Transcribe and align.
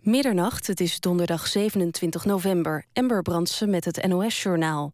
Middernacht, 0.00 0.66
het 0.66 0.80
is 0.80 1.00
donderdag 1.00 1.46
27 1.46 2.24
november. 2.24 2.84
Ember 2.92 3.22
Brandsen 3.22 3.70
met 3.70 3.84
het 3.84 4.06
NOS-journaal. 4.06 4.92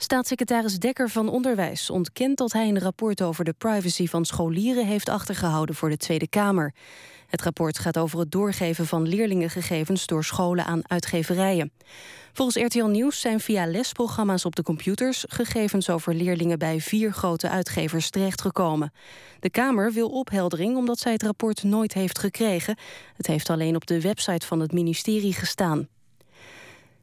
Staatssecretaris 0.00 0.78
Dekker 0.78 1.08
van 1.08 1.28
Onderwijs 1.28 1.90
ontkent 1.90 2.38
dat 2.38 2.52
hij 2.52 2.68
een 2.68 2.78
rapport 2.78 3.22
over 3.22 3.44
de 3.44 3.54
privacy 3.58 4.06
van 4.06 4.24
scholieren 4.24 4.86
heeft 4.86 5.08
achtergehouden 5.08 5.74
voor 5.74 5.88
de 5.88 5.96
Tweede 5.96 6.28
Kamer. 6.28 6.74
Het 7.26 7.42
rapport 7.42 7.78
gaat 7.78 7.98
over 7.98 8.18
het 8.18 8.30
doorgeven 8.30 8.86
van 8.86 9.08
leerlingengegevens 9.08 10.06
door 10.06 10.24
scholen 10.24 10.64
aan 10.64 10.88
uitgeverijen. 10.90 11.72
Volgens 12.32 12.64
RTL 12.64 12.84
Nieuws 12.84 13.20
zijn 13.20 13.40
via 13.40 13.66
lesprogramma's 13.66 14.44
op 14.44 14.56
de 14.56 14.62
computers 14.62 15.24
gegevens 15.28 15.90
over 15.90 16.14
leerlingen 16.14 16.58
bij 16.58 16.80
vier 16.80 17.12
grote 17.12 17.48
uitgevers 17.48 18.10
terechtgekomen. 18.10 18.92
De 19.40 19.50
Kamer 19.50 19.92
wil 19.92 20.08
opheldering 20.08 20.76
omdat 20.76 20.98
zij 20.98 21.12
het 21.12 21.22
rapport 21.22 21.62
nooit 21.62 21.92
heeft 21.92 22.18
gekregen. 22.18 22.76
Het 23.16 23.26
heeft 23.26 23.50
alleen 23.50 23.76
op 23.76 23.86
de 23.86 24.00
website 24.00 24.46
van 24.46 24.60
het 24.60 24.72
ministerie 24.72 25.32
gestaan. 25.32 25.88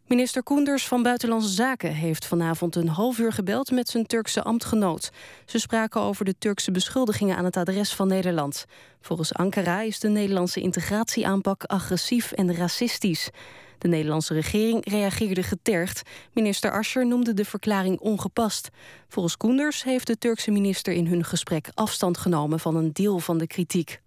Minister 0.08 0.44
Koenders 0.44 0.88
van 0.88 1.04
Buitenlandse 1.04 1.50
Zaken 1.50 1.94
heeft 1.94 2.26
vanavond 2.26 2.76
een 2.76 2.88
half 2.88 3.18
uur 3.18 3.34
gebeld 3.34 3.72
met 3.72 3.90
zijn 3.90 4.06
Turkse 4.06 4.44
ambtgenoot. 4.44 5.12
Ze 5.46 5.60
spraken 5.60 6.02
over 6.02 6.26
de 6.26 6.36
Turkse 6.38 6.72
beschuldigingen 6.72 7.38
aan 7.38 7.46
het 7.46 7.58
adres 7.58 7.94
van 7.94 8.08
Nederland. 8.08 8.66
Volgens 9.02 9.34
Ankara 9.34 9.82
is 9.82 10.00
de 10.00 10.08
Nederlandse 10.08 10.62
integratieaanpak 10.62 11.64
agressief 11.64 12.32
en 12.32 12.56
racistisch. 12.56 13.30
De 13.78 13.88
Nederlandse 13.88 14.34
regering 14.34 14.90
reageerde 14.90 15.44
getergd. 15.44 16.02
Minister 16.34 16.72
Ascher 16.72 17.08
noemde 17.08 17.34
de 17.34 17.46
verklaring 17.46 18.00
ongepast. 18.00 18.70
Volgens 19.08 19.38
Koenders 19.38 19.84
heeft 19.84 20.08
de 20.08 20.18
Turkse 20.18 20.52
minister 20.52 20.94
in 20.94 21.08
hun 21.08 21.24
gesprek 21.24 21.70
afstand 21.74 22.18
genomen 22.18 22.60
van 22.60 22.76
een 22.76 22.94
deel 22.94 23.20
van 23.20 23.38
de 23.38 23.48
kritiek. 23.48 24.04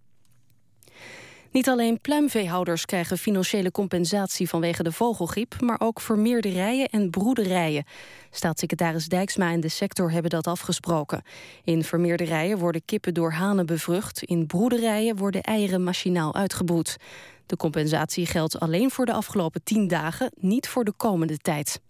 Niet 1.50 1.68
alleen 1.68 2.00
pluimveehouders 2.00 2.84
krijgen 2.84 3.18
financiële 3.18 3.70
compensatie 3.70 4.48
vanwege 4.48 4.82
de 4.82 4.92
vogelgriep, 4.92 5.60
maar 5.60 5.80
ook 5.80 6.00
vermeerderijen 6.00 6.88
en 6.88 7.10
broederijen. 7.10 7.84
Staatssecretaris 8.30 9.06
Dijksma 9.06 9.50
en 9.50 9.60
de 9.60 9.68
sector 9.68 10.10
hebben 10.10 10.30
dat 10.30 10.46
afgesproken. 10.46 11.22
In 11.64 11.84
vermeerderijen 11.84 12.58
worden 12.58 12.84
kippen 12.84 13.14
door 13.14 13.32
hanen 13.32 13.66
bevrucht, 13.66 14.22
in 14.22 14.46
broederijen 14.46 15.16
worden 15.16 15.42
eieren 15.42 15.84
machinaal 15.84 16.34
uitgebroed. 16.34 16.96
De 17.46 17.56
compensatie 17.56 18.26
geldt 18.26 18.60
alleen 18.60 18.90
voor 18.90 19.06
de 19.06 19.12
afgelopen 19.12 19.62
tien 19.64 19.88
dagen, 19.88 20.32
niet 20.40 20.68
voor 20.68 20.84
de 20.84 20.92
komende 20.92 21.38
tijd. 21.38 21.80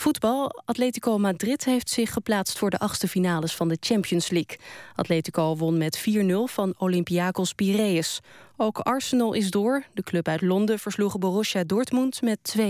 Voetbal. 0.00 0.62
Atletico 0.64 1.18
Madrid 1.18 1.64
heeft 1.64 1.90
zich 1.90 2.12
geplaatst 2.12 2.58
voor 2.58 2.70
de 2.70 2.78
achtste 2.78 3.08
finales 3.08 3.54
van 3.54 3.68
de 3.68 3.76
Champions 3.80 4.30
League. 4.30 4.58
Atletico 4.94 5.56
won 5.56 5.78
met 5.78 5.98
4-0 5.98 6.02
van 6.44 6.74
Olympiakos 6.76 7.52
Piraeus. 7.52 8.20
Ook 8.56 8.78
Arsenal 8.78 9.32
is 9.32 9.50
door. 9.50 9.84
De 9.94 10.02
club 10.02 10.28
uit 10.28 10.42
Londen 10.42 10.78
versloeg 10.78 11.18
Borussia 11.18 11.64
Dortmund 11.64 12.22
met 12.22 12.56
2-0. 12.58 12.62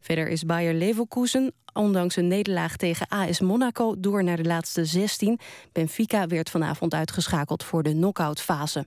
Verder 0.00 0.28
is 0.28 0.44
Bayer 0.44 0.74
Leverkusen, 0.74 1.52
ondanks 1.72 2.16
een 2.16 2.28
nederlaag 2.28 2.76
tegen 2.76 3.08
AS 3.08 3.40
Monaco, 3.40 3.94
door 3.98 4.24
naar 4.24 4.36
de 4.36 4.44
laatste 4.44 4.84
16. 4.84 5.38
Benfica 5.72 6.26
werd 6.26 6.50
vanavond 6.50 6.94
uitgeschakeld 6.94 7.64
voor 7.64 7.82
de 7.82 7.92
knock-outfase. 7.92 8.86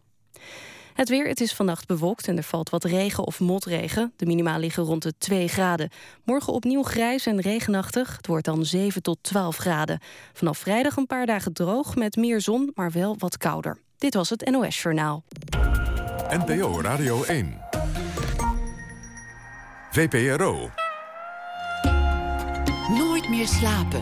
Het 1.00 1.09
weer, 1.09 1.28
het 1.28 1.42
is 1.42 1.53
vannacht 1.53 1.88
bewolkt 1.88 2.28
en 2.28 2.38
er 2.38 2.44
valt 2.44 2.69
wat 2.69 2.83
regen 2.83 3.25
of 3.25 3.39
motregen. 3.39 4.14
De 4.16 4.25
minima 4.25 4.58
liggen 4.58 4.83
rond 4.83 5.03
de 5.03 5.14
2 5.17 5.47
graden. 5.47 5.89
Morgen 6.23 6.53
opnieuw 6.53 6.83
grijs 6.83 7.25
en 7.25 7.42
regenachtig. 7.42 8.16
Het 8.17 8.28
wordt 8.28 8.45
dan 8.45 8.66
7 8.66 9.02
tot 9.02 9.17
12 9.22 9.58
graden. 9.58 10.00
Vanaf 10.33 10.58
vrijdag 10.58 10.95
een 10.97 11.05
paar 11.05 11.25
dagen 11.25 11.53
droog 11.53 11.95
met 11.95 12.16
meer 12.16 12.42
zon, 12.42 12.72
maar 12.75 12.92
wel 12.92 13.16
wat 13.17 13.38
kouder. 13.38 13.77
Dit 13.97 14.14
was 14.14 14.30
het 14.30 14.50
NOS 14.50 14.81
Journaal. 14.81 15.23
NPO 16.30 16.81
Radio 16.81 17.23
1. 17.23 17.58
VPRO. 19.92 20.70
Nooit 22.97 23.30
meer 23.30 23.47
slapen. 23.47 24.02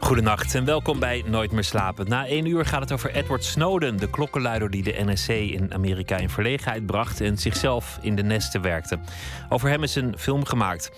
Goedenacht 0.00 0.54
en 0.54 0.64
welkom 0.64 0.98
bij 0.98 1.24
Nooit 1.26 1.52
meer 1.52 1.64
slapen. 1.64 2.08
Na 2.08 2.26
één 2.26 2.46
uur 2.46 2.66
gaat 2.66 2.80
het 2.80 2.92
over 2.92 3.14
Edward 3.14 3.44
Snowden, 3.44 3.96
de 3.96 4.10
klokkenluider 4.10 4.70
die 4.70 4.82
de 4.82 4.94
NSC 5.04 5.28
in 5.28 5.74
Amerika 5.74 6.16
in 6.16 6.30
verlegenheid 6.30 6.86
bracht 6.86 7.20
en 7.20 7.38
zichzelf 7.38 7.98
in 8.00 8.16
de 8.16 8.22
nesten 8.22 8.62
werkte. 8.62 8.98
Over 9.48 9.68
hem 9.68 9.82
is 9.82 9.94
een 9.94 10.18
film 10.18 10.44
gemaakt. 10.44 10.90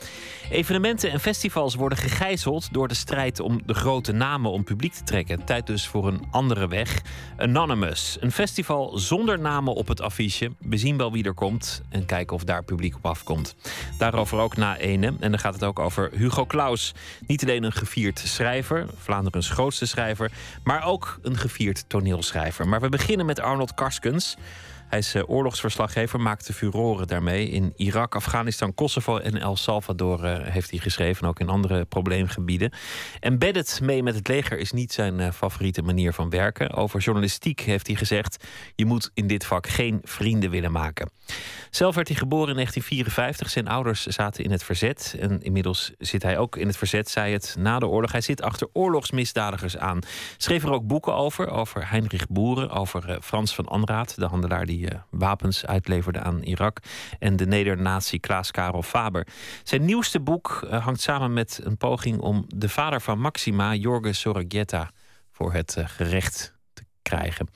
Evenementen 0.50 1.10
en 1.10 1.20
festivals 1.20 1.74
worden 1.74 1.98
gegijzeld 1.98 2.72
door 2.72 2.88
de 2.88 2.94
strijd 2.94 3.40
om 3.40 3.60
de 3.66 3.74
grote 3.74 4.12
namen 4.12 4.50
om 4.50 4.64
publiek 4.64 4.92
te 4.92 5.02
trekken. 5.02 5.44
Tijd 5.44 5.66
dus 5.66 5.86
voor 5.86 6.08
een 6.08 6.24
andere 6.30 6.68
weg. 6.68 7.02
Anonymous, 7.36 8.16
een 8.20 8.32
festival 8.32 8.98
zonder 8.98 9.38
namen 9.38 9.74
op 9.74 9.88
het 9.88 10.00
affiche. 10.00 10.50
We 10.58 10.76
zien 10.76 10.96
wel 10.96 11.12
wie 11.12 11.24
er 11.24 11.34
komt 11.34 11.82
en 11.88 12.06
kijken 12.06 12.36
of 12.36 12.44
daar 12.44 12.64
publiek 12.64 12.96
op 12.96 13.06
afkomt. 13.06 13.54
Daarover 13.98 14.38
ook 14.38 14.56
na 14.56 14.76
ene. 14.76 15.14
En 15.20 15.30
dan 15.30 15.38
gaat 15.38 15.54
het 15.54 15.64
ook 15.64 15.78
over 15.78 16.10
Hugo 16.12 16.46
Claus. 16.46 16.94
Niet 17.26 17.42
alleen 17.42 17.62
een 17.62 17.72
gevierd 17.72 18.18
schrijver, 18.18 18.86
Vlaanderen's 19.00 19.50
grootste 19.50 19.86
schrijver, 19.86 20.30
maar 20.64 20.84
ook 20.84 21.18
een 21.22 21.36
gevierd 21.36 21.84
toneelschrijver. 21.88 22.68
Maar 22.68 22.80
we 22.80 22.88
beginnen 22.88 23.26
met 23.26 23.40
Arnold 23.40 23.74
Karskens. 23.74 24.36
Hij 24.90 24.98
is 24.98 25.14
eh, 25.14 25.22
oorlogsverslaggever, 25.26 26.20
maakte 26.20 26.52
furoren 26.52 27.06
daarmee. 27.06 27.48
In 27.48 27.72
Irak, 27.76 28.14
Afghanistan, 28.14 28.74
Kosovo 28.74 29.18
en 29.18 29.40
El 29.40 29.56
Salvador 29.56 30.24
uh, 30.24 30.38
heeft 30.42 30.70
hij 30.70 30.78
geschreven. 30.78 31.28
Ook 31.28 31.40
in 31.40 31.48
andere 31.48 31.84
probleemgebieden. 31.84 32.72
Embedded 33.20 33.80
mee 33.82 34.02
met 34.02 34.14
het 34.14 34.28
leger 34.28 34.58
is 34.58 34.72
niet 34.72 34.92
zijn 34.92 35.18
uh, 35.18 35.30
favoriete 35.30 35.82
manier 35.82 36.12
van 36.12 36.30
werken. 36.30 36.72
Over 36.72 37.00
journalistiek 37.00 37.60
heeft 37.60 37.86
hij 37.86 37.96
gezegd... 37.96 38.44
je 38.74 38.84
moet 38.84 39.10
in 39.14 39.26
dit 39.26 39.46
vak 39.46 39.66
geen 39.66 39.98
vrienden 40.02 40.50
willen 40.50 40.72
maken. 40.72 41.10
Zelf 41.70 41.94
werd 41.94 42.08
hij 42.08 42.16
geboren 42.16 42.48
in 42.48 42.54
1954. 42.54 43.50
Zijn 43.50 43.68
ouders 43.68 44.06
zaten 44.06 44.44
in 44.44 44.50
het 44.50 44.64
verzet. 44.64 45.16
En 45.20 45.42
inmiddels 45.42 45.92
zit 45.98 46.22
hij 46.22 46.38
ook 46.38 46.56
in 46.56 46.66
het 46.66 46.76
verzet, 46.76 47.08
zei 47.08 47.32
het, 47.32 47.56
na 47.58 47.78
de 47.78 47.86
oorlog. 47.86 48.12
Hij 48.12 48.20
zit 48.20 48.42
achter 48.42 48.68
oorlogsmisdadigers 48.72 49.76
aan. 49.76 49.98
Schreef 50.36 50.62
er 50.62 50.72
ook 50.72 50.86
boeken 50.86 51.14
over. 51.14 51.48
Over 51.50 51.90
Heinrich 51.90 52.28
Boeren, 52.28 52.70
over 52.70 53.18
Frans 53.22 53.54
van 53.54 53.66
Anraat, 53.66 54.14
de 54.16 54.26
handelaar 54.26 54.66
die 54.66 54.79
die 54.80 54.92
uh, 54.92 55.00
wapens 55.10 55.66
uitleverde 55.66 56.20
aan 56.20 56.42
Irak. 56.42 56.78
En 57.18 57.36
de 57.36 57.46
nedernazi 57.46 58.20
Klaas 58.20 58.50
Karel 58.50 58.82
Faber. 58.82 59.26
Zijn 59.62 59.84
nieuwste 59.84 60.20
boek 60.20 60.60
uh, 60.64 60.84
hangt 60.84 61.00
samen 61.00 61.32
met 61.32 61.60
een 61.62 61.76
poging 61.76 62.18
om 62.18 62.44
de 62.48 62.68
vader 62.68 63.00
van 63.00 63.20
Maxima, 63.20 63.74
Jorge 63.74 64.12
Sorregetta, 64.12 64.91
voor 65.32 65.52
het 65.52 65.76
uh, 65.78 65.88
gerecht 65.88 66.54
te 66.72 66.82
krijgen. 67.02 67.48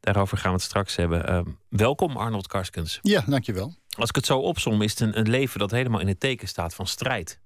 Daarover 0.00 0.38
gaan 0.38 0.50
we 0.50 0.56
het 0.56 0.66
straks 0.66 0.96
hebben. 0.96 1.56
welkom 1.68 2.16
Arnold 2.16 2.46
Karskens. 2.46 2.98
Ja, 3.02 3.24
dankjewel. 3.26 3.74
Als 3.96 4.08
ik 4.08 4.14
het 4.14 4.26
zo 4.26 4.38
opsom, 4.38 4.82
is 4.82 4.90
het 4.90 5.00
een, 5.00 5.18
een 5.18 5.28
leven 5.28 5.58
dat 5.58 5.70
helemaal 5.70 6.00
in 6.00 6.08
het 6.08 6.20
teken 6.20 6.48
staat 6.48 6.74
van 6.74 6.86
strijd. 6.86 7.40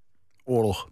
Oorlog. 0.45 0.89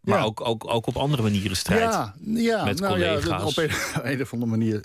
Maar 0.00 0.18
ja. 0.18 0.24
ook, 0.24 0.40
ook, 0.40 0.68
ook 0.68 0.86
op 0.86 0.96
andere 0.96 1.22
manieren 1.22 1.56
strijd. 1.56 1.92
Ja, 1.92 2.14
ja 2.24 2.64
met 2.64 2.80
nou 2.80 2.92
collega's. 2.92 3.24
Ja, 3.24 3.44
op 3.44 3.56
een, 3.56 3.70
een 4.12 4.20
of 4.20 4.32
andere 4.32 4.50
manier 4.50 4.80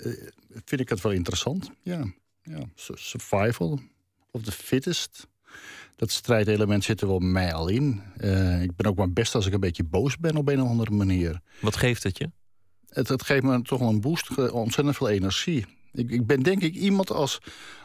vind 0.64 0.80
ik 0.80 0.88
het 0.88 1.00
wel 1.00 1.12
interessant. 1.12 1.70
Ja 1.82 2.04
ja, 2.48 2.60
survival 2.94 3.80
of 4.30 4.42
the 4.42 4.52
fittest. 4.52 5.26
Dat 5.96 6.10
strijdelement 6.10 6.84
zit 6.84 7.00
er 7.00 7.06
wel 7.06 7.18
bij 7.18 7.28
mij 7.28 7.54
al 7.54 7.68
in. 7.68 8.02
Uh, 8.20 8.62
ik 8.62 8.76
ben 8.76 8.86
ook 8.86 8.96
maar 8.96 9.12
best 9.12 9.34
als 9.34 9.46
ik 9.46 9.52
een 9.52 9.60
beetje 9.60 9.84
boos 9.84 10.18
ben 10.18 10.36
op 10.36 10.48
een 10.48 10.62
of 10.62 10.68
andere 10.68 10.90
manier. 10.90 11.40
Wat 11.60 11.76
geeft 11.76 12.02
het 12.02 12.18
je? 12.18 12.30
Het, 12.88 13.08
het 13.08 13.22
geeft 13.22 13.42
me 13.42 13.62
toch 13.62 13.78
wel 13.78 13.88
een 13.88 14.00
boost, 14.00 14.50
ontzettend 14.50 14.96
veel 14.96 15.08
energie. 15.08 15.66
Ik, 15.92 16.10
ik, 16.10 16.26
ben 16.26 16.42
denk 16.42 16.62
ik 16.62 16.74
iemand 16.74 17.10
als, 17.10 17.38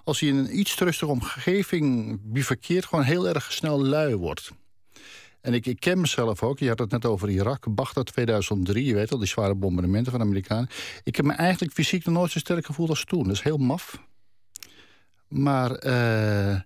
als 0.04 0.20
hij 0.20 0.30
in 0.30 0.36
een 0.36 0.60
iets 0.60 0.80
rustige 0.80 1.12
omgeving 1.12 2.20
bivakkeert... 2.24 2.86
gewoon 2.86 3.04
heel 3.04 3.28
erg 3.28 3.52
snel 3.52 3.84
lui 3.84 4.16
wordt. 4.16 4.52
En 5.42 5.54
ik, 5.54 5.66
ik 5.66 5.80
ken 5.80 6.00
mezelf 6.00 6.44
ook. 6.44 6.60
Je 6.60 6.68
had 6.68 6.80
het 6.80 6.92
net 6.92 7.06
over 7.06 7.30
Irak. 7.30 7.76
Baghdad 7.76 8.06
2003, 8.06 8.86
je 8.86 8.94
weet 8.94 9.12
al, 9.12 9.18
die 9.18 9.28
zware 9.28 9.56
bombardementen 9.56 10.12
van 10.12 10.22
de 10.22 10.26
Amerikanen. 10.26 10.70
Ik 11.04 11.16
heb 11.16 11.26
me 11.26 11.34
eigenlijk 11.34 11.74
fysiek 11.74 12.06
nog 12.06 12.16
nooit 12.16 12.32
zo 12.32 12.40
sterk 12.40 12.66
gevoeld 12.66 12.90
als 12.90 13.06
toen. 13.06 13.24
Dat 13.24 13.32
is 13.32 13.42
heel 13.42 13.58
maf. 13.58 14.00
Maar 15.34 15.86
uh, 15.86 16.60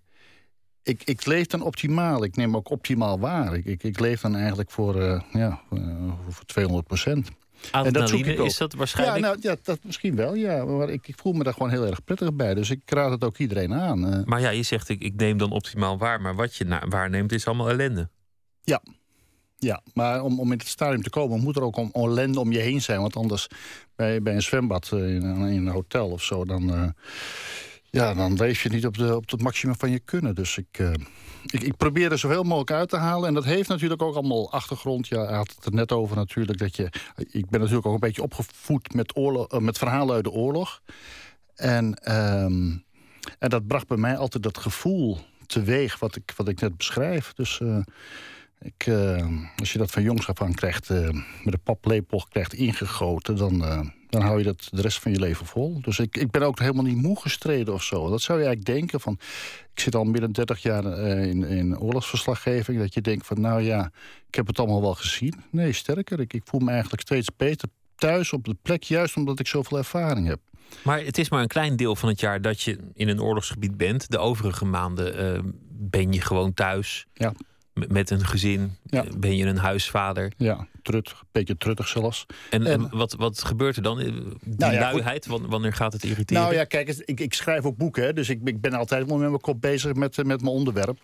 ik, 0.84 1.02
ik 1.04 1.26
leef 1.26 1.48
dan 1.48 1.62
optimaal. 1.62 2.24
Ik 2.24 2.36
neem 2.36 2.56
ook 2.56 2.70
optimaal 2.70 3.20
waar. 3.20 3.56
Ik, 3.56 3.66
ik, 3.66 3.84
ik 3.84 4.00
leef 4.00 4.22
dan 4.22 4.36
eigenlijk 4.36 4.72
voor, 4.72 4.96
uh, 4.96 5.22
ja, 5.32 5.62
uh, 5.74 6.12
voor 6.30 6.46
200 6.46 6.88
procent. 6.88 7.30
En 7.72 7.94
dat 7.94 8.10
zoek 8.10 8.26
ik 8.26 8.40
is 8.40 8.58
dat 8.58 8.74
waarschijnlijk? 8.74 9.20
Ja, 9.20 9.28
nou, 9.28 9.38
ja, 9.42 9.56
dat 9.64 9.80
misschien 9.82 10.16
wel, 10.16 10.36
ja. 10.36 10.66
Maar 10.66 10.90
ik, 10.90 11.08
ik, 11.08 11.16
voel 11.18 11.34
me 11.34 11.44
daar 11.44 11.54
gewoon 11.54 11.70
heel 11.70 11.86
erg 11.86 12.04
prettig 12.04 12.34
bij. 12.34 12.54
Dus 12.54 12.70
ik 12.70 12.82
raad 12.86 13.12
het 13.12 13.24
ook 13.24 13.38
iedereen 13.38 13.74
aan. 13.74 14.24
Maar 14.26 14.42
ja, 14.42 14.50
je 14.50 14.64
zegt 14.64 14.90
ik, 14.90 15.02
ik 15.02 15.16
neem 15.16 15.38
dan 15.38 15.52
optimaal 15.52 15.98
waar. 15.98 16.22
Maar 16.22 16.36
wat 16.36 16.56
je 16.56 16.80
waarneemt 16.90 17.32
is 17.32 17.46
allemaal 17.46 17.70
ellende. 17.70 18.10
Ja, 18.64 18.82
ja, 19.58 19.82
maar 19.94 20.24
om, 20.24 20.40
om 20.40 20.52
in 20.52 20.58
het 20.58 20.68
stadium 20.68 21.02
te 21.02 21.10
komen 21.10 21.40
moet 21.40 21.56
er 21.56 21.62
ook 21.62 21.78
om 21.78 21.90
ellende 21.94 22.40
om 22.40 22.52
je 22.52 22.60
heen 22.60 22.82
zijn. 22.82 23.02
Want 23.02 23.16
anders 23.16 23.48
bij, 23.96 24.22
bij 24.22 24.36
een 24.36 24.42
zwembad 24.42 24.90
in, 24.92 25.24
in 25.24 25.68
een 25.68 25.68
hotel 25.68 26.10
of 26.10 26.24
zo... 26.24 26.46
dan, 26.46 26.94
Ja, 27.90 28.14
dan 28.14 28.34
leef 28.34 28.64
je 28.64 28.70
niet 28.70 28.86
op, 28.86 28.98
de, 28.98 29.16
op 29.16 29.30
het 29.30 29.42
maximum 29.42 29.76
van 29.78 29.92
je 29.92 30.00
kunnen. 30.00 30.36
Dus 30.36 30.58
ik, 30.58 30.80
uh, 30.80 30.94
ik, 31.46 31.62
ik, 31.62 31.78
probeer 31.78 32.12
er 32.12 32.18
zoveel 32.18 32.44
mogelijk 32.44 32.72
uit 32.72 32.90
te 32.90 32.98
halen. 32.98 33.28
En 33.28 33.34
dat 33.34 33.44
heeft 33.44 33.70
natuurlijk 33.70 34.02
ook 34.02 34.16
allemaal 34.16 34.52
achtergrond. 34.52 35.08
Ja, 35.08 35.34
had 35.34 35.54
het 35.56 35.66
er 35.66 35.74
net 35.74 35.92
over 35.92 36.16
natuurlijk. 36.16 36.60
Dat 36.60 36.76
je, 36.76 36.92
ik 37.16 37.50
ben 37.50 37.60
natuurlijk 37.60 37.88
ook 37.88 37.94
een 37.94 38.00
beetje 38.00 38.22
opgevoed 38.22 38.94
met, 38.94 39.18
oorlog, 39.18 39.54
uh, 39.54 39.60
met 39.60 39.78
verhalen 39.78 40.16
uit 40.16 40.24
de 40.24 40.32
oorlog. 40.32 40.82
En, 41.56 42.14
um, 42.18 42.84
en 43.40 43.50
dat 43.50 43.68
bracht 43.68 43.88
bij 43.88 43.98
mij 43.98 44.18
altijd 44.18 44.44
dat 44.44 44.58
gevoel 44.58 45.18
teweeg 45.46 46.00
wat 46.00 46.16
ik, 46.16 46.34
wat 46.36 46.48
ik 46.48 46.62
net 46.62 46.78
beschrijf. 46.78 47.34
Dus... 47.34 47.60
Uh, 47.60 47.80
ik, 48.60 48.88
als 49.60 49.72
je 49.72 49.78
dat 49.78 49.92
van 49.92 50.04
jongs 50.04 50.28
af 50.28 50.42
aan 50.42 50.54
krijgt, 50.54 50.90
met 50.90 51.54
een 51.54 51.64
paplepel 51.64 52.26
krijgt 52.30 52.54
ingegoten, 52.54 53.36
dan, 53.36 53.92
dan 54.10 54.22
hou 54.22 54.38
je 54.38 54.44
dat 54.44 54.68
de 54.72 54.82
rest 54.82 55.00
van 55.00 55.12
je 55.12 55.20
leven 55.20 55.46
vol. 55.46 55.82
Dus 55.82 56.00
ik, 56.00 56.18
ik 56.18 56.32
ben 56.32 56.42
ook 56.42 56.60
helemaal 56.60 56.84
niet 56.84 57.02
moe 57.02 57.20
gestreden 57.22 57.74
of 57.74 57.84
zo. 57.84 58.10
Dat 58.10 58.22
zou 58.22 58.40
je 58.40 58.46
eigenlijk 58.46 58.78
denken 58.78 59.00
van. 59.00 59.18
Ik 59.74 59.80
zit 59.80 59.96
al 59.96 60.04
meer 60.04 60.22
dan 60.22 60.32
30 60.32 60.62
jaar 60.62 60.86
in, 61.28 61.44
in 61.44 61.80
oorlogsverslaggeving. 61.80 62.80
Dat 62.80 62.94
je 62.94 63.02
denkt 63.02 63.26
van, 63.26 63.42
nou 63.42 63.62
ja, 63.62 63.92
ik 64.28 64.36
heb 64.36 64.48
het 64.48 64.60
allemaal 64.60 64.82
wel 64.82 64.96
gezien. 64.96 65.34
Nee, 65.50 65.74
sterker, 65.74 66.20
ik, 66.20 66.34
ik 66.34 66.42
voel 66.46 66.60
me 66.60 66.72
eigenlijk 66.72 67.02
steeds 67.02 67.30
beter 67.38 67.70
thuis 67.96 68.34
op 68.34 68.46
de 68.46 68.56
plek, 68.62 68.84
juist 68.84 69.16
omdat 69.16 69.40
ik 69.40 69.48
zoveel 69.48 69.78
ervaring 69.78 70.28
heb. 70.28 70.40
Maar 70.84 71.00
het 71.00 71.18
is 71.18 71.30
maar 71.30 71.42
een 71.42 71.48
klein 71.48 71.76
deel 71.76 71.96
van 71.96 72.10
het 72.10 72.20
jaar 72.20 72.42
dat 72.42 72.62
je 72.62 72.78
in 72.94 73.08
een 73.08 73.22
oorlogsgebied 73.22 73.78
bent. 73.78 74.12
De 74.12 74.18
overige 74.18 74.66
maanden 74.66 75.56
ben 75.70 76.12
je 76.12 76.22
gewoon 76.22 76.54
thuis. 76.54 77.06
Ja 77.14 77.34
met 77.88 78.10
een 78.10 78.26
gezin? 78.26 78.78
Ja. 78.84 79.06
Ben 79.18 79.36
je 79.36 79.46
een 79.46 79.58
huisvader? 79.58 80.32
Ja, 80.38 80.68
trut, 80.88 81.10
een 81.10 81.28
beetje 81.32 81.58
truttig 81.58 81.88
zelfs. 81.88 82.26
En, 82.50 82.66
en, 82.66 82.90
wat, 82.90 83.14
wat 83.14 83.44
gebeurt 83.44 83.76
er 83.76 83.82
dan? 83.82 83.98
Die 83.98 84.14
nou 84.58 84.74
ja, 84.74 84.80
luiheid, 84.80 85.26
wanneer 85.26 85.74
gaat 85.74 85.94
het 85.94 86.04
irriteren? 86.04 86.44
Nou 86.44 86.56
ja, 86.56 86.64
kijk, 86.64 86.90
ik, 86.90 87.20
ik 87.20 87.34
schrijf 87.34 87.66
ook 87.66 87.78
boeken, 87.78 88.04
hè, 88.04 88.14
dus 88.14 88.30
ik, 88.30 88.42
ik 88.44 88.62
ben 88.62 88.74
altijd 88.74 89.08
met 89.08 89.18
mijn 89.18 89.40
kop 89.40 89.62
bezig 89.62 89.94
met, 89.94 90.18
met 90.18 90.42
mijn 90.42 90.54
onderwerp. 90.54 90.98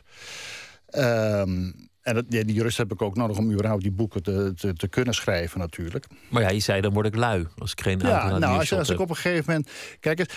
Um, 0.95 1.89
en 2.01 2.15
dat, 2.15 2.25
die 2.30 2.53
jurist 2.53 2.77
heb 2.77 2.91
ik 2.91 3.01
ook 3.01 3.15
nodig 3.15 3.38
om 3.38 3.51
überhaupt 3.51 3.81
die 3.81 3.91
boeken 3.91 4.24
te, 4.24 4.53
te, 4.56 4.74
te, 4.74 4.88
kunnen 4.88 5.13
schrijven 5.13 5.59
natuurlijk. 5.59 6.06
Maar 6.30 6.41
ja, 6.41 6.50
je 6.50 6.59
zei 6.59 6.81
dan 6.81 6.94
word 6.94 7.06
ik 7.06 7.15
lui 7.15 7.47
als 7.57 7.71
ik 7.71 7.81
geen 7.81 8.00
Ja, 8.00 8.38
nou, 8.38 8.57
als, 8.59 8.74
als 8.74 8.89
ik 8.89 9.00
op 9.00 9.09
een 9.09 9.15
gegeven 9.15 9.44
moment... 9.47 9.71
Kijk 10.00 10.19
eens, 10.19 10.30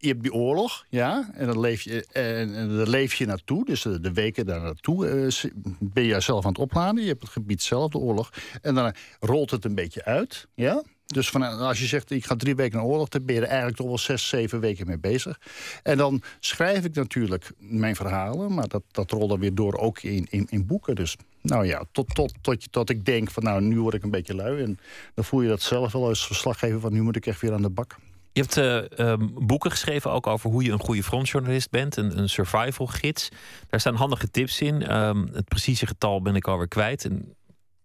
je 0.00 0.08
hebt 0.08 0.22
die 0.22 0.32
oorlog, 0.32 0.84
ja, 0.88 1.30
en 1.34 1.46
dan 1.46 1.60
leef 1.60 1.82
je, 1.82 2.06
en, 2.12 2.76
daar 2.76 2.86
leef 2.86 3.14
je 3.14 3.26
naartoe. 3.26 3.64
Dus 3.64 3.82
de, 3.82 4.12
weken 4.12 4.46
daar 4.46 4.60
naartoe 4.60 5.06
uh, 5.06 5.52
ben 5.80 6.04
je 6.04 6.20
zelf 6.20 6.44
aan 6.44 6.50
het 6.50 6.60
opladen. 6.60 7.02
Je 7.02 7.08
hebt 7.08 7.22
het 7.22 7.30
gebied 7.30 7.62
zelf, 7.62 7.90
de 7.90 7.98
oorlog. 7.98 8.32
En 8.62 8.74
dan 8.74 8.94
rolt 9.20 9.50
het 9.50 9.64
een 9.64 9.74
beetje 9.74 10.04
uit, 10.04 10.46
ja. 10.54 10.82
Dus 11.06 11.30
van, 11.30 11.42
als 11.42 11.78
je 11.78 11.86
zegt, 11.86 12.10
ik 12.10 12.24
ga 12.24 12.36
drie 12.36 12.54
weken 12.54 12.78
naar 12.78 12.86
oorlog... 12.86 13.08
dan 13.08 13.24
ben 13.24 13.34
je 13.34 13.40
er 13.40 13.46
eigenlijk 13.46 13.76
toch 13.76 13.86
wel 13.86 13.98
zes, 13.98 14.28
zeven 14.28 14.60
weken 14.60 14.86
mee 14.86 14.98
bezig. 14.98 15.40
En 15.82 15.96
dan 15.96 16.22
schrijf 16.40 16.84
ik 16.84 16.94
natuurlijk 16.94 17.50
mijn 17.58 17.96
verhalen... 17.96 18.54
maar 18.54 18.68
dat, 18.68 18.82
dat 18.90 19.10
rolt 19.10 19.28
dan 19.28 19.40
weer 19.40 19.54
door 19.54 19.74
ook 19.74 20.02
in, 20.02 20.26
in, 20.30 20.46
in 20.50 20.66
boeken. 20.66 20.94
Dus 20.94 21.16
nou 21.42 21.66
ja, 21.66 21.84
tot, 21.92 22.14
tot, 22.14 22.32
tot, 22.40 22.72
tot 22.72 22.90
ik 22.90 23.04
denk 23.04 23.30
van, 23.30 23.42
nou, 23.42 23.60
nu 23.60 23.80
word 23.80 23.94
ik 23.94 24.02
een 24.02 24.10
beetje 24.10 24.34
lui. 24.34 24.62
En 24.62 24.78
dan 25.14 25.24
voel 25.24 25.42
je 25.42 25.48
dat 25.48 25.62
zelf 25.62 25.92
wel 25.92 26.06
als 26.06 26.26
verslaggever... 26.26 26.80
van 26.80 26.92
nu 26.92 27.02
moet 27.02 27.16
ik 27.16 27.26
echt 27.26 27.40
weer 27.40 27.52
aan 27.52 27.62
de 27.62 27.70
bak. 27.70 27.96
Je 28.32 28.40
hebt 28.40 28.56
uh, 29.00 29.14
boeken 29.32 29.70
geschreven 29.70 30.10
ook 30.10 30.26
over 30.26 30.50
hoe 30.50 30.64
je 30.64 30.72
een 30.72 30.80
goede 30.80 31.02
frontjournalist 31.02 31.70
bent, 31.70 31.96
een, 31.96 32.18
een 32.18 32.28
survival 32.28 32.86
gids. 32.86 33.28
Daar 33.68 33.80
staan 33.80 33.94
handige 33.94 34.30
tips 34.30 34.60
in. 34.60 34.96
Um, 34.96 35.28
het 35.32 35.44
precieze 35.44 35.86
getal 35.86 36.22
ben 36.22 36.34
ik 36.34 36.46
alweer 36.46 36.68
kwijt. 36.68 37.04
En 37.04 37.34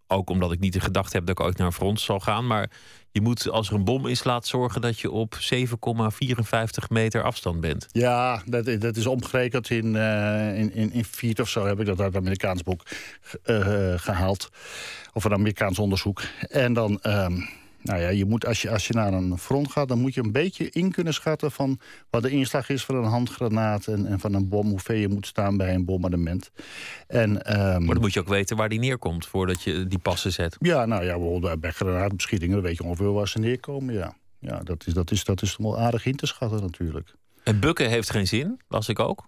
ook 0.07 0.30
omdat 0.30 0.51
ik 0.51 0.59
niet 0.59 0.74
de 0.74 0.80
gedachte 0.80 1.18
heb 1.18 1.25
dat 1.25 1.39
ik 1.39 1.45
ooit 1.45 1.57
naar 1.57 1.68
een 1.68 1.74
front 1.74 2.00
zal 2.00 2.19
gaan. 2.19 2.47
Maar 2.47 2.69
je 3.12 3.21
moet 3.21 3.50
als 3.50 3.69
er 3.69 3.75
een 3.75 3.83
bom 3.83 4.07
is 4.07 4.24
laat 4.24 4.47
zorgen 4.47 4.81
dat 4.81 5.00
je 5.00 5.12
op 5.12 5.36
7,54 5.36 6.88
meter 6.89 7.24
afstand 7.24 7.62
bent. 7.62 7.88
Ja, 7.91 8.41
dat, 8.45 8.81
dat 8.81 8.95
is 8.95 9.06
omgerekend 9.06 9.69
in, 9.69 9.95
uh, 9.95 10.57
in, 10.57 10.74
in, 10.74 10.91
in 10.91 11.06
feet 11.06 11.39
of 11.39 11.50
zo 11.50 11.65
heb 11.65 11.80
ik 11.80 11.86
dat 11.86 12.00
uit 12.00 12.13
het 12.13 12.21
Amerikaans 12.21 12.63
boek 12.63 12.81
uh, 13.45 13.94
gehaald. 13.95 14.50
Of 15.13 15.24
een 15.24 15.33
Amerikaans 15.33 15.80
onderzoek. 15.80 16.21
En 16.39 16.74
dan. 16.74 17.00
Uh, 17.03 17.27
nou 17.86 18.00
ja, 18.00 18.10
je 18.10 18.26
moet, 18.26 18.46
als, 18.46 18.62
je, 18.62 18.70
als 18.70 18.88
je 18.88 18.94
naar 18.94 19.14
een 19.14 19.38
front 19.38 19.72
gaat, 19.72 19.88
dan 19.88 20.00
moet 20.00 20.14
je 20.14 20.24
een 20.24 20.32
beetje 20.32 20.70
in 20.70 20.92
kunnen 20.92 21.14
schatten 21.14 21.52
van 21.52 21.80
wat 22.10 22.22
de 22.22 22.30
inslag 22.30 22.70
is 22.70 22.86
van 22.86 22.96
een 22.96 23.04
handgranaat 23.04 23.88
en, 23.88 24.06
en 24.06 24.20
van 24.20 24.34
een 24.34 24.50
bom, 24.50 24.70
hoeveel 24.70 24.96
je 24.96 25.08
moet 25.08 25.28
staan 25.28 25.58
bij 25.58 25.74
een 25.74 25.86
bombardement. 25.86 26.52
En, 27.08 27.30
um, 27.30 27.86
maar 27.86 27.94
dan 27.94 28.02
moet 28.02 28.14
je 28.14 28.20
ook 28.20 28.28
weten 28.28 28.58
waar 28.58 28.70
die 28.70 28.80
neerkomt 28.80 29.26
voordat 29.28 29.64
je 29.64 29.88
die 29.88 30.00
passen 30.00 30.32
zet. 30.32 30.56
Ja, 30.60 30.86
nou 30.86 31.04
ja, 31.04 31.18
bijvoorbeeld 31.18 31.60
bij 31.60 31.72
granaatbeschietingen, 31.72 32.56
dan 32.56 32.64
weet 32.66 32.78
je 32.78 32.84
ongeveer 32.84 33.14
waar 33.14 33.28
ze 33.28 33.40
neerkomen. 33.40 33.94
Ja, 33.94 34.16
ja 34.40 34.60
dat, 34.60 34.88
is, 34.88 34.94
dat, 34.94 35.12
is, 35.12 35.24
dat 35.24 35.42
is 35.42 35.58
wel 35.58 35.80
aardig 35.80 36.06
in 36.06 36.16
te 36.16 36.26
schatten 36.26 36.62
natuurlijk. 36.62 37.14
En 37.44 37.60
bukken 37.60 37.90
heeft 37.90 38.10
geen 38.10 38.28
zin, 38.28 38.60
las 38.68 38.90
ik 38.90 39.00
ook. 39.00 39.24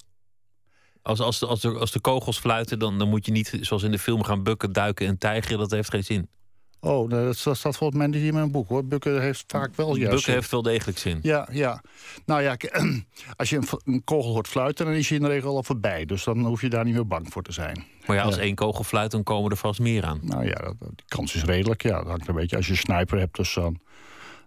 Als, 1.01 1.19
als, 1.19 1.43
als, 1.43 1.61
de, 1.61 1.69
als 1.69 1.91
de 1.91 1.99
kogels 1.99 2.39
fluiten, 2.39 2.79
dan, 2.79 2.97
dan 2.97 3.09
moet 3.09 3.25
je 3.25 3.31
niet 3.31 3.57
zoals 3.61 3.83
in 3.83 3.91
de 3.91 3.99
film 3.99 4.23
gaan 4.23 4.43
bukken, 4.43 4.71
duiken 4.71 5.07
en 5.07 5.17
tijgeren. 5.17 5.57
Dat 5.57 5.71
heeft 5.71 5.89
geen 5.89 6.03
zin. 6.03 6.29
Oh, 6.79 7.09
dat, 7.09 7.37
staat 7.37 7.61
volgens 7.61 7.99
mij 7.99 8.07
niet 8.07 8.23
in 8.23 8.33
mijn 8.33 8.51
boek 8.51 8.69
hoor. 8.69 8.85
Bukken 8.85 9.21
heeft 9.21 9.43
vaak 9.47 9.75
wel 9.75 9.95
juist 9.95 10.15
Bukken 10.15 10.33
heeft 10.33 10.51
wel 10.51 10.61
degelijk 10.61 10.97
zin. 10.97 11.19
Ja, 11.21 11.47
ja. 11.51 11.81
Nou 12.25 12.41
ja, 12.41 12.57
als 13.35 13.49
je 13.49 13.61
een, 13.83 14.03
kogel 14.03 14.31
hoort 14.31 14.47
fluiten, 14.47 14.85
dan 14.85 14.93
is 14.93 15.09
je 15.09 15.15
in 15.15 15.21
de 15.21 15.27
regel 15.27 15.55
al 15.55 15.63
voorbij. 15.63 16.05
Dus 16.05 16.23
dan 16.23 16.45
hoef 16.45 16.61
je 16.61 16.69
daar 16.69 16.83
niet 16.83 16.93
meer 16.93 17.07
bang 17.07 17.27
voor 17.31 17.43
te 17.43 17.51
zijn. 17.51 17.85
Maar 18.05 18.15
ja, 18.15 18.23
als 18.23 18.37
één 18.37 18.55
kogel 18.55 18.83
fluit, 18.83 19.11
dan 19.11 19.23
komen 19.23 19.51
er 19.51 19.57
vast 19.57 19.79
meer 19.79 20.05
aan. 20.05 20.19
Nou 20.23 20.45
ja, 20.45 20.73
die 20.79 21.05
kans 21.07 21.35
is 21.35 21.43
redelijk. 21.43 21.83
Ja, 21.83 21.97
dat 21.97 22.07
hangt 22.07 22.27
een 22.27 22.35
beetje. 22.35 22.55
Als 22.55 22.65
je 22.65 22.71
een 22.71 22.77
sniper 22.77 23.19
hebt, 23.19 23.35
dus 23.35 23.53
dan. 23.53 23.79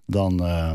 dan 0.06 0.42
uh, 0.42 0.72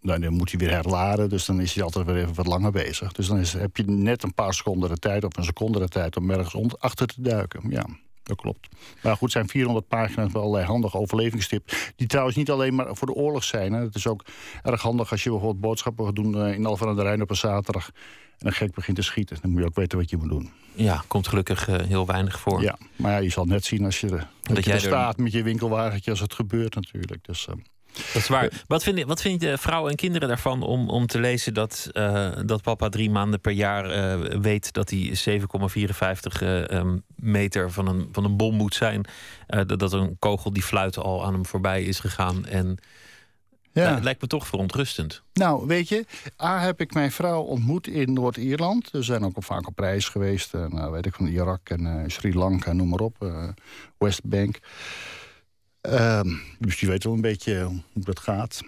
dan 0.00 0.32
moet 0.32 0.50
hij 0.50 0.60
weer 0.60 0.70
herladen, 0.70 1.28
dus 1.28 1.44
dan 1.44 1.60
is 1.60 1.74
hij 1.74 1.84
altijd 1.84 2.06
weer 2.06 2.16
even 2.16 2.34
wat 2.34 2.46
langer 2.46 2.72
bezig. 2.72 3.12
Dus 3.12 3.26
dan 3.26 3.38
is, 3.38 3.52
heb 3.52 3.76
je 3.76 3.84
net 3.84 4.22
een 4.22 4.34
paar 4.34 4.54
seconden 4.54 4.88
de 4.88 4.96
tijd, 4.96 5.24
of 5.24 5.36
een 5.36 5.44
seconde 5.44 5.78
de 5.78 5.88
tijd... 5.88 6.16
om 6.16 6.30
ergens 6.30 6.76
achter 6.78 7.06
te 7.06 7.22
duiken, 7.22 7.70
ja 7.70 7.86
dat 8.28 8.36
klopt. 8.36 8.68
Maar 9.02 9.16
goed, 9.16 9.32
zijn 9.32 9.48
400 9.48 9.88
pagina's 9.88 10.32
met 10.32 10.42
allerlei 10.42 10.64
handige 10.64 10.98
overlevingstips. 10.98 11.92
Die 11.96 12.06
trouwens 12.06 12.36
niet 12.36 12.50
alleen 12.50 12.74
maar 12.74 12.96
voor 12.96 13.06
de 13.06 13.14
oorlog 13.14 13.44
zijn. 13.44 13.72
Hè. 13.72 13.80
Het 13.80 13.94
is 13.94 14.06
ook 14.06 14.24
erg 14.62 14.82
handig 14.82 15.10
als 15.10 15.22
je 15.22 15.30
bijvoorbeeld 15.30 15.60
boodschappen 15.60 16.04
gaat 16.04 16.14
doen 16.14 16.44
eh, 16.44 16.54
in 16.54 16.66
Alphen 16.66 16.88
aan 16.88 16.96
de 16.96 17.02
Rijn 17.02 17.22
op 17.22 17.30
een 17.30 17.36
zaterdag. 17.36 17.90
En 18.38 18.46
een 18.46 18.52
gek 18.52 18.74
begint 18.74 18.96
te 18.96 19.02
schieten. 19.02 19.38
Dan 19.40 19.50
moet 19.50 19.60
je 19.60 19.66
ook 19.66 19.74
weten 19.74 19.98
wat 19.98 20.10
je 20.10 20.16
moet 20.16 20.28
doen. 20.28 20.50
Ja, 20.74 21.04
komt 21.06 21.28
gelukkig 21.28 21.68
uh, 21.68 21.76
heel 21.76 22.06
weinig 22.06 22.40
voor. 22.40 22.62
Ja, 22.62 22.78
maar 22.96 23.12
ja, 23.12 23.18
je 23.18 23.30
zal 23.30 23.44
net 23.44 23.64
zien 23.64 23.84
als 23.84 24.00
je, 24.00 24.06
dat, 24.06 24.26
dat 24.42 24.64
je 24.64 24.72
er 24.72 24.80
staat 24.80 25.16
met 25.16 25.32
je 25.32 25.42
winkelwagentje 25.42 26.10
als 26.10 26.20
het 26.20 26.34
gebeurt 26.34 26.74
natuurlijk. 26.74 27.24
Dus, 27.24 27.46
uh, 27.46 27.54
dat 28.12 28.22
is 28.22 28.28
waar. 28.28 28.48
Eh, 28.48 28.58
wat 28.66 28.82
vinden 28.82 29.06
wat 29.06 29.20
vind 29.20 29.42
je 29.42 29.58
vrouwen 29.58 29.90
en 29.90 29.96
kinderen 29.96 30.28
daarvan 30.28 30.62
om, 30.62 30.88
om 30.88 31.06
te 31.06 31.20
lezen 31.20 31.54
dat, 31.54 31.90
uh, 31.92 32.30
dat 32.44 32.62
papa 32.62 32.88
drie 32.88 33.10
maanden 33.10 33.40
per 33.40 33.52
jaar 33.52 33.96
uh, 34.20 34.40
weet 34.40 34.72
dat 34.72 34.90
hij 34.90 35.40
7,54 35.40 36.42
um, 36.42 37.02
meter 37.16 37.70
van 37.70 37.88
een, 37.88 38.08
van 38.12 38.24
een 38.24 38.36
bom 38.36 38.54
moet 38.54 38.74
zijn? 38.74 39.04
dat, 39.46 39.78
dat 39.78 39.92
een 39.92 40.16
kogel 40.18 40.52
die 40.52 40.62
fluit 40.62 40.98
al 40.98 41.24
aan 41.24 41.32
hem 41.32 41.46
voorbij 41.46 41.82
is 41.82 42.00
gegaan. 42.00 42.46
En 42.46 42.78
ja. 43.72 43.94
het 43.94 44.04
lijkt 44.04 44.20
me 44.20 44.26
toch 44.26 44.46
verontrustend. 44.46 45.22
Nou, 45.32 45.66
weet 45.66 45.88
je, 45.88 46.04
A 46.42 46.60
heb 46.60 46.80
ik 46.80 46.94
mijn 46.94 47.12
vrouw 47.12 47.42
ontmoet 47.42 47.86
in 47.86 48.12
Noord-Ierland. 48.12 48.90
We 48.90 49.02
zijn 49.02 49.24
ook 49.24 49.36
al 49.36 49.42
vaak 49.42 49.66
op 49.66 49.78
reis 49.78 50.08
geweest. 50.08 50.52
nou, 50.52 50.92
weet 50.92 51.06
ik, 51.06 51.14
van 51.14 51.26
Irak 51.26 51.68
en 51.68 52.04
Sri 52.10 52.34
Lanka, 52.34 52.72
noem 52.72 52.88
maar 52.88 53.00
op. 53.00 53.16
Westbank. 53.98 54.56
Ehm, 54.56 55.17
dus 56.58 56.80
je 56.80 56.86
weet 56.86 57.04
wel 57.04 57.12
een 57.12 57.20
beetje 57.20 57.64
hoe 57.64 58.04
dat 58.04 58.18
gaat. 58.20 58.60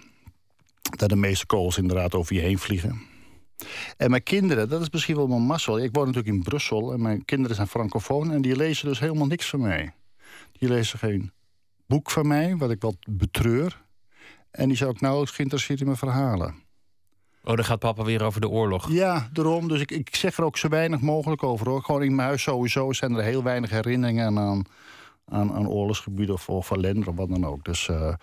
Dat 0.81 1.09
de 1.09 1.15
meeste 1.15 1.45
kogels 1.45 1.77
inderdaad 1.77 2.15
over 2.15 2.35
je 2.35 2.41
heen 2.41 2.59
vliegen. 2.59 3.01
En 3.97 4.09
mijn 4.09 4.23
kinderen, 4.23 4.69
dat 4.69 4.81
is 4.81 4.89
misschien 4.89 5.15
wel 5.15 5.27
mijn 5.27 5.41
mazzel. 5.41 5.79
Ik 5.79 5.89
woon 5.91 6.05
natuurlijk 6.05 6.35
in 6.35 6.43
Brussel 6.43 6.93
en 6.93 7.01
mijn 7.01 7.25
kinderen 7.25 7.55
zijn 7.55 7.67
francofoon... 7.67 8.31
en 8.31 8.41
die 8.41 8.55
lezen 8.55 8.87
dus 8.87 8.99
helemaal 8.99 9.27
niks 9.27 9.49
van 9.49 9.61
mij. 9.61 9.93
Die 10.51 10.69
lezen 10.69 10.99
geen 10.99 11.31
boek 11.87 12.11
van 12.11 12.27
mij, 12.27 12.57
wat 12.57 12.71
ik 12.71 12.81
wel 12.81 12.95
betreur. 13.09 13.81
En 14.51 14.67
die 14.67 14.77
zijn 14.77 14.89
ook 14.89 15.01
nauwelijks 15.01 15.35
geïnteresseerd 15.35 15.79
in 15.79 15.85
mijn 15.85 15.97
verhalen. 15.97 16.55
Oh, 17.43 17.55
dan 17.55 17.65
gaat 17.65 17.79
papa 17.79 18.03
weer 18.03 18.23
over 18.23 18.41
de 18.41 18.49
oorlog. 18.49 18.91
Ja, 18.91 19.29
daarom. 19.33 19.67
Dus 19.67 19.81
ik, 19.81 19.91
ik 19.91 20.15
zeg 20.15 20.37
er 20.37 20.43
ook 20.43 20.57
zo 20.57 20.67
weinig 20.67 21.01
mogelijk 21.01 21.43
over. 21.43 21.69
Hoor. 21.69 21.83
Gewoon 21.83 22.03
in 22.03 22.15
mijn 22.15 22.27
huis 22.27 22.41
sowieso 22.41 22.91
zijn 22.91 23.15
er 23.15 23.23
heel 23.23 23.43
weinig 23.43 23.69
herinneringen 23.69 24.39
aan 24.39 24.63
aan, 25.25 25.53
aan 25.53 25.67
oorlogsgebieden 25.67 26.35
of, 26.35 26.49
of 26.49 26.71
of 26.71 27.15
wat 27.15 27.29
dan 27.29 27.45
ook. 27.45 27.65
Dus 27.65 27.87
uh, 27.87 28.13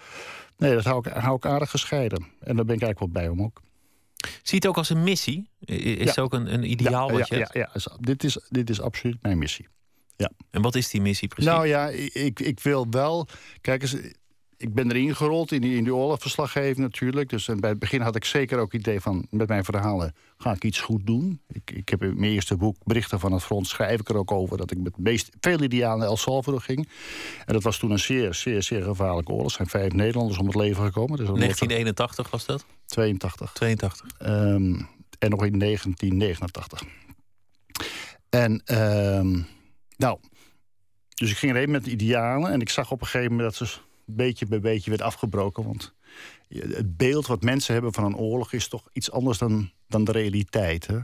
nee, 0.56 0.74
dat 0.74 0.84
hou 0.84 1.08
ik, 1.08 1.12
hou 1.12 1.36
ik 1.36 1.46
aardig 1.46 1.70
gescheiden. 1.70 2.26
En 2.40 2.56
daar 2.56 2.64
ben 2.64 2.74
ik 2.74 2.82
eigenlijk 2.82 2.98
wel 2.98 3.22
bij 3.22 3.28
om 3.28 3.42
ook. 3.42 3.62
Zie 4.42 4.58
het 4.58 4.66
ook 4.66 4.76
als 4.76 4.90
een 4.90 5.02
missie? 5.02 5.50
Is 5.60 6.08
het 6.08 6.18
ook 6.18 6.32
een, 6.32 6.52
een 6.52 6.70
ideaal 6.70 7.10
ja, 7.10 7.18
wat 7.18 7.28
je 7.28 7.36
ja, 7.36 7.48
ja, 7.52 7.70
ja, 7.72 7.96
dit 8.00 8.24
is, 8.24 8.46
dit 8.48 8.70
is 8.70 8.80
absoluut 8.80 9.22
mijn 9.22 9.38
missie. 9.38 9.68
Ja. 10.16 10.30
En 10.50 10.62
wat 10.62 10.74
is 10.74 10.90
die 10.90 11.00
missie 11.00 11.28
precies? 11.28 11.50
Nou 11.50 11.66
ja, 11.66 11.88
ik, 12.12 12.40
ik 12.40 12.60
wil 12.60 12.86
wel... 12.90 13.28
Kijk 13.60 13.82
eens, 13.82 13.96
ik 14.58 14.74
ben 14.74 14.90
erin 14.90 15.16
gerold 15.16 15.52
in 15.52 15.60
die, 15.60 15.76
in 15.76 15.84
die 15.84 15.94
oorlogverslaggeving 15.94 16.78
natuurlijk. 16.78 17.28
Dus 17.28 17.48
en 17.48 17.60
bij 17.60 17.70
het 17.70 17.78
begin 17.78 18.00
had 18.00 18.16
ik 18.16 18.24
zeker 18.24 18.58
ook 18.58 18.72
het 18.72 18.80
idee 18.80 19.00
van... 19.00 19.26
met 19.30 19.48
mijn 19.48 19.64
verhalen 19.64 20.14
ga 20.38 20.52
ik 20.52 20.64
iets 20.64 20.80
goed 20.80 21.06
doen. 21.06 21.40
Ik, 21.48 21.70
ik 21.70 21.88
heb 21.88 22.02
in 22.02 22.20
mijn 22.20 22.32
eerste 22.32 22.56
boek, 22.56 22.76
Berichten 22.84 23.20
van 23.20 23.32
het 23.32 23.42
Front... 23.42 23.66
schrijf 23.66 24.00
ik 24.00 24.08
er 24.08 24.16
ook 24.16 24.32
over 24.32 24.56
dat 24.56 24.70
ik 24.70 24.78
met 24.78 24.98
meest, 24.98 25.30
veel 25.40 25.62
idealen 25.62 25.98
naar 25.98 26.08
El 26.08 26.16
Salvador 26.16 26.60
ging. 26.60 26.88
En 27.46 27.52
dat 27.52 27.62
was 27.62 27.78
toen 27.78 27.90
een 27.90 27.98
zeer, 27.98 28.34
zeer, 28.34 28.62
zeer 28.62 28.82
gevaarlijke 28.82 29.32
oorlog. 29.32 29.46
Er 29.46 29.56
zijn 29.56 29.68
vijf 29.68 29.92
Nederlanders 29.92 30.38
om 30.38 30.46
het 30.46 30.54
leven 30.54 30.84
gekomen. 30.84 31.16
Dus 31.16 31.26
1981 31.26 32.30
was 32.30 32.46
dat? 32.46 32.64
82. 32.86 33.52
82. 33.52 34.06
Um, 34.22 34.88
En 35.18 35.30
nog 35.30 35.44
in 35.44 35.58
1989. 35.58 36.82
En 38.28 38.62
ehm, 38.64 39.40
nou, 39.96 40.18
dus 41.14 41.30
ik 41.30 41.36
ging 41.36 41.56
er 41.56 41.70
met 41.70 41.86
idealen. 41.86 42.52
En 42.52 42.60
ik 42.60 42.68
zag 42.68 42.90
op 42.90 43.00
een 43.00 43.06
gegeven 43.06 43.30
moment 43.30 43.58
dat 43.58 43.68
ze 43.68 43.78
beetje 44.16 44.46
bij 44.46 44.60
beetje 44.60 44.90
werd 44.90 45.02
afgebroken. 45.02 45.64
Want 45.64 45.94
het 46.48 46.96
beeld 46.96 47.26
wat 47.26 47.42
mensen 47.42 47.72
hebben 47.72 47.92
van 47.92 48.04
een 48.04 48.16
oorlog 48.16 48.52
is 48.52 48.68
toch 48.68 48.88
iets 48.92 49.10
anders 49.10 49.38
dan, 49.38 49.70
dan 49.86 50.04
de 50.04 50.12
realiteit. 50.12 50.86
Hè? 50.86 50.98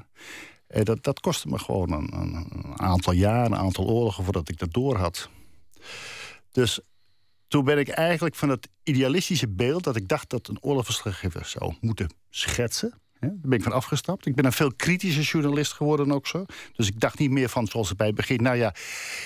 En 0.67 0.85
dat, 0.85 1.03
dat 1.03 1.21
kostte 1.21 1.49
me 1.49 1.59
gewoon 1.59 1.93
een, 1.93 2.15
een, 2.15 2.81
aantal 2.81 3.13
jaren, 3.13 3.53
een 3.53 3.59
aantal 3.59 3.87
oorlogen 3.87 4.25
voordat 4.25 4.49
ik 4.49 4.59
dat 4.59 4.73
door 4.73 4.97
had. 4.97 5.29
Dus 6.53 6.81
toen 7.49 7.65
ben 7.65 7.79
ik 7.79 7.89
eigenlijk 7.89 8.35
van 8.35 8.49
het 8.49 8.69
idealistische 8.83 9.49
beeld 9.49 9.85
dat 9.85 9.97
ik 9.97 10.09
dacht 10.09 10.31
dat 10.31 10.49
een 10.49 10.63
oorlogsverslaggever 10.63 11.45
zou 11.45 11.75
moeten 11.81 12.15
schetsen. 12.31 13.01
Daar 13.21 13.31
ben 13.43 13.59
ik 13.59 13.65
van 13.65 13.73
afgestapt. 13.73 14.27
Ik 14.27 14.35
ben 14.35 14.45
een 14.45 14.53
veel 14.53 14.73
kritische 14.75 15.23
journalist 15.23 15.73
geworden 15.73 16.13
ook 16.13 16.27
zo. 16.27 16.45
Dus 16.73 16.89
ik 16.89 17.01
dacht 17.01 17.19
niet 17.19 17.31
meer 17.31 17.49
van 17.49 17.67
zoals 17.67 17.89
het 17.89 17.97
bij 17.97 18.07
het 18.07 18.17
begin. 18.17 18.43
Nou 18.43 18.57
ja, 18.57 18.75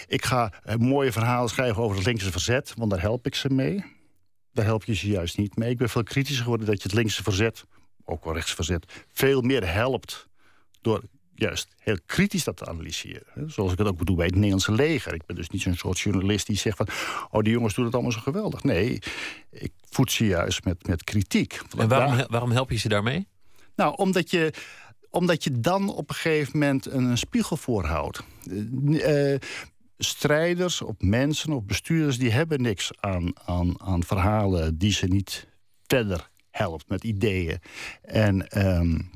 ik 0.07 0.25
ga 0.25 0.53
mooie 0.79 1.13
verhalen 1.13 1.51
schrijven 1.51 1.83
over 1.83 1.97
het 1.97 2.07
linkse 2.07 2.31
verzet, 2.31 2.75
want 2.77 2.91
daar 2.91 3.01
help 3.01 3.27
ik 3.27 3.35
ze 3.35 3.49
mee. 3.49 3.85
Daar 4.53 4.65
help 4.65 4.85
je 4.85 4.95
ze 4.95 5.09
juist 5.09 5.39
niet 5.39 5.57
mee. 5.57 5.71
Ik 5.71 5.79
ben 5.79 5.89
veel 5.89 6.03
kritischer 6.03 6.43
geworden 6.43 6.67
dat 6.67 6.83
je 6.83 6.89
het 6.89 6.97
linkse 6.97 7.23
verzet, 7.23 7.65
ook 8.05 8.25
wel 8.25 8.35
rechts 8.35 8.55
verzet, 8.55 9.05
veel 9.13 9.41
meer 9.41 9.73
helpt 9.73 10.29
door 10.81 11.03
juist 11.35 11.69
heel 11.79 11.99
kritisch 12.07 12.45
dat 12.45 12.57
te 12.57 12.67
analyseren. 12.67 13.51
Zoals 13.51 13.73
ik 13.73 13.79
het 13.79 13.87
ook 13.87 13.99
bedoel 13.99 14.17
bij 14.17 14.27
het 14.27 14.35
Nederlandse 14.35 14.73
leger. 14.73 15.15
Ik 15.15 15.27
ben 15.27 15.37
dus 15.37 15.49
niet 15.49 15.63
zo'n 15.63 15.75
soort 15.75 15.99
journalist 15.99 16.47
die 16.47 16.57
zegt 16.57 16.77
van... 16.77 16.89
oh, 17.31 17.43
die 17.43 17.53
jongens 17.53 17.75
doen 17.75 17.85
het 17.85 17.95
allemaal 17.95 18.13
zo 18.13 18.21
geweldig. 18.21 18.63
Nee, 18.63 18.99
ik 19.51 19.73
voed 19.91 20.13
ze 20.13 20.27
juist 20.27 20.65
met, 20.65 20.87
met 20.87 21.05
kritiek. 21.05 21.61
En 21.79 21.89
waarom, 21.89 22.27
waarom 22.29 22.51
help 22.51 22.71
je 22.71 22.77
ze 22.77 22.89
daarmee? 22.89 23.27
Nou, 23.79 23.95
omdat 23.97 24.31
je, 24.31 24.53
omdat 25.11 25.45
je 25.45 25.61
dan 25.61 25.95
op 25.95 26.09
een 26.09 26.15
gegeven 26.15 26.59
moment 26.59 26.87
een, 26.87 27.19
spiegel 27.19 27.57
voorhoudt. 27.57 28.23
Uh, 28.51 29.37
strijders 29.99 30.83
of 30.83 30.95
mensen 30.99 31.53
of 31.53 31.65
bestuurders... 31.65 32.19
die 32.19 32.31
hebben 32.31 32.63
niks 32.63 32.91
aan, 33.01 33.33
aan, 33.45 33.81
aan 33.81 34.05
verhalen 34.05 34.79
die 34.79 34.93
ze 34.93 35.07
niet 35.07 35.47
verder 35.87 36.29
helpt 36.51 36.89
met 36.89 37.05
ideeën. 37.05 37.59
En... 38.03 38.67
Um, 38.67 39.11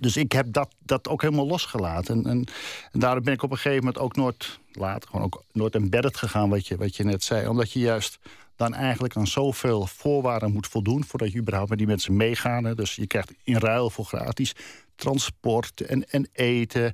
dus 0.00 0.16
ik 0.16 0.32
heb 0.32 0.52
dat, 0.52 0.74
dat 0.78 1.08
ook 1.08 1.22
helemaal 1.22 1.46
losgelaten. 1.46 2.16
En, 2.16 2.30
en, 2.30 2.44
en 2.92 3.00
daarom 3.00 3.24
ben 3.24 3.32
ik 3.32 3.42
op 3.42 3.50
een 3.50 3.56
gegeven 3.56 3.84
moment 3.84 3.98
ook 3.98 4.16
nooit 4.16 4.58
later 4.72 5.08
gewoon 5.08 5.24
ook 5.24 5.44
nooit 5.52 5.74
embedded 5.74 6.16
gegaan, 6.16 6.48
wat 6.48 6.66
je, 6.66 6.76
wat 6.76 6.96
je 6.96 7.04
net 7.04 7.22
zei. 7.22 7.46
Omdat 7.46 7.72
je 7.72 7.78
juist 7.78 8.18
dan 8.56 8.74
eigenlijk 8.74 9.16
aan 9.16 9.26
zoveel 9.26 9.86
voorwaarden 9.86 10.52
moet 10.52 10.66
voldoen 10.66 11.04
voordat 11.04 11.32
je 11.32 11.38
überhaupt 11.38 11.68
met 11.68 11.78
die 11.78 11.86
mensen 11.86 12.16
meegaan. 12.16 12.64
Hè. 12.64 12.74
Dus 12.74 12.94
je 12.94 13.06
krijgt 13.06 13.32
in 13.44 13.56
ruil 13.56 13.90
voor 13.90 14.04
gratis 14.04 14.54
transport 14.94 15.80
en, 15.80 16.10
en 16.10 16.28
eten. 16.32 16.92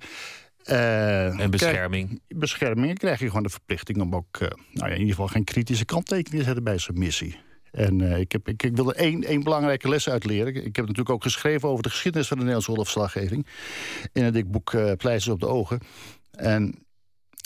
Uh, 0.64 1.40
en 1.40 1.50
bescherming. 1.50 2.06
Krijg, 2.06 2.40
bescherming. 2.40 2.98
krijg 2.98 3.20
je 3.20 3.26
gewoon 3.26 3.42
de 3.42 3.48
verplichting 3.48 4.00
om 4.00 4.14
ook 4.14 4.40
uh, 4.40 4.48
nou 4.48 4.88
ja, 4.88 4.94
in 4.94 5.00
ieder 5.00 5.14
geval 5.14 5.28
geen 5.28 5.44
kritische 5.44 5.84
kanttekeningen 5.84 6.38
te 6.38 6.44
zetten 6.44 6.64
bij 6.64 6.78
zo'n 6.78 6.98
missie. 6.98 7.38
En 7.70 8.00
uh, 8.00 8.18
ik, 8.18 8.32
heb, 8.32 8.48
ik, 8.48 8.62
ik 8.62 8.76
wilde 8.76 8.94
één, 8.94 9.24
één 9.24 9.42
belangrijke 9.42 9.88
les 9.88 10.08
uitleren. 10.08 10.54
Ik 10.54 10.76
heb 10.76 10.86
natuurlijk 10.86 11.10
ook 11.10 11.22
geschreven 11.22 11.68
over 11.68 11.82
de 11.82 11.90
geschiedenis 11.90 12.28
van 12.28 12.36
de 12.36 12.42
Nederlandse 12.42 12.70
oorlogsverslaggeving. 12.70 13.46
In 14.12 14.24
het 14.24 14.34
dik 14.34 14.50
boek 14.50 14.72
uh, 14.72 14.92
Pleisters 14.92 15.34
op 15.34 15.40
de 15.40 15.46
Ogen. 15.46 15.80
En 16.30 16.86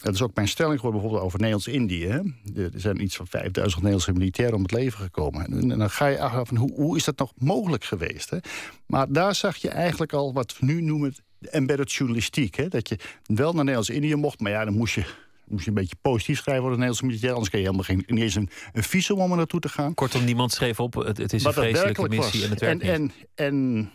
dat 0.03 0.13
is 0.13 0.21
ook 0.21 0.35
mijn 0.35 0.47
stelling 0.47 0.79
geworden 0.79 1.01
bijvoorbeeld 1.01 1.27
over 1.27 1.39
Nederlands-Indië. 1.39 2.07
Er 2.55 2.71
zijn 2.75 3.01
iets 3.01 3.15
van 3.15 3.27
5000 3.27 3.75
Nederlandse 3.81 4.13
militairen 4.13 4.55
om 4.55 4.61
het 4.61 4.71
leven 4.71 4.99
gekomen. 4.99 5.45
En, 5.45 5.67
dan 5.67 5.89
ga 5.89 6.07
je 6.07 6.19
af 6.19 6.47
van 6.47 6.57
hoe, 6.57 6.73
hoe 6.73 6.97
is 6.97 7.03
dat 7.03 7.17
nog 7.17 7.31
mogelijk 7.37 7.83
geweest? 7.83 8.29
Hè? 8.29 8.37
Maar 8.85 9.11
daar 9.11 9.35
zag 9.35 9.55
je 9.55 9.69
eigenlijk 9.69 10.13
al 10.13 10.33
wat 10.33 10.59
we 10.59 10.65
nu 10.65 10.81
noemen 10.81 11.15
embedded 11.39 11.91
journalistiek. 11.91 12.55
Hè? 12.55 12.67
Dat 12.67 12.89
je 12.89 12.97
wel 13.25 13.53
naar 13.53 13.63
Nederlands-Indië 13.63 14.15
mocht, 14.15 14.39
maar 14.39 14.51
ja, 14.51 14.65
dan 14.65 14.73
moest 14.73 14.93
je 14.93 15.05
moest 15.47 15.63
je 15.63 15.69
een 15.69 15.77
beetje 15.77 15.95
positief 16.01 16.37
schrijven 16.37 16.63
voor 16.63 16.71
de 16.71 16.77
Nederlandse 16.77 17.05
militair. 17.05 17.31
Anders 17.31 17.49
kun 17.49 17.59
je 17.59 17.65
helemaal 17.65 17.85
geen, 17.85 18.03
niet 18.07 18.23
eens 18.23 18.35
een, 18.35 18.49
een 18.73 18.83
visum 18.83 19.19
om 19.19 19.31
er 19.31 19.37
naartoe 19.37 19.59
te 19.59 19.69
gaan. 19.69 19.93
Kortom, 19.93 20.23
niemand 20.23 20.51
schreef 20.51 20.79
op, 20.79 20.93
het, 20.93 21.17
het 21.17 21.33
is 21.33 21.43
een 21.43 21.53
vreselijke 21.53 22.09
missie 22.09 22.43
en 22.43 22.49
het 22.49 22.59
werkt 22.59 22.81
en, 22.81 23.01
niet. 23.01 23.11
En, 23.35 23.45
en 23.45 23.91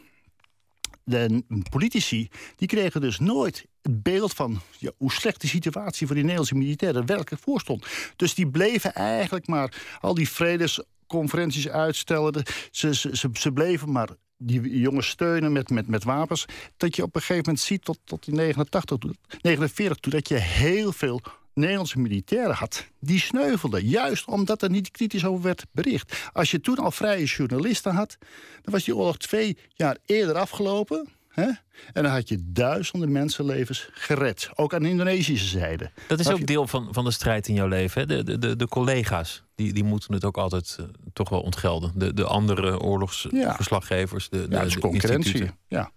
de 1.08 1.42
politici 1.70 2.28
die 2.56 2.68
kregen 2.68 3.00
dus 3.00 3.18
nooit 3.18 3.66
het 3.82 4.02
beeld 4.02 4.32
van 4.32 4.60
ja, 4.78 4.90
hoe 4.96 5.12
slecht 5.12 5.40
de 5.40 5.46
situatie 5.46 6.06
voor 6.06 6.14
die 6.14 6.24
Nederlandse 6.24 6.54
militairen 6.56 7.06
werkelijk 7.06 7.42
voorstond. 7.42 7.86
Dus 8.16 8.34
die 8.34 8.48
bleven 8.48 8.94
eigenlijk 8.94 9.46
maar 9.46 9.98
al 10.00 10.14
die 10.14 10.28
vredesconferenties 10.28 11.68
uitstellen. 11.68 12.42
Ze, 12.70 12.94
ze, 12.94 13.30
ze, 13.32 13.52
bleven 13.52 13.92
maar 13.92 14.08
die 14.36 14.78
jongens 14.78 15.08
steunen 15.08 15.52
met, 15.52 15.70
met, 15.70 15.88
met 15.88 16.04
wapens. 16.04 16.44
Dat 16.76 16.96
je 16.96 17.02
op 17.02 17.14
een 17.14 17.20
gegeven 17.20 17.44
moment 17.44 17.60
ziet 17.60 17.84
tot, 17.84 17.98
tot 18.04 18.24
die 18.24 18.34
89, 18.34 18.98
49 19.40 19.96
toe, 19.96 20.12
dat 20.12 20.28
je 20.28 20.38
heel 20.38 20.92
veel 20.92 21.20
Nederlandse 21.58 21.98
militairen 21.98 22.54
had, 22.54 22.86
die 23.00 23.20
sneuvelden. 23.20 23.84
Juist 23.84 24.26
omdat 24.26 24.62
er 24.62 24.70
niet 24.70 24.90
kritisch 24.90 25.24
over 25.24 25.42
werd 25.42 25.66
bericht. 25.72 26.30
Als 26.32 26.50
je 26.50 26.60
toen 26.60 26.76
al 26.78 26.90
vrije 26.90 27.24
journalisten 27.24 27.94
had, 27.94 28.16
dan 28.62 28.72
was 28.72 28.84
die 28.84 28.96
oorlog 28.96 29.16
twee 29.16 29.58
jaar 29.74 29.96
eerder 30.06 30.34
afgelopen. 30.34 31.08
Hè? 31.28 31.46
En 31.92 32.02
dan 32.02 32.04
had 32.04 32.28
je 32.28 32.38
duizenden 32.42 33.12
mensenlevens 33.12 33.88
gered. 33.92 34.50
Ook 34.54 34.74
aan 34.74 34.82
de 34.82 34.88
Indonesische 34.88 35.46
zijde. 35.46 35.90
Dat 36.06 36.20
is 36.20 36.28
ook 36.28 36.46
deel 36.46 36.66
van, 36.66 36.88
van 36.90 37.04
de 37.04 37.10
strijd 37.10 37.48
in 37.48 37.54
jouw 37.54 37.68
leven. 37.68 38.00
Hè? 38.00 38.22
De, 38.22 38.38
de, 38.38 38.56
de 38.56 38.68
collega's, 38.68 39.42
die, 39.54 39.72
die 39.72 39.84
moeten 39.84 40.14
het 40.14 40.24
ook 40.24 40.36
altijd 40.36 40.76
uh, 40.80 40.86
toch 41.12 41.28
wel 41.28 41.40
ontgelden. 41.40 41.92
De, 41.94 42.14
de 42.14 42.24
andere 42.24 42.80
oorlogsverslaggevers. 42.80 44.28
De, 44.28 44.48
de, 44.48 44.56
ja, 44.56 44.64
de 44.64 44.78
concurrentie. 44.78 45.50
Ja. 45.68 45.90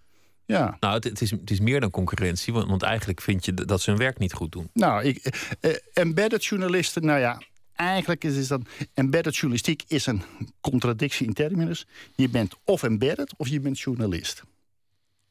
Ja. 0.51 0.77
Nou, 0.79 0.93
het, 0.93 1.03
het, 1.03 1.21
is, 1.21 1.31
het 1.31 1.51
is 1.51 1.59
meer 1.59 1.79
dan 1.79 1.89
concurrentie, 1.89 2.53
want, 2.53 2.69
want 2.69 2.83
eigenlijk 2.83 3.21
vind 3.21 3.45
je 3.45 3.53
dat 3.53 3.81
ze 3.81 3.89
hun 3.89 3.99
werk 3.99 4.19
niet 4.19 4.33
goed 4.33 4.51
doen. 4.51 4.69
Nou, 4.73 5.03
ik, 5.03 5.17
eh, 5.59 5.71
embedded 5.93 6.45
journalisten, 6.45 7.05
nou 7.05 7.19
ja, 7.19 7.41
eigenlijk 7.75 8.23
is, 8.23 8.35
is 8.35 8.47
dat 8.47 8.61
embedded 8.93 9.35
journalistiek 9.35 9.83
is 9.87 10.05
een 10.05 10.21
contradictie 10.61 11.27
in 11.27 11.33
terminus. 11.33 11.87
Je 12.15 12.29
bent 12.29 12.55
of 12.65 12.83
embedded 12.83 13.33
of 13.37 13.47
je 13.47 13.59
bent 13.59 13.79
journalist. 13.79 14.43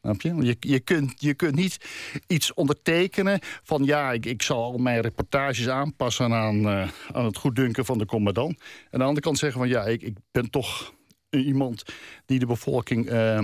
Snap 0.03 0.21
je? 0.21 0.35
Je, 0.35 0.57
je, 0.61 0.81
kunt, 0.81 1.13
je 1.17 1.35
kunt 1.35 1.55
niet 1.55 1.79
iets 2.27 2.55
ondertekenen 2.55 3.39
van 3.63 3.85
ja, 3.85 4.13
ik, 4.13 4.27
ik 4.27 4.43
zal 4.43 4.63
al 4.63 4.79
mijn 4.79 5.01
reportages 5.01 5.69
aanpassen 5.69 6.33
aan, 6.33 6.57
uh, 6.57 6.89
aan 7.13 7.25
het 7.25 7.37
goeddunken 7.37 7.85
van 7.85 7.99
de 7.99 8.07
commandant. 8.07 8.59
En 8.59 8.65
aan 8.91 8.99
de 8.99 9.05
andere 9.05 9.21
kant 9.21 9.39
zeggen 9.39 9.61
van 9.61 9.69
ja, 9.69 9.85
ik, 9.85 10.03
ik 10.03 10.17
ben 10.31 10.51
toch 10.51 10.95
iemand 11.31 11.85
die 12.27 12.39
de 12.39 12.47
bevolking 12.47 13.11
uh, 13.11 13.39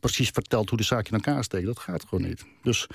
precies 0.00 0.28
vertelt 0.28 0.68
hoe 0.68 0.78
de 0.78 0.84
zaak 0.84 1.06
in 1.06 1.14
elkaar 1.14 1.44
steekt. 1.44 1.66
Dat 1.66 1.78
gaat 1.78 2.04
gewoon 2.08 2.28
niet. 2.28 2.44
Dus 2.62 2.86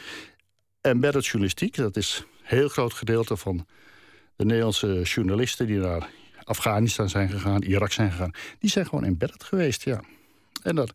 embedded 0.82 1.26
journalistiek, 1.26 1.76
dat 1.76 1.98
is 1.98 2.24
een 2.28 2.58
heel 2.58 2.70
groot 2.70 2.94
gedeelte 2.94 3.38
van 3.38 3.66
de 4.36 4.46
Nederlandse 4.46 5.02
journalisten 5.02 5.68
die 5.68 5.78
naar 5.78 6.10
Afghanistan 6.44 7.10
zijn 7.10 7.30
gegaan, 7.30 7.62
Irak 7.62 7.92
zijn 7.92 8.12
gegaan, 8.12 8.32
die 8.60 8.70
zijn 8.70 8.86
gewoon 8.86 9.04
embedded 9.04 9.44
geweest, 9.44 9.84
ja. 9.84 10.02
En 10.64 10.76
dat, 10.76 10.92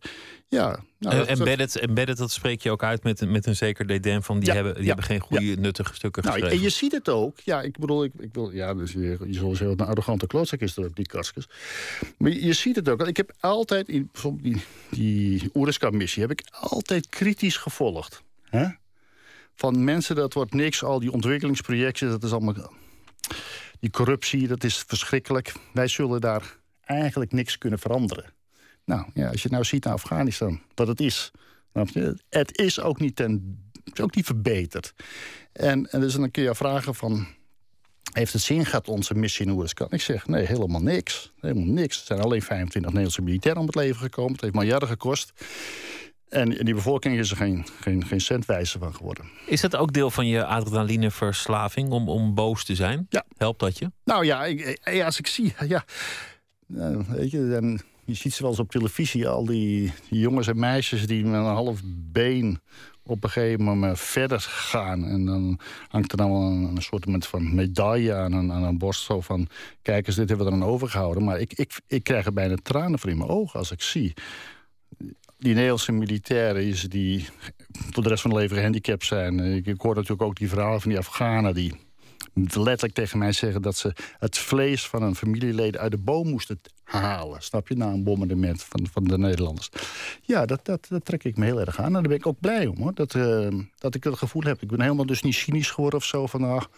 ja. 0.47 0.79
Nou, 0.99 1.15
uh, 1.15 1.29
embedded, 1.29 1.77
embedded, 1.77 2.17
dat 2.17 2.31
spreek 2.31 2.61
je 2.61 2.71
ook 2.71 2.83
uit 2.83 3.03
met, 3.03 3.29
met 3.29 3.45
een 3.45 3.55
zeker 3.55 3.87
dédain 3.87 4.23
van 4.23 4.39
die, 4.39 4.51
hebben, 4.51 4.75
die 4.75 4.87
hebben 4.87 5.05
geen 5.05 5.19
goede, 5.19 5.55
nuttige 5.55 5.93
stukken 5.93 6.23
nou, 6.23 6.33
geschreven. 6.33 6.57
En 6.57 6.63
je 6.63 6.69
ziet 6.69 6.91
het 6.91 7.09
ook. 7.09 7.39
Ja, 7.39 7.61
ik 7.61 7.77
bedoel, 7.77 8.03
ik, 8.03 8.11
ik 8.19 8.33
wil, 8.33 8.51
ja, 8.51 8.73
dus 8.73 8.91
je, 8.91 9.17
je 9.25 9.33
zal 9.33 9.55
zeggen, 9.55 9.79
een 9.79 9.85
arrogante 9.85 10.27
klootzak 10.27 10.59
is 10.59 10.77
ook, 10.77 10.95
die 10.95 11.05
Kaskus. 11.05 11.49
Maar 12.17 12.31
je, 12.31 12.45
je, 12.45 12.53
ziet 12.53 12.75
het 12.75 12.89
ook. 12.89 13.07
Ik 13.07 13.17
heb 13.17 13.33
altijd, 13.39 13.87
in, 13.89 14.09
bijvoorbeeld 14.11 14.43
die, 14.43 14.61
die 14.89 15.49
Oeriska-missie, 15.53 16.21
heb 16.21 16.31
ik 16.31 16.43
altijd 16.51 17.09
kritisch 17.09 17.57
gevolgd. 17.57 18.23
Hè? 18.43 18.67
Van 19.55 19.83
mensen, 19.83 20.15
dat 20.15 20.33
wordt 20.33 20.53
niks, 20.53 20.83
al 20.83 20.99
die 20.99 21.11
ontwikkelingsprojecten, 21.11 22.09
dat 22.09 22.23
is 22.23 22.31
allemaal. 22.31 22.71
Die 23.79 23.89
corruptie, 23.89 24.47
dat 24.47 24.63
is 24.63 24.83
verschrikkelijk. 24.87 25.53
Wij 25.73 25.87
zullen 25.87 26.21
daar 26.21 26.57
eigenlijk 26.83 27.31
niks 27.31 27.57
kunnen 27.57 27.79
veranderen. 27.79 28.33
Nou, 28.87 29.05
ja, 29.13 29.29
als 29.29 29.43
je 29.43 29.49
nou 29.49 29.63
ziet 29.63 29.83
naar 29.83 29.93
Afghanistan, 29.93 30.61
wat 30.75 30.87
het 30.87 30.99
is. 30.99 31.31
Het 32.29 32.57
is 32.57 32.79
ook 32.79 32.99
niet, 32.99 33.15
ten, 33.15 33.61
is 33.93 34.01
ook 34.01 34.15
niet 34.15 34.25
verbeterd. 34.25 34.93
En, 35.51 35.91
en 35.91 35.99
dus 35.99 36.13
dan 36.13 36.31
kun 36.31 36.43
je 36.43 36.55
vragen 36.55 36.95
van... 36.95 37.27
Heeft 38.11 38.33
het 38.33 38.41
zin 38.41 38.65
gehad, 38.65 38.87
onze 38.87 39.13
missie 39.13 39.45
in 39.45 39.51
Oerskan? 39.51 39.87
Ik 39.89 40.01
zeg, 40.01 40.27
nee, 40.27 40.45
helemaal 40.45 40.81
niks. 40.81 41.33
Helemaal 41.39 41.73
niks. 41.73 41.99
Er 41.99 42.05
zijn 42.05 42.19
alleen 42.19 42.41
25 42.41 42.81
Nederlandse 42.81 43.21
militairen 43.21 43.61
om 43.61 43.67
het 43.67 43.75
leven 43.75 43.99
gekomen. 43.99 44.31
Het 44.31 44.41
heeft 44.41 44.53
miljarden 44.53 44.89
gekost. 44.89 45.33
En 46.29 46.57
in 46.57 46.65
die 46.65 46.73
bevolking 46.73 47.17
is 47.17 47.31
er 47.31 47.37
geen, 47.37 47.65
geen, 47.79 48.05
geen 48.05 48.21
cent 48.21 48.45
wijzer 48.45 48.79
van 48.79 48.95
geworden. 48.95 49.29
Is 49.45 49.61
dat 49.61 49.75
ook 49.75 49.93
deel 49.93 50.11
van 50.11 50.27
je 50.27 50.45
adrenalineverslaving 50.45 51.89
om, 51.89 52.09
om 52.09 52.33
boos 52.33 52.63
te 52.63 52.75
zijn? 52.75 53.05
Ja. 53.09 53.25
Helpt 53.37 53.59
dat 53.59 53.77
je? 53.77 53.91
Nou 54.03 54.25
ja, 54.25 54.45
ik, 54.45 54.79
als 55.05 55.19
ik 55.19 55.27
zie... 55.27 55.53
Ja, 55.67 55.85
nou, 56.67 57.05
weet 57.07 57.31
je, 57.31 57.49
dan 57.49 57.81
je 58.07 58.13
ziet 58.13 58.33
ze 58.33 58.41
wel 58.41 58.51
eens 58.51 58.59
op 58.59 58.71
televisie, 58.71 59.27
al 59.27 59.45
die, 59.45 59.93
jongens 60.09 60.47
en 60.47 60.59
meisjes 60.59 61.07
die 61.07 61.25
met 61.25 61.39
een 61.39 61.45
half 61.45 61.81
been 61.85 62.59
op 63.03 63.23
een 63.23 63.29
gegeven 63.29 63.63
moment 63.63 63.99
verder 63.99 64.39
gaan. 64.39 65.05
En 65.05 65.25
dan 65.25 65.59
hangt 65.87 66.11
er 66.11 66.17
dan 66.17 66.31
wel 66.31 66.41
een, 66.41 66.63
een 66.63 66.81
soort 66.81 67.27
van 67.27 67.55
medaille 67.55 68.13
aan 68.13 68.31
een, 68.31 68.51
aan 68.51 68.63
een 68.63 68.77
borst. 68.77 69.03
Zo 69.03 69.21
van, 69.21 69.47
kijk 69.81 70.07
eens, 70.07 70.15
dit 70.15 70.29
hebben 70.29 70.47
we 70.47 70.53
aan 70.53 70.63
overgehouden. 70.63 71.23
Maar 71.23 71.39
ik, 71.39 71.53
ik, 71.53 71.79
ik 71.87 72.03
krijg 72.03 72.25
er 72.25 72.33
bijna 72.33 72.55
tranen 72.63 72.99
voor 72.99 73.09
in 73.09 73.17
mijn 73.17 73.29
ogen 73.29 73.59
als 73.59 73.71
ik 73.71 73.81
zie 73.81 74.13
die 75.37 75.53
Nederlandse 75.53 75.91
militairen 75.91 76.65
is 76.65 76.81
die 76.81 77.27
voor 77.91 78.03
de 78.03 78.09
rest 78.09 78.21
van 78.21 78.31
hun 78.31 78.39
leven 78.39 78.57
gehandicapt 78.57 79.05
zijn. 79.05 79.39
Ik, 79.39 79.65
ik 79.65 79.81
hoor 79.81 79.95
natuurlijk 79.95 80.21
ook 80.21 80.35
die 80.35 80.49
verhalen 80.49 80.81
van 80.81 80.89
die 80.89 80.99
Afghanen 80.99 81.53
die 81.53 81.73
letterlijk 82.33 82.93
tegen 82.93 83.17
mij 83.17 83.31
zeggen 83.31 83.61
dat 83.61 83.75
ze 83.75 83.93
het 84.19 84.37
vlees 84.37 84.87
van 84.87 85.03
een 85.03 85.15
familieleden 85.15 85.81
uit 85.81 85.91
de 85.91 85.97
boom 85.97 86.29
moesten 86.29 86.59
halen. 86.97 87.41
Snap 87.41 87.67
je? 87.67 87.75
Na 87.75 87.87
een 87.87 88.03
bombardement 88.03 88.63
van, 88.63 88.87
van 88.91 89.03
de 89.03 89.17
Nederlanders. 89.17 89.69
Ja, 90.21 90.45
dat, 90.45 90.65
dat, 90.65 90.87
dat 90.89 91.05
trek 91.05 91.23
ik 91.23 91.37
me 91.37 91.45
heel 91.45 91.59
erg 91.59 91.79
aan. 91.79 91.85
En 91.85 91.93
daar 91.93 92.01
ben 92.01 92.11
ik 92.11 92.27
ook 92.27 92.39
blij 92.39 92.65
om 92.65 92.77
hoor. 92.77 92.93
Dat, 92.93 93.13
uh, 93.13 93.47
dat 93.77 93.95
ik 93.95 94.01
dat 94.01 94.17
gevoel 94.17 94.43
heb. 94.43 94.61
Ik 94.61 94.67
ben 94.67 94.81
helemaal 94.81 95.05
dus 95.05 95.21
niet 95.21 95.35
cynisch 95.35 95.71
geworden 95.71 95.99
of 95.99 96.05
zo 96.05 96.27
van. 96.27 96.43
ach, 96.43 96.69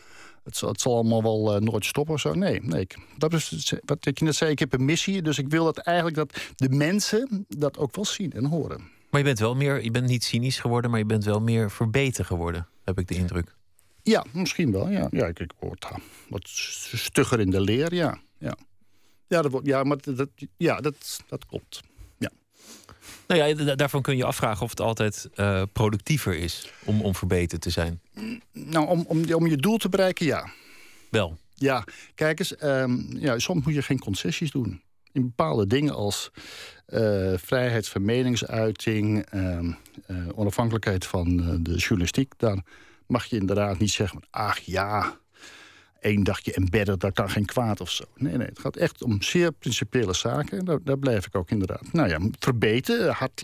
het 0.44 0.58
zal, 0.58 0.70
het 0.70 0.82
zal 0.82 0.96
allemaal 0.96 1.24
wel 1.24 1.56
uh, 1.56 1.62
nooit 1.62 1.86
stoppen 1.86 2.14
of 2.14 2.20
zo. 2.20 2.34
Nee, 2.34 2.62
nee 2.64 2.82
ik, 2.82 2.98
dat 3.18 3.34
is 3.34 3.74
wat 3.86 4.06
ik 4.06 4.22
net 4.22 4.36
zei. 4.36 4.52
Ik 4.52 4.60
heb 4.60 4.74
een 4.74 4.86
missie. 4.86 5.22
Dus 5.22 5.38
ik 5.38 5.50
wil 5.50 5.66
dat 5.66 5.78
eigenlijk 5.78 6.18
dat 6.18 6.42
de 6.56 6.70
mensen 6.70 7.46
dat 7.48 7.78
ook 7.78 7.96
wel 7.96 8.06
zien 8.06 8.32
en 8.32 8.46
horen. 8.46 8.82
Maar 9.10 9.20
je 9.20 9.26
bent 9.26 9.40
wel 9.40 9.56
meer, 9.56 9.84
je 9.84 9.92
bent 9.92 10.08
niet 10.08 10.24
cynisch 10.24 10.60
geworden, 10.60 10.92
maar 10.92 11.00
je 11.00 11.06
bent 11.06 11.24
wel 11.24 11.42
meer 11.42 11.72
verbeterd 11.72 12.28
geworden, 12.28 12.68
heb 12.84 13.00
ik 13.00 13.08
de 13.08 13.16
indruk. 13.16 13.56
Ja, 14.04 14.26
misschien 14.32 14.72
wel. 14.72 14.90
Ja, 14.90 15.08
ja 15.12 15.26
ik, 15.26 15.40
ik 15.40 15.52
word 15.60 15.88
wat 16.30 16.42
stugger 16.46 17.40
in 17.40 17.50
de 17.50 17.62
leer, 17.62 17.94
ja. 17.94 18.18
Ja, 18.38 18.58
ja, 19.30 19.42
dat, 19.42 19.60
ja 19.64 19.84
maar 19.84 19.98
dat, 20.02 20.30
ja, 20.58 20.82
dat, 20.82 21.24
dat 21.28 21.46
klopt. 21.46 21.82
Ja. 22.18 22.32
Nou 23.28 23.56
ja, 23.56 23.76
daarvan 23.76 24.02
kun 24.02 24.18
je 24.18 24.26
afvragen 24.26 24.64
of 24.64 24.70
het 24.70 24.82
altijd 24.82 25.30
uh, 25.36 25.64
productiever 25.74 26.36
is 26.36 26.72
om, 26.86 27.02
om 27.02 27.16
verbeterd 27.16 27.62
te 27.62 27.70
zijn. 27.70 28.02
Nou, 28.52 28.88
om, 28.88 29.06
om, 29.08 29.34
om 29.34 29.48
je 29.48 29.58
doel 29.58 29.78
te 29.78 29.90
bereiken, 29.90 30.26
ja. 30.26 30.50
Wel. 31.10 31.38
Ja, 31.56 31.84
kijk 32.16 32.40
eens, 32.40 32.64
um, 32.64 33.08
ja, 33.10 33.40
soms 33.40 33.66
moet 33.66 33.74
je 33.74 33.82
geen 33.82 34.00
concessies 34.00 34.52
doen. 34.52 34.82
In 35.12 35.22
bepaalde 35.22 35.68
dingen 35.68 35.96
als 35.96 36.32
uh, 36.88 37.34
vrijheid 37.38 37.88
van 37.88 38.06
meningsuiting, 38.06 39.34
uh, 39.34 39.70
onafhankelijkheid 40.36 41.06
van 41.06 41.38
de 41.64 41.76
journalistiek, 41.76 42.34
daar 42.38 42.64
mag 43.08 43.26
je 43.26 43.38
inderdaad 43.38 43.80
niet 43.80 43.92
zeggen... 43.92 44.20
ach 44.30 44.60
ja, 44.60 45.20
één 46.00 46.24
dagje 46.24 46.54
embedded, 46.54 47.00
dat 47.00 47.14
kan 47.14 47.30
geen 47.30 47.46
kwaad 47.46 47.82
of 47.82 47.90
zo. 47.92 48.04
Nee, 48.16 48.38
nee, 48.38 48.48
het 48.48 48.60
gaat 48.60 48.76
echt 48.76 49.04
om 49.04 49.22
zeer 49.22 49.52
principiële 49.52 50.14
zaken. 50.14 50.66
Daar, 50.66 50.84
daar 50.84 50.98
blijf 50.98 51.26
ik 51.26 51.36
ook 51.36 51.50
inderdaad. 51.50 51.94
Nou 51.94 52.10
ja, 52.10 52.20
verbeteren, 52.40 53.14
hard, 53.14 53.44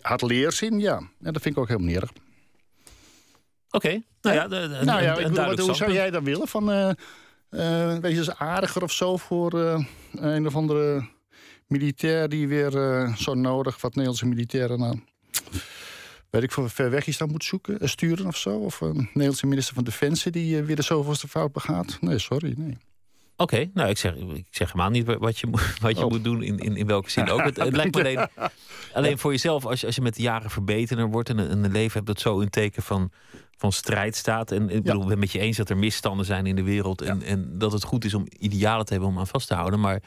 hard, 0.00 0.22
leerzin, 0.22 0.80
ja. 0.80 1.00
ja. 1.20 1.30
Dat 1.30 1.42
vind 1.42 1.54
ik 1.54 1.60
ook 1.60 1.68
helemaal 1.68 1.88
niet 1.88 2.00
erg. 2.00 2.12
Oké, 3.70 4.02
nou 4.20 4.36
ja, 4.36 4.46
nou 4.82 5.02
ja 5.02 5.54
hoe 5.56 5.74
zou 5.74 5.92
jij 5.92 6.10
dat 6.10 6.22
willen? 6.22 6.48
Van, 6.48 6.70
uh, 6.70 6.90
uh, 7.50 7.96
wees 7.96 8.16
eens 8.16 8.34
aardiger 8.34 8.82
of 8.82 8.92
zo 8.92 9.16
voor 9.16 9.54
uh, 9.54 9.84
een 10.12 10.46
of 10.46 10.56
andere 10.56 11.08
militair... 11.66 12.28
die 12.28 12.48
weer 12.48 12.70
zo 13.16 13.34
nodig, 13.34 13.80
wat 13.80 13.90
Nederlandse 13.90 14.26
militairen... 14.26 14.78
Nou, 14.78 14.98
weet 16.32 16.42
ik 16.42 16.52
voor 16.52 16.70
ver 16.70 16.90
weg 16.90 17.06
is 17.06 17.18
dan 17.18 17.30
moet 17.30 17.44
zoeken, 17.44 17.78
eh, 17.78 17.88
sturen 17.88 18.26
of 18.26 18.36
zo? 18.36 18.58
Of 18.58 18.80
een 18.80 18.96
Nederlandse 18.96 19.46
minister 19.46 19.74
van 19.74 19.84
Defensie 19.84 20.32
die 20.32 20.60
uh, 20.60 20.66
weer 20.66 20.76
de 20.76 20.82
zoveelste 20.82 21.28
fout 21.28 21.52
begaat? 21.52 21.98
Nee, 22.00 22.18
sorry, 22.18 22.54
nee. 22.56 22.76
Oké, 23.36 23.70
nou 23.74 23.88
ik 23.88 23.98
zeg, 23.98 24.14
ik 24.14 24.46
zeg 24.50 24.72
helemaal 24.72 24.90
niet 24.90 25.04
wat 25.04 25.38
je, 25.38 25.48
wat 25.80 25.96
je 25.96 26.04
oh. 26.04 26.10
moet 26.10 26.24
doen 26.24 26.42
in, 26.42 26.58
in, 26.58 26.76
in 26.76 26.86
welke 26.86 27.10
zin 27.10 27.30
ook. 27.30 27.44
Het, 27.44 27.56
lijkt 27.74 27.94
me 27.94 28.00
alleen, 28.00 28.28
alleen 28.92 29.18
voor 29.18 29.30
jezelf, 29.30 29.66
als 29.66 29.80
je, 29.80 29.86
als 29.86 29.94
je 29.94 30.02
met 30.02 30.14
de 30.14 30.22
jaren 30.22 30.50
verbeterder 30.50 31.10
wordt 31.10 31.28
en 31.28 31.38
een, 31.38 31.64
een 31.64 31.72
leven 31.72 31.92
hebt 31.92 32.06
dat 32.06 32.20
zo 32.20 32.40
in 32.40 32.50
teken 32.50 32.82
van, 32.82 33.10
van 33.56 33.72
strijd 33.72 34.16
staat. 34.16 34.52
En 34.52 34.70
ik 34.70 34.82
bedoel, 34.82 35.02
ik 35.02 35.08
ben 35.08 35.18
met 35.18 35.32
je 35.32 35.38
eens 35.38 35.56
dat 35.56 35.70
er 35.70 35.76
misstanden 35.76 36.26
zijn 36.26 36.46
in 36.46 36.56
de 36.56 36.62
wereld 36.62 37.02
en, 37.02 37.22
en 37.22 37.58
dat 37.58 37.72
het 37.72 37.84
goed 37.84 38.04
is 38.04 38.14
om 38.14 38.26
idealen 38.38 38.86
te 38.86 38.92
hebben 38.92 39.10
om 39.10 39.18
aan 39.18 39.26
vast 39.26 39.48
te 39.48 39.54
houden. 39.54 39.80
Maar 39.80 40.02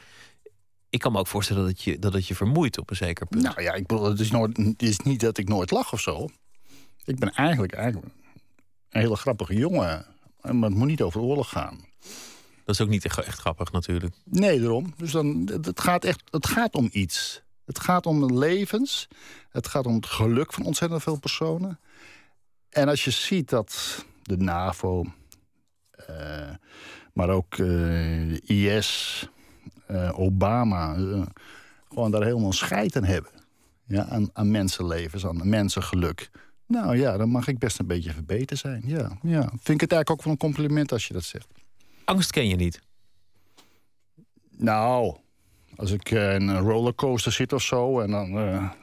ik 0.90 1.00
kan 1.00 1.12
me 1.12 1.18
ook 1.18 1.26
voorstellen 1.26 1.62
dat 1.62 1.70
het 1.70 1.82
je, 1.82 1.98
dat 1.98 2.12
het 2.12 2.26
je 2.26 2.34
vermoeit 2.34 2.78
op 2.78 2.90
een 2.90 2.96
zeker 2.96 3.26
punt. 3.26 3.42
Nou 3.42 3.62
ja, 3.62 3.72
ik 3.72 3.86
bedoel, 3.86 4.04
het 4.04 4.20
is, 4.20 4.30
nooit, 4.30 4.56
het 4.56 4.82
is 4.82 4.98
niet 4.98 5.20
dat 5.20 5.38
ik 5.38 5.48
nooit 5.48 5.70
lach 5.70 5.92
of 5.92 6.00
zo. 6.00 6.28
Ik 7.04 7.18
ben 7.18 7.30
eigenlijk, 7.32 7.72
eigenlijk 7.72 8.14
een 8.90 9.00
hele 9.00 9.16
grappige 9.16 9.54
jongen. 9.54 10.06
Maar 10.40 10.70
het 10.70 10.78
moet 10.78 10.88
niet 10.88 11.02
over 11.02 11.20
oorlog 11.20 11.48
gaan. 11.48 11.84
Dat 12.64 12.74
is 12.74 12.80
ook 12.80 12.88
niet 12.88 13.04
echt 13.04 13.26
grappig 13.26 13.72
natuurlijk. 13.72 14.14
Nee, 14.24 14.60
daarom. 14.60 14.94
Dus 14.96 15.10
dan, 15.12 15.50
het, 15.62 15.80
gaat 15.80 16.04
echt, 16.04 16.22
het 16.30 16.46
gaat 16.46 16.74
om 16.74 16.88
iets. 16.92 17.42
Het 17.64 17.80
gaat 17.80 18.06
om 18.06 18.38
levens. 18.38 19.08
Het 19.48 19.66
gaat 19.66 19.86
om 19.86 19.94
het 19.94 20.06
geluk 20.06 20.52
van 20.52 20.64
ontzettend 20.64 21.02
veel 21.02 21.18
personen. 21.18 21.80
En 22.68 22.88
als 22.88 23.04
je 23.04 23.10
ziet 23.10 23.48
dat 23.48 24.04
de 24.22 24.36
NAVO, 24.36 25.04
uh, 26.10 26.50
maar 27.12 27.30
ook 27.30 27.56
uh, 27.56 27.66
de 28.28 28.40
IS, 28.44 29.28
Obama 30.12 30.96
uh, 30.96 31.22
gewoon 31.88 32.10
daar 32.10 32.22
helemaal 32.22 32.52
scheid 32.52 32.96
aan 32.96 33.04
hebben. 33.04 33.30
Ja, 33.86 34.06
aan, 34.06 34.30
aan 34.32 34.50
mensenlevens, 34.50 35.26
aan 35.26 35.48
mensengeluk. 35.48 36.30
Nou 36.66 36.96
ja, 36.96 37.16
dan 37.16 37.28
mag 37.28 37.48
ik 37.48 37.58
best 37.58 37.78
een 37.78 37.86
beetje 37.86 38.12
verbeterd 38.12 38.58
zijn. 38.58 38.82
Ja, 38.86 39.18
ja. 39.22 39.40
Vind 39.48 39.68
ik 39.68 39.80
het 39.80 39.92
eigenlijk 39.92 40.10
ook 40.10 40.22
wel 40.22 40.32
een 40.32 40.38
compliment 40.38 40.92
als 40.92 41.06
je 41.06 41.12
dat 41.12 41.24
zegt. 41.24 41.48
Angst 42.04 42.30
ken 42.30 42.48
je 42.48 42.56
niet? 42.56 42.80
Nou, 44.56 45.16
als 45.76 45.90
ik 45.90 46.10
uh, 46.10 46.34
in 46.34 46.48
een 46.48 46.60
rollercoaster 46.60 47.32
zit 47.32 47.52
of 47.52 47.62
zo... 47.62 48.00
en 48.00 48.10
dan 48.10 48.32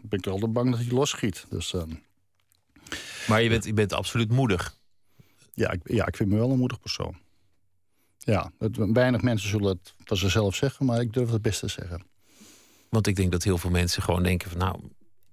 ben 0.02 0.20
ik 0.20 0.28
altijd 0.28 0.54
bang 0.54 0.70
dat 0.70 0.80
hij 0.80 0.92
losschiet. 0.92 1.46
Dus, 1.50 1.74
ehm, 1.74 1.90
maar 3.28 3.42
je 3.42 3.50
bent, 3.50 3.66
je 3.66 3.74
bent 3.74 3.94
absoluut 3.94 4.32
moedig. 4.32 4.78
Ja 5.54 5.72
ik, 5.72 5.82
ja, 5.84 6.08
ik 6.08 6.16
vind 6.16 6.30
me 6.30 6.36
wel 6.36 6.52
een 6.52 6.58
moedig 6.58 6.80
persoon. 6.80 7.16
Ja, 8.24 8.52
het, 8.60 8.78
weinig 8.78 9.22
mensen 9.22 9.50
zullen 9.50 9.68
het 9.68 9.94
van 10.04 10.18
zichzelf 10.18 10.56
zeggen, 10.56 10.86
maar 10.86 11.02
ik 11.02 11.14
durf 11.14 11.32
het 11.32 11.42
best 11.42 11.60
te 11.60 11.68
zeggen. 11.68 12.04
Want 12.90 13.08
ik 13.08 13.16
denk 13.16 13.32
dat 13.32 13.44
heel 13.44 13.58
veel 13.58 13.70
mensen 13.70 14.04
gewoon 14.04 14.24
denken 14.24 14.50
van 14.50 14.60
nou, 14.60 14.80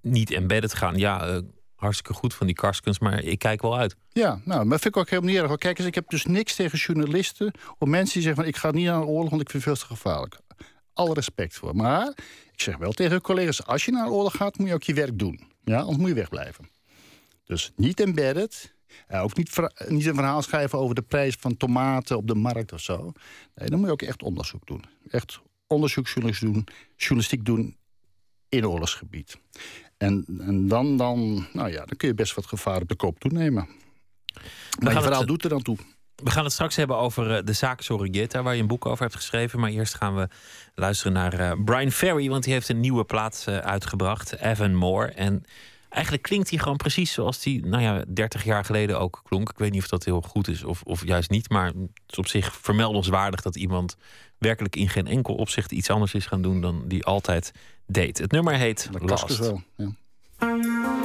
niet 0.01 0.31
embedded 0.31 0.73
gaan. 0.73 0.97
Ja, 0.97 1.29
uh, 1.29 1.37
hartstikke 1.75 2.13
goed 2.13 2.33
van 2.33 2.47
die 2.47 2.55
karskens, 2.55 2.99
maar 2.99 3.23
ik 3.23 3.39
kijk 3.39 3.61
wel 3.61 3.77
uit. 3.77 3.95
Ja, 4.09 4.41
nou, 4.45 4.65
maar 4.65 4.79
vind 4.79 4.95
ik 4.95 5.01
ook 5.01 5.09
helemaal 5.09 5.31
niet 5.31 5.41
erg. 5.41 5.57
Kijk 5.57 5.77
eens, 5.77 5.87
ik 5.87 5.95
heb 5.95 6.09
dus 6.09 6.25
niks 6.25 6.55
tegen 6.55 6.77
journalisten 6.77 7.53
of 7.77 7.87
mensen 7.87 8.13
die 8.13 8.23
zeggen 8.23 8.43
van 8.43 8.53
ik 8.53 8.57
ga 8.57 8.71
niet 8.71 8.87
aan 8.87 9.01
de 9.01 9.07
oorlog, 9.07 9.29
want 9.29 9.41
ik 9.41 9.49
vind 9.49 9.63
het 9.65 9.77
veel 9.77 9.87
te 9.87 9.93
gevaarlijk. 9.93 10.39
Alle 10.93 11.13
respect 11.13 11.55
voor. 11.55 11.75
Maar 11.75 12.07
ik 12.51 12.61
zeg 12.61 12.77
wel 12.77 12.91
tegen 12.91 13.21
collega's, 13.21 13.65
als 13.65 13.85
je 13.85 13.91
naar 13.91 14.05
een 14.05 14.11
oorlog 14.11 14.35
gaat, 14.35 14.57
moet 14.57 14.67
je 14.67 14.73
ook 14.73 14.83
je 14.83 14.93
werk 14.93 15.19
doen. 15.19 15.43
Ja, 15.63 15.79
anders 15.79 15.97
moet 15.97 16.07
je 16.07 16.13
wegblijven. 16.13 16.69
Dus 17.45 17.71
niet 17.75 17.99
embedded, 17.99 18.73
uh, 19.11 19.23
ook 19.23 19.37
niet, 19.37 19.57
niet 19.87 20.05
een 20.05 20.15
verhaal 20.15 20.41
schrijven 20.41 20.79
over 20.79 20.95
de 20.95 21.01
prijs 21.01 21.35
van 21.39 21.57
tomaten 21.57 22.17
op 22.17 22.27
de 22.27 22.35
markt 22.35 22.73
of 22.73 22.79
zo. 22.79 23.11
Nee, 23.55 23.69
dan 23.69 23.77
moet 23.77 23.87
je 23.87 23.93
ook 23.93 24.01
echt 24.01 24.23
onderzoek 24.23 24.67
doen. 24.67 24.83
Echt 25.09 25.41
onderzoeksjournalistiek 25.67 26.53
doen, 26.53 26.67
journalistiek 26.95 27.45
doen 27.45 27.77
in 28.49 28.67
oorlogsgebied. 28.67 29.37
En, 29.97 30.25
en 30.39 30.67
dan, 30.67 30.97
dan, 30.97 31.47
nou 31.53 31.69
ja, 31.69 31.85
dan 31.85 31.97
kun 31.97 32.07
je 32.07 32.13
best 32.13 32.35
wat 32.35 32.45
gevaar 32.45 32.81
op 32.81 32.87
de 32.87 32.95
koop 32.95 33.19
toenemen. 33.19 33.69
Maar 34.79 34.93
je 34.93 35.01
verhaal 35.01 35.25
doet 35.25 35.43
er 35.43 35.49
dan 35.49 35.61
toe. 35.61 35.77
We 36.15 36.29
gaan 36.29 36.43
het 36.43 36.53
straks 36.53 36.75
hebben 36.75 36.97
over 36.97 37.35
eh, 37.35 37.45
de 37.45 37.53
zaak 37.53 37.81
Sorrietta, 37.81 38.41
waar 38.43 38.55
je 38.55 38.61
een 38.61 38.67
boek 38.67 38.85
over 38.85 39.03
hebt 39.03 39.15
geschreven. 39.15 39.59
Maar 39.59 39.69
eerst 39.69 39.95
gaan 39.95 40.15
we 40.15 40.27
luisteren 40.75 41.13
naar 41.13 41.39
uh, 41.39 41.51
Brian 41.65 41.91
Ferry, 41.91 42.29
want 42.29 42.43
die 42.43 42.53
heeft 42.53 42.69
een 42.69 42.79
nieuwe 42.79 43.03
plaat 43.03 43.45
uh, 43.49 43.57
uitgebracht, 43.57 44.35
Evan 44.35 44.75
Moore. 44.75 45.11
En 45.11 45.43
Eigenlijk 45.91 46.23
klinkt 46.23 46.49
hij 46.49 46.59
gewoon 46.59 46.77
precies 46.77 47.13
zoals 47.13 47.43
hij, 47.43 47.61
nou 47.65 47.83
ja, 47.83 48.03
30 48.07 48.43
jaar 48.43 48.65
geleden 48.65 48.99
ook 48.99 49.21
klonk. 49.23 49.49
Ik 49.49 49.57
weet 49.57 49.71
niet 49.71 49.81
of 49.81 49.87
dat 49.87 50.05
heel 50.05 50.21
goed 50.21 50.47
is 50.47 50.63
of, 50.63 50.81
of 50.83 51.05
juist 51.05 51.29
niet. 51.29 51.49
Maar 51.49 51.65
het 51.65 51.75
is 52.07 52.17
op 52.17 52.27
zich 52.27 52.57
vermeldenswaardig 52.61 53.41
dat 53.41 53.55
iemand 53.55 53.97
werkelijk 54.37 54.75
in 54.75 54.89
geen 54.89 55.07
enkel 55.07 55.35
opzicht 55.35 55.71
iets 55.71 55.89
anders 55.89 56.13
is 56.13 56.25
gaan 56.25 56.41
doen 56.41 56.61
dan 56.61 56.83
die 56.87 57.05
altijd 57.05 57.51
deed. 57.85 58.17
Het 58.17 58.31
nummer 58.31 58.53
heet 58.53 58.89
Last. 58.99 59.37
Wel, 59.37 59.61
ja. 59.75 61.00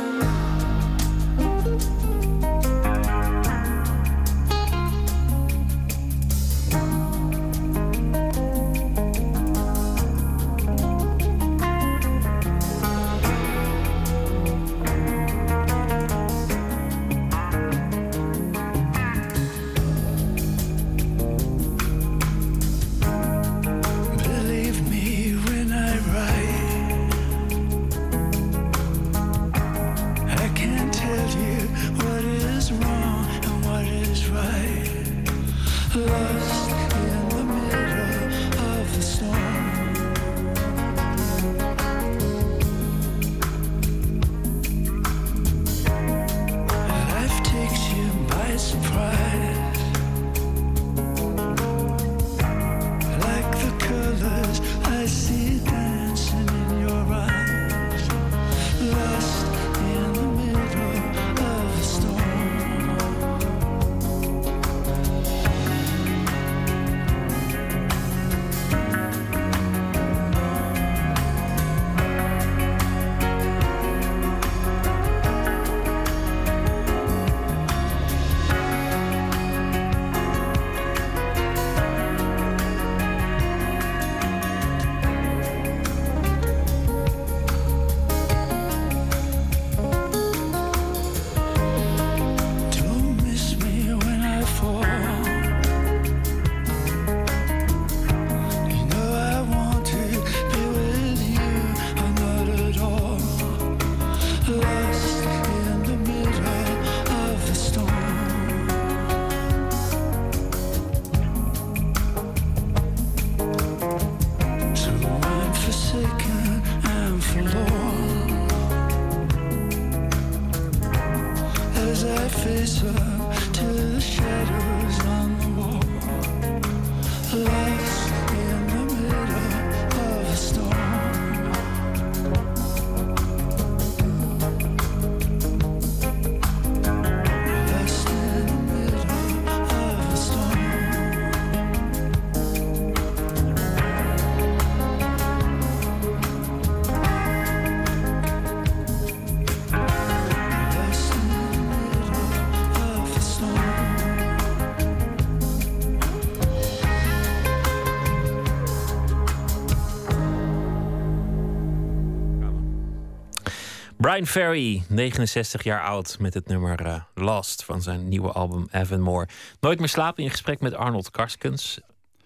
Brian 164.17 164.31
Ferry, 164.31 164.83
69 164.89 165.63
jaar 165.63 165.83
oud, 165.83 166.17
met 166.21 166.35
het 166.35 166.47
nummer 166.47 166.87
uh, 166.87 167.01
Lost 167.15 167.65
van 167.65 167.83
zijn 167.83 168.09
nieuwe 168.09 168.33
album 168.33 168.69
More. 169.01 169.29
Nooit 169.61 169.79
meer 169.79 169.89
slapen 169.89 170.25
in 170.25 170.31
gesprek 170.31 170.61
met 170.61 170.75
Arnold 170.75 171.11
Karskens, 171.11 171.81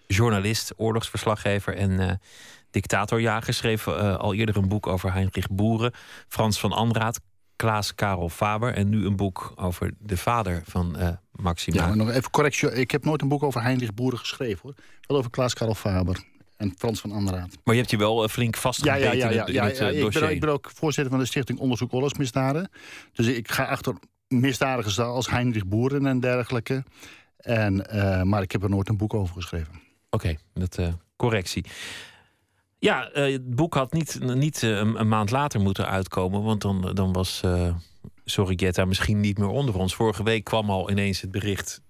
journalist, 0.07 0.73
oorlogsverslaggever 0.77 1.77
en 1.77 1.91
uh, 1.91 2.11
dictatorjager. 2.71 3.55
Schreef 3.55 3.87
uh, 3.87 4.17
al 4.17 4.35
eerder 4.35 4.57
een 4.57 4.69
boek 4.69 4.87
over 4.87 5.13
Heinrich 5.13 5.49
Boeren, 5.51 5.93
Frans 6.29 6.61
van 6.61 6.73
Anraat, 6.73 7.21
Klaas 7.57 7.95
Karel 7.95 8.29
Faber 8.29 8.75
en 8.75 8.89
nu 8.89 9.07
een 9.07 9.17
boek 9.17 9.53
over 9.57 9.93
de 9.99 10.17
vader 10.17 10.63
van 10.65 10.97
uh, 10.99 11.09
Maxima. 11.33 11.87
Ja, 11.87 11.95
nog 11.95 12.11
even 12.11 12.31
correctie. 12.31 12.73
Ik 12.73 12.91
heb 12.91 13.05
nooit 13.05 13.23
een 13.23 13.29
boek 13.29 13.43
over 13.43 13.63
Heinrich 13.63 13.95
Boeren 13.95 14.19
geschreven 14.19 14.61
hoor. 14.63 14.75
Wel 15.01 15.17
over 15.17 15.31
Klaas 15.31 15.55
Karel 15.55 15.75
Faber 15.75 16.30
en 16.61 16.75
Frans 16.79 17.01
van 17.01 17.13
Anderaad. 17.13 17.59
Maar 17.65 17.75
je 17.75 17.81
hebt 17.81 17.91
je 17.91 17.97
wel 17.97 18.29
flink 18.29 18.57
vastgebeten 18.57 19.05
ja, 19.05 19.13
ja, 19.13 19.31
ja, 19.31 19.31
ja, 19.31 19.47
ja, 19.47 19.67
ja, 19.67 19.89
ik, 19.89 20.13
ben, 20.13 20.31
ik 20.31 20.41
ben 20.41 20.51
ook 20.51 20.71
voorzitter 20.75 21.13
van 21.13 21.21
de 21.21 21.27
Stichting 21.27 21.59
Onderzoek 21.59 21.93
Oorlogsmisdaden. 21.93 22.71
Dus 23.13 23.27
ik 23.27 23.51
ga 23.51 23.65
achter 23.65 23.95
misdadigers 24.29 24.99
als 24.99 25.31
Heinrich 25.31 25.67
Boeren 25.67 26.07
en 26.07 26.21
dergelijke. 26.21 26.85
En, 27.37 27.87
uh, 27.95 28.23
maar 28.23 28.43
ik 28.43 28.53
heb 28.53 28.63
er 28.63 28.71
nooit 28.71 28.89
een 28.89 28.97
boek 28.97 29.15
over 29.15 29.35
geschreven. 29.35 29.73
Oké, 30.11 30.37
dat 30.55 30.79
uh, 30.79 30.89
correctie. 31.17 31.65
Ja, 32.79 33.11
uh, 33.15 33.33
het 33.33 33.55
boek 33.55 33.75
had 33.75 33.93
niet, 33.93 34.19
niet 34.35 34.63
een, 34.63 35.09
maand 35.09 35.31
later 35.31 35.61
moeten 35.61 35.89
uitkomen, 35.89 36.43
want 36.43 36.61
dan, 36.61 36.91
dan 36.95 37.13
was 37.13 37.43
Sorigetta 38.25 38.85
misschien 38.85 39.21
niet 39.21 39.39
meer 39.39 39.49
onder 39.49 39.77
ons. 39.77 39.95
Vorige 39.95 40.23
week 40.23 40.45
kwam 40.45 40.71
al 40.71 40.91
ineens 40.91 41.21
het 41.21 41.31
bericht 41.31 41.81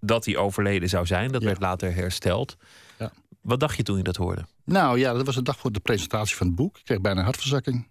dat 0.00 0.24
hij 0.24 0.36
overleden 0.36 0.88
zou 0.88 1.06
zijn. 1.06 1.32
Dat 1.32 1.42
werd 1.42 1.60
later 1.60 1.94
hersteld. 1.94 2.56
Wat 3.46 3.60
dacht 3.60 3.76
je 3.76 3.82
toen 3.82 3.96
je 3.96 4.02
dat 4.02 4.16
hoorde? 4.16 4.46
Nou 4.64 4.98
ja, 4.98 5.12
dat 5.12 5.26
was 5.26 5.34
de 5.34 5.42
dag 5.42 5.58
voor 5.58 5.72
de 5.72 5.80
presentatie 5.80 6.36
van 6.36 6.46
het 6.46 6.56
boek. 6.56 6.78
Ik 6.78 6.84
kreeg 6.84 7.00
bijna 7.00 7.18
een 7.18 7.24
hartverzakking. 7.24 7.88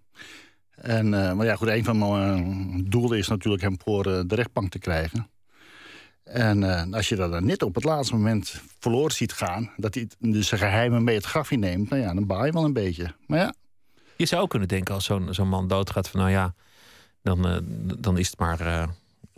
En, 0.74 1.06
uh, 1.06 1.32
maar 1.32 1.46
ja, 1.46 1.56
goed, 1.56 1.68
een 1.68 1.84
van 1.84 1.98
mijn 1.98 2.84
doelen 2.88 3.18
is 3.18 3.28
natuurlijk 3.28 3.62
hem 3.62 3.76
voor 3.84 4.02
de 4.02 4.34
rechtbank 4.34 4.70
te 4.70 4.78
krijgen. 4.78 5.30
En 6.22 6.62
uh, 6.62 6.92
als 6.92 7.08
je 7.08 7.16
dat 7.16 7.30
dan 7.30 7.46
net 7.46 7.62
op 7.62 7.74
het 7.74 7.84
laatste 7.84 8.14
moment 8.14 8.62
verloren 8.78 9.14
ziet 9.14 9.32
gaan... 9.32 9.70
dat 9.76 9.94
hij 9.94 10.08
dus 10.18 10.48
zijn 10.48 10.60
geheimen 10.60 11.04
mee 11.04 11.14
het 11.14 11.24
graf 11.24 11.50
inneemt... 11.50 11.90
nou 11.90 12.02
ja, 12.02 12.14
dan 12.14 12.26
baal 12.26 12.46
je 12.46 12.52
wel 12.52 12.64
een 12.64 12.72
beetje. 12.72 13.14
Maar 13.26 13.38
ja. 13.38 13.54
Je 14.16 14.26
zou 14.26 14.48
kunnen 14.48 14.68
denken 14.68 14.94
als 14.94 15.04
zo'n 15.04 15.34
zo'n 15.34 15.48
man 15.48 15.68
doodgaat 15.68 16.08
van... 16.08 16.20
nou 16.20 16.32
ja, 16.32 16.54
dan, 17.22 17.64
dan 17.98 18.18
is 18.18 18.26
het 18.26 18.38
maar 18.38 18.88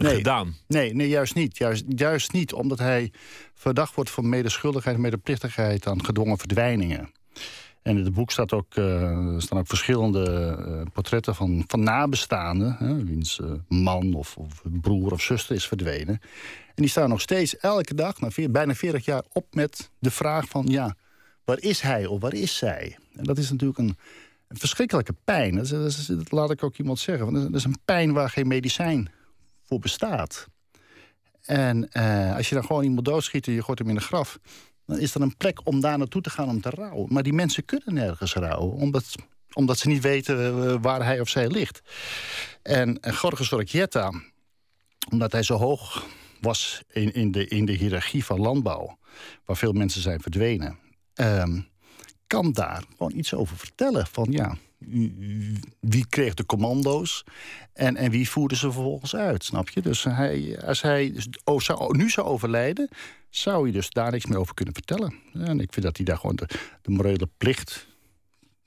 nee, 0.07 0.17
gedaan. 0.17 0.57
Nee, 0.67 0.95
nee, 0.95 1.09
juist 1.09 1.35
niet. 1.35 1.59
Juist, 1.59 1.85
juist 1.89 2.33
niet, 2.33 2.53
omdat 2.53 2.79
hij 2.79 3.13
verdacht 3.55 3.95
wordt 3.95 4.11
van 4.11 4.29
medeschuldigheid... 4.29 4.97
en 4.97 5.03
medeplichtigheid 5.03 5.87
aan 5.87 6.05
gedwongen 6.05 6.39
verdwijningen. 6.39 7.13
En 7.83 7.97
in 7.97 8.05
het 8.05 8.15
boek 8.15 8.31
staat 8.31 8.53
ook, 8.53 8.77
uh, 8.77 9.39
staan 9.39 9.59
ook 9.59 9.67
verschillende 9.67 10.57
uh, 10.69 10.83
portretten 10.93 11.35
van, 11.35 11.65
van 11.67 11.83
nabestaanden. 11.83 12.77
Hè, 12.79 13.05
wiens 13.05 13.39
uh, 13.39 13.53
man 13.69 14.15
of, 14.15 14.37
of, 14.37 14.63
broer 14.81 15.13
of 15.13 15.23
zuster 15.23 15.55
is 15.55 15.67
verdwenen. 15.67 16.21
En 16.67 16.85
die 16.85 16.89
staan 16.89 17.09
nog 17.09 17.21
steeds 17.21 17.57
elke 17.57 17.95
dag, 17.95 18.21
na 18.21 18.29
bijna 18.51 18.75
40 18.75 19.05
jaar, 19.05 19.23
op 19.33 19.55
met 19.55 19.91
de 19.99 20.11
vraag 20.11 20.49
van... 20.49 20.67
ja, 20.67 20.97
waar 21.45 21.61
is 21.61 21.81
hij 21.81 22.07
of 22.07 22.21
waar 22.21 22.35
is 22.35 22.57
zij? 22.57 22.97
En 23.17 23.25
dat 23.25 23.39
is 23.39 23.51
natuurlijk 23.51 23.79
een, 23.79 23.97
een 24.49 24.59
verschrikkelijke 24.59 25.15
pijn. 25.25 25.55
Dat, 25.55 25.71
is, 25.71 26.07
dat, 26.07 26.33
laat 26.33 26.51
ik 26.51 26.63
ook 26.63 26.77
iemand 26.77 26.99
zeggen. 26.99 27.33
Dat 27.33 27.55
is 27.55 27.65
een 27.65 27.79
pijn 27.85 28.13
waar 28.13 28.31
geen 28.31 28.49
medicijn 28.49 29.11
voor 29.69 29.79
bestaat. 29.79 30.47
En 31.43 31.91
als 32.37 32.49
je 32.49 32.55
dan 32.55 32.65
gewoon 32.65 32.83
iemand 32.83 33.05
doodschiet 33.05 33.47
en 33.47 33.53
je 33.53 33.63
gooit 33.63 33.79
hem 33.79 33.89
in 33.89 33.97
een 33.97 34.03
graf 34.03 34.39
dan 34.89 34.99
is 34.99 35.15
er 35.15 35.21
een 35.21 35.37
plek 35.37 35.61
om 35.67 35.81
daar 35.81 35.99
naartoe 35.99 36.23
te 36.23 36.31
gaan 36.31 36.49
om 36.49 36.61
te 36.61 36.71
rouwen. 36.71 37.13
Maar 37.13 37.23
die 37.23 37.33
mensen 37.33 37.65
kunnen 37.65 37.95
nergens 37.95 38.35
rouwen, 38.35 38.73
omdat, 38.73 39.15
omdat 39.53 39.79
ze 39.79 39.89
niet 39.89 40.03
weten 40.03 40.69
eh, 40.69 40.77
waar 40.81 41.05
hij 41.05 41.21
of 41.21 41.29
zij 41.29 41.49
ligt. 41.49 41.81
En, 42.63 43.01
en 43.01 43.15
Jorge 43.23 43.45
Sorgieta, 43.45 44.13
omdat 45.11 45.33
hij 45.33 45.43
zo 45.43 45.57
hoog 45.57 46.07
was 46.41 46.83
in, 46.93 47.15
in, 47.15 47.33
de, 47.33 47.47
in 47.47 47.65
de 47.65 47.73
hiërarchie 47.73 48.25
van 48.25 48.41
landbouw... 48.41 48.99
waar 49.45 49.57
veel 49.57 49.73
mensen 49.73 50.03
zijn 50.03 50.21
verdwenen... 50.21 50.79
Um, 51.15 51.69
kan 52.27 52.53
daar 52.53 52.83
gewoon 52.91 53.17
iets 53.17 53.35
over 53.35 53.57
vertellen. 53.57 54.07
Van 54.07 54.27
ja, 54.31 54.57
wie 55.81 56.07
kreeg 56.09 56.35
de 56.35 56.47
commando's 56.47 57.25
en, 57.73 57.97
en 57.97 58.11
wie 58.11 58.31
voerde 58.31 58.57
ze 58.57 58.73
vervolgens 58.73 59.15
uit, 59.15 59.45
snap 59.45 59.69
je? 59.69 59.83
Dus 59.83 60.05
hij, 60.05 60.61
als 60.65 60.83
hij 60.83 61.13
dus, 61.13 61.29
oh, 61.45 61.91
nu 61.91 62.11
zou 62.11 62.27
overlijden, 62.27 62.89
zou 63.31 63.63
hij 63.63 63.73
dus 63.73 63.91
daar 63.91 64.11
niks 64.11 64.27
meer 64.27 64.39
over 64.39 64.55
kunnen 64.55 64.75
vertellen. 64.75 65.15
En 65.33 65.61
ik 65.61 65.73
vind 65.73 65.87
dat 65.87 65.97
hij 65.97 66.07
daar 66.07 66.17
gewoon 66.17 66.37
de, 66.37 66.49
morele 66.85 67.29
plicht 67.37 67.87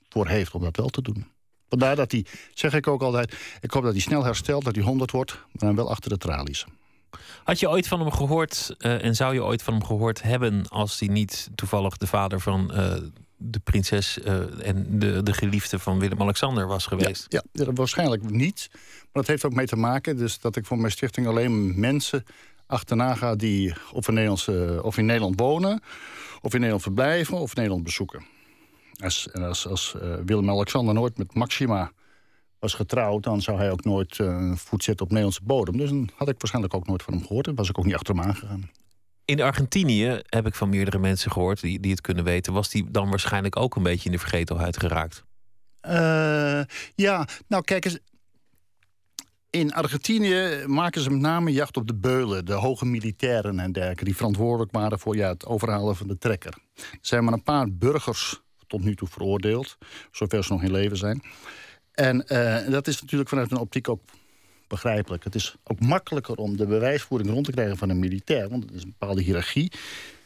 voor 0.08 0.28
heeft 0.28 0.54
om 0.54 0.62
dat 0.62 0.76
wel 0.76 0.88
te 0.88 1.02
doen. 1.02 1.26
Vandaar 1.68 1.96
dat 1.96 2.12
hij, 2.12 2.26
zeg 2.54 2.74
ik 2.74 2.86
ook 2.86 3.02
altijd, 3.02 3.36
ik 3.60 3.70
hoop 3.70 3.82
dat 3.82 3.92
hij 3.92 4.00
snel 4.00 4.24
herstelt, 4.24 4.64
dat 4.64 4.74
hij 4.74 4.84
100 4.84 5.10
wordt, 5.10 5.32
maar 5.32 5.46
dan 5.52 5.74
wel 5.74 5.90
achter 5.90 6.10
de 6.10 6.18
tralies. 6.18 6.66
Had 7.44 7.60
je 7.60 7.70
ooit 7.70 7.88
van 7.88 8.00
hem 8.00 8.10
gehoord 8.10 8.74
uh, 8.78 9.04
en 9.04 9.14
zou 9.14 9.34
je 9.34 9.42
ooit 9.42 9.62
van 9.62 9.74
hem 9.74 9.84
gehoord 9.84 10.22
hebben 10.22 10.68
als 10.68 10.98
hij 10.98 11.08
niet 11.08 11.50
toevallig 11.54 11.96
de 11.96 12.06
vader 12.06 12.40
van 12.40 12.70
uh, 12.74 12.94
de 13.44 13.58
prinses 13.58 14.18
uh, 14.18 14.66
en 14.66 14.98
de, 14.98 15.22
de 15.22 15.32
geliefde 15.32 15.78
van 15.78 15.98
Willem-Alexander 15.98 16.66
was 16.66 16.86
geweest? 16.86 17.26
Ja, 17.28 17.42
ja, 17.52 17.72
waarschijnlijk 17.72 18.30
niet. 18.30 18.68
Maar 18.72 19.22
dat 19.22 19.26
heeft 19.26 19.44
ook 19.44 19.54
mee 19.54 19.66
te 19.66 19.76
maken 19.76 20.16
dus 20.16 20.38
dat 20.38 20.56
ik 20.56 20.66
voor 20.66 20.78
mijn 20.78 20.92
stichting 20.92 21.26
alleen 21.26 21.80
mensen 21.80 22.24
achterna 22.66 23.14
ga 23.14 23.36
die 23.36 23.74
of 23.92 24.08
in, 24.08 24.14
Nederlandse, 24.14 24.80
of 24.82 24.98
in 24.98 25.06
Nederland 25.06 25.40
wonen, 25.40 25.82
of 26.40 26.52
in 26.52 26.58
Nederland 26.58 26.82
verblijven, 26.82 27.38
of 27.38 27.54
Nederland 27.54 27.82
bezoeken. 27.82 28.24
Als, 28.98 29.30
en 29.30 29.42
als, 29.42 29.66
als 29.66 29.94
uh, 30.02 30.14
Willem-Alexander 30.24 30.94
nooit 30.94 31.18
met 31.18 31.34
Maxima 31.34 31.92
was 32.58 32.74
getrouwd, 32.74 33.22
dan 33.22 33.42
zou 33.42 33.58
hij 33.58 33.70
ook 33.70 33.84
nooit 33.84 34.18
voet 34.54 34.84
zetten 34.84 35.04
op 35.04 35.08
Nederlandse 35.08 35.42
bodem. 35.44 35.76
Dus 35.76 35.88
dan 35.88 36.08
had 36.14 36.28
ik 36.28 36.34
waarschijnlijk 36.38 36.74
ook 36.74 36.86
nooit 36.86 37.02
van 37.02 37.14
hem 37.14 37.26
gehoord 37.26 37.46
en 37.46 37.54
was 37.54 37.68
ik 37.68 37.78
ook 37.78 37.84
niet 37.84 37.94
achter 37.94 38.14
hem 38.14 38.24
aangegaan. 38.24 38.70
In 39.24 39.40
Argentinië 39.40 40.20
heb 40.26 40.46
ik 40.46 40.54
van 40.54 40.68
meerdere 40.68 40.98
mensen 40.98 41.30
gehoord 41.30 41.60
die, 41.60 41.80
die 41.80 41.90
het 41.90 42.00
kunnen 42.00 42.24
weten. 42.24 42.52
Was 42.52 42.68
die 42.68 42.90
dan 42.90 43.08
waarschijnlijk 43.08 43.56
ook 43.56 43.76
een 43.76 43.82
beetje 43.82 44.04
in 44.04 44.12
de 44.12 44.18
vergetelheid 44.18 44.78
geraakt? 44.78 45.24
Uh, 45.86 46.62
ja, 46.94 47.28
nou 47.46 47.64
kijk 47.64 47.84
eens. 47.84 47.98
In 49.50 49.72
Argentinië 49.72 50.64
maken 50.66 51.00
ze 51.00 51.10
met 51.10 51.20
name 51.20 51.52
jacht 51.52 51.76
op 51.76 51.86
de 51.86 51.94
beulen, 51.94 52.44
de 52.44 52.52
hoge 52.52 52.84
militairen 52.84 53.60
en 53.60 53.72
dergelijke, 53.72 54.04
die 54.04 54.16
verantwoordelijk 54.16 54.72
waren 54.72 54.98
voor 54.98 55.16
ja, 55.16 55.28
het 55.28 55.46
overhalen 55.46 55.96
van 55.96 56.06
de 56.06 56.18
trekker. 56.18 56.58
Er 56.74 56.98
zijn 57.00 57.24
maar 57.24 57.32
een 57.32 57.42
paar 57.42 57.72
burgers 57.72 58.40
tot 58.66 58.84
nu 58.84 58.94
toe 58.94 59.08
veroordeeld, 59.08 59.78
zover 60.10 60.44
ze 60.44 60.52
nog 60.52 60.62
in 60.62 60.70
leven 60.70 60.96
zijn. 60.96 61.22
En 61.92 62.24
uh, 62.28 62.70
dat 62.70 62.86
is 62.86 63.00
natuurlijk 63.00 63.28
vanuit 63.28 63.50
een 63.50 63.56
optiek 63.58 63.88
ook 63.88 64.02
begrijpelijk. 64.72 65.24
Het 65.24 65.34
is 65.34 65.54
ook 65.64 65.80
makkelijker 65.80 66.36
om 66.36 66.56
de 66.56 66.66
bewijsvoering 66.66 67.30
rond 67.30 67.44
te 67.44 67.52
krijgen 67.52 67.76
van 67.76 67.88
een 67.88 67.98
militair. 67.98 68.48
Want 68.48 68.62
het 68.64 68.72
is 68.72 68.82
een 68.82 68.94
bepaalde 68.98 69.22
hiërarchie. 69.22 69.72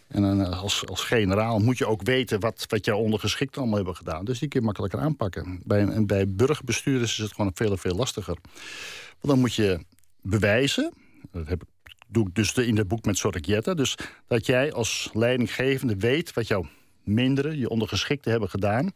En 0.08 0.38
uh, 0.38 0.62
als, 0.62 0.86
als 0.86 1.02
generaal 1.02 1.58
moet 1.58 1.78
je 1.78 1.86
ook 1.86 2.02
weten 2.02 2.40
wat, 2.40 2.64
wat 2.68 2.84
jouw 2.84 2.98
ondergeschikten 2.98 3.60
allemaal 3.60 3.76
hebben 3.76 3.96
gedaan. 3.96 4.24
Dus 4.24 4.38
die 4.38 4.48
kun 4.48 4.60
je 4.60 4.66
makkelijker 4.66 5.00
aanpakken. 5.00 5.60
Bij, 5.64 6.04
bij 6.04 6.28
burgerbestuurders 6.28 7.12
is 7.12 7.24
het 7.24 7.34
gewoon 7.34 7.50
veel, 7.54 7.76
veel 7.76 7.94
lastiger. 7.94 8.36
Want 9.20 9.34
dan 9.34 9.38
moet 9.38 9.54
je 9.54 9.80
bewijzen. 10.20 10.92
Dat 11.32 11.46
heb, 11.46 11.62
doe 12.06 12.26
ik 12.26 12.34
dus 12.34 12.54
in 12.54 12.76
het 12.76 12.88
boek 12.88 13.04
met 13.04 13.18
Sorgietta. 13.18 13.74
Dus 13.74 13.96
dat 14.26 14.46
jij 14.46 14.72
als 14.72 15.10
leidinggevende 15.12 15.96
weet 15.96 16.32
wat 16.32 16.46
jouw 16.46 16.66
mindere, 17.04 17.58
je 17.58 17.68
ondergeschikten 17.68 18.30
hebben 18.30 18.50
gedaan. 18.50 18.92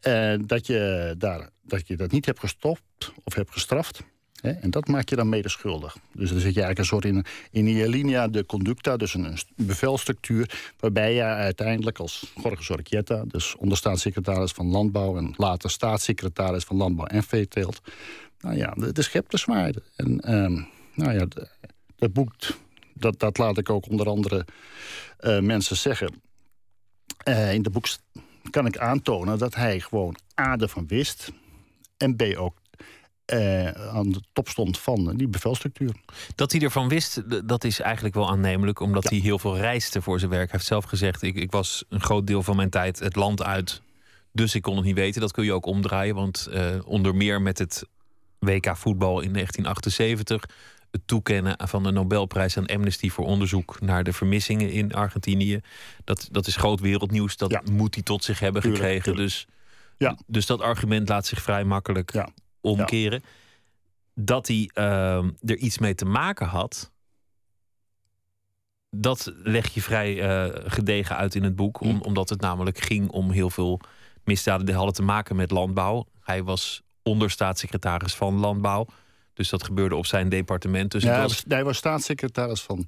En 0.00 0.46
dat 0.46 0.66
je, 0.66 1.14
daar, 1.18 1.50
dat 1.62 1.86
je 1.88 1.96
dat 1.96 2.10
niet 2.10 2.26
hebt 2.26 2.40
gestopt 2.40 3.12
of 3.24 3.34
hebt 3.34 3.52
gestraft. 3.52 4.02
En 4.44 4.70
dat 4.70 4.88
maak 4.88 5.08
je 5.08 5.16
dan 5.16 5.28
mede 5.28 5.48
schuldig. 5.48 5.96
Dus 6.12 6.30
dan 6.30 6.40
zit 6.40 6.54
je 6.54 6.62
eigenlijk 6.62 6.78
een 6.78 6.84
soort 6.84 7.04
in, 7.04 7.24
in 7.50 7.88
linea 7.88 8.28
de 8.28 8.46
conducta, 8.46 8.96
dus 8.96 9.14
een, 9.14 9.38
bevelstructuur, 9.56 10.72
waarbij 10.80 11.14
je 11.14 11.22
uiteindelijk 11.22 11.98
als 11.98 12.32
Jorge 12.42 12.62
Sorgietta, 12.62 13.24
dus 13.26 13.56
onderstaatssecretaris 13.56 14.52
van 14.52 14.66
Landbouw 14.66 15.16
en 15.16 15.34
later 15.36 15.70
staatssecretaris 15.70 16.64
van 16.64 16.76
Landbouw 16.76 17.06
en 17.06 17.22
Veeteelt, 17.22 17.80
nou 18.40 18.56
ja, 18.56 18.74
de, 18.76 18.92
de 18.92 19.02
schep 19.02 19.26
zwaarden. 19.28 19.82
En 19.96 20.34
um, 20.34 20.68
nou 20.94 21.12
ja, 21.12 21.26
dat 21.96 22.12
boek, 22.12 22.32
dat, 22.94 23.18
dat 23.18 23.38
laat 23.38 23.58
ik 23.58 23.70
ook 23.70 23.88
onder 23.88 24.08
andere 24.08 24.46
uh, 25.20 25.40
mensen 25.40 25.76
zeggen. 25.76 26.22
Uh, 27.28 27.52
in 27.52 27.62
de 27.62 27.70
boek 27.70 27.86
kan 28.50 28.66
ik 28.66 28.78
aantonen 28.78 29.38
dat 29.38 29.54
hij 29.54 29.80
gewoon 29.80 30.16
A 30.40 30.56
ervan 30.56 30.86
wist 30.86 31.32
en 31.96 32.16
B 32.16 32.22
ook 32.36 32.62
uh, 33.32 33.68
aan 33.68 34.10
de 34.10 34.20
top 34.32 34.48
stond 34.48 34.78
van 34.78 35.16
die 35.16 35.28
bevelstructuur. 35.28 35.94
Dat 36.34 36.52
hij 36.52 36.60
ervan 36.60 36.88
wist, 36.88 37.22
dat 37.48 37.64
is 37.64 37.80
eigenlijk 37.80 38.14
wel 38.14 38.30
aannemelijk, 38.30 38.80
omdat 38.80 39.08
hij 39.08 39.18
heel 39.18 39.38
veel 39.38 39.56
reisde 39.56 40.02
voor 40.02 40.18
zijn 40.18 40.30
werk. 40.30 40.50
Hij 40.50 40.52
heeft 40.52 40.68
zelf 40.68 40.84
gezegd: 40.84 41.22
ik, 41.22 41.34
ik 41.34 41.50
was 41.50 41.84
een 41.88 42.00
groot 42.00 42.26
deel 42.26 42.42
van 42.42 42.56
mijn 42.56 42.70
tijd 42.70 42.98
het 42.98 43.16
land 43.16 43.42
uit. 43.42 43.82
Dus 44.32 44.54
ik 44.54 44.62
kon 44.62 44.76
het 44.76 44.84
niet 44.84 44.94
weten. 44.94 45.20
Dat 45.20 45.32
kun 45.32 45.44
je 45.44 45.52
ook 45.52 45.66
omdraaien. 45.66 46.14
Want 46.14 46.48
uh, 46.50 46.66
onder 46.84 47.14
meer 47.14 47.42
met 47.42 47.58
het 47.58 47.86
WK 48.38 48.76
voetbal 48.76 49.20
in 49.20 49.32
1978. 49.32 50.44
Het 50.90 51.02
toekennen 51.06 51.56
van 51.68 51.82
de 51.82 51.90
Nobelprijs 51.90 52.56
aan 52.56 52.66
Amnesty 52.66 53.10
voor 53.10 53.26
onderzoek 53.26 53.80
naar 53.80 54.04
de 54.04 54.12
vermissingen 54.12 54.70
in 54.70 54.94
Argentinië. 54.94 55.60
Dat, 56.04 56.28
dat 56.30 56.46
is 56.46 56.56
groot 56.56 56.80
wereldnieuws. 56.80 57.36
Dat 57.36 57.70
moet 57.70 57.94
hij 57.94 58.02
tot 58.02 58.24
zich 58.24 58.38
hebben 58.38 58.62
gekregen. 58.62 59.16
Dus, 59.16 59.46
ja. 59.96 60.18
dus 60.26 60.46
dat 60.46 60.60
argument 60.60 61.08
laat 61.08 61.26
zich 61.26 61.42
vrij 61.42 61.64
makkelijk 61.64 62.12
omkeren. 62.64 63.22
Dat 64.14 64.46
hij 64.46 64.70
ehm, 64.74 65.30
er 65.40 65.56
iets 65.56 65.78
mee 65.78 65.94
te 65.94 66.04
maken 66.04 66.46
had. 66.46 66.92
Dat 68.90 69.32
leg 69.42 69.74
je 69.74 69.82
vrij 69.82 70.20
eh, 70.22 70.70
gedegen 70.70 71.16
uit 71.16 71.34
in 71.34 71.42
het 71.42 71.56
boek. 71.56 71.80
Om, 71.80 71.88
Hm. 71.90 72.00
Omdat 72.00 72.28
het 72.28 72.40
namelijk 72.40 72.78
ging 72.78 73.10
om 73.10 73.30
heel 73.30 73.50
veel 73.50 73.80
misdaden 74.24 74.66
die 74.66 74.74
hadden 74.74 74.94
te 74.94 75.02
maken 75.02 75.36
met 75.36 75.50
landbouw. 75.50 76.06
Hij 76.20 76.42
was 76.42 76.82
onderstaatssecretaris 77.02 78.14
van 78.14 78.38
Landbouw. 78.38 78.86
Dus 79.34 79.48
dat 79.48 79.64
gebeurde 79.64 79.96
op 79.96 80.06
zijn 80.06 80.28
departement. 80.28 80.90
Dus 80.90 81.02
ja, 81.02 81.22
was, 81.22 81.44
hij 81.48 81.64
was 81.64 81.76
staatssecretaris 81.76 82.62
van. 82.62 82.86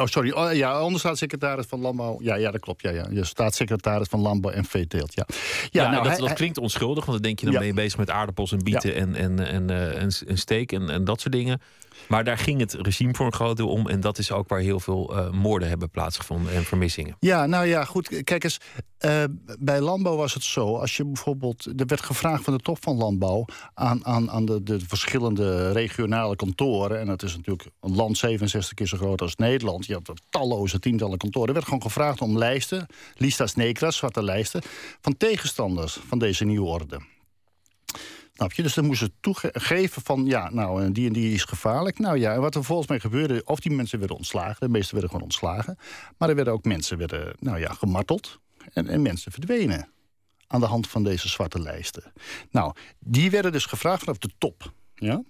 Oh, 0.00 0.06
sorry. 0.06 0.30
Oh, 0.30 0.52
ja, 0.52 0.82
onderstaatssecretaris 0.82 1.66
van 1.68 1.80
Landbouw. 1.80 2.18
Ja, 2.22 2.34
ja, 2.34 2.50
dat 2.50 2.60
klopt. 2.60 2.82
Ja, 2.82 2.90
ja. 2.90 3.06
Je 3.10 3.24
staatssecretaris 3.24 4.08
van 4.08 4.20
Landbouw 4.20 4.50
en 4.52 4.64
Veeteelt. 4.64 5.14
Ja, 5.14 5.26
ja, 5.70 5.90
nou, 5.90 6.02
dat, 6.02 6.12
hij- 6.12 6.26
dat 6.28 6.32
klinkt 6.36 6.58
onschuldig, 6.58 7.04
want 7.04 7.16
dan 7.18 7.26
denk 7.26 7.38
je 7.38 7.44
dan 7.44 7.54
Ja. 7.54 7.58
ben 7.60 7.68
je 7.68 7.74
bezig 7.74 7.98
met 7.98 8.10
aardappels 8.10 8.52
en 8.52 8.58
bieten 8.62 8.94
en, 8.94 9.14
en, 9.14 9.38
en, 9.46 9.70
eh, 9.70 10.02
en, 10.02 10.10
en 10.26 10.38
steak 10.38 10.72
en, 10.72 10.90
en 10.90 11.04
dat 11.04 11.20
soort 11.20 11.34
dingen. 11.34 11.60
Maar 12.08 12.24
daar 12.24 12.38
ging 12.38 12.60
het 12.60 12.72
regime 12.72 13.14
voor 13.14 13.26
een 13.26 13.32
groot 13.32 13.56
deel 13.56 13.68
om. 13.68 13.88
En 13.88 14.00
dat 14.00 14.18
is 14.18 14.32
ook 14.32 14.48
waar 14.48 14.60
heel 14.60 14.80
veel 14.80 15.16
eh, 15.16 15.30
moorden 15.30 15.68
hebben 15.68 15.90
plaatsgevonden 15.90 16.52
en 16.52 16.64
vermissingen. 16.64 17.16
Ja, 17.20 17.46
nou 17.46 17.66
ja, 17.66 17.84
goed. 17.84 18.22
Kijk 18.24 18.44
eens, 18.44 18.60
eh, 18.98 19.24
bij 19.58 19.80
landbouw 19.80 20.16
was 20.16 20.34
het 20.34 20.42
zo. 20.42 20.76
Als 20.76 20.96
je 20.96 21.04
bijvoorbeeld. 21.04 21.66
Er 21.66 21.86
werd 21.86 22.02
gevraagd 22.02 22.44
van 22.44 22.56
de 22.56 22.62
top 22.62 22.82
van 22.82 22.96
landbouw. 22.96 23.44
aan, 23.74 24.06
aan, 24.06 24.30
aan 24.30 24.44
de, 24.44 24.62
de 24.62 24.80
verschillende 24.80 25.72
regionale 25.72 26.36
kantoren. 26.36 27.00
En 27.00 27.06
dat 27.06 27.22
is 27.22 27.36
natuurlijk 27.36 27.68
een 27.80 27.94
land 27.94 28.18
67 28.18 28.74
keer 28.74 28.86
zo 28.86 28.96
groot 28.96 29.20
als 29.20 29.36
Nederland. 29.36 29.86
Je 29.86 29.94
er 29.94 30.18
talloze 30.30 30.78
tientallen 30.78 31.18
kantoren. 31.18 31.48
Er 31.48 31.54
werd 31.54 31.64
gewoon 31.64 31.82
gevraagd 31.82 32.20
om 32.20 32.38
lijsten. 32.38 32.86
Listas 33.14 33.54
negras, 33.54 33.96
zwarte 33.96 34.22
lijsten. 34.22 34.62
van 35.00 35.16
tegenstanders 35.16 35.98
van 36.08 36.18
deze 36.18 36.44
nieuwe 36.44 36.66
orde. 36.66 37.00
Snap 38.38 38.52
je? 38.52 38.62
Dus 38.62 38.74
dan 38.74 38.84
moesten 38.84 39.06
ze 39.06 39.12
toegeven 39.20 40.02
van, 40.02 40.26
ja, 40.26 40.50
nou, 40.50 40.92
die 40.92 41.06
en 41.06 41.12
die 41.12 41.34
is 41.34 41.44
gevaarlijk. 41.44 41.98
Nou 41.98 42.18
ja, 42.18 42.38
wat 42.38 42.54
er 42.54 42.64
volgens 42.64 42.88
mij 42.88 43.00
gebeurde, 43.00 43.42
of 43.44 43.60
die 43.60 43.72
mensen 43.72 43.98
werden 43.98 44.16
ontslagen. 44.16 44.56
De 44.60 44.68
meeste 44.68 44.92
werden 44.92 45.10
gewoon 45.10 45.24
ontslagen. 45.24 45.78
Maar 46.16 46.28
er 46.28 46.34
werden 46.34 46.52
ook 46.52 46.64
mensen 46.64 46.98
werden, 46.98 47.34
nou 47.38 47.58
ja, 47.58 47.72
gemarteld. 47.72 48.40
En, 48.72 48.88
en 48.88 49.02
mensen 49.02 49.32
verdwenen 49.32 49.88
aan 50.46 50.60
de 50.60 50.66
hand 50.66 50.88
van 50.88 51.02
deze 51.02 51.28
zwarte 51.28 51.60
lijsten. 51.60 52.12
Nou, 52.50 52.74
die 52.98 53.30
werden 53.30 53.52
dus 53.52 53.66
gevraagd 53.66 54.00
vanaf 54.00 54.18
de 54.18 54.30
top. 54.38 54.72
Ja? 54.94 55.22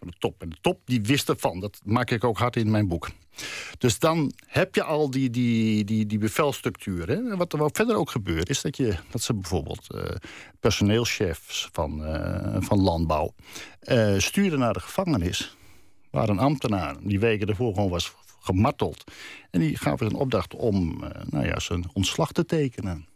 De 0.00 0.12
top. 0.18 0.42
En 0.42 0.48
de 0.48 0.56
top, 0.60 0.80
die 0.84 1.02
wist 1.02 1.28
ervan. 1.28 1.60
Dat 1.60 1.80
maak 1.84 2.10
ik 2.10 2.24
ook 2.24 2.38
hard 2.38 2.56
in 2.56 2.70
mijn 2.70 2.88
boek. 2.88 3.08
Dus 3.78 3.98
dan 3.98 4.32
heb 4.46 4.74
je 4.74 4.82
al 4.82 5.10
die, 5.10 5.30
die, 5.30 5.84
die, 5.84 6.06
die 6.06 6.18
bevelstructuur. 6.18 7.08
Hè? 7.08 7.14
En 7.14 7.36
wat 7.36 7.52
er 7.52 7.58
wel 7.58 7.70
verder 7.72 7.96
ook 7.96 8.10
gebeurt, 8.10 8.48
is 8.48 8.62
dat, 8.62 8.76
je, 8.76 8.94
dat 9.10 9.22
ze 9.22 9.34
bijvoorbeeld 9.34 9.94
eh, 9.94 10.16
personeelschefs 10.60 11.68
van, 11.72 12.04
eh, 12.04 12.56
van 12.60 12.80
landbouw 12.80 13.34
eh, 13.80 14.18
stuurden 14.18 14.58
naar 14.58 14.72
de 14.72 14.80
gevangenis. 14.80 15.56
Waar 16.10 16.28
een 16.28 16.38
ambtenaar 16.38 16.96
die 17.02 17.20
weken 17.20 17.48
ervoor 17.48 17.74
gewoon 17.74 17.90
was 17.90 18.14
gemarteld. 18.40 19.04
En 19.50 19.60
die 19.60 19.76
gaven 19.76 20.06
een 20.06 20.14
opdracht 20.14 20.54
om 20.54 21.04
nou 21.24 21.46
ja, 21.46 21.58
zijn 21.58 21.84
ontslag 21.92 22.32
te 22.32 22.44
tekenen. 22.44 23.07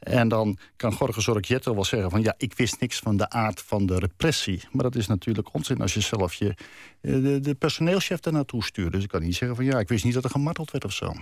En 0.00 0.28
dan 0.28 0.58
kan 0.76 0.96
Zorrichetto 1.16 1.74
wel 1.74 1.84
zeggen 1.84 2.10
van... 2.10 2.22
ja, 2.22 2.34
ik 2.36 2.54
wist 2.54 2.80
niks 2.80 2.98
van 2.98 3.16
de 3.16 3.30
aard 3.30 3.60
van 3.60 3.86
de 3.86 3.98
repressie. 3.98 4.62
Maar 4.72 4.82
dat 4.82 4.94
is 4.94 5.06
natuurlijk 5.06 5.54
onzin 5.54 5.80
als 5.80 5.94
je 5.94 6.00
zelf 6.00 6.34
je, 6.34 6.54
eh, 7.00 7.12
de, 7.12 7.40
de 7.40 7.54
personeelschef 7.54 8.20
daar 8.20 8.32
naartoe 8.32 8.64
stuurt. 8.64 8.92
Dus 8.92 9.02
ik 9.02 9.08
kan 9.08 9.22
niet 9.22 9.36
zeggen 9.36 9.56
van 9.56 9.64
ja, 9.64 9.78
ik 9.78 9.88
wist 9.88 10.04
niet 10.04 10.14
dat 10.14 10.24
er 10.24 10.30
gemarteld 10.30 10.70
werd 10.70 10.84
of 10.84 10.92
zo. 10.92 11.12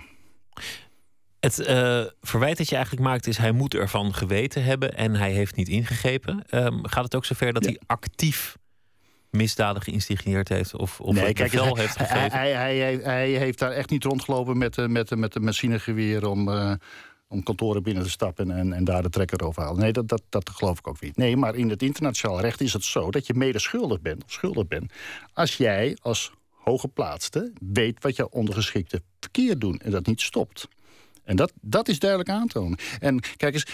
Het 1.39 1.59
eh, 1.59 2.03
verwijt 2.21 2.57
dat 2.57 2.69
je 2.69 2.75
eigenlijk 2.75 3.05
maakt 3.05 3.27
is... 3.27 3.37
hij 3.37 3.51
moet 3.51 3.73
ervan 3.73 4.13
geweten 4.13 4.63
hebben 4.63 4.95
en 4.95 5.15
hij 5.15 5.31
heeft 5.31 5.55
niet 5.55 5.67
ingegrepen. 5.67 6.43
Ehm, 6.49 6.83
gaat 6.83 7.03
het 7.03 7.15
ook 7.15 7.25
zover 7.25 7.53
dat 7.53 7.63
Ja. 7.63 7.69
hij 7.69 7.79
actief 7.85 8.57
misdaden 9.29 9.81
geïnstigneerd 9.81 10.49
heeft... 10.49 10.75
of, 10.75 10.99
of 10.99 11.15
nee, 11.15 11.33
kijk, 11.33 11.51
hij, 11.51 11.71
heeft 11.73 11.97
gegeven? 11.97 12.31
hij, 12.31 12.51
hij, 12.51 12.77
hij, 12.77 12.99
hij 13.03 13.29
heeft 13.29 13.59
daar 13.59 13.71
echt 13.71 13.89
niet 13.89 14.03
rondgelopen 14.03 14.57
met, 14.57 14.77
eh, 14.77 14.85
met, 14.85 15.15
met 15.15 15.35
een 15.35 15.43
machinegeweer... 15.43 16.27
om, 16.27 16.49
om 17.29 17.43
kantoren 17.43 17.83
binnen 17.83 18.03
te 18.03 18.09
stappen 18.09 18.51
en, 18.51 18.73
en 18.73 18.83
daar 18.83 19.01
de 19.01 19.09
trekker 19.09 19.43
over 19.43 19.63
halen. 19.63 19.81
Nee, 19.81 19.91
dat, 19.91 20.07
dat, 20.07 20.21
dat 20.29 20.49
geloof 20.49 20.77
ik 20.77 20.87
ook 20.87 21.01
niet. 21.01 21.17
Nee, 21.17 21.37
maar 21.37 21.55
in 21.55 21.69
het 21.69 21.81
internationaal 21.81 22.41
recht 22.41 22.61
is 22.61 22.73
het 22.73 22.83
zo... 22.83 23.11
dat 23.11 23.27
je 23.27 23.33
mede 23.33 23.59
schuldig 23.59 24.01
bent, 24.01 24.23
of 24.23 24.31
schuldig 24.31 24.67
bent... 24.67 24.91
als 25.33 25.57
jij 25.57 25.97
als 26.01 26.31
hooggeplaatste 26.51 27.53
weet 27.59 28.03
wat 28.03 28.15
jouw 28.15 28.27
ondergeschikte 28.31 29.01
verkeerd 29.19 29.61
doen... 29.61 29.79
en 29.79 29.91
dat 29.91 30.05
niet 30.05 30.21
stopt. 30.21 30.67
En 31.23 31.35
dat, 31.35 31.53
dat 31.61 31.87
is 31.87 31.99
duidelijk 31.99 32.29
aantonen. 32.29 32.79
En 32.99 33.19
kijk 33.37 33.53
eens, 33.53 33.65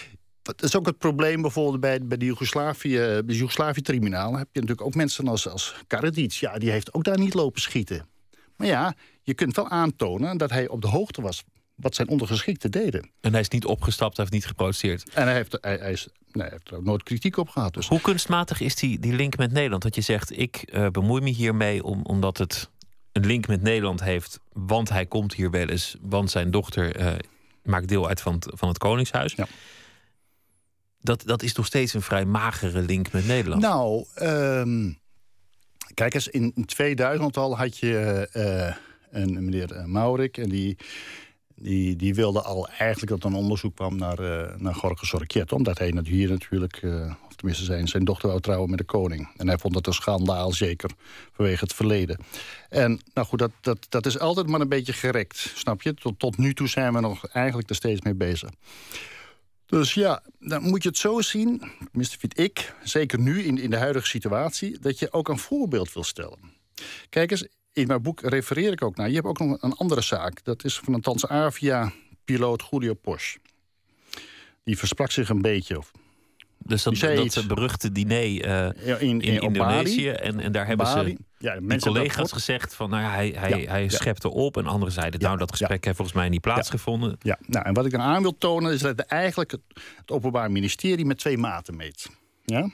dat 0.42 0.64
is 0.64 0.76
ook 0.76 0.86
het 0.86 0.98
probleem 0.98 1.42
bijvoorbeeld 1.42 1.80
bij, 1.80 2.04
bij 2.04 2.18
de 2.18 2.26
Joegoslavië-tribunaal. 2.26 4.38
heb 4.38 4.48
je 4.52 4.60
natuurlijk 4.60 4.88
ook 4.88 4.96
mensen 4.96 5.28
als, 5.28 5.48
als 5.48 5.76
Karadzic. 5.88 6.32
Ja, 6.32 6.58
die 6.58 6.72
heeft 6.72 6.94
ook 6.94 7.04
daar 7.04 7.20
niet 7.20 7.34
lopen 7.34 7.62
schieten. 7.62 8.08
Maar 8.56 8.68
ja, 8.68 8.96
je 9.22 9.34
kunt 9.34 9.56
wel 9.56 9.70
aantonen 9.70 10.38
dat 10.38 10.50
hij 10.50 10.68
op 10.68 10.82
de 10.82 10.88
hoogte 10.88 11.22
was 11.22 11.44
wat 11.76 11.96
zijn 11.96 12.08
ondergeschikten 12.08 12.72
deden. 12.72 13.12
En 13.22 13.32
hij 13.32 13.42
is 13.42 13.50
niet 13.50 13.66
opgestapt, 13.66 14.18
hij 14.18 14.26
heeft 14.26 14.38
niet 14.38 14.48
geprotesteerd. 14.48 15.10
En 15.14 15.24
hij 15.24 15.34
heeft, 15.34 15.58
hij, 15.62 15.78
hij 15.78 15.92
is, 15.92 16.08
nee, 16.32 16.44
hij 16.44 16.52
heeft 16.52 16.70
er 16.70 16.78
ook 16.78 16.84
nooit 16.84 17.04
kritiek 17.04 17.38
op 17.38 17.50
gehad. 17.50 17.74
Dus 17.74 17.88
Hoe 17.88 18.02
kunstmatig 18.02 18.60
is 18.60 18.76
die, 18.76 19.00
die 19.00 19.14
link 19.14 19.38
met 19.38 19.52
Nederland? 19.52 19.84
Dat 19.84 19.96
je 19.96 20.02
zegt, 20.02 20.38
ik 20.40 20.56
eh, 20.56 20.88
bemoei 20.88 21.22
me 21.22 21.30
hiermee 21.30 21.84
om, 21.84 22.02
omdat 22.04 22.38
het 22.38 22.70
een 23.12 23.26
link 23.26 23.48
met 23.48 23.62
Nederland 23.62 24.04
heeft... 24.04 24.40
want 24.54 24.90
hij 24.90 25.06
komt 25.06 25.34
hier 25.34 25.52
wel 25.52 25.68
eens, 25.68 25.96
want 26.02 26.32
zijn 26.32 26.52
dochter 26.52 26.96
eh, 26.96 27.14
maakt 27.64 27.88
deel 27.88 28.08
uit 28.08 28.22
van 28.22 28.34
het, 28.34 28.48
van 28.54 28.68
het 28.68 28.78
Koningshuis. 28.78 29.34
Ja. 29.34 29.48
Dat, 31.02 31.24
dat 31.26 31.44
is 31.44 31.54
nog 31.54 31.66
steeds 31.66 31.94
een 31.94 32.02
vrij 32.02 32.26
magere 32.26 32.82
link 32.82 33.12
met 33.12 33.28
Nederland. 33.28 33.62
Nou, 33.62 34.06
ehm, 34.16 34.92
kijk 35.94 36.14
eens, 36.14 36.28
in 36.28 36.66
2000 36.66 37.38
al 37.38 37.58
had 37.58 37.78
je 37.78 38.28
eh, 38.32 38.76
een 39.22 39.34
meneer 39.34 39.84
Maurik... 39.86 40.38
en 40.38 40.50
die, 40.50 40.78
die, 41.56 41.96
die 41.96 42.16
wilde 42.16 42.42
al 42.42 42.68
eigenlijk 42.68 43.12
dat 43.12 43.24
er 43.24 43.30
een 43.30 43.44
onderzoek 43.44 43.76
kwam 43.76 43.96
naar, 43.96 44.20
uh, 44.20 44.56
naar 44.58 44.78
Jorge 44.82 45.06
Sorrichetto... 45.06 45.56
omdat 45.56 45.78
hij 45.78 45.94
hier 46.04 46.30
natuurlijk, 46.30 46.82
uh, 46.82 47.14
of 47.28 47.36
tenminste 47.36 47.66
zijn, 47.66 47.88
zijn 47.88 48.06
dochter 48.06 48.28
wou 48.28 48.42
trouwen 48.42 48.70
met 48.70 48.80
de 48.80 48.86
koning. 48.86 49.30
En 49.38 49.48
hij 49.48 49.58
vond 49.58 49.74
dat 49.74 49.88
een 49.88 49.94
schandaal, 49.94 50.52
zeker 50.52 50.90
vanwege 51.32 51.64
het 51.64 51.74
verleden. 51.74 52.20
En 52.70 53.02
nou 53.14 53.28
goed, 53.28 53.40
dat, 53.40 53.52
dat, 53.62 53.86
dat 53.90 54.06
is 54.06 54.20
altijd 54.20 54.48
maar 54.48 54.62
een 54.62 54.70
beetje 54.70 54.94
gerekt, 54.94 55.52
snap 55.56 55.82
je? 55.82 55.94
Tot, 55.94 56.20
tot 56.20 56.38
nu 56.38 56.54
toe 56.54 56.68
zijn 56.68 56.94
we 56.94 57.00
nog 57.00 57.28
eigenlijk 57.28 57.70
er 57.70 57.76
steeds 57.76 58.02
mee 58.02 58.16
bezig. 58.16 58.50
Dus 59.66 59.94
ja, 59.94 60.24
dan 60.40 60.62
moet 60.62 60.84
je 60.84 60.90
het 60.90 60.98
zo 60.98 61.22
zien, 61.22 61.72
tenminste 61.90 62.20
vind 62.20 62.40
ik, 62.40 62.76
zeker 62.84 63.20
nu 63.20 63.44
in, 63.44 63.58
in 63.58 63.70
de 63.70 63.78
huidige 63.78 64.08
situatie, 64.08 64.80
dat 64.80 65.00
je 65.00 65.14
ook 65.14 65.30
een 65.30 65.40
voorbeeld 65.40 65.94
wil 65.94 66.04
stellen. 66.04 66.40
Kijk 67.10 67.32
eens, 67.32 67.48
in 67.76 67.88
mijn 67.88 68.02
boek 68.02 68.22
refereer 68.22 68.72
ik 68.72 68.84
ook 68.84 68.96
naar. 68.96 69.08
Je 69.08 69.16
hebt 69.16 69.28
ook 69.28 69.40
nog 69.40 69.58
een 69.62 69.74
andere 69.74 70.02
zaak. 70.02 70.44
Dat 70.44 70.64
is 70.64 70.80
van 70.80 70.94
een 70.94 71.02
Transavia-piloot 71.02 72.68
Julio 72.70 72.94
Posch. 72.94 73.36
Die 74.64 74.78
versprak 74.78 75.12
zich 75.12 75.30
een 75.30 75.42
beetje. 75.42 75.78
Of, 75.78 75.92
dus 76.58 76.84
dat, 76.84 77.00
dat 77.00 77.48
beruchte 77.48 77.92
diner 77.92 78.26
uh, 78.26 78.86
ja, 78.86 78.98
in, 78.98 79.00
in, 79.00 79.22
in 79.22 79.42
Indonesië. 79.42 80.10
En, 80.10 80.40
en 80.40 80.52
daar 80.52 80.68
hebben 80.68 80.86
Bali. 80.86 81.10
ze 81.10 81.24
Ja, 81.38 81.60
die 81.60 81.80
collega's 81.80 82.32
gezegd 82.32 82.76
van 82.76 82.90
nou, 82.90 83.04
ja, 83.04 83.10
hij, 83.10 83.34
hij, 83.38 83.50
Ja, 83.50 83.70
hij 83.70 83.84
ja. 83.84 83.90
schepte 83.90 84.30
op. 84.30 84.58
En 84.58 84.66
anderen 84.66 84.94
zeiden 84.94 85.20
nou 85.20 85.38
dat 85.38 85.52
gesprek 85.52 85.84
heeft 85.84 85.96
volgens 85.96 86.18
mij 86.18 86.30
niet 86.30 86.42
plaatsgevonden. 86.42 87.18
Ja, 87.20 87.40
nou, 87.46 87.66
en 87.66 87.74
wat 87.74 87.86
ik 87.86 87.92
dan 87.92 88.02
aan 88.02 88.22
wil 88.22 88.38
tonen 88.38 88.74
is 88.74 88.82
dat 88.82 89.00
eigenlijk 89.00 89.52
het, 89.52 89.62
het 89.96 90.12
Openbaar 90.12 90.52
Ministerie 90.52 91.06
met 91.06 91.18
twee 91.18 91.38
maten 91.38 91.76
meet. 91.76 92.10
Ja? 92.46 92.70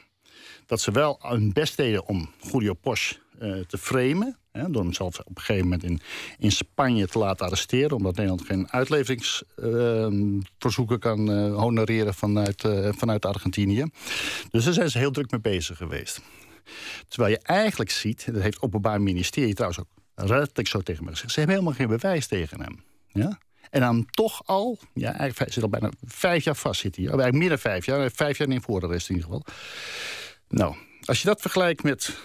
Dat 0.66 0.82
ze 0.82 0.92
wel 0.92 1.18
hun 1.22 1.54
best 1.54 1.78
deden 1.78 2.06
om 2.06 2.30
Julio 2.52 2.74
Posch 2.74 3.14
uh, 3.42 3.60
te 3.60 3.78
framen. 3.78 4.40
Door 4.52 4.82
hem 4.82 4.94
zelfs 4.94 5.20
op 5.20 5.38
een 5.38 5.42
gegeven 5.42 5.64
moment 5.64 5.84
in, 5.84 6.00
in 6.38 6.52
Spanje 6.52 7.08
te 7.08 7.20
laten 7.20 7.46
arresteren. 7.46 7.98
Omdat 7.98 8.16
Nederland 8.16 8.46
geen 8.46 8.72
uitleveringsverzoeken 8.72 11.00
kan 11.00 11.30
uh, 11.30 11.56
honoreren 11.56 12.14
vanuit, 12.14 12.68
vanuit 12.98 13.26
Argentinië. 13.26 13.86
Dus 14.50 14.64
daar 14.64 14.74
zijn 14.74 14.90
ze 14.90 14.98
heel 14.98 15.12
druk 15.12 15.32
mee 15.32 15.42
bezig 15.42 15.78
geweest. 15.78 16.22
Terwijl 17.08 17.34
je 17.34 17.40
eigenlijk 17.44 17.90
ziet, 17.90 18.26
dat 18.26 18.42
heeft 18.42 18.54
het 18.54 18.64
Openbaar 18.64 19.02
Ministerie 19.02 19.54
trouwens 19.54 19.82
ook 19.82 19.88
redelijk 20.16 20.68
zo 20.68 20.82
tegen 20.82 21.04
me 21.04 21.10
gezegd. 21.10 21.32
Ze 21.32 21.40
hebben 21.40 21.58
helemaal 21.58 21.78
geen 21.78 21.88
bewijs 21.88 22.28
tegen 22.28 22.62
hem. 22.62 22.84
Ja? 23.08 23.40
En 23.70 23.82
dan 23.82 24.06
toch 24.06 24.42
al, 24.46 24.78
ja, 24.94 25.08
eigenlijk 25.08 25.38
hij 25.38 25.52
zit 25.52 25.64
al 25.64 25.70
bijna 25.70 25.90
vijf 26.04 26.44
jaar 26.44 26.56
vast 26.56 26.82
zit 26.82 26.96
hij. 26.96 27.06
Eigenlijk 27.06 27.38
meer 27.38 27.50
dan 27.50 27.58
vijf 27.58 27.86
jaar, 27.86 28.12
vijf 28.12 28.38
jaar 28.38 28.50
in 28.50 28.62
voorarrest 28.62 29.10
in 29.10 29.16
ieder 29.16 29.30
geval. 29.30 29.46
Nou, 30.48 30.76
als 31.06 31.22
je 31.22 31.28
dat 31.28 31.42
vergelijkt 31.42 31.84
met 31.84 32.18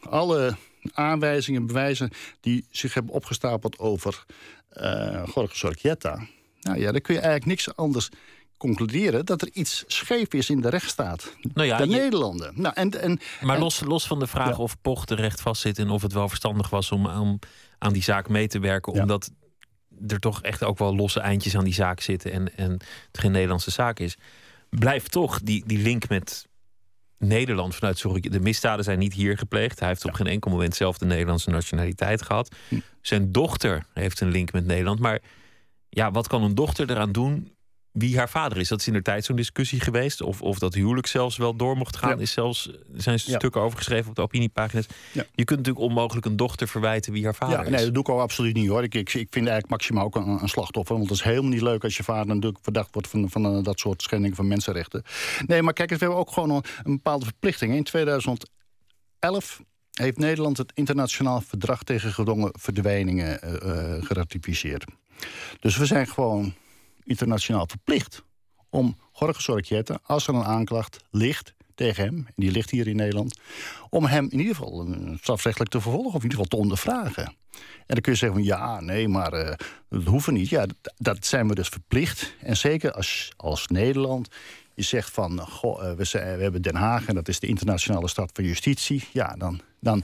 alle 0.00 0.56
aanwijzingen 0.94 1.60
en 1.60 1.66
bewijzen 1.66 2.10
die 2.40 2.66
zich 2.70 2.94
hebben 2.94 3.14
opgestapeld 3.14 3.78
over 3.78 4.24
uh, 4.72 5.22
Jorge. 5.34 6.26
Nou 6.60 6.78
ja, 6.78 6.92
dan 6.92 7.00
kun 7.00 7.14
je 7.14 7.20
eigenlijk 7.20 7.46
niks 7.46 7.76
anders 7.76 8.08
concluderen 8.56 9.26
dat 9.26 9.42
er 9.42 9.48
iets 9.52 9.84
scheef 9.86 10.32
is 10.32 10.50
in 10.50 10.60
de 10.60 10.68
rechtsstaat. 10.68 11.36
Nou 11.54 11.66
ja, 11.66 11.76
de 11.76 11.88
je... 11.88 11.96
Nederlanden. 11.96 12.52
Nou, 12.54 12.74
en, 12.74 13.00
en, 13.00 13.20
maar 13.40 13.54
en, 13.54 13.62
los, 13.62 13.80
los 13.80 14.06
van 14.06 14.18
de 14.18 14.26
vraag 14.26 14.56
ja. 14.56 14.62
of 14.62 14.80
Poch 14.80 15.04
terecht 15.04 15.40
vast 15.40 15.60
zit 15.60 15.78
en 15.78 15.90
of 15.90 16.02
het 16.02 16.12
wel 16.12 16.28
verstandig 16.28 16.70
was 16.70 16.92
om, 16.92 17.06
om 17.06 17.38
aan 17.78 17.92
die 17.92 18.02
zaak 18.02 18.28
mee 18.28 18.48
te 18.48 18.58
werken, 18.58 18.94
Ja. 18.94 19.00
omdat 19.00 19.30
er 20.06 20.18
toch 20.18 20.42
echt 20.42 20.64
ook 20.64 20.78
wel 20.78 20.96
losse 20.96 21.20
eindjes 21.20 21.56
aan 21.56 21.64
die 21.64 21.74
zaak 21.74 22.00
zitten 22.00 22.32
en, 22.32 22.56
en 22.56 22.70
het 22.72 23.18
geen 23.18 23.32
Nederlandse 23.32 23.70
zaak 23.70 23.98
is, 23.98 24.16
blijft 24.68 25.10
toch 25.10 25.40
die, 25.42 25.62
die 25.66 25.78
link 25.78 26.08
met 26.08 26.47
Nederland 27.18 27.74
vanuit 27.74 27.98
sorry, 27.98 28.20
de 28.20 28.40
misdaden 28.40 28.84
zijn 28.84 28.98
niet 28.98 29.14
hier 29.14 29.38
gepleegd. 29.38 29.78
Hij 29.78 29.88
heeft 29.88 30.04
op 30.04 30.12
geen 30.12 30.26
enkel 30.26 30.50
moment 30.50 30.74
zelf 30.74 30.98
de 30.98 31.06
Nederlandse 31.06 31.50
nationaliteit 31.50 32.22
gehad. 32.22 32.54
Hm. 32.68 32.78
Zijn 33.00 33.32
dochter 33.32 33.84
heeft 33.94 34.20
een 34.20 34.30
link 34.30 34.52
met 34.52 34.66
Nederland. 34.66 34.98
Maar 34.98 35.20
ja, 35.88 36.10
wat 36.10 36.28
kan 36.28 36.42
een 36.42 36.54
dochter 36.54 36.90
eraan 36.90 37.12
doen 37.12 37.52
wie 37.92 38.16
haar 38.18 38.28
vader 38.28 38.58
is? 38.58 38.68
Dat 38.68 38.80
is 38.80 38.86
in 38.86 38.92
de 38.92 39.02
tijd 39.02 39.24
zo'n 39.24 39.36
discussie 39.36 39.80
geweest. 39.80 40.20
Of, 40.22 40.42
of 40.42 40.58
dat 40.58 40.74
huwelijk 40.74 41.06
zelfs 41.06 41.36
wel 41.36 41.56
door 41.56 41.76
mocht 41.76 41.96
gaan. 41.96 42.16
Ja. 42.16 42.22
Is 42.22 42.32
zelfs, 42.32 42.66
er 42.68 43.02
zijn 43.02 43.18
Ja. 43.24 43.36
stukken 43.36 43.60
over 43.60 43.78
geschreven 43.78 44.08
op 44.08 44.14
de 44.16 44.22
opiniepagina's. 44.22 44.86
Ja. 45.12 45.24
Je 45.34 45.44
kunt 45.44 45.58
natuurlijk 45.58 45.84
onmogelijk 45.86 46.26
een 46.26 46.36
dochter 46.36 46.68
verwijten 46.68 47.12
wie 47.12 47.24
haar 47.24 47.34
vader 47.34 47.58
Ja, 47.58 47.64
is. 47.64 47.70
nee, 47.70 47.84
dat 47.84 47.94
doe 47.94 48.02
ik 48.02 48.08
al 48.08 48.20
absoluut 48.20 48.54
niet 48.54 48.68
hoor. 48.68 48.82
Ik, 48.82 48.94
ik, 48.94 49.08
ik 49.14 49.26
vind 49.30 49.34
eigenlijk 49.34 49.68
Maxima 49.68 50.02
ook 50.02 50.16
een, 50.16 50.28
een 50.42 50.48
slachtoffer. 50.48 50.96
Want 50.96 51.08
het 51.08 51.18
is 51.18 51.24
helemaal 51.24 51.50
niet 51.50 51.60
leuk 51.62 51.84
als 51.84 51.96
je 51.96 52.02
vader 52.02 52.26
natuurlijk 52.26 52.58
verdacht 52.62 52.88
wordt 52.92 53.08
van, 53.08 53.30
van 53.30 53.44
eh, 53.56 53.62
dat 53.62 53.78
soort 53.78 54.02
schendingen 54.02 54.36
van 54.36 54.48
mensenrechten. 54.48 55.02
Nee, 55.46 55.62
maar 55.62 55.72
kijk, 55.72 55.90
we 55.90 55.96
hebben 55.98 56.18
ook 56.18 56.30
gewoon 56.32 56.50
een, 56.50 56.64
een 56.82 56.92
bepaalde 56.92 57.24
verplichting. 57.24 57.74
In 57.74 57.84
2011 57.84 59.60
heeft 59.92 60.18
Nederland 60.18 60.56
het 60.56 60.72
internationaal 60.74 61.40
verdrag 61.40 61.82
tegen 61.82 62.12
gedwongen 62.12 62.50
verdwijningen 62.58 63.42
eh, 63.42 63.54
eh, 63.96 64.04
geratificeerd. 64.04 64.84
Dus 65.60 65.76
we 65.76 65.86
zijn 65.86 66.06
gewoon 66.06 66.54
internationaal 67.08 67.66
verplicht 67.66 68.22
om 68.70 68.96
Jorge 69.12 69.98
als 70.02 70.26
er 70.26 70.34
een 70.34 70.44
aanklacht 70.44 70.96
ligt 71.10 71.54
tegen 71.74 72.04
hem, 72.04 72.16
en 72.16 72.32
die 72.36 72.50
ligt 72.50 72.70
hier 72.70 72.86
in 72.86 72.96
Nederland, 72.96 73.38
om 73.90 74.04
hem 74.04 74.28
in 74.30 74.38
ieder 74.38 74.54
geval 74.54 74.86
eh, 74.86 75.16
strafrechtelijk 75.20 75.70
te 75.70 75.80
vervolgen 75.80 76.14
of 76.14 76.22
in 76.24 76.30
ieder 76.30 76.30
geval 76.30 76.46
te 76.46 76.56
ondervragen. 76.56 77.24
En 77.86 77.94
dan 77.94 78.00
kun 78.00 78.12
je 78.12 78.18
zeggen 78.18 78.38
van 78.38 78.46
ja, 78.46 78.80
nee, 78.80 79.08
maar 79.08 79.32
eh, 79.32 79.56
dat 79.88 80.04
hoeven 80.04 80.34
niet. 80.34 80.48
Ja, 80.48 80.66
dat, 80.96 81.26
zijn 81.26 81.48
we 81.48 81.54
dus 81.54 81.68
verplicht. 81.68 82.34
En 82.40 82.56
zeker 82.56 82.92
als, 82.92 83.32
als 83.36 83.66
Nederland 83.66 84.28
je 84.74 84.82
zegt 84.82 85.10
van 85.10 85.40
goh, 85.40 85.90
eh, 85.90 85.96
we, 85.96 86.08
we 86.12 86.42
hebben 86.42 86.62
Den 86.62 86.74
Haag 86.74 87.06
en 87.06 87.14
dat 87.14 87.28
is 87.28 87.40
de 87.40 87.46
internationale 87.46 88.08
stad 88.08 88.30
van 88.32 88.44
justitie. 88.44 89.04
Ja, 89.12 89.34
dan, 89.38 89.60
dan, 89.80 90.02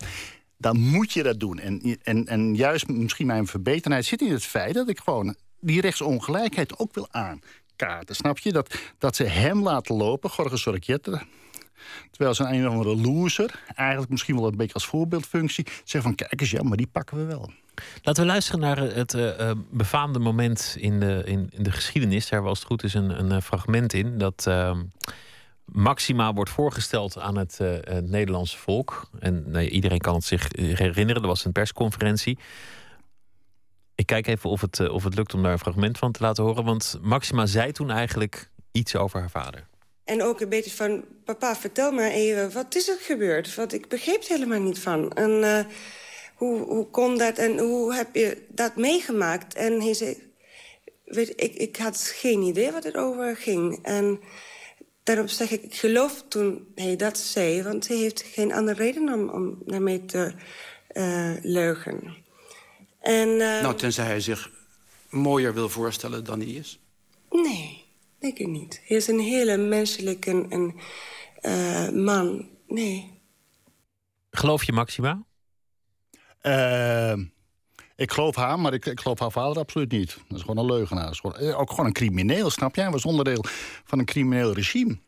dan 0.57 0.81
moet 0.81 1.13
je 1.13 1.23
dat 1.23 1.41
doen. 1.41 1.59
En, 1.59 1.99
en, 2.03 2.27
en 2.27 2.55
juist 2.55 2.89
misschien 2.89 3.27
mijn 3.27 3.47
verbetenheid 3.47 4.05
zit 4.05 4.21
in 4.21 4.33
het 4.33 4.45
feit 4.45 4.75
dat 4.75 4.89
ik 4.89 5.01
gewoon 5.01 5.37
die 5.65 5.81
rechtsongelijkheid 5.81 6.79
ook 6.79 6.95
wil 6.95 7.09
aankaarten. 7.11 8.15
Snap 8.15 8.39
je? 8.39 8.53
Dat, 8.53 8.75
dat 8.99 9.17
ze 9.17 9.25
hem 9.25 9.63
laten 9.63 9.95
lopen, 9.95 10.31
Jorge 10.37 10.57
Sorricchietta. 10.57 11.23
Terwijl 12.11 12.35
ze 12.35 12.45
een 12.45 12.67
of 12.67 12.73
andere 12.73 12.97
loser, 12.97 13.61
eigenlijk 13.75 14.11
misschien 14.11 14.37
wel 14.37 14.47
een 14.47 14.57
beetje 14.57 14.75
als 14.75 14.87
voorbeeldfunctie, 14.87 15.67
zegt 15.85 16.05
van 16.05 16.15
kijk 16.15 16.41
eens, 16.41 16.51
ja, 16.51 16.63
maar 16.63 16.77
die 16.77 16.87
pakken 16.87 17.17
we 17.17 17.25
wel. 17.25 17.51
Laten 18.03 18.23
we 18.23 18.29
luisteren 18.29 18.61
naar 18.61 18.77
het 18.77 19.15
eh, 19.15 19.51
befaamde 19.71 20.19
moment 20.19 20.77
in 20.79 21.01
de, 21.01 21.23
in, 21.25 21.49
in 21.51 21.63
de 21.63 21.71
geschiedenis. 21.71 22.29
Daar 22.29 22.43
was 22.43 22.59
het 22.59 22.67
goed 22.67 22.83
is 22.83 22.95
een, 22.95 23.19
een 23.19 23.33
eh, 23.33 23.41
fragment 23.41 23.93
in. 23.93 24.19
Dat 24.19 24.47
eh, 24.47 24.79
Maxima 25.65 26.33
wordt 26.33 26.51
voorgesteld 26.51 27.19
aan 27.19 27.37
het, 27.37 27.59
het 27.59 28.11
Nederlandse 28.11 28.59
volk. 28.59 29.11
En 29.19 29.57
iedereen 29.57 29.99
kan 29.99 30.15
het 30.15 30.25
zich 30.25 30.49
herinneren. 30.57 31.23
Er 31.23 31.29
was 31.29 31.45
een 31.45 31.53
persconferentie. 31.53 32.39
Ik 33.95 34.07
kijk 34.07 34.27
even 34.27 34.51
of 34.51 34.61
het, 34.61 34.81
eh, 34.81 34.93
of 34.93 35.05
het 35.05 35.15
lukt 35.15 35.35
om 35.35 35.43
daar 35.43 35.53
een 35.53 35.59
fragment 35.59 35.99
van 35.99 36.13
te 36.13 36.23
laten 36.23 36.45
horen. 36.45 36.65
Want 36.65 36.99
Maxima 37.03 37.47
zei 37.47 37.73
toen 37.73 37.91
eigenlijk 37.91 38.51
iets 38.73 38.97
over 38.97 39.21
haar 39.21 39.31
vader. 39.31 39.67
En 40.05 40.23
ook 40.23 40.41
een 40.41 40.49
beetje 40.49 40.71
van, 40.71 41.05
papa, 41.25 41.57
vertel 41.57 41.93
maar 41.93 42.11
even, 42.11 42.53
wat 42.53 42.75
is 42.75 42.89
er 42.89 42.99
gebeurd? 43.01 43.55
Want 43.55 43.73
ik 43.73 43.89
begreep 43.89 44.19
het 44.19 44.29
helemaal 44.29 44.61
niet 44.61 44.79
van. 44.79 45.13
En 45.13 45.43
eh, 45.43 45.65
hoe, 46.35 46.61
hoe 46.61 46.91
kon 46.91 47.19
dat 47.19 47.39
en 47.39 47.59
hoe 47.59 47.95
heb 47.95 48.15
je 48.15 48.47
dat 48.49 48.77
meegemaakt? 48.77 49.55
En 49.55 49.81
hij 49.81 49.95
zei, 49.95 50.33
ik, 51.37 51.55
ik 51.55 51.77
had 51.77 52.13
geen 52.17 52.43
idee 52.43 52.73
wat 52.73 52.85
het 52.85 52.97
over 52.97 53.37
ging. 53.37 53.79
En 53.83 54.21
daarom 55.03 55.29
zeg 55.29 55.51
ik, 55.51 55.63
ik 55.63 55.75
geloof 55.75 56.25
toen 56.29 56.67
hij 56.75 56.97
dat 56.97 57.19
zei... 57.19 57.63
want 57.63 57.89
hij 57.89 57.97
heeft 57.97 58.23
geen 58.23 58.53
andere 58.53 58.83
reden 58.83 59.13
om, 59.13 59.29
om 59.29 59.59
naar 59.65 59.83
mij 59.83 59.99
te 59.99 60.33
eh, 60.89 61.33
leugen. 61.43 62.24
En, 63.05 63.29
eh, 63.29 63.63
Nou, 63.63 63.75
tenzij 63.77 64.05
hij 64.05 64.21
zich 64.21 64.51
mooier 65.11 65.55
wil 65.55 65.69
voorstellen 65.69 66.25
dan 66.25 66.41
hij 66.41 66.49
is. 66.49 66.79
Nee, 67.31 67.85
denk 68.19 68.39
ik 68.39 68.47
niet. 68.47 68.81
Hij 68.85 68.97
is 68.97 69.07
een 69.07 69.21
hele 69.21 69.57
menselijke 69.57 70.47
en, 70.49 70.75
eh, 71.41 71.89
man. 71.89 72.49
Nee. 72.69 73.21
Geloof 74.31 74.65
je 74.65 74.73
Maxima? 74.73 75.23
Eh, 76.41 77.15
ik 77.97 78.13
geloof 78.13 78.35
haar, 78.37 78.59
maar 78.59 78.73
ik, 78.73 78.87
ik 78.87 79.01
geloof 79.01 79.19
haar 79.19 79.33
vader 79.33 79.59
absoluut 79.59 79.91
niet. 79.91 80.19
Dat 80.29 80.39
is 80.39 80.45
gewoon 80.45 80.59
een 80.59 80.73
leugenaar. 80.73 81.11
Is 81.11 81.21
gewoon, 81.21 81.55
ook 81.55 81.71
gewoon 81.71 81.87
een 81.87 81.93
crimineel, 81.93 82.51
snap 82.51 82.75
jij? 82.75 82.85
Hij 82.85 82.93
was 82.93 83.05
onderdeel 83.05 83.45
van 83.85 83.99
een 83.99 84.05
crimineel 84.05 84.53
regime. 84.55 84.99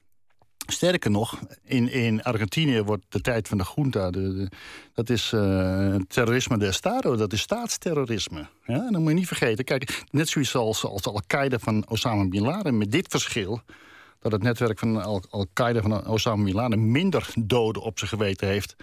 Sterker 0.66 1.10
nog, 1.10 1.38
in, 1.64 1.90
in 1.92 2.22
Argentinië 2.22 2.82
wordt 2.82 3.04
de 3.08 3.20
tijd 3.20 3.48
van 3.48 3.58
de 3.58 3.64
junta... 3.74 4.10
De, 4.10 4.48
dat 4.94 5.10
is 5.10 5.32
eh, 5.32 5.94
terrorisme 6.08 6.58
de 6.58 6.66
Estado, 6.66 7.16
dat 7.16 7.32
is 7.32 7.40
staatsterrorisme. 7.40 8.46
Ja? 8.66 8.74
En 8.86 8.92
dat 8.92 9.00
moet 9.00 9.10
je 9.10 9.16
niet 9.16 9.26
vergeten. 9.26 9.64
Kijk, 9.64 10.04
net 10.10 10.28
zoiets 10.28 10.54
als, 10.54 10.84
als 10.84 11.04
Al-Qaeda 11.04 11.58
van 11.58 11.84
Osama 11.88 12.28
Bin 12.28 12.42
Laden... 12.42 12.78
met 12.78 12.92
dit 12.92 13.06
verschil, 13.08 13.60
dat 14.20 14.32
het 14.32 14.42
netwerk 14.42 14.78
van 14.78 15.02
Al- 15.02 15.24
Al-Qaeda 15.30 15.80
van 15.82 16.06
Osama 16.06 16.44
Bin 16.44 16.54
Laden... 16.54 16.90
minder 16.90 17.28
doden 17.34 17.82
op 17.82 17.98
zijn 17.98 18.10
geweten 18.10 18.48
heeft 18.48 18.76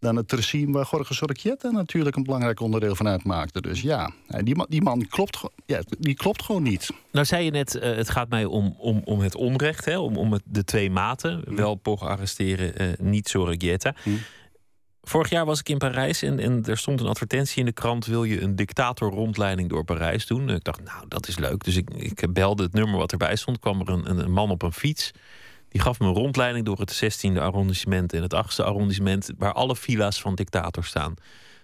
dan 0.00 0.16
het 0.16 0.32
regime 0.32 0.72
waar 0.72 0.88
Jorge 0.90 1.14
Sorricchietta 1.14 1.70
natuurlijk 1.70 2.16
een 2.16 2.22
belangrijk 2.22 2.60
onderdeel 2.60 2.94
van 2.94 3.08
uitmaakte. 3.08 3.60
Dus 3.60 3.80
ja, 3.80 4.10
die 4.26 4.56
man, 4.56 4.66
die 4.68 4.82
man 4.82 5.06
klopt, 5.06 5.40
ja, 5.66 5.80
die 5.98 6.14
klopt 6.14 6.42
gewoon 6.42 6.62
niet. 6.62 6.90
Nou 7.12 7.26
zei 7.26 7.44
je 7.44 7.50
net, 7.50 7.74
eh, 7.74 7.96
het 7.96 8.10
gaat 8.10 8.28
mij 8.28 8.44
om, 8.44 8.74
om, 8.78 9.02
om 9.04 9.20
het 9.20 9.34
onrecht, 9.34 9.84
hè? 9.84 9.98
Om, 9.98 10.16
om 10.16 10.32
het, 10.32 10.42
de 10.44 10.64
twee 10.64 10.90
maten. 10.90 11.56
Wel 11.56 11.74
Pog 11.74 12.02
arresteren, 12.02 12.76
eh, 12.76 12.86
niet 12.98 13.28
Sorreghieta. 13.28 13.94
Hm. 14.02 14.10
Vorig 15.02 15.30
jaar 15.30 15.44
was 15.44 15.60
ik 15.60 15.68
in 15.68 15.78
Parijs 15.78 16.22
en, 16.22 16.38
en 16.38 16.64
er 16.64 16.78
stond 16.78 17.00
een 17.00 17.06
advertentie 17.06 17.58
in 17.58 17.64
de 17.64 17.72
krant... 17.72 18.06
wil 18.06 18.24
je 18.24 18.40
een 18.40 18.56
dictator 18.56 19.10
rondleiding 19.10 19.68
door 19.68 19.84
Parijs 19.84 20.26
doen? 20.26 20.50
Ik 20.50 20.64
dacht, 20.64 20.84
nou, 20.84 21.04
dat 21.08 21.28
is 21.28 21.38
leuk. 21.38 21.64
Dus 21.64 21.76
ik, 21.76 21.90
ik 21.90 22.32
belde 22.32 22.62
het 22.62 22.72
nummer 22.72 22.98
wat 22.98 23.12
erbij 23.12 23.36
stond. 23.36 23.58
kwam 23.58 23.80
er 23.80 23.88
een, 23.88 24.18
een 24.18 24.32
man 24.32 24.50
op 24.50 24.62
een 24.62 24.72
fiets. 24.72 25.10
Die 25.70 25.80
gaf 25.80 26.00
me 26.00 26.06
een 26.06 26.14
rondleiding 26.14 26.64
door 26.64 26.78
het 26.78 27.02
16e 27.04 27.38
arrondissement... 27.38 28.12
en 28.12 28.22
het 28.22 28.34
8e 28.34 28.64
arrondissement... 28.64 29.30
waar 29.38 29.52
alle 29.52 29.76
villa's 29.76 30.20
van 30.20 30.34
dictators 30.34 30.88
staan. 30.88 31.14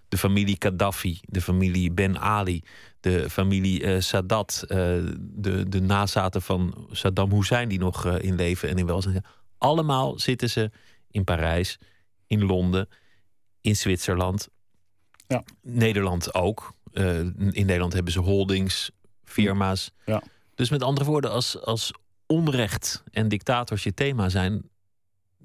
De 0.08 0.18
familie 0.18 0.56
Gaddafi, 0.58 1.20
de 1.22 1.40
familie 1.40 1.92
Ben 1.92 2.18
Ali... 2.18 2.62
de 3.00 3.30
familie 3.30 3.82
eh, 3.82 4.00
Sadat, 4.00 4.64
eh, 4.68 4.76
de, 5.18 5.68
de 5.68 5.80
nazaten 5.80 6.42
van 6.42 6.86
Saddam 6.90 7.32
Hussein... 7.32 7.68
die 7.68 7.78
nog 7.78 8.06
eh, 8.06 8.18
in 8.18 8.34
leven 8.34 8.68
en 8.68 8.78
in 8.78 8.86
welzijn 8.86 9.12
zijn. 9.12 9.26
Allemaal 9.58 10.18
zitten 10.18 10.50
ze 10.50 10.70
in 11.10 11.24
Parijs, 11.24 11.78
in 12.26 12.44
Londen, 12.44 12.88
in 13.60 13.76
Zwitserland. 13.76 14.48
Ja. 15.26 15.42
Nederland 15.62 16.34
ook. 16.34 16.74
In 17.50 17.52
Nederland 17.66 17.92
hebben 17.92 18.12
ze 18.12 18.20
holdings, 18.20 18.90
firma's. 19.24 19.90
Ja. 20.04 20.22
Dus 20.54 20.70
met 20.70 20.82
andere 20.82 21.06
woorden, 21.06 21.30
als, 21.30 21.62
als 21.62 21.92
onrecht 22.26 23.02
en 23.10 23.28
dictators 23.28 23.82
je 23.82 23.94
thema 23.94 24.28
zijn... 24.28 24.68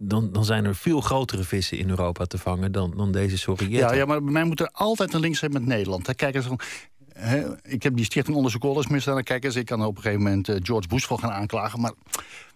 Dan, 0.03 0.31
dan 0.31 0.45
zijn 0.45 0.65
er 0.65 0.75
veel 0.75 1.01
grotere 1.01 1.43
vissen 1.43 1.77
in 1.77 1.89
Europa 1.89 2.25
te 2.25 2.37
vangen 2.37 2.71
dan, 2.71 2.93
dan 2.97 3.11
deze 3.11 3.37
Sorrietta. 3.37 3.75
Ja, 3.75 3.93
ja, 3.93 4.05
maar 4.05 4.23
bij 4.23 4.31
mij 4.31 4.43
moet 4.43 4.59
er 4.59 4.69
altijd 4.71 5.13
een 5.13 5.19
link 5.19 5.35
zijn 5.35 5.51
met 5.51 5.65
Nederland. 5.65 6.15
Kijk 6.15 6.35
eens, 6.35 6.47
ik 7.61 7.83
heb 7.83 7.95
die 7.95 8.05
stichting 8.05 8.35
onderzoek 8.35 8.65
oorlogsmisdaden. 8.65 9.23
Kijk 9.23 9.43
eens, 9.43 9.55
ik 9.55 9.65
kan 9.65 9.85
op 9.85 9.95
een 9.95 10.01
gegeven 10.01 10.23
moment 10.23 10.49
eh, 10.49 10.55
George 10.63 10.87
Bush 10.87 11.05
voor 11.05 11.19
gaan 11.19 11.31
aanklagen. 11.31 11.81
Maar 11.81 11.93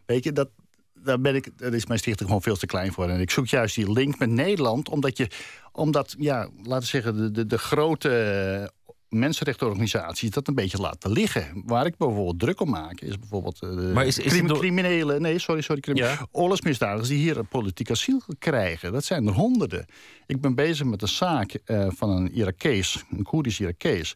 weet 0.05 0.23
je, 0.23 0.31
dat, 0.31 0.49
daar 0.93 1.21
ben 1.21 1.35
ik, 1.35 1.57
daar 1.57 1.73
is 1.73 1.85
mijn 1.85 1.99
stichting 1.99 2.27
gewoon 2.27 2.43
veel 2.43 2.55
te 2.55 2.65
klein 2.65 2.91
voor. 2.91 3.09
En 3.09 3.19
ik 3.19 3.31
zoek 3.31 3.47
juist 3.47 3.75
die 3.75 3.91
link 3.91 4.19
met 4.19 4.29
Nederland, 4.29 4.89
omdat 4.89 5.17
je, 5.17 5.29
omdat, 5.71 6.15
ja, 6.17 6.49
laten 6.63 6.79
we 6.79 6.85
zeggen, 6.85 7.17
de, 7.17 7.31
de, 7.31 7.45
de 7.45 7.57
grote 7.57 8.71
mensenrechtenorganisaties 9.19 10.29
dat 10.29 10.47
een 10.47 10.55
beetje 10.55 10.77
laten 10.77 11.11
liggen. 11.11 11.61
Waar 11.65 11.85
ik 11.85 11.97
bijvoorbeeld 11.97 12.39
druk 12.39 12.61
om 12.61 12.69
maak, 12.69 13.01
is 13.01 13.19
bijvoorbeeld 13.19 13.61
eh, 13.61 13.69
de 13.69 13.91
Maar 13.93 14.05
is- 14.05 14.19
is 14.19 14.41
door- 14.41 14.57
criminelen, 14.57 15.21
nee, 15.21 15.39
sorry, 15.39 15.61
sorry, 15.61 15.81
crimi- 15.81 15.99
Ja. 15.99 16.27
oorlogsmisdadigers 16.31 17.09
die 17.09 17.17
hier 17.17 17.43
politiek 17.43 17.91
asiel 17.91 18.21
krijgen. 18.39 18.91
Dat 18.91 19.03
zijn 19.05 19.27
er 19.27 19.33
honderden. 19.33 19.85
Ik 20.25 20.41
ben 20.41 20.55
bezig 20.55 20.85
met 20.85 21.01
een 21.01 21.07
zaak 21.07 21.53
eh, 21.53 21.87
van 21.95 22.09
een 22.09 22.31
Irakees, 22.33 23.03
een 23.11 23.23
Koerdisch 23.23 23.59
Irakees. 23.59 24.15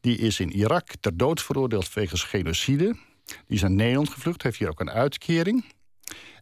Die 0.00 0.18
is 0.18 0.40
in 0.40 0.52
Irak 0.52 0.88
ter 1.00 1.16
dood 1.16 1.42
veroordeeld 1.42 1.92
wegens 1.94 2.22
genocide. 2.22 2.96
Die 3.24 3.36
is 3.56 3.60
naar 3.60 3.70
Nederland 3.70 4.08
gevlucht, 4.10 4.42
heeft 4.42 4.58
hier 4.58 4.68
ook 4.68 4.80
een 4.80 4.90
uitkering. 4.90 5.64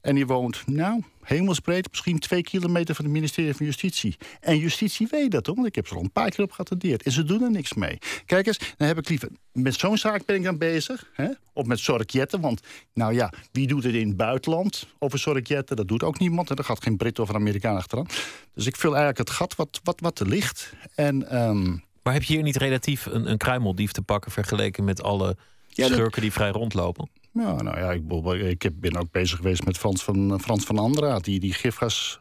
En 0.01 0.15
die 0.15 0.27
woont, 0.27 0.67
nou, 0.67 1.03
hemelsbreed, 1.25 1.89
misschien 1.91 2.19
twee 2.19 2.43
kilometer 2.43 2.95
van 2.95 3.05
het 3.05 3.15
ministerie 3.15 3.55
van 3.55 3.67
Justitie. 3.67 4.17
En 4.41 4.59
Justitie 4.59 5.07
weet 5.11 5.31
dat, 5.31 5.47
hoor, 5.47 5.55
want 5.55 5.67
ik 5.67 5.75
heb 5.75 5.87
ze 5.87 5.93
er 5.93 5.99
al 5.99 6.05
een 6.05 6.13
paar 6.13 6.31
keer 6.31 6.45
op 6.45 6.53
geattendeerd. 6.53 7.03
En 7.03 7.13
ze 7.13 7.25
doen 7.25 7.43
er 7.43 7.51
niks 7.51 7.75
mee. 7.75 7.99
Kijk 8.27 8.47
eens, 8.47 8.59
dan 8.77 8.87
heb 8.89 8.99
ik 8.99 9.09
liever... 9.09 9.29
Met 9.53 9.75
zo'n 9.75 9.99
zaak 9.99 10.25
ben 10.27 10.37
ik 10.37 10.43
dan 10.43 10.59
bezig. 10.59 11.11
Hè? 11.13 11.29
Of 11.53 11.67
met 11.67 11.79
Sorkjetten, 11.79 12.41
want, 12.41 12.61
nou 12.95 13.15
ja, 13.15 13.33
wie 13.53 13.67
doet 13.67 13.85
het 13.85 13.95
in 13.95 14.09
het 14.09 14.17
buitenland 14.17 14.87
over 14.99 15.19
Sorkjetten? 15.19 15.77
Dat 15.77 15.89
doet 15.89 16.03
ook 16.03 16.19
niemand. 16.19 16.51
En 16.51 16.57
er 16.57 16.65
gaat 16.65 16.83
geen 16.83 16.97
Brit 16.97 17.19
of 17.19 17.29
een 17.29 17.35
Amerikaan 17.35 17.77
achteraan. 17.77 18.07
Dus 18.55 18.67
ik 18.67 18.77
vul 18.77 18.91
eigenlijk 18.97 19.19
het 19.29 19.31
gat 19.31 19.57
wat, 19.57 19.81
wat, 19.83 20.01
wat 20.01 20.21
er 20.21 20.29
ligt. 20.29 20.73
En... 20.95 21.29
ehm, 21.31 21.77
Maar 22.03 22.13
heb 22.13 22.23
je 22.23 22.35
hier 22.35 22.43
niet 22.43 22.57
relatief 22.57 23.07
een, 23.07 23.31
een 23.31 23.37
kruimeldief 23.39 23.93
te 23.93 24.03
pakken... 24.03 24.31
vergeleken 24.33 24.85
met 24.85 25.03
alle 25.03 25.37
Ja, 25.69 25.87
dat- 25.89 25.97
schurken 25.97 26.23
die 26.23 26.33
vrij 26.33 26.51
rondlopen? 26.51 27.09
Ja, 27.33 27.63
nou 27.63 27.79
ja, 27.79 27.93
ik, 27.93 28.65
ik 28.65 28.81
ben 28.81 28.97
ook 28.97 29.11
bezig 29.11 29.37
geweest 29.37 29.65
met 29.65 29.79
Frans 29.79 30.05
van, 30.05 30.41
Frans 30.41 30.65
van 30.65 30.79
Andraat... 30.79 31.25
die, 31.25 31.41
die 31.41 31.53
gifgas 31.53 32.21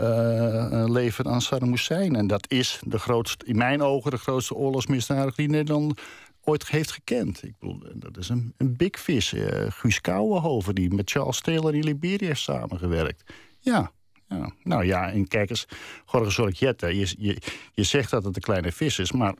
uh, 0.00 0.84
levert 0.86 1.26
aan 1.26 1.40
Saddam 1.40 1.70
Hussein. 1.70 2.16
En 2.16 2.26
dat 2.26 2.50
is 2.50 2.80
de 2.86 2.98
grootste, 2.98 3.46
in 3.46 3.56
mijn 3.56 3.82
ogen 3.82 4.10
de 4.10 4.16
grootste 4.16 4.54
oorlogsmisdadiger... 4.54 5.36
die 5.36 5.48
Nederland 5.48 6.00
ooit 6.40 6.68
heeft 6.68 6.92
gekend. 6.92 7.42
Ik 7.42 7.54
bedoel, 7.58 7.82
dat 7.94 8.16
is 8.16 8.28
een, 8.28 8.54
een 8.56 8.76
big 8.76 9.00
fish. 9.00 9.32
Uh, 9.32 9.46
Guus 9.68 10.00
Kouwenhoven, 10.00 10.74
die 10.74 10.94
met 10.94 11.10
Charles 11.10 11.40
Taylor 11.40 11.74
in 11.74 11.84
Liberia 11.84 12.26
heeft 12.26 12.40
samengewerkt. 12.40 13.32
Ja, 13.60 13.92
ja. 14.28 14.52
Nou 14.62 14.84
ja, 14.84 15.10
en 15.10 15.28
kijk 15.28 15.50
eens, 15.50 15.66
Jorge 16.12 16.30
Sorjette, 16.30 16.86
je, 16.86 17.14
je, 17.18 17.36
je 17.72 17.82
zegt 17.82 18.10
dat 18.10 18.24
het 18.24 18.36
een 18.36 18.42
kleine 18.42 18.72
vis 18.72 18.98
is, 18.98 19.12
maar... 19.12 19.34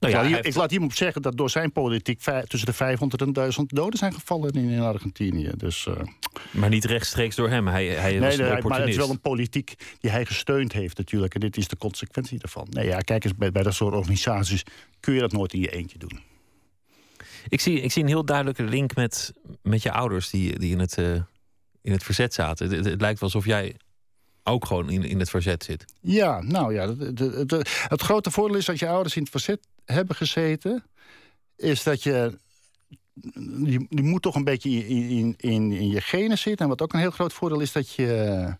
Nou 0.00 0.12
ja, 0.12 0.22
ik, 0.22 0.30
laat, 0.30 0.46
ik, 0.46 0.54
laat 0.54 0.72
iemand 0.72 0.94
zeggen 0.94 1.22
dat 1.22 1.36
door 1.36 1.50
zijn 1.50 1.72
politiek 1.72 2.20
tussen 2.46 2.66
de 2.66 2.72
500 2.72 3.22
en 3.22 3.32
1000 3.32 3.74
doden 3.74 3.98
zijn 3.98 4.12
gevallen 4.12 4.52
in, 4.52 4.68
in 4.68 4.80
Argentinië. 4.80 5.50
Dus, 5.56 5.86
uh... 5.86 5.94
Maar 6.50 6.68
niet 6.68 6.84
rechtstreeks 6.84 7.36
door 7.36 7.48
hem. 7.48 7.66
Hij, 7.66 7.86
hij 7.86 8.18
nee, 8.18 8.36
nee 8.36 8.62
maar 8.62 8.80
het 8.80 8.88
is 8.88 8.96
wel 8.96 9.10
een 9.10 9.20
politiek 9.20 9.74
die 10.00 10.10
hij 10.10 10.24
gesteund 10.24 10.72
heeft 10.72 10.98
natuurlijk. 10.98 11.34
En 11.34 11.40
dit 11.40 11.56
is 11.56 11.68
de 11.68 11.76
consequentie 11.76 12.38
daarvan. 12.38 12.66
Nee, 12.70 12.86
ja, 12.86 12.98
kijk 12.98 13.24
eens, 13.24 13.34
bij, 13.34 13.52
bij 13.52 13.62
dat 13.62 13.74
soort 13.74 13.94
organisaties 13.94 14.62
kun 15.00 15.14
je 15.14 15.20
dat 15.20 15.32
nooit 15.32 15.52
in 15.52 15.60
je 15.60 15.70
eentje 15.70 15.98
doen. 15.98 16.20
Ik 17.48 17.60
zie, 17.60 17.80
ik 17.80 17.92
zie 17.92 18.02
een 18.02 18.08
heel 18.08 18.24
duidelijke 18.24 18.62
link 18.62 18.94
met, 18.94 19.32
met 19.62 19.82
je 19.82 19.92
ouders 19.92 20.30
die, 20.30 20.58
die 20.58 20.72
in, 20.72 20.78
het, 20.78 20.98
uh, 20.98 21.14
in 21.82 21.92
het 21.92 22.02
verzet 22.02 22.34
zaten. 22.34 22.70
Het, 22.70 22.84
het, 22.84 23.00
lijkt 23.00 23.20
wel 23.20 23.28
alsof 23.28 23.46
jij 23.46 23.76
ook 24.44 24.66
gewoon 24.66 24.90
in, 24.90 25.02
in 25.02 25.18
het 25.18 25.30
verzet 25.30 25.64
zit. 25.64 25.84
Ja, 26.00 26.42
nou 26.42 26.74
ja. 26.74 26.94
Het 27.88 28.02
grote 28.02 28.30
voordeel 28.30 28.56
is 28.56 28.64
dat 28.64 28.78
je 28.78 28.88
ouders 28.88 29.16
in 29.16 29.22
het 29.22 29.30
verzet 29.30 29.66
hebben 29.84 30.16
gezeten. 30.16 30.84
Is 31.56 31.82
dat 31.82 32.02
je. 32.02 32.38
Je, 33.64 33.86
je 33.88 34.02
moet 34.02 34.22
toch 34.22 34.34
een 34.34 34.44
beetje 34.44 34.70
in, 34.70 35.08
in, 35.08 35.34
in, 35.36 35.72
in 35.72 35.88
je 35.88 36.00
genen 36.00 36.38
zitten. 36.38 36.64
En 36.64 36.68
wat 36.68 36.82
ook 36.82 36.92
een 36.92 37.00
heel 37.00 37.10
groot 37.10 37.32
voordeel 37.32 37.60
is 37.60 37.72
dat 37.72 37.92
je. 37.92 38.56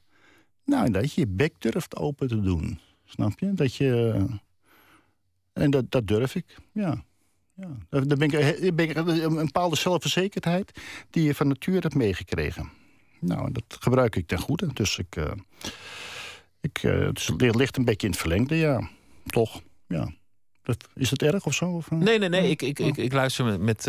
Nou, 0.65 0.91
dat 0.91 1.13
je 1.13 1.21
je 1.21 1.27
bek 1.27 1.55
durft 1.59 1.97
open 1.97 2.29
te 2.29 2.41
doen. 2.41 2.81
Snap 3.05 3.39
je? 3.39 3.55
Dat 3.55 3.75
je. 3.75 4.25
En 5.53 5.71
dat, 5.71 5.91
dat 5.91 6.07
durf 6.07 6.35
ik, 6.35 6.57
ja. 6.73 7.05
ja. 7.55 7.69
Daar 7.89 8.07
ben 8.07 8.21
ik, 8.21 8.75
ben 8.75 8.89
ik, 8.89 8.97
een 8.97 9.35
bepaalde 9.35 9.77
zelfverzekerdheid 9.77 10.81
die 11.11 11.25
je 11.25 11.35
van 11.35 11.49
nature 11.49 11.79
hebt 11.79 11.95
meegekregen. 11.95 12.71
Nou, 13.25 13.53
dat 13.53 13.65
gebruik 13.81 14.17
ik 14.17 14.27
ten 14.27 14.39
goede. 14.39 14.69
Dus 14.73 14.99
ik, 14.99 15.17
uh, 15.17 15.33
ik, 16.61 16.83
uh, 16.83 17.07
het 17.07 17.57
ligt 17.57 17.77
een 17.77 17.85
beetje 17.85 18.07
in 18.07 18.13
het 18.13 18.21
verlengde, 18.21 18.57
ja. 18.57 18.89
Toch, 19.27 19.63
ja. 19.87 20.13
Dat, 20.63 20.89
is 20.95 21.11
het 21.11 21.23
erg 21.23 21.47
of 21.47 21.55
zo? 21.55 21.71
Of, 21.71 21.91
uh? 21.91 21.99
Nee, 21.99 22.19
nee, 22.19 22.29
nee. 22.29 22.51
Ik, 22.51 22.63
ik, 22.63 22.79
ik, 22.79 22.97
ik 22.97 23.13
luister 23.13 23.45
met, 23.45 23.61
met, 23.61 23.85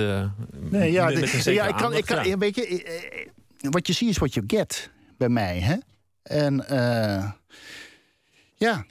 nee, 0.69 0.91
ja, 0.91 1.05
met, 1.05 1.19
met 1.19 1.43
ja, 1.43 1.67
ik 1.67 1.75
kan, 1.75 1.93
ik 1.93 2.05
kan, 2.05 2.39
weet 2.39 2.55
je, 2.55 3.29
wat 3.57 3.88
je 3.88 3.93
ziet 3.93 4.09
is 4.09 4.17
wat 4.17 4.33
je 4.33 4.43
get 4.47 4.91
bij 5.17 5.29
mij, 5.29 5.59
hè? 5.59 5.75
En 6.23 6.65
ja, 8.55 8.86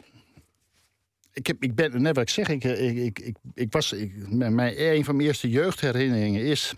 ik, 1.32 1.47
heb, 1.47 1.62
ik 1.62 1.74
ben, 1.74 2.03
net 2.03 2.14
wat 2.14 2.24
ik 2.24 2.30
zeg, 2.30 2.49
ik, 2.49 2.64
ik, 2.64 3.18
ik, 3.18 3.36
ik 3.55 3.72
was, 3.72 3.92
ik, 3.92 4.28
mijn, 4.28 4.80
een 4.80 5.05
van 5.05 5.16
mijn 5.16 5.28
eerste 5.28 5.49
jeugdherinneringen 5.49 6.42
is 6.42 6.74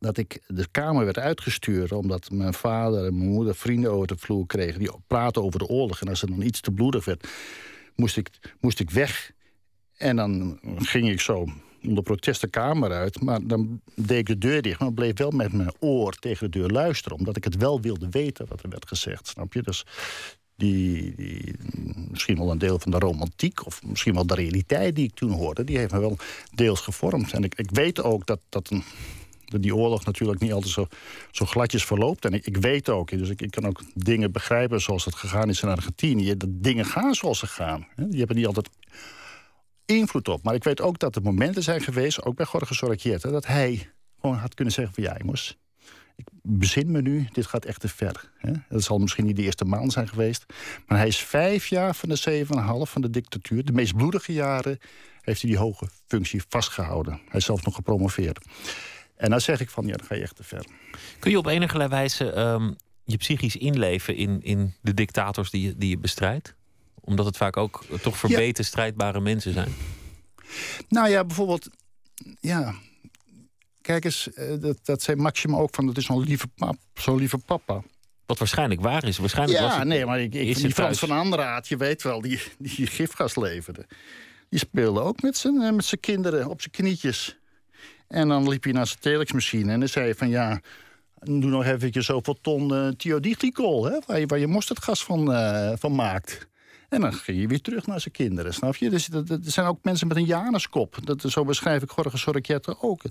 dat 0.00 0.16
ik 0.16 0.42
de 0.46 0.66
kamer 0.70 1.04
werd 1.04 1.18
uitgestuurd 1.18 1.92
omdat 1.92 2.30
mijn 2.30 2.54
vader 2.54 3.06
en 3.06 3.18
mijn 3.18 3.30
moeder 3.30 3.54
vrienden 3.54 3.90
over 3.90 4.06
de 4.06 4.16
vloer 4.16 4.46
kregen 4.46 4.78
die 4.78 4.90
praten 5.06 5.42
over 5.42 5.58
de 5.58 5.66
oorlog. 5.66 6.00
En 6.00 6.08
als 6.08 6.20
het 6.20 6.30
dan 6.30 6.42
iets 6.42 6.60
te 6.60 6.70
bloedig 6.70 7.04
werd, 7.04 7.28
moest 7.94 8.16
ik, 8.16 8.30
moest 8.60 8.80
ik 8.80 8.90
weg. 8.90 9.32
En 9.96 10.16
dan 10.16 10.58
ging 10.78 11.10
ik 11.10 11.20
zo 11.20 11.46
onder 11.82 12.02
protest 12.02 12.40
de 12.40 12.48
kamer 12.48 12.92
uit. 12.92 13.22
Maar 13.22 13.46
dan 13.46 13.80
deed 13.94 14.18
ik 14.18 14.26
de 14.26 14.38
deur 14.38 14.62
dicht, 14.62 14.80
maar 14.80 14.92
bleef 14.92 15.18
wel 15.18 15.30
met 15.30 15.52
mijn 15.52 15.72
oor 15.78 16.12
tegen 16.12 16.50
de 16.50 16.58
deur 16.58 16.68
luisteren. 16.68 17.18
Omdat 17.18 17.36
ik 17.36 17.44
het 17.44 17.56
wel 17.56 17.80
wilde 17.80 18.08
weten 18.10 18.46
wat 18.48 18.62
er 18.62 18.68
werd 18.68 18.88
gezegd, 18.88 19.26
snap 19.26 19.52
je? 19.52 19.62
Dus 19.62 19.86
die, 20.56 21.14
die, 21.14 21.54
misschien 22.10 22.36
wel 22.36 22.50
een 22.50 22.58
deel 22.58 22.78
van 22.78 22.90
de 22.90 22.98
romantiek... 22.98 23.66
of 23.66 23.82
misschien 23.82 24.14
wel 24.14 24.26
de 24.26 24.34
realiteit 24.34 24.94
die 24.94 25.04
ik 25.04 25.14
toen 25.14 25.30
hoorde... 25.30 25.64
die 25.64 25.78
heeft 25.78 25.92
me 25.92 26.00
wel 26.00 26.18
deels 26.54 26.80
gevormd. 26.80 27.32
En 27.32 27.44
ik, 27.44 27.54
ik 27.54 27.70
weet 27.70 28.02
ook 28.02 28.26
dat, 28.26 28.40
dat 28.48 28.70
een 28.70 28.84
die 29.58 29.74
oorlog 29.74 30.04
natuurlijk 30.04 30.40
niet 30.40 30.52
altijd 30.52 30.72
zo, 30.72 30.86
zo 31.30 31.46
gladjes 31.46 31.84
verloopt. 31.84 32.24
En 32.24 32.32
ik, 32.32 32.46
ik 32.46 32.56
weet 32.56 32.88
ook, 32.88 33.18
dus 33.18 33.28
ik, 33.28 33.42
ik 33.42 33.50
kan 33.50 33.66
ook 33.66 33.82
dingen 33.94 34.32
begrijpen 34.32 34.80
zoals 34.80 35.04
het 35.04 35.14
gegaan 35.14 35.48
is 35.48 35.62
in 35.62 35.68
Argentinië. 35.68 36.36
Dat 36.36 36.48
dingen 36.52 36.84
gaan 36.84 37.14
zoals 37.14 37.38
ze 37.38 37.46
gaan. 37.46 37.86
Die 37.96 38.18
hebben 38.18 38.36
niet 38.36 38.46
altijd 38.46 38.68
invloed 39.86 40.28
op. 40.28 40.42
Maar 40.42 40.54
ik 40.54 40.64
weet 40.64 40.80
ook 40.80 40.98
dat 40.98 41.16
er 41.16 41.22
momenten 41.22 41.62
zijn 41.62 41.80
geweest, 41.80 42.24
ook 42.24 42.36
bij 42.36 42.46
Jorge 42.52 42.74
Soracchietta... 42.74 43.30
dat 43.30 43.46
hij 43.46 43.90
gewoon 44.20 44.36
had 44.36 44.54
kunnen 44.54 44.74
zeggen 44.74 44.94
van 44.94 45.04
ja, 45.04 45.16
jongens... 45.18 45.58
Ik 46.16 46.26
bezin 46.42 46.90
me 46.90 47.02
nu, 47.02 47.28
dit 47.32 47.46
gaat 47.46 47.64
echt 47.64 47.80
te 47.80 47.88
ver. 47.88 48.30
Hè? 48.36 48.52
Dat 48.68 48.82
zal 48.82 48.98
misschien 48.98 49.26
niet 49.26 49.36
de 49.36 49.42
eerste 49.42 49.64
maand 49.64 49.92
zijn 49.92 50.08
geweest. 50.08 50.44
Maar 50.86 50.98
hij 50.98 51.06
is 51.06 51.18
vijf 51.18 51.66
jaar 51.66 51.94
van 51.94 52.08
de 52.08 52.16
zeven 52.16 52.56
en 52.56 52.62
half 52.62 52.90
van 52.90 53.00
de 53.00 53.10
dictatuur. 53.10 53.64
De 53.64 53.72
meest 53.72 53.96
bloedige 53.96 54.32
jaren 54.32 54.78
heeft 55.20 55.40
hij 55.40 55.50
die 55.50 55.58
hoge 55.58 55.88
functie 56.06 56.42
vastgehouden. 56.48 57.12
Hij 57.12 57.38
is 57.38 57.44
zelfs 57.44 57.62
nog 57.62 57.74
gepromoveerd. 57.74 58.46
En 59.20 59.30
dan 59.30 59.40
zeg 59.40 59.60
ik 59.60 59.70
van, 59.70 59.86
ja, 59.86 59.96
dan 59.96 60.06
ga 60.06 60.14
je 60.14 60.22
echt 60.22 60.36
te 60.36 60.44
ver. 60.44 60.64
Kun 61.18 61.30
je 61.30 61.38
op 61.38 61.46
enige 61.46 61.88
wijze 61.88 62.38
um, 62.38 62.76
je 63.04 63.16
psychisch 63.16 63.56
inleven 63.56 64.16
in, 64.16 64.42
in 64.42 64.74
de 64.80 64.94
dictators 64.94 65.50
die 65.50 65.62
je, 65.62 65.76
die 65.76 65.90
je 65.90 65.98
bestrijdt? 65.98 66.54
Omdat 67.00 67.26
het 67.26 67.36
vaak 67.36 67.56
ook 67.56 67.84
toch 68.02 68.16
verbeten, 68.16 68.64
strijdbare 68.64 69.20
mensen 69.20 69.52
zijn. 69.52 69.74
Nou 70.88 71.08
ja, 71.08 71.24
bijvoorbeeld, 71.24 71.68
ja, 72.40 72.74
kijk 73.80 74.04
eens, 74.04 74.32
eh, 74.32 74.60
dat, 74.60 74.78
dat 74.82 75.02
zei 75.02 75.16
Maxima 75.16 75.56
ook 75.56 75.74
van, 75.74 75.86
dat 75.86 75.96
is 75.96 76.04
zo'n 76.04 76.24
lieve, 76.24 76.46
pap, 76.46 76.76
zo'n 76.94 77.18
lieve 77.18 77.38
papa. 77.38 77.82
Wat 78.26 78.38
waarschijnlijk 78.38 78.80
waar 78.80 79.04
is. 79.04 79.18
Waarschijnlijk 79.18 79.58
ja, 79.58 79.64
was 79.66 79.76
het, 79.76 79.86
nee, 79.86 80.06
maar 80.06 80.20
ik, 80.20 80.34
ik 80.34 80.56
die 80.56 80.70
Frans 80.70 80.98
van 80.98 81.10
Andraat, 81.10 81.68
je 81.68 81.76
weet 81.76 82.02
wel, 82.02 82.20
die, 82.20 82.40
die 82.58 82.86
gifgas 82.86 83.36
leverde. 83.36 83.86
Die 84.48 84.58
speelde 84.58 85.00
ook 85.00 85.22
met 85.22 85.36
zijn, 85.36 85.62
eh, 85.62 85.72
met 85.72 85.84
zijn 85.84 86.00
kinderen 86.00 86.46
op 86.46 86.60
zijn 86.60 86.72
knietjes. 86.72 87.39
En 88.10 88.28
dan 88.28 88.48
liep 88.48 88.64
hij 88.64 88.72
naar 88.72 88.86
zijn 88.86 89.00
telexmachine 89.00 89.72
en 89.72 89.80
dan 89.80 89.88
zei 89.88 90.04
hij 90.04 90.14
van 90.14 90.28
ja... 90.28 90.60
Doe 91.22 91.50
nog 91.50 91.64
eventjes 91.64 92.06
zoveel 92.06 92.38
ton 92.40 92.62
uh, 92.62 92.88
hè, 93.82 93.98
waar, 94.06 94.20
je, 94.20 94.26
waar 94.26 94.38
je 94.38 94.46
mosterdgas 94.46 95.04
van, 95.04 95.32
uh, 95.32 95.72
van 95.78 95.94
maakt. 95.94 96.48
En 96.88 97.00
dan 97.00 97.12
ging 97.12 97.40
je 97.40 97.46
weer 97.46 97.60
terug 97.60 97.86
naar 97.86 98.00
zijn 98.00 98.14
kinderen, 98.14 98.54
snap 98.54 98.76
je? 98.76 98.90
Dus 98.90 99.08
er 99.08 99.38
zijn 99.40 99.66
ook 99.66 99.78
mensen 99.82 100.08
met 100.08 100.16
een 100.16 100.24
Januskop. 100.24 100.96
Dat, 101.04 101.20
zo 101.20 101.44
beschrijf 101.44 101.82
ik 101.82 101.92
Jorge 101.96 102.16
Sorrichetto 102.16 102.76
ook. 102.80 103.02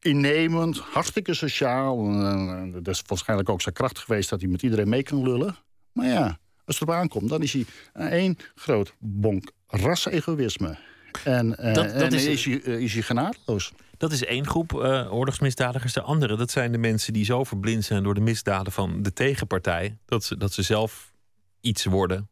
Innemend, 0.00 0.78
hartstikke 0.78 1.34
sociaal. 1.34 2.10
Uh, 2.10 2.62
dat 2.72 2.94
is 2.94 3.02
waarschijnlijk 3.06 3.48
ook 3.48 3.60
zijn 3.62 3.74
kracht 3.74 3.98
geweest 3.98 4.30
dat 4.30 4.40
hij 4.40 4.50
met 4.50 4.62
iedereen 4.62 4.88
mee 4.88 5.02
kan 5.02 5.22
lullen. 5.22 5.56
Maar 5.92 6.06
ja, 6.06 6.38
als 6.64 6.78
het 6.78 6.88
erop 6.88 7.00
aankomt, 7.00 7.28
dan 7.28 7.42
is 7.42 7.52
hij 7.52 7.64
één 8.10 8.38
groot 8.54 8.94
bonk 8.98 9.50
ras-egoïsme. 9.66 10.78
En, 11.24 11.48
dat, 11.48 11.74
dat 11.74 11.84
en 11.92 12.12
is, 12.12 12.26
is, 12.26 12.44
hij, 12.44 12.54
is 12.54 12.92
hij 12.92 13.02
genadeloos. 13.02 13.72
Dat 13.98 14.12
is 14.12 14.24
één 14.24 14.46
groep 14.46 14.72
uh, 14.72 15.12
oorlogsmisdadigers. 15.12 15.92
De 15.92 16.02
andere, 16.02 16.36
dat 16.36 16.50
zijn 16.50 16.72
de 16.72 16.78
mensen 16.78 17.12
die 17.12 17.24
zo 17.24 17.44
verblind 17.44 17.84
zijn 17.84 18.02
door 18.02 18.14
de 18.14 18.20
misdaden 18.20 18.72
van 18.72 19.02
de 19.02 19.12
tegenpartij. 19.12 19.98
Dat 20.04 20.24
ze, 20.24 20.36
dat 20.36 20.52
ze 20.52 20.62
zelf 20.62 21.12
iets 21.60 21.84
worden 21.84 22.28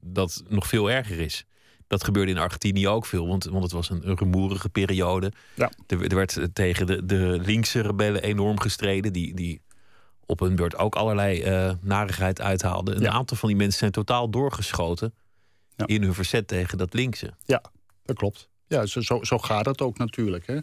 dat 0.00 0.42
nog 0.48 0.66
veel 0.66 0.90
erger 0.90 1.18
is. 1.18 1.44
Dat 1.86 2.04
gebeurde 2.04 2.32
in 2.32 2.38
Argentinië 2.38 2.88
ook 2.88 3.06
veel, 3.06 3.26
want, 3.26 3.44
want 3.44 3.62
het 3.62 3.72
was 3.72 3.90
een, 3.90 4.08
een 4.08 4.16
rumoerige 4.16 4.68
periode. 4.68 5.32
Ja. 5.54 5.70
Er, 5.86 6.02
er, 6.02 6.16
werd 6.16 6.48
tegen 6.52 6.86
de, 6.86 7.06
de 7.06 7.38
linkse 7.42 7.80
rebellen 7.80 8.22
enorm 8.22 8.60
gestreden, 8.60 9.12
die, 9.12 9.34
die 9.34 9.62
op 10.26 10.40
hun 10.40 10.56
beurt 10.56 10.76
ook 10.76 10.94
allerlei 10.94 11.44
uh, 11.44 11.72
narigheid 11.80 12.40
uithaalden. 12.40 12.96
Een 12.96 13.10
aantal 13.10 13.36
van 13.36 13.48
die 13.48 13.58
mensen 13.58 13.78
zijn 13.78 13.90
totaal 13.90 14.30
doorgeschoten 14.30 15.14
ja. 15.76 15.86
in 15.86 16.02
hun 16.02 16.14
verzet 16.14 16.48
tegen 16.48 16.78
dat 16.78 16.94
linkse. 16.94 17.34
Ja, 17.44 17.62
dat 18.04 18.16
klopt. 18.16 18.48
Ja, 18.70 18.86
zo, 18.86 19.00
zo, 19.00 19.18
zo 19.22 19.38
gaat 19.38 19.66
het 19.66 19.80
ook 19.80 19.98
natuurlijk. 19.98 20.46
Hè. 20.46 20.58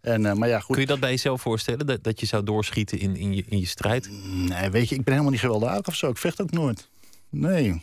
En, 0.00 0.24
uh, 0.24 0.32
maar 0.32 0.48
ja, 0.48 0.60
goed. 0.60 0.74
Kun 0.74 0.80
je 0.80 0.90
dat 0.90 1.00
bij 1.00 1.10
jezelf 1.10 1.40
voorstellen? 1.40 1.86
Dat, 1.86 2.04
dat 2.04 2.20
je 2.20 2.26
zou 2.26 2.44
doorschieten 2.44 2.98
in, 2.98 3.16
in, 3.16 3.34
je, 3.34 3.44
in 3.48 3.58
je 3.58 3.66
strijd? 3.66 4.10
Nee, 4.48 4.70
weet 4.70 4.88
je, 4.88 4.94
ik 4.94 5.04
ben 5.04 5.12
helemaal 5.12 5.32
niet 5.32 5.40
gewelddadig 5.40 5.86
of 5.86 5.94
zo. 5.94 6.08
Ik 6.08 6.16
vecht 6.16 6.42
ook 6.42 6.50
nooit. 6.50 6.88
Nee. 7.28 7.82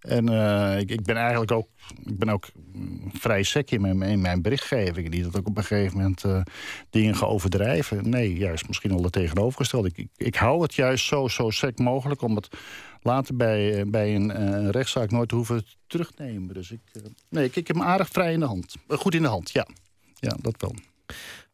En 0.00 0.30
uh, 0.30 0.78
ik, 0.78 0.90
ik, 0.90 1.02
ben 1.02 1.16
eigenlijk 1.16 1.52
ook, 1.52 1.68
ik 2.04 2.18
ben 2.18 2.28
ook 2.28 2.48
vrij 3.12 3.42
sec 3.42 3.70
in 3.70 3.80
mijn, 3.80 4.02
in 4.02 4.20
mijn 4.20 4.42
berichtgeving. 4.42 5.10
Die 5.10 5.22
dat 5.22 5.36
ook 5.36 5.46
op 5.46 5.56
een 5.56 5.64
gegeven 5.64 5.96
moment 5.96 6.24
uh, 6.24 6.40
dingen 6.90 7.16
gaan 7.16 7.28
overdrijven. 7.28 8.10
Nee, 8.10 8.36
juist 8.36 8.66
misschien 8.66 8.92
al 8.92 9.02
het 9.02 9.12
tegenovergestelde. 9.12 9.88
Ik, 9.88 9.96
ik, 9.98 10.08
ik, 10.16 10.34
hou 10.34 10.62
het 10.62 10.74
juist 10.74 11.06
zo, 11.06 11.28
zo 11.28 11.50
sec 11.50 11.78
mogelijk 11.78 12.22
om 12.22 12.36
het 12.36 12.48
later 13.06 13.36
bij, 13.36 13.80
eh, 13.80 13.90
bij 13.90 14.14
een 14.14 14.30
uh, 14.30 14.68
rechtszaak 14.68 15.10
nooit 15.10 15.30
hoeven 15.30 15.64
terugnemen. 15.86 16.54
Dus 16.54 16.70
ik, 16.70 16.80
uh, 16.92 17.02
nee, 17.28 17.44
ik, 17.44 17.56
ik 17.56 17.66
heb 17.66 17.76
hem 17.76 17.86
aardig 17.86 18.08
vrij 18.08 18.32
in 18.32 18.40
de 18.40 18.46
hand. 18.46 18.74
goed 18.88 19.14
in 19.14 19.22
de 19.22 19.28
hand, 19.28 19.50
ja. 19.50 19.66
Ja, 20.14 20.36
dat 20.40 20.54
wel. 20.60 20.74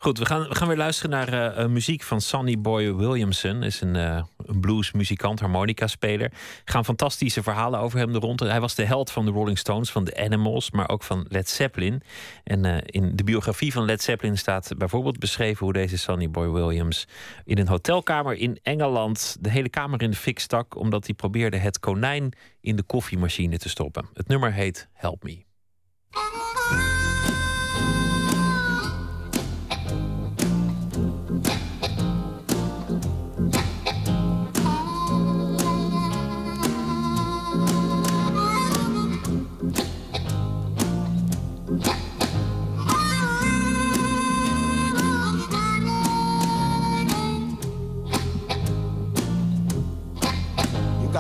Goed, 0.02 0.18
we 0.18 0.26
gaan, 0.26 0.48
we 0.48 0.54
gaan 0.54 0.68
weer 0.68 0.76
luisteren 0.76 1.10
naar 1.10 1.70
muziek 1.70 2.02
van 2.02 2.20
Sonny 2.20 2.58
Boy 2.58 2.94
Williamson. 2.94 3.62
is 3.62 3.80
een, 3.80 3.94
een 3.94 4.26
een 4.46 4.60
bluesmuzikant, 4.60 5.40
harmonica-speler. 5.40 6.32
gaan 6.64 6.84
fantastische 6.84 7.42
verhalen 7.42 7.80
over 7.80 7.98
hem 7.98 8.16
rond. 8.16 8.40
Hij 8.40 8.60
was 8.60 8.74
de 8.74 8.84
held 8.84 9.10
van 9.10 9.24
de 9.24 9.30
Rolling 9.30 9.58
Stones, 9.58 9.90
van 9.90 10.04
de 10.04 10.16
Animals, 10.16 10.70
maar 10.70 10.88
ook 10.88 11.02
van 11.02 11.26
Led 11.28 11.48
Zeppelin. 11.48 12.02
En 12.44 12.64
uh, 12.64 12.76
in 12.84 13.16
de 13.16 13.24
biografie 13.24 13.72
van 13.72 13.84
Led 13.84 14.02
Zeppelin 14.02 14.38
staat 14.38 14.70
bijvoorbeeld 14.78 15.18
beschreven 15.18 15.64
hoe 15.64 15.72
deze 15.72 15.98
Sonny 15.98 16.30
Boy 16.30 16.50
Williams 16.50 17.08
in 17.44 17.58
een 17.58 17.68
hotelkamer 17.68 18.36
in 18.36 18.58
Engeland 18.62 19.36
de 19.40 19.50
hele 19.50 19.68
kamer 19.68 20.02
in 20.02 20.10
de 20.10 20.16
fik 20.16 20.38
stak, 20.38 20.76
omdat 20.76 21.06
hij 21.06 21.14
probeerde 21.14 21.56
het 21.56 21.78
konijn 21.78 22.32
in 22.60 22.76
de 22.76 22.82
koffiemachine 22.82 23.58
te 23.58 23.68
stoppen. 23.68 24.08
Het 24.14 24.28
nummer 24.28 24.52
heet 24.52 24.88
Help 24.92 25.22
Me. 25.22 25.44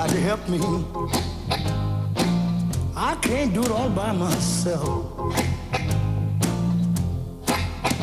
Got 0.02 0.10
to 0.10 0.20
help 0.20 0.48
me. 0.48 0.58
I 2.96 3.14
can't 3.22 3.54
do 3.54 3.62
it 3.62 3.70
all 3.70 3.88
by 3.88 4.10
myself. 4.10 4.88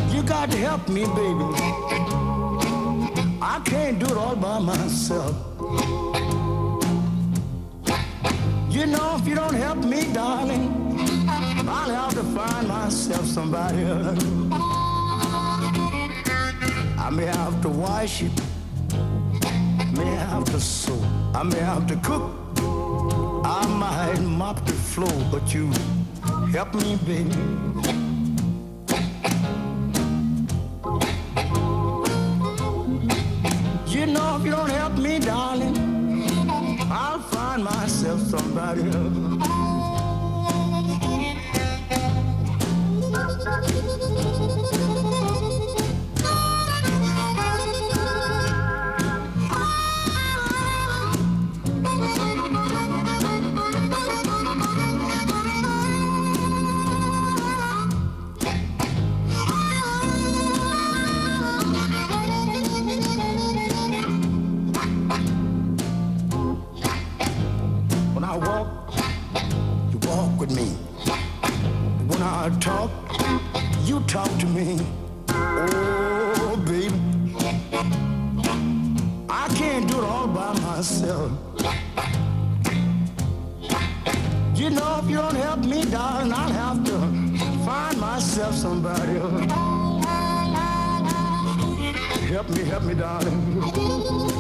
You 0.09 0.23
got 0.23 0.49
to 0.49 0.57
help 0.57 0.87
me, 0.87 1.03
baby. 1.03 1.47
I 3.41 3.61
can't 3.65 3.99
do 3.99 4.05
it 4.05 4.17
all 4.17 4.37
by 4.37 4.59
myself. 4.59 5.35
You 8.69 8.85
know, 8.85 9.17
if 9.19 9.27
you 9.27 9.35
don't 9.35 9.55
help 9.55 9.79
me, 9.83 10.13
darling, 10.13 10.95
I'll 11.67 11.93
have 12.01 12.13
to 12.13 12.23
find 12.23 12.65
myself 12.69 13.25
somebody 13.25 13.83
else. 13.83 14.23
I 16.97 17.09
may 17.11 17.25
have 17.25 17.61
to 17.63 17.67
wash 17.67 18.23
it 18.23 18.48
may 19.95 20.15
have 20.15 20.45
to 20.45 20.59
sew, 20.59 20.99
I 21.33 21.43
may 21.43 21.59
have 21.59 21.87
to 21.87 21.95
cook, 21.97 22.31
I 23.45 23.65
might 23.67 24.21
mop 24.21 24.65
the 24.65 24.73
floor, 24.73 25.11
but 25.31 25.53
you 25.53 25.71
help 26.51 26.73
me, 26.75 26.97
baby. 27.05 27.35
You 33.87 34.05
know, 34.05 34.37
if 34.37 34.45
you 34.45 34.51
don't 34.51 34.69
help 34.69 34.97
me, 34.97 35.19
darling, 35.19 35.77
I'll 36.91 37.19
find 37.19 37.63
myself 37.63 38.19
somebody 38.21 38.83
else. 38.83 39.65
with 70.39 70.55
me. 70.55 70.67
When 72.07 72.21
I 72.21 72.49
talk, 72.61 72.89
you 73.83 73.99
talk 74.07 74.29
to 74.39 74.45
me. 74.45 74.79
Oh, 75.27 76.55
baby, 76.65 76.95
I 79.29 79.47
can't 79.55 79.85
do 79.89 79.97
it 79.97 80.03
all 80.05 80.27
by 80.27 80.57
myself. 80.61 81.31
You 84.55 84.69
know, 84.69 85.01
if 85.03 85.09
you 85.09 85.17
don't 85.17 85.35
help 85.35 85.59
me, 85.65 85.83
darling, 85.83 86.31
I'll 86.31 86.53
have 86.53 86.85
to 86.85 86.97
find 87.65 87.99
myself 87.99 88.55
somebody. 88.55 89.19
Help 92.31 92.49
me, 92.49 92.63
help 92.63 92.83
me, 92.83 92.93
darling. 92.93 94.39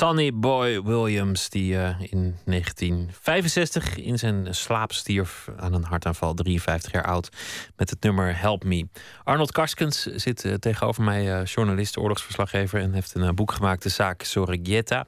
Sonny 0.00 0.32
Boy 0.32 0.82
Williams, 0.82 1.48
die 1.48 1.72
uh, 1.72 2.00
in 2.00 2.36
1965 2.44 3.96
in 3.96 4.18
zijn 4.18 4.54
slaap 4.54 4.92
stierf 4.92 5.48
aan 5.56 5.74
een 5.74 5.84
hartaanval, 5.84 6.34
53 6.34 6.92
jaar 6.92 7.04
oud, 7.04 7.28
met 7.76 7.90
het 7.90 8.02
nummer 8.02 8.38
Help 8.38 8.64
Me. 8.64 8.88
Arnold 9.24 9.52
Karskens 9.52 10.02
zit 10.02 10.44
uh, 10.44 10.54
tegenover 10.54 11.02
mij, 11.02 11.40
uh, 11.40 11.44
journalist, 11.44 11.96
oorlogsverslaggever, 11.96 12.80
en 12.80 12.92
heeft 12.92 13.14
een 13.14 13.34
boek 13.34 13.52
gemaakt, 13.52 13.82
de 13.82 13.88
zaak 13.88 14.22
Sorregieta. 14.22 15.06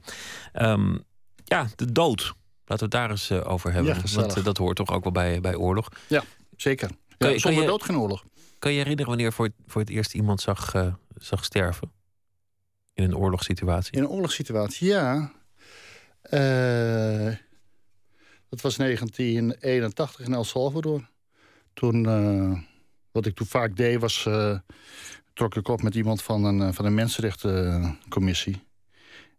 Um, 0.53 1.03
ja, 1.43 1.67
de 1.75 1.91
dood. 1.91 2.33
Laten 2.65 2.89
we 2.89 2.97
het 2.97 3.07
daar 3.07 3.09
eens 3.09 3.31
over 3.31 3.73
hebben. 3.73 3.95
Ja, 3.95 4.01
Want 4.15 4.43
dat 4.43 4.57
hoort 4.57 4.75
toch 4.75 4.91
ook 4.91 5.03
wel 5.03 5.11
bij, 5.11 5.41
bij 5.41 5.55
oorlog. 5.55 5.87
Ja, 6.07 6.23
zeker. 6.57 6.89
Ja, 7.17 7.27
je, 7.27 7.39
zonder 7.39 7.61
je, 7.61 7.67
dood 7.67 7.83
geen 7.83 7.97
oorlog. 7.97 8.23
Kan 8.59 8.71
je 8.71 8.77
herinneren 8.77 9.09
wanneer 9.09 9.33
voor 9.33 9.49
voor 9.67 9.81
het 9.81 9.89
eerst 9.89 10.13
iemand 10.13 10.41
zag, 10.41 10.73
zag 11.17 11.45
sterven? 11.45 11.91
In 12.93 13.03
een 13.03 13.15
oorlogssituatie? 13.15 13.97
In 13.97 14.03
een 14.03 14.09
oorlogssituatie, 14.09 14.87
ja. 14.87 15.31
Uh, 16.31 17.35
dat 18.49 18.61
was 18.61 18.75
1981 18.75 20.25
in 20.25 20.33
El 20.33 20.43
Salvador. 20.43 21.09
Toen, 21.73 22.03
uh, 22.03 22.59
wat 23.11 23.25
ik 23.25 23.35
toen 23.35 23.47
vaak 23.47 23.75
deed, 23.75 23.99
was... 23.99 24.25
Uh, 24.27 24.57
trok 25.33 25.55
ik 25.55 25.67
op 25.67 25.81
met 25.81 25.95
iemand 25.95 26.21
van 26.21 26.43
een, 26.43 26.73
van 26.73 26.85
een 26.85 26.93
mensenrechtencommissie. 26.93 28.63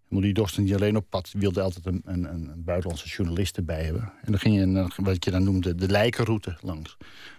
Die 0.09 0.35
dorst 0.35 0.59
niet 0.59 0.75
alleen 0.75 0.97
op 0.97 1.07
pad. 1.09 1.29
Die 1.33 1.41
wilde 1.41 1.61
altijd 1.61 1.87
een, 1.87 2.03
een, 2.05 2.25
een 2.25 2.65
buitenlandse 2.65 3.09
journalist 3.09 3.57
erbij 3.57 3.85
hebben. 3.85 4.13
En 4.23 4.31
dan 4.33 4.41
ging 4.41 4.55
je, 4.55 4.89
wat 4.97 5.25
je 5.25 5.31
dan 5.31 5.45
noemde, 5.45 5.75
de 5.75 5.89
lijkenroute 5.89 6.57
langs. 6.61 6.97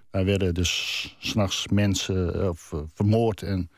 Daar 0.09 0.25
werden 0.25 0.53
dus 0.53 1.15
s'nachts 1.19 1.67
mensen 1.67 2.49
of, 2.49 2.73
vermoord 2.93 3.41
en 3.41 3.69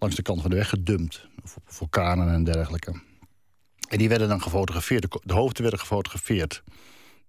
langs 0.00 0.16
de 0.16 0.22
kant 0.22 0.40
van 0.40 0.50
de 0.50 0.56
weg 0.56 0.68
gedumpt. 0.68 1.28
Of 1.42 1.56
op 1.56 1.62
vulkanen 1.66 2.32
en 2.32 2.44
dergelijke. 2.44 3.00
En 3.88 3.98
die 3.98 4.08
werden 4.08 4.28
dan 4.28 4.42
gefotografeerd. 4.42 5.18
De 5.22 5.32
hoofden 5.32 5.62
werden 5.62 5.80
gefotografeerd. 5.80 6.62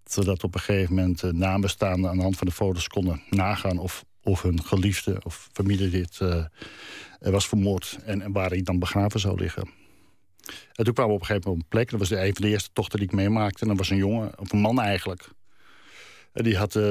Zodat 0.05 0.43
op 0.43 0.53
een 0.53 0.59
gegeven 0.59 0.95
moment 0.95 1.23
uh, 1.23 1.31
nabestaanden 1.31 2.09
aan 2.09 2.15
de 2.15 2.21
hand 2.23 2.37
van 2.37 2.47
de 2.47 2.53
foto's 2.53 2.87
konden 2.87 3.21
nagaan 3.29 3.77
of, 3.77 4.05
of 4.23 4.41
hun 4.41 4.63
geliefde 4.63 5.21
of 5.23 5.49
familielid 5.53 6.19
uh, 6.21 6.45
was 7.19 7.47
vermoord 7.47 7.97
en, 8.05 8.21
en 8.21 8.31
waar 8.31 8.49
hij 8.49 8.61
dan 8.61 8.79
begraven 8.79 9.19
zou 9.19 9.37
liggen. 9.37 9.69
En 10.73 10.83
toen 10.83 10.93
kwamen 10.93 11.11
we 11.11 11.19
op 11.19 11.21
een 11.21 11.25
gegeven 11.25 11.49
moment 11.49 11.65
op 11.65 11.71
een 11.71 11.77
plek. 11.77 11.89
Dat 11.89 11.99
was 11.99 12.09
de, 12.09 12.25
een 12.25 12.33
van 12.33 12.41
de 12.41 12.49
eerste 12.49 12.69
tochten 12.73 12.99
die 12.99 13.07
ik 13.07 13.13
meemaakte. 13.13 13.61
En 13.61 13.67
dat 13.67 13.77
was 13.77 13.89
een 13.89 13.97
jongen, 13.97 14.39
of 14.39 14.51
een 14.51 14.59
man 14.59 14.81
eigenlijk. 14.81 15.29
En 16.33 16.43
die 16.43 16.57
had 16.57 16.75
uh, 16.75 16.83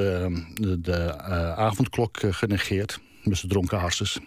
de, 0.54 0.80
de 0.80 1.18
avondklok 1.56 2.18
genegeerd. 2.20 3.00
Met 3.22 3.38
zijn 3.38 3.52
dronken 3.52 3.78
harses. 3.78 4.18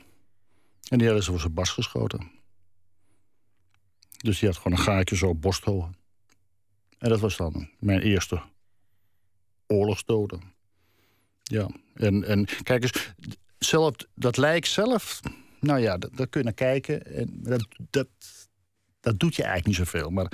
En 0.93 0.99
die 0.99 1.07
hadden 1.07 1.25
ze 1.25 1.31
voor 1.31 1.39
zijn 1.39 1.53
bas 1.53 1.69
geschoten. 1.69 2.31
Dus 4.17 4.39
die 4.39 4.49
had 4.49 4.57
gewoon 4.57 4.77
een 4.77 4.83
gaatje 4.83 5.15
zo 5.15 5.27
op 5.27 5.41
borsthoog. 5.41 5.89
En 6.97 7.09
dat 7.09 7.19
was 7.19 7.37
dan 7.37 7.69
mijn 7.79 8.01
eerste 8.01 8.41
oorlogsdoden. 9.67 10.41
Ja, 11.43 11.69
en, 11.93 12.23
en 12.23 12.47
kijk 12.63 12.83
eens, 12.83 13.13
zelf, 13.57 13.95
dat 14.15 14.37
lijk 14.37 14.65
zelf, 14.65 15.19
nou 15.59 15.79
ja, 15.79 15.97
dat, 15.97 16.29
kun 16.29 16.39
je 16.39 16.43
naar 16.43 16.53
kijken. 16.53 17.05
En 17.05 17.29
dat, 17.31 17.67
dat, 17.89 18.07
dat 18.99 19.19
doet 19.19 19.35
je 19.35 19.43
eigenlijk 19.43 19.77
niet 19.77 19.87
zoveel. 19.87 20.09
Maar 20.09 20.31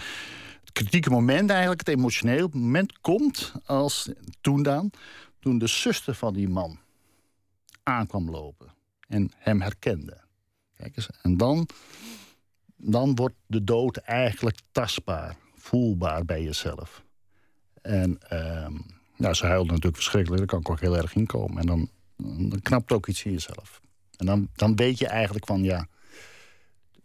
het 0.59 0.71
kritieke 0.71 1.09
moment 1.09 1.49
eigenlijk, 1.49 1.79
het 1.79 1.95
emotioneel 1.97 2.49
moment 2.51 2.99
komt 2.99 3.53
als 3.65 4.09
toen 4.41 4.63
dan, 4.63 4.91
toen 5.39 5.57
de 5.57 5.67
zuster 5.67 6.15
van 6.15 6.33
die 6.33 6.49
man 6.49 6.79
aankwam 7.83 8.29
lopen 8.29 8.73
en 9.07 9.31
hem 9.35 9.61
herkende. 9.61 10.27
Eens, 10.79 11.09
en 11.21 11.37
dan, 11.37 11.67
dan 12.75 13.15
wordt 13.15 13.35
de 13.45 13.63
dood 13.63 13.97
eigenlijk 13.97 14.57
tastbaar, 14.71 15.35
voelbaar 15.55 16.25
bij 16.25 16.43
jezelf. 16.43 17.03
En 17.81 18.19
uh, 18.33 18.67
nou, 19.15 19.33
ze 19.33 19.45
huilde 19.45 19.69
natuurlijk 19.69 19.95
verschrikkelijk, 19.95 20.39
daar 20.39 20.49
kan 20.49 20.59
ik 20.59 20.69
ook 20.69 20.79
heel 20.79 20.97
erg 20.97 21.15
in 21.15 21.25
komen. 21.25 21.57
En 21.57 21.65
dan, 21.65 21.89
dan 22.49 22.61
knapt 22.61 22.91
ook 22.91 23.07
iets 23.07 23.23
in 23.23 23.31
jezelf. 23.31 23.81
En 24.17 24.25
dan, 24.25 24.49
dan 24.55 24.75
weet 24.75 24.97
je 24.99 25.07
eigenlijk 25.07 25.45
van 25.45 25.63
ja, 25.63 25.87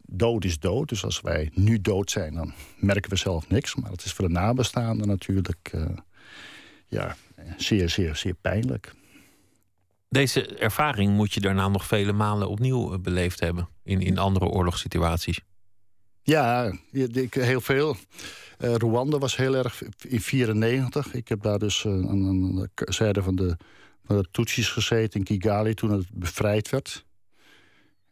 dood 0.06 0.44
is 0.44 0.58
dood. 0.58 0.88
Dus 0.88 1.04
als 1.04 1.20
wij 1.20 1.50
nu 1.54 1.80
dood 1.80 2.10
zijn, 2.10 2.34
dan 2.34 2.52
merken 2.76 3.10
we 3.10 3.16
zelf 3.16 3.48
niks. 3.48 3.74
Maar 3.74 3.90
het 3.90 4.04
is 4.04 4.12
voor 4.12 4.26
de 4.26 4.32
nabestaanden 4.32 5.06
natuurlijk 5.06 5.70
uh, 5.74 5.86
ja, 6.86 7.16
zeer, 7.56 7.88
zeer, 7.88 8.16
zeer 8.16 8.34
pijnlijk. 8.34 8.94
Deze 10.14 10.46
ervaring 10.46 11.12
moet 11.12 11.32
je 11.32 11.40
daarna 11.40 11.68
nog 11.68 11.86
vele 11.86 12.12
malen 12.12 12.48
opnieuw 12.48 12.92
eh, 12.92 12.98
beleefd 12.98 13.40
hebben 13.40 13.68
in, 13.82 14.00
in 14.00 14.18
andere 14.18 14.46
oorlogssituaties. 14.46 15.40
Ja, 16.22 16.72
ik, 16.92 17.34
heel 17.34 17.60
veel. 17.60 17.96
Uh, 18.58 18.74
Rwanda 18.74 19.18
was 19.18 19.36
heel 19.36 19.54
erg 19.54 19.82
in 20.08 20.20
94. 20.20 21.14
Ik 21.14 21.28
heb 21.28 21.42
daar 21.42 21.58
dus 21.58 21.84
uh, 21.84 21.92
aan 21.92 22.54
de 22.54 22.68
zijde 22.92 23.22
van 23.22 23.36
de, 23.36 23.56
van 24.04 24.16
de 24.16 24.28
Tutsis 24.30 24.68
gezeten 24.68 25.18
in 25.18 25.24
Kigali 25.24 25.74
toen 25.74 25.90
het 25.90 26.06
bevrijd 26.12 26.70
werd. 26.70 27.04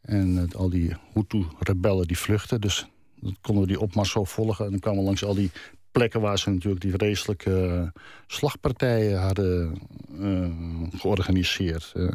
En 0.00 0.52
al 0.56 0.70
die 0.70 0.96
Hutu-rebellen 1.14 2.06
die 2.06 2.18
vluchten. 2.18 2.60
Dus 2.60 2.86
dan 3.20 3.36
konden 3.40 3.62
we 3.62 3.68
die 3.68 3.80
opmars 3.80 4.10
zo 4.10 4.24
volgen. 4.24 4.64
En 4.64 4.70
dan 4.70 4.80
kwamen 4.80 5.04
langs 5.04 5.24
al 5.24 5.34
die 5.34 5.50
plekken 5.92 6.20
waar 6.20 6.38
ze 6.38 6.50
natuurlijk 6.50 6.82
die 6.82 6.92
vreselijke 6.92 7.92
slagpartijen 8.26 9.20
hadden 9.20 9.78
uh, 10.10 10.50
georganiseerd. 10.98 11.92
Uh, 11.96 12.10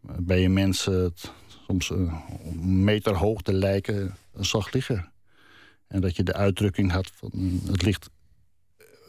bij 0.00 0.40
je 0.40 0.48
mensen 0.48 1.14
soms 1.66 1.90
een 1.90 2.84
meter 2.84 3.14
hoog 3.14 3.42
de 3.42 3.52
lijken 3.52 4.16
zag 4.34 4.72
liggen. 4.72 5.12
En 5.86 6.00
dat 6.00 6.16
je 6.16 6.22
de 6.22 6.34
uitdrukking 6.34 6.90
had 6.90 7.10
van 7.14 7.60
het 7.66 7.82
ligt 7.82 8.10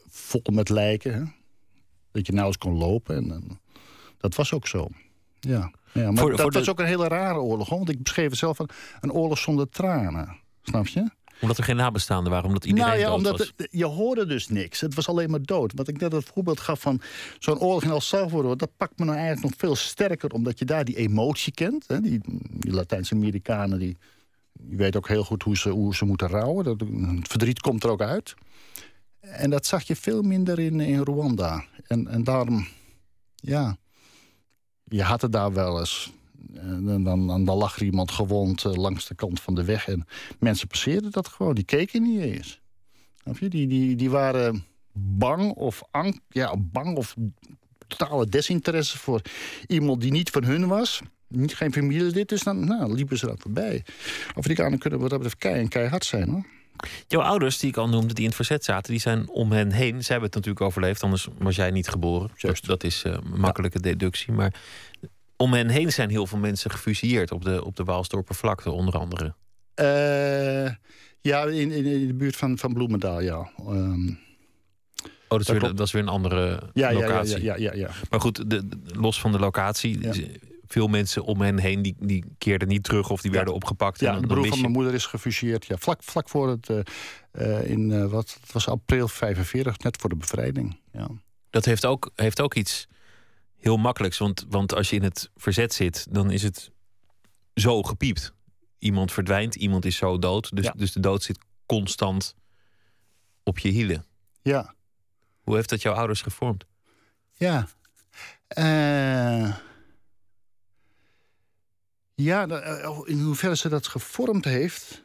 vol 0.10 0.42
met 0.52 0.70
lijken. 0.70 1.14
Hè? 1.14 1.24
Dat 2.12 2.26
je 2.26 2.34
nou 2.34 2.48
eens 2.48 2.58
kon 2.58 2.78
lopen. 2.78 3.16
En, 3.16 3.60
dat 4.18 4.36
was 4.36 4.54
ook 4.54 4.68
zo. 4.68 4.88
Ja, 5.40 5.72
ja 5.94 6.12
maar 6.12 6.36
dat 6.36 6.54
was 6.54 6.70
ook 6.70 6.80
een 6.80 6.86
hele 6.86 7.08
rare 7.08 7.40
oorlog. 7.40 7.70
Want 7.70 7.90
ik 7.90 8.04
beschreef 8.04 8.30
het 8.30 8.38
zelf 8.38 8.60
een, 8.60 8.70
een 9.00 9.12
oorlog 9.12 9.38
zonder 9.38 9.70
tranen. 9.70 10.38
Snap 10.62 10.88
je? 10.88 11.10
Omdat 11.42 11.58
er 11.58 11.64
geen 11.64 11.76
nabestaanden 11.76 12.32
waren, 12.32 12.48
omdat 12.48 12.66
iedereen 12.66 12.88
nou 12.88 13.00
ja, 13.00 13.06
dood 13.06 13.18
omdat 13.18 13.38
was. 13.38 13.54
Het, 13.56 13.68
je 13.72 13.86
hoorde 13.86 14.26
dus 14.26 14.48
niks. 14.48 14.82
Het 14.82 14.96
was 14.96 15.08
alleen 15.08 15.30
maar 15.30 15.42
dood. 15.42 15.72
Wat 15.76 15.88
ik 15.88 16.00
net 16.00 16.12
het 16.12 16.26
voorbeeld 16.34 16.60
gaf 16.60 16.82
van 16.82 17.02
zo'n 17.40 17.60
oorlog 17.60 17.84
in 17.84 17.90
El 17.90 18.02
Salvador... 18.02 18.58
dat 18.58 18.78
pakt 18.78 19.00
me 19.00 19.06
nou 19.06 19.18
eigenlijk 19.18 19.48
nog 19.48 19.60
veel 19.60 19.76
sterker... 19.76 20.32
omdat 20.32 20.60
je 20.60 20.66
daar 20.66 20.86
die 20.86 20.96
emotie 20.96 21.54
kent. 21.54 21.88
Hè? 21.88 22.02
Die, 22.02 22.22
die 22.50 22.74
Latijnse 22.74 23.14
Amerikanen, 23.14 23.80
die, 23.80 23.98
die 24.54 24.78
weten 24.78 25.00
ook 25.00 25.08
heel 25.08 25.24
goed 25.24 25.44
hoe 25.44 25.58
ze, 25.58 25.70
hoe 25.70 25.96
ze 25.96 26.06
moeten 26.06 26.28
rouwen. 26.28 26.64
Dat, 26.64 26.80
het 26.80 27.28
verdriet 27.28 27.60
komt 27.60 27.84
er 27.84 27.90
ook 27.90 28.02
uit. 28.02 28.34
En 29.20 29.50
dat 29.50 29.66
zag 29.66 29.84
je 29.84 29.96
veel 29.96 30.22
minder 30.22 30.60
in, 30.60 30.80
in 30.80 31.02
Rwanda. 31.02 31.66
En, 31.88 32.08
en 32.08 32.24
daarom, 32.24 32.68
ja... 33.36 33.78
Je 34.84 35.04
had 35.04 35.22
het 35.22 35.32
daar 35.32 35.54
wel 35.54 35.80
eens... 35.80 36.12
En 36.54 36.86
dan, 36.86 37.04
dan, 37.04 37.46
dan 37.46 37.58
lag 37.58 37.76
er 37.76 37.84
iemand 37.84 38.12
gewond 38.12 38.66
uh, 38.66 38.74
langs 38.74 39.08
de 39.08 39.16
kant 39.16 39.40
van 39.40 39.56
de 39.56 39.64
weg. 39.64 39.88
En 39.88 40.06
mensen 40.40 40.68
passeerden 40.68 41.12
dat 41.12 41.28
gewoon. 41.28 41.56
Die 41.56 41.64
keken 41.64 42.02
niet 42.02 42.22
eens. 42.22 42.62
Die, 43.40 43.68
die, 43.68 43.96
die 43.96 44.10
waren 44.10 44.66
bang 44.94 45.52
of, 45.52 45.82
ang, 45.92 46.22
ja, 46.30 46.58
bang 46.58 46.98
of 46.98 47.16
totale 47.88 48.26
desinteresse 48.26 48.98
voor 48.98 49.22
iemand 49.68 50.02
die 50.02 50.12
niet 50.12 50.30
van 50.30 50.44
hun 50.44 50.68
was. 50.68 51.02
Niet, 51.28 51.56
geen 51.56 51.74
familielid. 51.74 52.30
Dus 52.30 52.44
dan 52.44 52.66
nou, 52.66 52.94
liepen 52.94 53.18
ze 53.18 53.26
dat 53.26 53.40
voorbij. 53.40 53.86
Afrikanen 54.36 54.80
kunnen 54.80 55.00
wat 55.00 55.10
dat 55.10 55.20
betreft 55.20 55.42
kei 55.42 55.60
en 55.60 55.68
keihard 55.68 56.06
zijn 56.06 56.30
hoor. 56.30 56.46
Jouw 57.08 57.22
ouders, 57.22 57.60
die 57.60 57.70
ik 57.70 57.78
al 57.78 57.90
noemde, 57.90 58.14
die 58.14 58.24
in 58.24 58.30
het 58.30 58.36
verzet 58.36 58.64
zaten, 58.64 58.92
die 58.92 59.02
zijn 59.02 59.30
om 59.30 59.52
hen 59.52 59.72
heen. 59.72 60.04
Zij 60.04 60.16
hebben 60.16 60.26
het 60.26 60.36
natuurlijk 60.36 60.62
overleefd, 60.62 61.04
anders 61.04 61.28
was 61.38 61.56
jij 61.56 61.72
niet 61.72 61.88
geboren. 61.88 62.32
Juist. 62.36 62.66
Dat 62.66 62.84
is 62.84 63.04
uh, 63.04 63.14
een 63.14 63.40
makkelijke 63.40 63.78
ja. 63.82 63.90
deductie. 63.90 64.34
Maar 64.34 64.54
om 65.42 65.54
hen 65.54 65.70
heen 65.70 65.92
zijn 65.92 66.10
heel 66.10 66.28
veel 66.28 66.38
mensen 66.38 66.72
gefusilleerd 66.72 67.32
op 67.32 67.44
de, 67.44 67.66
op 67.66 67.76
de 67.76 67.84
Waalsdorper 67.84 68.36
vlakte, 68.36 68.72
onder 68.72 68.94
andere. 68.98 69.34
Uh, 69.76 70.72
ja, 71.22 71.44
in, 71.44 71.72
in, 71.72 71.86
in, 71.86 72.08
de 72.08 72.14
buurt 72.14 72.36
van, 72.36 72.58
van 72.58 72.74
Bloemendaal, 72.74 73.22
ja. 73.22 73.50
Um, 73.60 74.20
oh, 75.04 75.08
dat 75.28 75.40
is, 75.40 75.48
weer, 75.48 75.60
dat 75.60 75.80
is 75.80 75.92
weer 75.92 76.02
een 76.02 76.08
andere 76.08 76.70
ja, 76.74 76.94
locatie. 76.94 77.44
Ja, 77.44 77.56
ja, 77.56 77.74
ja, 77.74 77.78
ja, 77.78 77.90
Maar 78.10 78.22
goed, 78.22 78.50
de, 78.50 78.68
los 78.86 79.20
van 79.20 79.32
de 79.32 79.40
locatie, 79.40 80.00
veel 80.68 80.88
mensen 80.88 81.24
om 81.24 81.42
hen 81.42 81.60
heen 81.60 81.82
die, 81.82 81.96
die 82.00 82.26
keerden 82.38 82.68
niet 82.68 82.84
terug 82.84 83.10
of 83.10 83.22
die 83.22 83.32
werden 83.32 83.54
opgepakt. 83.54 84.00
Ja, 84.00 84.16
en 84.16 84.22
de 84.22 84.28
broer 84.28 84.48
van 84.48 84.62
mijn 84.62 84.72
moeder 84.72 84.94
is 84.94 85.06
gefusilleerd. 85.06 85.66
Ja, 85.66 85.78
vlak, 85.78 86.04
vlak 86.04 86.30
voor 86.30 86.50
het, 86.50 86.70
uh, 86.70 87.70
in 87.70 87.90
uh, 87.90 88.06
wat, 88.06 88.38
het 88.42 88.52
was 88.52 88.68
april 88.68 89.08
45, 89.08 89.80
net 89.80 89.98
voor 90.02 90.10
de 90.10 90.16
bevrijding. 90.16 90.80
Ja. 90.92 91.08
Dat 91.50 91.66
heeft 91.66 91.86
ook, 91.86 92.12
heeft 92.16 92.42
ook 92.42 92.54
iets 92.54 92.88
heel 93.62 93.78
makkelijks. 93.78 94.18
Want, 94.18 94.46
want 94.50 94.74
als 94.74 94.90
je 94.90 94.96
in 94.96 95.04
het 95.04 95.30
verzet 95.36 95.74
zit, 95.74 96.08
dan 96.10 96.32
is 96.32 96.44
het 96.44 96.72
zo 97.54 97.84
gepiept. 97.84 98.34
Iemand 98.80 99.12
verdwijnt, 99.12 99.56
iemand 99.56 99.86
is 99.86 99.96
zo 99.96 100.20
dood. 100.20 100.56
Dus, 100.56 100.66
Ja. 100.66 100.74
dus 100.78 100.92
de 100.92 101.00
dood 101.00 101.24
zit 101.24 101.40
constant 101.66 102.36
op 103.44 103.60
je 103.60 103.70
hielen. 103.70 104.06
Ja, 104.42 104.74
Hoe 105.42 105.56
heeft 105.56 105.70
dat 105.70 105.82
jouw 105.82 105.94
ouders 105.94 106.22
gevormd? 106.22 106.66
ja. 107.34 107.68
Eh, 108.48 109.56
ja, 112.16 112.46
da- 112.46 112.60
eh, 112.62 113.00
in 113.06 113.20
hoeverre 113.20 113.56
ze 113.56 113.70
dat 113.70 113.88
gevormd 113.88 114.46
heeft. 114.46 115.04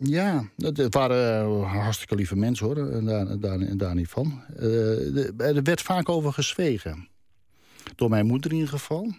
Ja, 0.00 0.44
het 0.56 0.94
waren 0.94 1.40
eh, 1.40 1.72
hartstikke 1.72 2.14
lieve 2.14 2.36
mensen 2.36 2.66
hoor, 2.66 3.04
daar, 3.04 3.38
daar, 3.38 3.76
daar 3.76 3.94
niet 3.94 4.08
van. 4.08 4.42
Eh, 4.48 4.60
de- 4.60 5.34
er 5.36 5.62
werd 5.62 5.82
vaak 5.82 6.08
over 6.08 6.32
gezwegen. 6.32 7.08
Door 7.94 8.08
mijn 8.08 8.26
moeder 8.26 8.50
in 8.50 8.56
ieder 8.56 8.72
geval. 8.72 9.12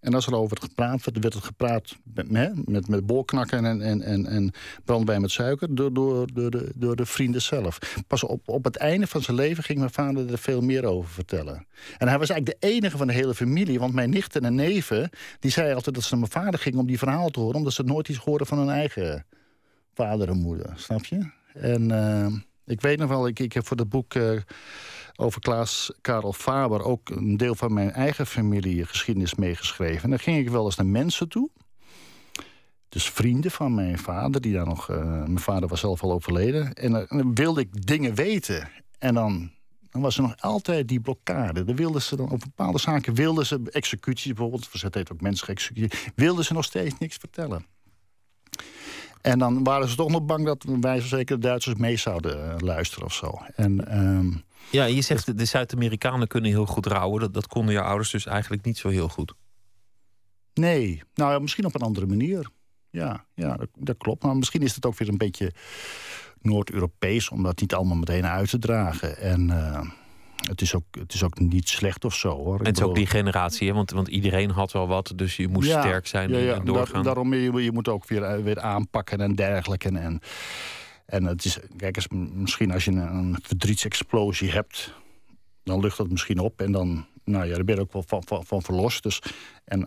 En 0.00 0.14
als 0.14 0.26
er 0.26 0.34
over 0.34 0.56
gepraat 0.60 1.04
werd, 1.04 1.18
werd 1.18 1.34
het 1.34 1.44
gepraat 1.44 1.96
met, 2.14 2.30
met, 2.30 2.68
met, 2.68 2.88
met 2.88 3.06
boorknakken 3.06 3.64
en, 3.64 3.82
en, 3.82 4.02
en, 4.02 4.26
en 4.26 4.52
brandwijn 4.84 5.20
met 5.20 5.30
suiker 5.30 5.74
door, 5.74 5.92
door, 5.92 6.32
door, 6.32 6.50
de, 6.50 6.72
door 6.74 6.96
de 6.96 7.06
vrienden 7.06 7.42
zelf. 7.42 7.78
Pas 8.06 8.24
op, 8.24 8.48
op 8.48 8.64
het 8.64 8.76
einde 8.76 9.06
van 9.06 9.22
zijn 9.22 9.36
leven 9.36 9.64
ging 9.64 9.78
mijn 9.78 9.90
vader 9.90 10.32
er 10.32 10.38
veel 10.38 10.60
meer 10.60 10.84
over 10.84 11.10
vertellen. 11.10 11.66
En 11.98 12.08
hij 12.08 12.18
was 12.18 12.28
eigenlijk 12.28 12.60
de 12.60 12.68
enige 12.68 12.96
van 12.96 13.06
de 13.06 13.12
hele 13.12 13.34
familie, 13.34 13.78
want 13.78 13.94
mijn 13.94 14.10
nichten 14.10 14.44
en 14.44 14.54
neven... 14.54 15.10
die 15.40 15.50
zeiden 15.50 15.76
altijd 15.76 15.94
dat 15.94 16.04
ze 16.04 16.10
naar 16.16 16.28
mijn 16.28 16.44
vader 16.44 16.60
gingen 16.60 16.78
om 16.78 16.86
die 16.86 16.98
verhaal 16.98 17.28
te 17.28 17.40
horen... 17.40 17.56
omdat 17.56 17.72
ze 17.72 17.82
nooit 17.82 18.08
iets 18.08 18.18
hoorden 18.18 18.46
van 18.46 18.58
hun 18.58 18.68
eigen 18.68 19.24
vader 19.94 20.28
en 20.28 20.40
moeder, 20.40 20.72
snap 20.76 21.04
je? 21.04 21.30
En 21.54 21.90
eh, 21.90 22.26
ik 22.64 22.80
weet 22.80 22.98
nog 22.98 23.08
wel, 23.08 23.26
ik, 23.26 23.38
ik 23.38 23.52
heb 23.52 23.66
voor 23.66 23.76
het 23.76 23.88
boek 23.88 24.14
eh, 24.14 24.30
over 25.16 25.40
Klaas 25.40 25.92
Karel 26.00 26.32
Faber... 26.32 26.82
ook 26.84 27.08
een 27.10 27.36
deel 27.36 27.54
van 27.54 27.72
mijn 27.72 27.92
eigen 27.92 28.26
familiegeschiedenis 28.26 29.34
meegeschreven. 29.34 30.02
En 30.02 30.10
dan 30.10 30.18
ging 30.18 30.38
ik 30.38 30.48
wel 30.50 30.64
eens 30.64 30.76
naar 30.76 30.86
mensen 30.86 31.28
toe. 31.28 31.50
Dus 32.88 33.10
vrienden 33.10 33.50
van 33.50 33.74
mijn 33.74 33.98
vader, 33.98 34.40
die 34.40 34.52
daar 34.52 34.66
nog... 34.66 34.90
eh, 34.90 35.04
mijn 35.06 35.38
vader 35.38 35.68
was 35.68 35.80
zelf 35.80 36.02
al 36.02 36.12
overleden. 36.12 36.74
En 36.74 36.92
dan- 36.92 37.34
wilde 37.34 37.60
ik 37.60 37.86
dingen 37.86 38.14
weten. 38.14 38.70
En 38.98 39.14
dan, 39.14 39.50
dan 39.90 40.02
was 40.02 40.16
er 40.16 40.22
nog 40.22 40.34
altijd 40.40 40.88
die 40.88 41.00
blokkade. 41.00 41.64
Dan 41.64 41.76
wilden 41.76 42.02
ze 42.02 42.16
dan, 42.16 42.30
op 42.30 42.40
bepaalde 42.40 42.78
zaken 42.78 43.14
wilden 43.14 43.46
ze... 43.46 43.60
executies 43.70 44.32
bijvoorbeeld, 44.32 44.68
verzet 44.68 44.94
heet 44.94 45.12
ook 45.12 45.20
mensenexecutie... 45.20 46.12
wilden 46.14 46.44
ze 46.44 46.52
nog 46.52 46.64
steeds 46.64 46.94
niks 46.98 47.16
vertellen. 47.16 47.66
En 49.20 49.38
dan 49.38 49.64
waren 49.64 49.88
ze 49.88 49.96
toch 49.96 50.10
nog 50.10 50.24
bang 50.24 50.44
dat 50.44 50.64
wij 50.80 51.00
zo 51.00 51.06
zeker 51.06 51.40
de 51.40 51.46
Duitsers 51.46 51.74
mee 51.74 51.96
zouden 51.96 52.50
eh, 52.50 52.58
luisteren 52.58 53.04
of 53.04 53.14
zo. 53.14 53.38
En 53.54 53.88
ehm, 53.88 54.30
Ja, 54.70 54.84
je 54.84 55.02
zegt 55.02 55.38
de 55.38 55.44
Zuid-Amerikanen 55.44 56.28
kunnen 56.28 56.50
heel 56.50 56.66
goed 56.66 56.86
rouwen. 56.86 57.20
Dat, 57.20 57.34
dat 57.34 57.46
konden 57.46 57.74
jouw 57.74 57.84
ouders 57.84 58.10
dus 58.10 58.26
eigenlijk 58.26 58.64
niet 58.64 58.78
zo 58.78 58.88
heel 58.88 59.08
goed. 59.08 59.34
nee, 60.54 61.02
nou 61.14 61.32
ja, 61.32 61.38
misschien 61.38 61.64
op 61.64 61.74
een 61.74 61.80
andere 61.80 62.06
manier. 62.06 62.50
Ja, 62.90 63.24
ja 63.34 63.56
dat, 63.56 63.68
dat 63.78 63.96
klopt. 63.96 64.22
Maar 64.22 64.36
misschien 64.36 64.62
is 64.62 64.74
het 64.74 64.86
ook 64.86 64.98
weer 64.98 65.08
een 65.08 65.18
beetje 65.18 65.52
Noord-Europees... 66.40 67.28
om 67.28 67.42
dat 67.42 67.60
niet 67.60 67.74
allemaal 67.74 67.96
meteen 67.96 68.26
uit 68.26 68.50
te 68.50 68.58
dragen. 68.58 69.18
En 69.18 69.50
eh, 69.50 69.90
het, 70.48 70.60
is 70.60 70.74
ook, 70.74 70.84
het 70.90 71.14
is 71.14 71.22
ook 71.22 71.38
niet 71.38 71.68
slecht 71.68 72.04
of 72.04 72.14
zo, 72.14 72.36
hoor. 72.36 72.58
En 72.58 72.64
het 72.66 72.76
is 72.78 72.82
ook 72.82 72.94
die 72.94 73.06
generatie, 73.06 73.68
hè? 73.68 73.74
Want, 73.74 73.90
want 73.90 74.08
iedereen 74.08 74.50
had 74.50 74.72
wel 74.72 74.86
wat, 74.88 75.12
dus 75.16 75.36
je 75.36 75.48
moest 75.48 75.68
Ja, 75.68 75.80
sterk 75.80 76.06
zijn 76.06 76.30
ja, 76.30 76.36
en- 76.36 76.42
ja, 76.44 76.54
en 76.54 76.64
doorgaan. 76.64 76.92
Daar- 76.94 77.02
daarom, 77.02 77.34
je, 77.34 77.62
je 77.62 77.72
moet 77.72 77.88
ook 77.88 78.08
weer, 78.08 78.22
eh, 78.22 78.42
weer 78.42 78.60
aanpakken 78.60 79.20
en 79.20 79.34
dergelijke. 79.34 79.88
En, 79.88 79.96
en, 79.96 80.20
en 81.06 81.24
het 81.24 81.44
is, 81.44 81.58
kijk 81.76 81.96
eens, 81.96 82.08
misschien 82.32 82.70
als 82.72 82.84
je 82.84 82.90
een, 82.90 83.14
een 83.14 83.38
verdrietsexplosie 83.42 84.50
hebt... 84.50 84.94
dan 85.62 85.80
lucht 85.80 85.96
dat 85.96 86.10
misschien 86.10 86.38
op 86.38 86.60
en 86.60 86.72
dan, 86.72 87.06
nou 87.24 87.46
ja, 87.46 87.54
daar 87.54 87.64
ben 87.64 87.74
je 87.74 87.80
ook 87.80 87.92
wel 87.92 88.04
van, 88.06 88.22
van, 88.26 88.44
van 88.44 88.62
verlost. 88.62 89.02
Dus, 89.02 89.22
en, 89.64 89.84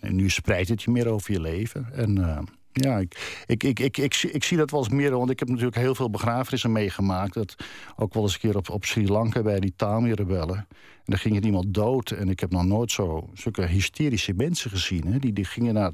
en, 0.00 0.16
nu 0.16 0.30
spreidt 0.30 0.68
het 0.68 0.82
je 0.82 0.90
meer 0.90 1.08
over 1.08 1.32
je 1.32 1.40
leven. 1.40 1.88
En 1.92 2.18
uh, 2.18 2.38
ja, 2.72 2.98
ik, 2.98 3.44
ik, 3.46 3.62
ik, 3.62 3.78
ik, 3.78 3.96
ik, 3.96 4.22
ik, 4.22 4.44
zie 4.44 4.56
dat 4.56 4.70
wel 4.70 4.80
eens 4.80 4.88
meer, 4.88 5.10
want 5.10 5.30
ik 5.30 5.38
heb 5.38 5.48
natuurlijk 5.48 5.76
heel 5.76 5.94
veel 5.94 6.10
begrafenissen 6.10 6.72
meegemaakt. 6.72 7.34
Dat, 7.34 7.54
ook 7.96 8.14
wel 8.14 8.22
eens 8.22 8.32
een 8.32 8.40
keer 8.40 8.56
op, 8.56 8.70
op 8.70 8.84
Sri 8.84 9.08
Lanka 9.08 9.42
bij 9.42 9.60
die 9.60 9.72
Tamil-rebellen. 9.76 10.56
En 10.56 11.16
daar 11.16 11.18
ging 11.18 11.36
er 11.36 11.44
iemand 11.44 11.74
dood. 11.74 12.10
En 12.10 12.28
ik 12.28 12.40
heb 12.40 12.50
nog 12.50 12.64
nooit 12.64 12.90
zo, 12.90 13.30
zulke 13.34 13.66
hysterische 13.66 14.32
mensen 14.32 14.70
gezien. 14.70 15.06
Hè. 15.06 15.18
Die, 15.18 15.32
die 15.32 15.44
gingen 15.44 15.74
naar 15.74 15.92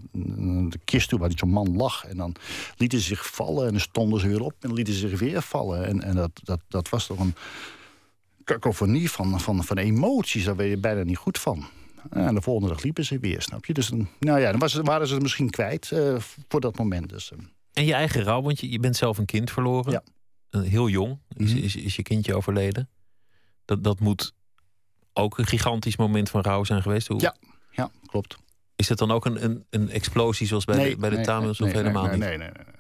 de 0.69 0.79
kist 0.85 1.09
toe 1.09 1.19
waar 1.19 1.31
zo'n 1.35 1.51
man 1.51 1.77
lag. 1.77 2.05
En 2.05 2.17
dan 2.17 2.35
lieten 2.77 2.99
ze 2.99 3.05
zich 3.05 3.27
vallen 3.27 3.67
en 3.67 3.71
dan 3.71 3.81
stonden 3.81 4.21
ze 4.21 4.29
weer 4.29 4.43
op 4.43 4.55
en 4.61 4.73
lieten 4.73 4.95
ze 4.95 5.09
zich 5.09 5.19
weer 5.19 5.43
vallen. 5.43 5.87
En, 5.87 6.03
en 6.03 6.15
dat, 6.15 6.31
dat, 6.45 6.61
dat 6.69 6.89
was 6.89 7.07
toch 7.07 7.19
een 7.19 7.35
kakofonie 8.45 9.11
van, 9.11 9.41
van, 9.41 9.65
van 9.65 9.79
emoties. 9.79 10.45
Daar 10.45 10.55
ben 10.55 10.67
je 10.67 10.79
bijna 10.79 11.03
niet 11.03 11.17
goed 11.17 11.39
van. 11.39 11.67
En 12.11 12.35
de 12.35 12.41
volgende 12.43 12.75
dag 12.75 12.83
liepen 12.83 13.05
ze 13.05 13.19
weer, 13.19 13.43
snap 13.43 13.65
je? 13.65 13.73
Dus 13.73 13.91
nou 14.19 14.41
ja, 14.41 14.51
dan 14.51 14.61
was, 14.61 14.75
waren 14.75 15.07
ze 15.07 15.13
het 15.13 15.23
misschien 15.23 15.51
kwijt 15.51 15.91
uh, 15.91 16.17
voor 16.49 16.61
dat 16.61 16.79
moment. 16.79 17.09
Dus, 17.09 17.31
uh. 17.31 17.39
En 17.73 17.85
je 17.85 17.93
eigen 17.95 18.23
rouw, 18.23 18.43
want 18.43 18.61
je, 18.61 18.71
je 18.71 18.79
bent 18.81 18.97
zelf 18.97 19.19
een 19.19 19.25
kind 19.25 19.51
verloren. 19.51 19.93
Ja. 19.93 20.03
Uh, 20.51 20.69
heel 20.69 20.89
jong 20.89 21.19
is, 21.37 21.53
Mhm. 21.55 21.63
is, 21.63 21.77
is 21.77 21.97
je 21.97 22.03
kindje 22.03 22.35
overleden. 22.35 22.89
Dat, 23.65 23.85
dat 23.85 24.01
moet 24.01 24.35
ook 25.13 25.39
een 25.39 25.47
gigantisch 25.47 25.97
moment 25.97 26.31
van 26.31 26.41
rouw 26.41 26.65
zijn 26.65 26.83
geweest. 26.83 27.09
Hoe, 27.09 27.21
Ja, 27.21 27.37
ja, 27.71 27.91
klopt. 28.07 28.37
Is 28.77 28.87
dat 28.87 28.99
dan 28.99 29.11
ook 29.11 29.25
een, 29.25 29.45
een, 29.45 29.65
een 29.71 29.91
explosie 29.91 30.47
zoals 30.47 30.65
bij 30.65 30.89
de, 30.91 30.97
bij 30.97 31.11
de 31.11 31.21
Tamils 31.21 31.59
nee, 31.59 31.69
of 31.71 31.75
helemaal 31.77 32.03
nee, 32.03 32.11
niet? 32.13 32.21
Nee, 32.21 32.29
nee, 32.39 32.49
nee, 32.49 32.65
nee. 32.65 32.75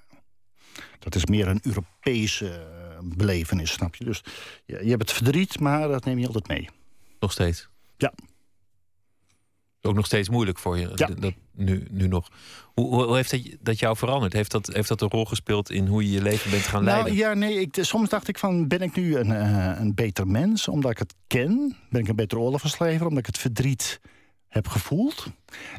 Dat 0.98 1.14
is 1.14 1.26
meer 1.26 1.48
een 1.48 1.60
Europese 1.62 2.48
eh, 2.48 2.98
belevenis, 3.02 3.72
snap 3.72 3.94
je? 3.94 4.04
Dus 4.04 4.22
je, 4.64 4.80
je 4.82 4.90
hebt 4.90 5.02
het 5.02 5.12
verdriet, 5.12 5.60
maar 5.60 5.88
dat 5.88 6.04
neem 6.04 6.18
je 6.18 6.26
altijd 6.26 6.48
mee. 6.48 6.68
Nog 7.20 7.32
steeds? 7.32 7.68
Ja. 7.96 8.12
Ook 9.86 9.94
nog 9.94 10.06
steeds 10.06 10.28
moeilijk 10.28 10.58
voor 10.58 10.78
je, 10.78 10.90
Ja. 10.94 11.06
dat, 11.06 11.32
nu, 11.54 11.86
nu 11.90 12.08
nog. 12.08 12.28
Hoe, 12.74 13.04
hoe, 13.04 13.14
heeft 13.14 13.30
dat, 13.30 13.40
dat 13.60 13.78
jou 13.78 13.96
veranderd? 13.96 14.32
Heeft 14.32 14.50
dat, 14.50 14.66
heeft 14.66 14.88
dat 14.88 15.00
een 15.00 15.10
rol 15.10 15.24
gespeeld 15.24 15.70
in 15.70 15.86
hoe 15.86 16.04
je 16.04 16.10
je 16.10 16.22
leven 16.22 16.50
bent 16.50 16.62
gaan 16.62 16.84
Nou 16.84 16.96
leiden? 16.96 17.14
ja, 17.14 17.34
nee, 17.34 17.60
ik, 17.60 17.76
soms 17.80 18.08
dacht 18.08 18.28
ik 18.28 18.38
van, 18.38 18.68
ben 18.68 18.80
ik 18.80 18.96
nu 18.96 19.16
een, 19.16 19.32
eh, 19.32 19.80
een 19.80 19.94
beter 19.94 20.26
mens 20.26 20.68
omdat 20.68 20.90
ik 20.90 20.98
het 20.98 21.14
ken? 21.26 21.76
Ben 21.90 22.00
ik 22.00 22.08
een 22.08 22.16
beter 22.16 22.38
oorlogsverschrijver 22.38 23.06
omdat 23.06 23.18
ik 23.18 23.26
het 23.26 23.38
verdriet 23.38 24.00
heb 24.48 24.68
gevoeld? 24.68 25.26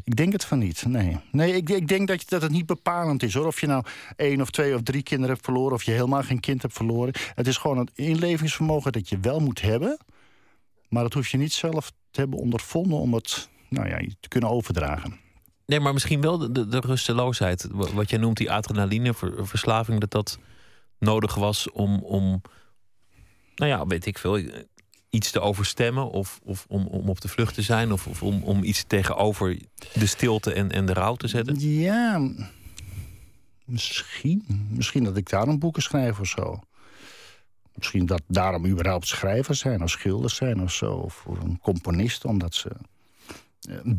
Ik 0.04 0.16
denk 0.16 0.32
het 0.32 0.46
van 0.46 0.60
niet, 0.60 0.86
nee. 0.86 1.18
Nee, 1.32 1.54
ik, 1.56 1.70
ik 1.70 1.88
denk 1.88 2.08
dat, 2.08 2.24
dat 2.30 2.42
het 2.42 2.52
niet 2.52 2.66
bepalend 2.66 3.24
is, 3.24 3.34
hoor. 3.34 3.46
Of 3.46 3.62
je 3.62 3.68
nou 3.68 3.86
één 4.16 4.42
of 4.42 4.50
twee 4.50 4.76
of 4.76 4.82
drie 4.82 5.04
kinderen 5.04 5.34
hebt 5.34 5.46
verloren... 5.46 5.74
of 5.74 5.84
je 5.84 5.92
helemaal 5.92 6.24
geen 6.24 6.40
kind 6.40 6.62
hebt 6.62 6.74
verloren. 6.74 7.14
Het 7.36 7.48
is 7.48 7.58
gewoon 7.58 7.78
het 7.78 7.92
inlevingsvermogen 7.96 8.92
dat 8.92 9.10
je 9.10 9.20
wel 9.20 9.40
moet 9.40 9.62
hebben... 9.62 9.98
maar 10.90 11.04
dat 11.04 11.14
hoef 11.14 11.28
je 11.28 11.38
niet 11.38 11.54
zelf 11.54 11.92
te 12.12 12.20
hebben 12.20 12.40
ondervonden... 12.40 12.98
om 12.98 13.14
het 13.14 13.50
nou 13.70 13.88
ja, 13.90 13.98
te 14.20 14.28
kunnen 14.28 14.50
overdragen. 14.50 15.20
Nee, 15.66 15.80
maar 15.80 15.94
misschien 15.94 16.22
wel 16.22 16.38
de, 16.38 16.68
de, 16.68 16.80
rusteloosheid. 16.80 17.68
Wa- 17.72 17.94
Wat 17.94 18.10
jij 18.10 18.20
noemt, 18.20 18.38
die 18.38 18.52
adrenalineverslaving, 18.52 20.00
dat 20.00 20.12
dat 20.12 20.40
nodig 21.00 21.36
was 21.36 21.72
om, 21.72 22.04
om 22.04 22.42
nou 23.56 23.72
ja, 23.72 23.88
weet 23.88 24.06
ik 24.06 24.18
veel, 24.18 24.40
iets 25.10 25.32
te 25.32 25.40
overstemmen 25.40 26.12
of, 26.12 26.40
of 26.44 26.66
om, 26.68 26.86
om 26.88 27.10
op 27.10 27.22
de 27.22 27.28
vlucht 27.28 27.54
te 27.54 27.62
zijn 27.62 27.92
of, 27.92 28.08
of 28.08 28.24
om, 28.24 28.44
om 28.44 28.64
iets 28.64 28.84
tegenover 28.88 29.60
de 29.94 30.06
stilte 30.06 30.54
en, 30.54 30.72
en 30.72 30.86
de 30.86 30.94
rouw 30.94 31.16
te 31.16 31.28
zetten. 31.28 31.60
Ja, 31.60 32.32
misschien. 33.66 34.68
Misschien 34.70 35.04
dat 35.04 35.18
ik 35.18 35.30
daarom 35.30 35.60
boeken 35.60 35.82
schrijf 35.82 36.20
of 36.20 36.28
zo. 36.28 36.60
Misschien 37.76 38.06
dat 38.06 38.22
daarom 38.28 38.66
überhaupt 38.66 39.08
schrijvers 39.08 39.60
zijn 39.60 39.84
of 39.84 39.90
schilders 39.90 40.36
zijn 40.36 40.62
of 40.62 40.72
zo. 40.74 40.92
Of 40.94 41.26
een 41.26 41.60
componist, 41.62 42.26
omdat 42.26 42.54
ze 42.56 42.70
eh, 42.70 42.76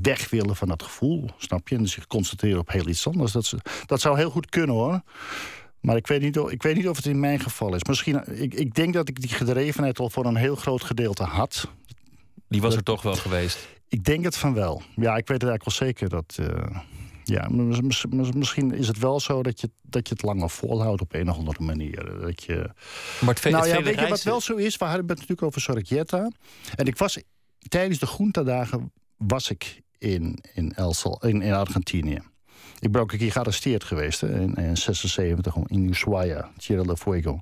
weg 0.02 0.30
willen 0.30 0.56
van 0.56 0.68
dat 0.68 0.82
gevoel, 0.82 1.30
snap 1.36 1.68
je? 1.68 1.76
En 1.76 1.88
zich 1.88 2.06
concentreren 2.06 2.58
op 2.58 2.70
heel 2.72 2.88
iets 2.88 3.06
anders. 3.06 3.32
Dat, 3.32 3.44
ze, 3.44 3.58
dat 3.86 4.00
zou 4.00 4.16
heel 4.16 4.30
goed 4.30 4.48
kunnen 4.48 4.74
hoor. 4.76 5.00
Maar 5.80 5.96
ik 5.96 6.06
weet, 6.06 6.20
niet 6.20 6.38
of, 6.38 6.50
ik 6.50 6.62
weet 6.62 6.76
niet 6.76 6.88
of 6.88 6.96
het 6.96 7.06
in 7.06 7.20
mijn 7.20 7.40
geval 7.40 7.74
is. 7.74 7.82
Misschien, 7.84 8.40
ik, 8.42 8.54
ik 8.54 8.74
denk 8.74 8.94
dat 8.94 9.08
ik 9.08 9.20
die 9.20 9.30
gedrevenheid 9.30 9.98
al 9.98 10.10
voor 10.10 10.24
een 10.26 10.36
heel 10.36 10.56
groot 10.56 10.84
gedeelte 10.84 11.22
had. 11.22 11.68
Die 12.48 12.60
was 12.60 12.74
er 12.74 12.82
toch 12.82 13.02
wel 13.02 13.14
geweest. 13.14 13.68
Ik 13.88 14.04
denk 14.04 14.24
het 14.24 14.36
van 14.36 14.54
wel. 14.54 14.82
Ja, 14.96 15.16
ik 15.16 15.28
weet 15.28 15.42
het 15.42 15.50
eigenlijk 15.50 15.64
wel 15.64 15.74
zeker 15.88 16.08
dat. 16.08 16.36
eh, 16.40 16.76
ja, 17.24 17.48
mis- 17.50 17.80
mis- 17.80 18.04
mis- 18.10 18.32
misschien 18.32 18.74
is 18.74 18.88
het 18.88 18.98
wel 18.98 19.20
zo 19.20 19.42
dat 19.42 19.60
je, 19.60 19.70
dat 19.82 20.08
je 20.08 20.14
het 20.14 20.22
langer 20.22 20.50
volhoudt 20.50 21.00
op 21.00 21.14
een 21.14 21.30
of 21.30 21.36
andere 21.36 21.64
manier. 21.64 22.20
Dat 22.20 22.42
je... 22.42 22.70
Maar 23.20 23.34
het, 23.34 23.44
nou 23.44 23.56
het 23.56 23.76
ja, 23.76 23.82
weet 23.82 24.00
je 24.00 24.08
wat 24.08 24.22
wel 24.22 24.40
zo 24.40 24.56
is? 24.56 24.76
We 24.76 24.84
hadden 24.84 25.06
het 25.06 25.14
natuurlijk 25.14 25.42
over 25.42 25.60
Sorricchietta. 25.60 26.30
En 26.74 26.86
ik 26.86 26.98
was 26.98 27.18
tijdens 27.68 27.98
de 27.98 28.06
Groentadagen 28.06 28.92
was 29.18 29.50
ik 29.50 29.82
in, 29.98 30.38
in, 30.54 30.74
El 30.74 30.94
Sal- 30.94 31.26
in, 31.26 31.42
in 31.42 31.52
Argentinië. 31.52 32.22
Ik 32.78 32.92
ben 32.92 33.00
ook 33.00 33.12
een 33.12 33.18
keer 33.18 33.32
gearresteerd 33.32 33.84
geweest 33.84 34.22
in, 34.22 34.54
in 34.54 34.76
76 34.76 35.56
in 35.66 35.88
Ushuaia, 35.88 36.50
Tierra 36.56 36.82
del 36.82 36.96
Fuego. 36.96 37.40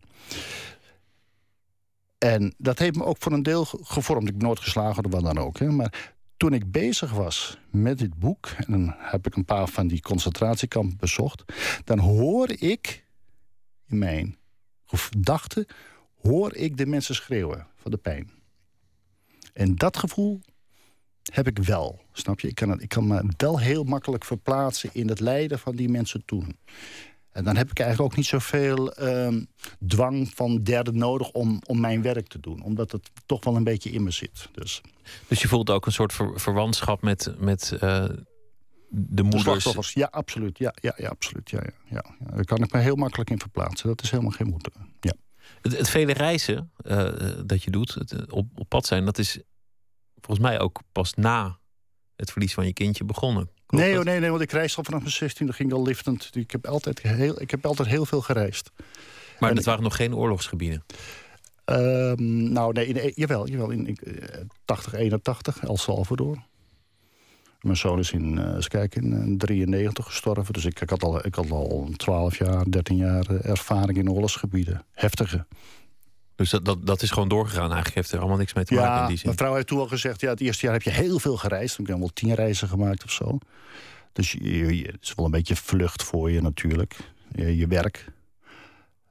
En 2.18 2.54
dat 2.58 2.78
heeft 2.78 2.96
me 2.96 3.04
ook 3.04 3.16
voor 3.18 3.32
een 3.32 3.42
deel 3.42 3.64
ge- 3.64 3.78
gevormd. 3.82 4.28
Ik 4.28 4.36
ben 4.38 4.46
nooit 4.46 4.60
geslagen 4.60 5.04
of 5.04 5.12
wat 5.12 5.22
dan 5.22 5.38
ook. 5.38 5.58
Hè. 5.58 5.70
Maar 5.70 6.14
toen 6.36 6.52
ik 6.52 6.70
bezig 6.72 7.12
was 7.12 7.58
met 7.70 7.98
dit 7.98 8.18
boek... 8.18 8.46
en 8.46 8.72
dan 8.72 8.94
heb 8.98 9.26
ik 9.26 9.36
een 9.36 9.44
paar 9.44 9.68
van 9.68 9.86
die 9.86 10.00
concentratiekampen 10.00 10.96
bezocht... 10.96 11.44
dan 11.84 11.98
hoor 11.98 12.50
ik 12.50 13.04
in 13.86 13.98
mijn 13.98 14.38
gedachten... 14.84 15.66
hoor 16.22 16.54
ik 16.54 16.76
de 16.76 16.86
mensen 16.86 17.14
schreeuwen 17.14 17.66
van 17.76 17.90
de 17.90 17.96
pijn. 17.96 18.30
En 19.52 19.74
dat 19.76 19.96
gevoel 19.96 20.40
heb 21.32 21.46
ik 21.46 21.58
wel, 21.58 22.00
snap 22.12 22.40
je? 22.40 22.48
Ik 22.48 22.54
kan, 22.54 22.70
het, 22.70 22.82
ik 22.82 22.88
kan 22.88 23.06
me 23.06 23.22
wel 23.36 23.60
heel 23.60 23.84
makkelijk 23.84 24.24
verplaatsen 24.24 24.90
in 24.92 25.08
het 25.08 25.20
lijden 25.20 25.58
van 25.58 25.76
die 25.76 25.88
mensen 25.88 26.22
toen. 26.24 26.56
En 27.30 27.44
dan 27.44 27.56
heb 27.56 27.70
ik 27.70 27.78
eigenlijk 27.78 28.10
ook 28.10 28.16
niet 28.16 28.26
zoveel 28.26 28.92
ehm, 28.92 29.44
dwang 29.86 30.30
van 30.34 30.62
derden 30.62 30.98
nodig 30.98 31.30
om, 31.30 31.60
om 31.66 31.80
mijn 31.80 32.02
werk 32.02 32.26
te 32.28 32.40
doen. 32.40 32.62
Omdat 32.62 32.92
het 32.92 33.10
toch 33.26 33.44
wel 33.44 33.56
een 33.56 33.64
beetje 33.64 33.90
in 33.90 34.02
me 34.02 34.10
zit. 34.10 34.48
Dus 34.52 34.80
Dus 35.28 35.42
je 35.42 35.48
voelt 35.48 35.70
ook 35.70 35.86
een 35.86 35.92
soort 35.92 36.12
ver- 36.12 36.40
verwantschap 36.40 37.02
met, 37.02 37.34
met 37.38 37.72
eh, 37.72 37.78
de 37.78 38.24
de 38.88 39.22
moeders. 39.22 39.92
ja, 39.94 40.08
absoluut. 40.10 40.58
Ja, 40.58 40.74
ja, 40.80 40.94
ja 40.96 41.08
absoluut. 41.08 41.50
Ja, 41.50 41.60
ja, 41.62 41.72
ja. 42.20 42.34
Daar 42.34 42.44
kan 42.44 42.62
ik 42.62 42.72
me 42.72 42.78
heel 42.78 42.96
makkelijk 42.96 43.30
in 43.30 43.38
verplaatsen. 43.40 43.88
Dat 43.88 44.02
is 44.02 44.10
helemaal 44.10 44.32
geen 44.32 44.48
moeite. 44.48 44.70
Ja. 45.00 45.12
Het, 45.62 45.78
het 45.78 45.88
vele 45.88 46.12
reizen 46.12 46.70
eh, 46.76 47.12
dat 47.46 47.62
je 47.62 47.70
doet, 47.70 47.94
het, 47.94 48.32
op, 48.32 48.46
op 48.54 48.68
pad 48.68 48.86
zijn, 48.86 49.04
dat 49.04 49.18
is 49.18 49.40
volgens 50.26 50.46
mij 50.48 50.60
ook 50.60 50.80
pas 50.92 51.14
na 51.14 51.58
het 52.16 52.30
verlies 52.30 52.54
van 52.54 52.66
je 52.66 52.72
kindje 52.72 53.04
begonnen. 53.04 53.50
Klopt 53.66 53.84
Nee, 53.84 53.92
dat? 53.94 54.00
oh, 54.04 54.10
nee, 54.10 54.20
nee, 54.20 54.30
want 54.30 54.42
ik 54.42 54.52
reis 54.52 54.76
al 54.76 54.84
vanaf 54.84 55.00
mijn 55.00 55.12
16 55.12 55.52
ging 55.54 55.72
al 55.72 55.82
liftend. 55.82 56.30
Ik 56.32 56.50
heb 56.50 56.66
altijd 56.66 57.02
heel, 57.02 57.40
ik 57.40 57.50
heb 57.50 57.66
altijd 57.66 57.88
heel 57.88 58.06
veel 58.06 58.20
gereisd. 58.20 58.70
Maar 58.76 59.48
En 59.50 59.56
het 59.56 59.58
ik- 59.58 59.64
waren 59.64 59.82
nog 59.82 59.96
geen 59.96 60.14
oorlogsgebieden. 60.14 60.84
Ehm, 61.64 62.52
nou, 62.52 62.72
nee, 62.72 62.86
in, 62.86 63.12
jawel, 63.14 63.48
jawel. 63.48 63.70
In, 63.70 63.86
in 63.86 63.96
eh, 63.96 64.40
80, 64.64 64.94
81, 64.94 65.62
El 65.64 65.76
Salvador. 65.76 66.42
Mijn 67.60 67.76
zoon 67.76 67.98
is 67.98 68.10
in, 68.12 68.38
eh 68.38 68.54
eens 68.54 68.68
kijken, 68.68 69.02
in 69.02 69.30
eh, 69.32 69.36
93 69.38 70.04
gestorven. 70.04 70.52
Dus 70.54 70.64
ik, 70.64 70.80
ik, 70.80 70.90
had 70.90 71.02
al, 71.02 71.26
ik 71.26 71.34
had 71.34 71.50
al 71.50 71.88
12 71.96 72.38
jaar, 72.38 72.64
13 72.70 72.96
jaar 72.96 73.26
eh, 73.30 73.50
ervaring 73.50 73.98
in 73.98 74.10
oorlogsgebieden. 74.10 74.84
Heftige. 74.92 75.46
Dus 76.36 76.50
dat, 76.50 76.64
dat, 76.64 76.86
dat 76.86 77.02
is 77.02 77.10
gewoon 77.10 77.28
doorgegaan. 77.28 77.64
Eigenlijk 77.66 77.94
heeft 77.94 78.12
er 78.12 78.18
allemaal 78.18 78.36
niks 78.36 78.54
mee 78.54 78.64
te 78.64 78.74
maken 78.74 78.92
in 78.94 79.00
Ja, 79.00 79.06
die 79.06 79.16
zin. 79.16 79.26
mijn 79.26 79.38
vrouw 79.38 79.54
heeft 79.54 79.66
toen 79.66 79.78
al 79.78 79.86
gezegd... 79.88 80.20
ja, 80.20 80.30
het 80.30 80.40
eerste 80.40 80.64
jaar 80.64 80.74
heb 80.74 80.82
je 80.82 80.90
heel 80.90 81.18
veel 81.18 81.36
gereisd. 81.36 81.78
Ik 81.78 81.86
heb 81.86 81.98
wel 81.98 82.08
tien 82.12 82.34
reizen 82.34 82.68
gemaakt 82.68 83.04
of 83.04 83.10
zo. 83.10 83.38
Dus 84.12 84.32
je, 84.32 84.88
het 84.92 85.02
is 85.02 85.14
wel 85.14 85.24
een 85.24 85.30
beetje 85.30 85.56
vlucht 85.56 86.02
voor 86.02 86.30
je 86.30 86.40
natuurlijk. 86.42 86.96
Je, 87.32 87.56
je 87.56 87.66
werk. 87.66 88.12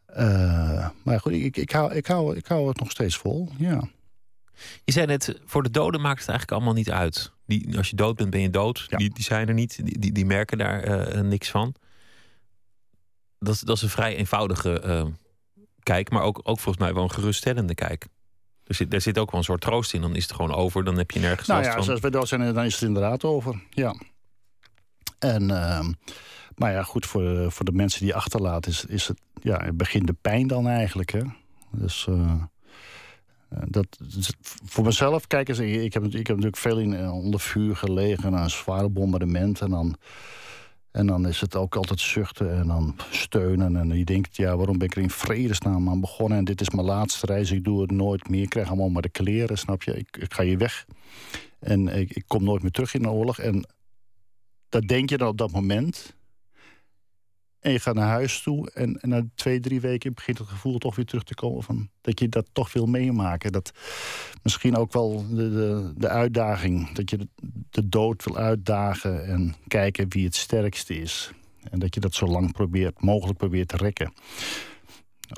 Eh, 0.05 0.89
maar 1.03 1.19
goed, 1.19 1.31
ik, 1.31 1.57
ik, 1.57 1.71
hou, 1.71 1.93
ik, 1.93 2.05
hou, 2.07 2.35
ik 2.35 2.45
hou 2.47 2.67
het 2.67 2.79
nog 2.79 2.91
steeds 2.91 3.17
vol, 3.17 3.49
ja. 3.57 3.87
Je 4.83 4.91
zei 4.91 5.05
net, 5.05 5.39
voor 5.45 5.63
de 5.63 5.69
doden 5.69 6.01
maakt 6.01 6.19
het 6.19 6.29
eigenlijk 6.29 6.57
allemaal 6.57 6.77
niet 6.77 6.91
uit. 6.91 7.31
Die, 7.45 7.77
als 7.77 7.89
je 7.89 7.95
dood 7.95 8.15
bent, 8.15 8.29
ben 8.29 8.41
je 8.41 8.49
dood. 8.49 8.85
Ja. 8.87 8.97
Die, 8.97 9.13
die 9.13 9.23
zijn 9.23 9.47
er 9.47 9.53
niet. 9.53 9.85
Die, 9.85 9.99
die, 9.99 10.11
die 10.11 10.25
merken 10.25 10.57
daar 10.57 10.83
eh, 10.83 11.21
niks 11.21 11.49
van. 11.49 11.75
Dat, 13.39 13.53
is- 13.53 13.59
dat 13.61 13.75
is 13.75 13.81
een 13.81 13.89
vrij 13.89 14.15
eenvoudige 14.15 14.79
eh, 14.79 15.05
kijk, 15.85 16.09
maar 16.09 16.21
ook, 16.21 16.37
ook 16.43 16.59
volgens 16.59 16.77
mij 16.85 16.93
wel 16.93 17.03
een 17.03 17.11
geruststellende 17.11 17.75
kijk. 17.75 18.07
Er 18.63 18.75
zit, 18.75 18.93
er 18.93 19.01
zit 19.01 19.17
ook 19.17 19.31
wel 19.31 19.39
een 19.39 19.45
soort 19.45 19.61
troost 19.61 19.93
in. 19.93 20.01
Dan 20.01 20.15
is 20.15 20.23
het 20.23 20.33
gewoon 20.33 20.53
over. 20.53 20.83
Dan 20.83 20.97
heb 20.97 21.11
je 21.11 21.19
nergens 21.19 21.47
Nou 21.47 21.59
last 21.61 21.71
ja, 21.75 21.81
van. 21.83 21.91
als 21.91 22.01
we 22.01 22.09
dood 22.09 22.27
zijn, 22.27 22.53
dan 22.53 22.63
is 22.65 22.73
het 22.73 22.81
inderdaad 22.83 23.23
over. 23.23 23.61
Ja. 23.69 23.95
En, 25.19 25.51
ehm, 25.51 25.91
maar 26.55 26.71
ja, 26.71 26.83
goed, 26.83 27.05
voor, 27.05 27.21
de- 27.21 27.51
voor 27.51 27.65
de 27.65 27.71
mensen 27.71 28.01
die 28.01 28.15
achterlaat, 28.15 28.67
is, 28.67 28.85
is 28.85 29.07
het, 29.07 29.21
ja, 29.41 29.71
begint 29.73 30.07
de 30.07 30.15
pijn 30.21 30.47
dan 30.47 30.67
eigenlijk. 30.67 31.11
Hè? 31.11 31.21
Dus 31.71 32.07
eh, 32.09 32.31
eh, 33.49 33.57
dat, 33.67 33.87
dus 34.13 34.31
voor 34.65 34.83
mezelf, 34.83 35.27
kijk 35.27 35.49
eens, 35.49 35.59
ik 35.59 35.81
ik 35.81 35.93
heb, 35.93 36.03
ik 36.03 36.11
heb 36.27 36.27
natuurlijk 36.27 36.57
veel 36.57 36.79
in, 36.79 36.93
eh, 36.95 37.13
onder 37.13 37.39
vuur 37.39 37.75
gelegen, 37.75 38.33
een 38.33 38.49
zware 38.49 38.89
bombardement. 38.89 39.61
En 39.61 39.69
dan, 39.69 39.95
En 40.95 41.07
dan 41.07 41.27
is 41.27 41.41
het 41.41 41.55
ook 41.55 41.75
altijd 41.75 41.99
zuchten 41.99 42.57
en 42.57 42.67
dan 42.67 42.95
steunen. 43.11 43.75
En 43.75 43.97
je 43.97 44.05
denkt, 44.05 44.35
ja, 44.35 44.57
waarom 44.57 44.77
ben 44.77 44.87
ik 44.87 44.95
er 44.95 45.01
in 45.01 45.09
vredesnaam 45.09 45.89
aan 45.89 45.99
begonnen? 45.99 46.37
En 46.37 46.45
dit 46.45 46.61
is 46.61 46.69
mijn 46.69 46.87
laatste 46.87 47.25
reis, 47.25 47.51
ik 47.51 47.63
doe 47.63 47.81
het 47.81 47.91
nooit 47.91 48.29
meer. 48.29 48.41
Ik 48.41 48.49
krijg 48.49 48.67
allemaal 48.67 48.89
maar 48.89 49.01
de 49.01 49.09
kleren, 49.09 49.57
snap 49.57 49.83
je? 49.83 49.97
Ik, 49.97 50.17
ik 50.17 50.33
ga 50.33 50.43
hier 50.43 50.57
weg. 50.57 50.85
En 51.59 51.87
ik, 51.87 52.11
ik 52.11 52.23
kom 52.27 52.43
nooit 52.43 52.61
meer 52.61 52.71
terug 52.71 52.93
in 52.93 53.01
de 53.01 53.09
oorlog. 53.09 53.39
En 53.39 53.67
dat 54.69 54.87
denk 54.87 55.09
je 55.09 55.17
dan 55.17 55.27
op 55.27 55.37
dat 55.37 55.51
moment. 55.51 56.15
En 57.65 57.71
je 57.71 57.79
gaat 57.79 57.95
naar 57.95 58.07
huis 58.07 58.41
toe 58.41 58.71
en, 58.71 59.01
en 59.01 59.09
na 59.09 59.25
twee, 59.35 59.59
drie 59.59 59.81
weken 59.81 60.13
begint 60.13 60.37
het 60.37 60.47
gevoel 60.47 60.77
toch 60.77 60.95
weer 60.95 61.05
terug 61.05 61.23
te 61.23 61.33
komen 61.33 61.63
van 61.63 61.89
dat 62.01 62.19
je 62.19 62.29
dat 62.29 62.45
toch 62.51 62.73
wil 62.73 62.85
meemaken. 62.85 63.51
Dat 63.51 63.71
misschien 64.43 64.75
ook 64.75 64.93
wel 64.93 65.25
de, 65.29 65.49
de, 65.49 65.93
de 65.97 66.07
uitdaging, 66.07 66.91
dat 66.91 67.09
je 67.09 67.27
de, 67.69 67.89
dood 67.89 68.23
wil 68.23 68.37
uitdagen 68.37 69.25
en 69.25 69.55
kijken 69.67 70.09
wie 70.09 70.25
het 70.25 70.35
sterkste 70.35 71.01
is. 71.01 71.31
En 71.69 71.79
dat 71.79 71.93
je 71.93 71.99
dat 71.99 72.13
zo 72.13 72.25
lang 72.25 72.51
probeert, 72.51 73.01
mogelijk 73.01 73.37
probeert 73.37 73.67
te 73.67 73.77
rekken. 73.77 74.13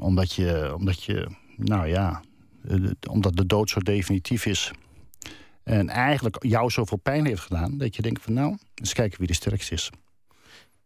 Omdat 0.01 0.33
je, 0.33 0.73
omdat 0.75 1.03
je 1.03 1.27
nou 1.55 1.87
ja, 1.87 2.21
omdat 3.09 3.35
de 3.35 3.45
dood 3.45 3.69
zo 3.69 3.79
definitief 3.79 4.45
is. 4.45 4.71
En 5.63 5.89
eigenlijk 5.89 6.43
jou 6.43 6.69
zoveel 6.69 6.97
pijn 6.97 7.25
heeft 7.25 7.41
gedaan, 7.41 7.77
dat 7.77 7.95
je 7.95 8.01
denkt 8.01 8.21
van 8.21 8.33
nou, 8.33 8.57
eens 8.75 8.93
kijken 8.93 9.19
wie 9.19 9.27
de 9.27 9.33
sterkste 9.33 9.73
is. 9.73 9.89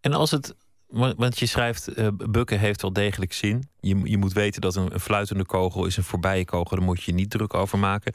En 0.01 0.13
als 0.13 0.31
het 0.31 0.55
want 0.91 1.39
je 1.39 1.45
schrijft, 1.45 1.99
uh, 1.99 2.07
bukken 2.29 2.59
heeft 2.59 2.81
wel 2.81 2.93
degelijk 2.93 3.33
zin. 3.33 3.69
Je, 3.79 3.99
je 4.03 4.17
moet 4.17 4.33
weten 4.33 4.61
dat 4.61 4.75
een, 4.75 4.93
een, 4.93 4.99
fluitende 4.99 5.45
kogel 5.45 5.85
is 5.85 5.97
een 5.97 6.03
voorbije 6.03 6.45
kogel. 6.45 6.77
Daar 6.77 6.85
moet 6.85 7.03
je 7.03 7.13
niet 7.13 7.29
druk 7.29 7.53
over 7.53 7.79
maken. 7.79 8.13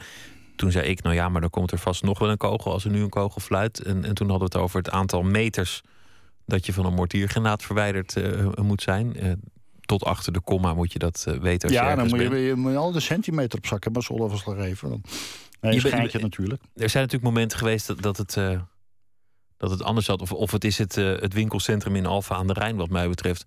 Toen 0.56 0.70
zei 0.70 0.88
ik, 0.88 1.02
nou 1.02 1.14
ja, 1.14 1.28
maar 1.28 1.40
dan 1.40 1.50
komt 1.50 1.72
er 1.72 1.78
vast 1.78 2.02
nog 2.02 2.18
wel 2.18 2.30
een 2.30 2.36
kogel 2.36 2.72
als 2.72 2.84
er 2.84 2.90
nu 2.90 3.02
een 3.02 3.08
kogel 3.08 3.40
fluit. 3.40 3.82
En, 3.82 4.04
en 4.04 4.14
toen 4.14 4.30
hadden 4.30 4.48
we 4.48 4.54
het 4.54 4.64
over 4.64 4.78
het 4.78 4.90
aantal 4.90 5.22
meters 5.22 5.82
dat 6.46 6.66
je 6.66 6.72
van 6.72 6.86
een 6.86 6.94
mortiergranaat 6.94 7.62
verwijderd 7.62 8.16
uh, 8.16 8.46
moet 8.62 8.82
zijn. 8.82 9.24
Uh, 9.26 9.32
tot 9.80 10.04
achter 10.04 10.32
de 10.32 10.40
komma 10.40 10.74
moet 10.74 10.92
je 10.92 10.98
dat 10.98 11.26
weten. 11.40 11.68
Als 11.68 11.78
ja, 11.78 11.90
je 11.90 11.96
dan 11.96 12.08
moet 12.08 12.20
je, 12.20 12.36
je, 12.36 12.54
moet 12.54 12.76
al 12.76 12.92
de 12.92 13.00
centimeter 13.00 13.58
op 13.58 13.66
zakken, 13.66 13.92
maar 13.92 14.02
zolderverslag 14.02 14.58
even. 14.58 14.88
Dan, 14.88 15.02
nee, 15.60 15.72
je 15.72 15.80
schijntje 15.80 16.18
natuurlijk. 16.18 16.62
Er 16.74 16.90
zijn 16.90 17.04
natuurlijk 17.04 17.32
momenten 17.34 17.58
geweest 17.58 17.86
dat, 17.86 18.02
dat 18.02 18.16
het 18.16 18.36
dat 19.56 19.70
het 19.70 19.82
anders 19.82 20.06
had. 20.06 20.20
Of, 20.20 20.32
of 20.32 20.50
het 20.50 20.64
is 20.64 20.78
het, 20.78 20.96
uh, 20.96 21.20
het 21.20 21.32
winkelcentrum 21.32 21.96
in 21.96 22.06
Alfa 22.06 22.34
aan 22.34 22.46
de 22.46 22.52
Rijn, 22.52 22.76
wat 22.76 22.90
mij 22.90 23.08
betreft. 23.08 23.44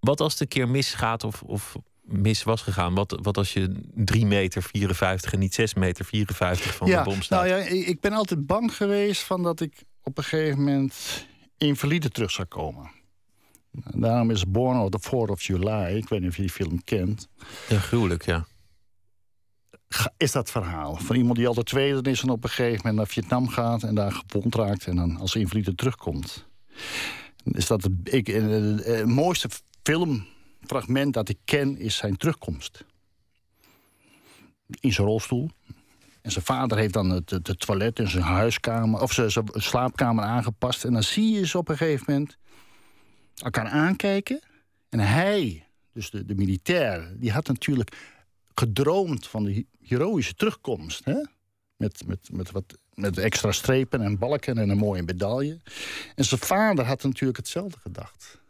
Wat 0.00 0.20
als 0.20 0.32
het 0.32 0.40
een 0.40 0.48
keer 0.48 0.68
misgaat 0.68 1.24
of, 1.24 1.42
of 1.42 1.76
mis 2.02 2.42
was 2.42 2.62
gegaan? 2.62 2.94
Wat, 2.94 3.18
wat 3.22 3.36
als 3.36 3.52
je 3.52 3.80
3 3.94 4.26
meter 4.26 4.62
54 4.62 5.32
en 5.32 5.38
niet 5.38 5.54
6 5.54 5.74
meter 5.74 6.04
54 6.04 6.74
van 6.74 6.88
ja, 6.88 7.02
de 7.02 7.10
bom 7.10 7.22
staat? 7.22 7.44
Nou 7.44 7.60
ja, 7.60 7.66
ik 7.68 8.00
ben 8.00 8.12
altijd 8.12 8.46
bang 8.46 8.76
geweest 8.76 9.22
van 9.22 9.42
dat 9.42 9.60
ik 9.60 9.84
op 10.02 10.18
een 10.18 10.24
gegeven 10.24 10.58
moment 10.58 11.26
invalide 11.56 12.08
terug 12.08 12.30
zou 12.30 12.48
komen. 12.48 12.90
Daarom 13.94 14.30
is 14.30 14.50
Born 14.50 14.78
on 14.78 14.90
the 14.90 15.00
4th 15.00 15.30
of 15.30 15.42
July. 15.42 15.96
Ik 15.96 16.08
weet 16.08 16.20
niet 16.20 16.28
of 16.28 16.36
je 16.36 16.42
die 16.42 16.50
film 16.50 16.84
kent. 16.84 17.28
Ja, 17.68 17.78
gruwelijk, 17.78 18.24
ja 18.24 18.46
is 20.16 20.32
dat 20.32 20.50
verhaal. 20.50 20.96
Van 20.96 21.16
iemand 21.16 21.36
die 21.36 21.46
al 21.46 21.54
de 21.54 21.62
tweede 21.62 22.10
is 22.10 22.22
en 22.22 22.28
op 22.28 22.44
een 22.44 22.50
gegeven 22.50 22.76
moment 22.76 22.96
naar 22.96 23.06
Vietnam 23.06 23.48
gaat... 23.48 23.82
en 23.82 23.94
daar 23.94 24.12
gewond 24.12 24.54
raakt 24.54 24.86
en 24.86 24.96
dan 24.96 25.16
als 25.16 25.34
invalide 25.34 25.74
terugkomt. 25.74 26.46
Is 27.44 27.66
dat 27.66 27.82
het, 27.82 27.92
ik, 28.02 28.26
het, 28.26 28.84
het 28.84 29.06
mooiste 29.06 29.48
filmfragment 29.82 31.14
dat 31.14 31.28
ik 31.28 31.38
ken 31.44 31.78
is 31.78 31.96
zijn 31.96 32.16
terugkomst. 32.16 32.84
In 34.80 34.92
zijn 34.92 35.06
rolstoel. 35.06 35.50
En 36.22 36.30
zijn 36.30 36.44
vader 36.44 36.78
heeft 36.78 36.92
dan 36.92 37.10
het, 37.10 37.30
het, 37.30 37.60
toilet 37.60 37.98
in 37.98 38.08
zijn 38.08 38.24
huiskamer... 38.24 39.00
of 39.00 39.12
zijn, 39.12 39.30
slaapkamer 39.52 40.24
aangepast. 40.24 40.84
En 40.84 40.92
dan 40.92 41.02
zie 41.02 41.32
je 41.32 41.46
ze 41.46 41.58
op 41.58 41.68
een 41.68 41.76
gegeven 41.76 42.04
moment 42.08 42.36
elkaar 43.34 43.68
aankijken. 43.68 44.40
En 44.88 45.00
hij, 45.00 45.66
dus 45.92 46.10
de 46.10 46.34
militair, 46.34 47.14
die 47.16 47.32
had 47.32 47.46
natuurlijk 47.46 47.96
gedroomd 48.58 49.26
van 49.26 49.44
de 49.44 49.66
heroïsche 49.80 50.34
terugkomst. 50.34 51.04
Hè? 51.04 51.24
Met, 51.76 52.02
met, 52.06 52.28
met, 52.32 52.50
wat, 52.50 52.78
met 52.94 53.18
extra 53.18 53.52
strepen 53.52 54.00
en 54.00 54.18
balken 54.18 54.58
en 54.58 54.68
een 54.68 54.78
mooie 54.78 55.02
medaille. 55.02 55.58
En 56.14 56.24
zijn 56.24 56.40
vader 56.40 56.84
had 56.84 57.02
natuurlijk 57.02 57.38
hetzelfde 57.38 57.78
gedacht. 57.78 58.40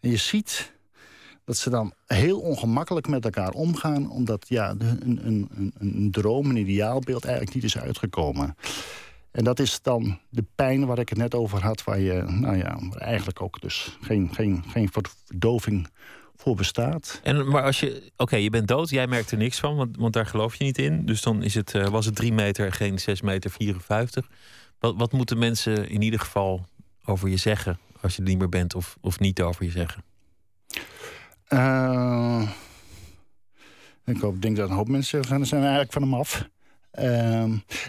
En 0.00 0.10
je 0.10 0.16
ziet 0.16 0.72
dat 1.44 1.56
ze 1.56 1.70
dan 1.70 1.92
heel 2.06 2.40
ongemakkelijk 2.40 3.08
met 3.08 3.24
elkaar 3.24 3.50
omgaan... 3.52 4.10
omdat 4.10 4.48
ja, 4.48 4.70
een, 4.78 5.26
een, 5.26 5.48
een, 5.54 5.74
een 5.78 6.10
droom, 6.10 6.50
een 6.50 6.56
ideaalbeeld 6.56 7.24
eigenlijk 7.24 7.54
niet 7.54 7.64
is 7.64 7.78
uitgekomen. 7.78 8.56
En 9.30 9.44
dat 9.44 9.58
is 9.58 9.82
dan 9.82 10.18
de 10.28 10.44
pijn 10.54 10.86
waar 10.86 10.98
ik 10.98 11.08
het 11.08 11.18
net 11.18 11.34
over 11.34 11.62
had... 11.62 11.84
waar 11.84 12.00
je 12.00 12.22
nou 12.22 12.56
ja, 12.56 12.78
eigenlijk 12.98 13.42
ook 13.42 13.60
dus 13.60 13.98
geen, 14.00 14.34
geen, 14.34 14.64
geen 14.68 14.90
verdoving 14.92 15.88
voor 16.42 16.54
bestaat. 16.56 17.20
En, 17.22 17.48
maar 17.48 17.62
als 17.62 17.80
je, 17.80 18.12
oké, 18.16 18.36
je 18.36 18.50
bent 18.50 18.68
dood, 18.68 18.88
jij 18.88 19.06
merkt 19.06 19.30
er 19.30 19.36
niks 19.36 19.60
van, 19.60 19.76
want, 19.76 19.96
want 19.96 20.12
daar 20.12 20.26
geloof 20.26 20.54
je 20.54 20.64
niet 20.64 20.78
in. 20.78 21.06
Dus 21.06 21.22
dan 21.22 21.42
is 21.42 21.54
het, 21.54 21.74
uh, 21.74 21.86
was 21.86 22.06
het 22.06 22.14
3 22.14 22.32
meter, 22.32 22.72
geen 22.72 22.98
6 22.98 23.20
meter 23.20 23.50
54. 23.50 24.28
Wat, 24.78 24.94
wat 24.96 25.12
moeten 25.12 25.38
mensen 25.38 25.88
in 25.88 26.02
ieder 26.02 26.20
geval 26.20 26.66
over 27.04 27.28
je 27.28 27.36
zeggen 27.36 27.78
als 28.00 28.16
je 28.16 28.22
er 28.22 28.28
niet 28.28 28.38
meer 28.38 28.48
bent 28.48 28.74
of, 28.74 28.96
of 29.00 29.18
niet 29.18 29.42
over 29.42 29.64
je 29.64 29.70
zeggen? 29.70 30.02
Uh, 31.48 32.48
ik 34.04 34.20
hoop, 34.20 34.42
denk 34.42 34.56
dat 34.56 34.68
een 34.68 34.76
hoop 34.76 34.88
mensen 34.88 35.24
zijn, 35.24 35.46
zijn 35.46 35.60
eigenlijk 35.60 35.92
van 35.92 36.02
hem 36.02 36.14
af. 36.14 36.48
Uh, 36.94 37.04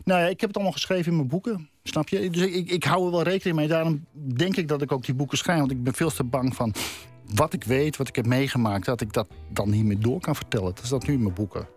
nou 0.03 0.21
ja, 0.21 0.27
ik 0.27 0.39
heb 0.39 0.49
het 0.49 0.55
allemaal 0.55 0.73
geschreven 0.73 1.11
in 1.11 1.17
mijn 1.17 1.27
boeken. 1.27 1.69
Snap 1.83 2.09
je? 2.09 2.29
Dus 2.29 2.41
ik, 2.41 2.69
ik 2.69 2.83
hou 2.83 3.05
er 3.05 3.11
wel 3.11 3.23
rekening 3.23 3.57
mee. 3.57 3.67
Daarom 3.67 4.05
denk 4.35 4.55
ik 4.55 4.67
dat 4.67 4.81
ik 4.81 4.91
ook 4.91 5.05
die 5.05 5.15
boeken 5.15 5.37
schrijf. 5.37 5.59
Want 5.59 5.71
ik 5.71 5.83
ben 5.83 5.93
veel 5.93 6.09
te 6.09 6.23
bang 6.23 6.55
van 6.55 6.73
wat 7.33 7.53
ik 7.53 7.63
weet, 7.63 7.97
wat 7.97 8.07
ik 8.07 8.15
heb 8.15 8.25
meegemaakt, 8.25 8.85
dat 8.85 9.01
ik 9.01 9.13
dat 9.13 9.27
dan 9.49 9.69
niet 9.69 9.85
meer 9.85 9.99
door 9.99 10.19
kan 10.19 10.35
vertellen. 10.35 10.75
Dat 10.75 10.83
is 10.83 10.89
dat 10.89 11.07
nu 11.07 11.13
in 11.13 11.21
mijn 11.21 11.33
boeken. 11.33 11.67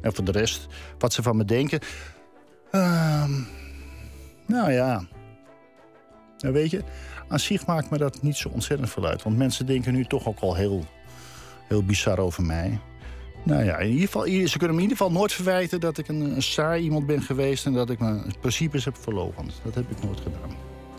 En 0.00 0.14
voor 0.14 0.24
de 0.24 0.32
rest, 0.32 0.66
wat 0.98 1.12
ze 1.12 1.22
van 1.22 1.36
me 1.36 1.44
denken. 1.44 1.80
Uh, 2.72 3.24
nou 4.46 4.72
ja. 4.72 5.02
Nou, 6.38 6.54
weet 6.54 6.70
je, 6.70 6.82
aan 7.28 7.40
zich 7.40 7.66
maakt 7.66 7.90
me 7.90 7.98
dat 7.98 8.22
niet 8.22 8.36
zo 8.36 8.48
ontzettend 8.48 8.90
veel 8.90 9.06
uit. 9.06 9.22
Want 9.22 9.36
mensen 9.36 9.66
denken 9.66 9.92
nu 9.92 10.04
toch 10.04 10.26
ook 10.26 10.38
al 10.38 10.54
heel, 10.54 10.84
heel 11.68 11.84
bizar 11.84 12.18
over 12.18 12.42
mij. 12.42 12.80
Nou 13.42 13.64
ja, 13.64 13.78
in 13.78 13.90
ieder 13.90 14.06
geval, 14.06 14.22
ze 14.22 14.58
kunnen 14.58 14.76
me 14.76 14.82
in 14.82 14.88
ieder 14.88 14.96
geval 14.96 15.12
nooit 15.12 15.32
verwijten 15.32 15.80
dat 15.80 15.98
ik 15.98 16.08
een, 16.08 16.20
een 16.20 16.42
saai 16.42 16.82
iemand 16.82 17.06
ben 17.06 17.22
geweest 17.22 17.66
en 17.66 17.72
dat 17.72 17.90
ik 17.90 17.98
mijn 17.98 18.34
principes 18.40 18.84
heb 18.84 18.96
verloren. 18.96 19.50
Dat 19.64 19.74
heb 19.74 19.90
ik 19.90 20.02
nooit 20.04 20.20
gedaan. 20.20 20.50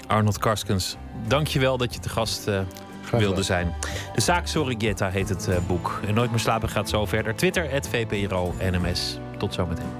Arnold 0.07 0.37
Karskens, 0.37 0.97
dank 1.27 1.47
je 1.47 1.59
wel 1.59 1.77
dat 1.77 1.93
je 1.93 1.99
te 1.99 2.09
gast 2.09 2.47
uh, 2.47 2.61
wilde 3.09 3.43
zijn. 3.43 3.75
De 4.13 4.21
zaak 4.21 4.47
Sorrigietta 4.47 5.09
heet 5.09 5.29
het 5.29 5.47
uh, 5.49 5.55
boek. 5.67 5.99
En 6.07 6.13
Nooit 6.13 6.29
meer 6.29 6.39
slapen 6.39 6.69
gaat 6.69 6.89
zo 6.89 7.05
verder. 7.05 7.35
Twitter, 7.35 7.71
het 7.71 7.87
VPRO 7.87 8.53
NMS. 8.71 9.17
Tot 9.37 9.53
zometeen. 9.53 9.91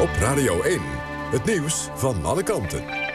Op 0.00 0.10
Radio 0.20 0.62
1, 0.62 0.80
het 1.30 1.44
nieuws 1.44 1.88
van 1.94 2.24
alle 2.24 2.42
kanten. 2.42 3.09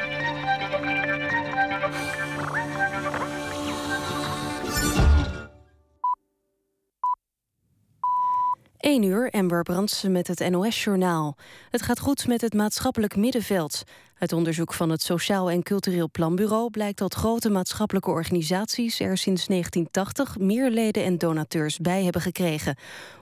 1 8.86 9.04
uur, 9.04 9.30
Amber 9.32 9.64
Brandsen 9.64 10.12
met 10.12 10.28
het 10.28 10.50
NOS-journaal. 10.50 11.38
Het 11.70 11.82
gaat 11.82 12.00
goed 12.00 12.28
met 12.28 12.42
het 12.42 12.54
maatschappelijk 12.54 13.16
middenveld. 13.16 13.84
Uit 14.18 14.34
onderzoek 14.34 14.74
van 14.74 14.90
het 14.90 15.02
Sociaal 15.02 15.50
en 15.50 15.64
Cultureel 15.64 16.10
Planbureau... 16.12 16.70
blijkt 16.70 16.98
dat 16.98 17.14
grote 17.14 17.50
maatschappelijke 17.50 18.10
organisaties 18.10 19.00
er 19.00 19.18
sinds 19.18 19.48
1980... 19.48 20.38
meer 20.38 20.70
leden 20.70 21.04
en 21.04 21.18
donateurs 21.18 21.78
bij 21.78 22.04
hebben 22.04 22.22
gekregen. 22.22 22.78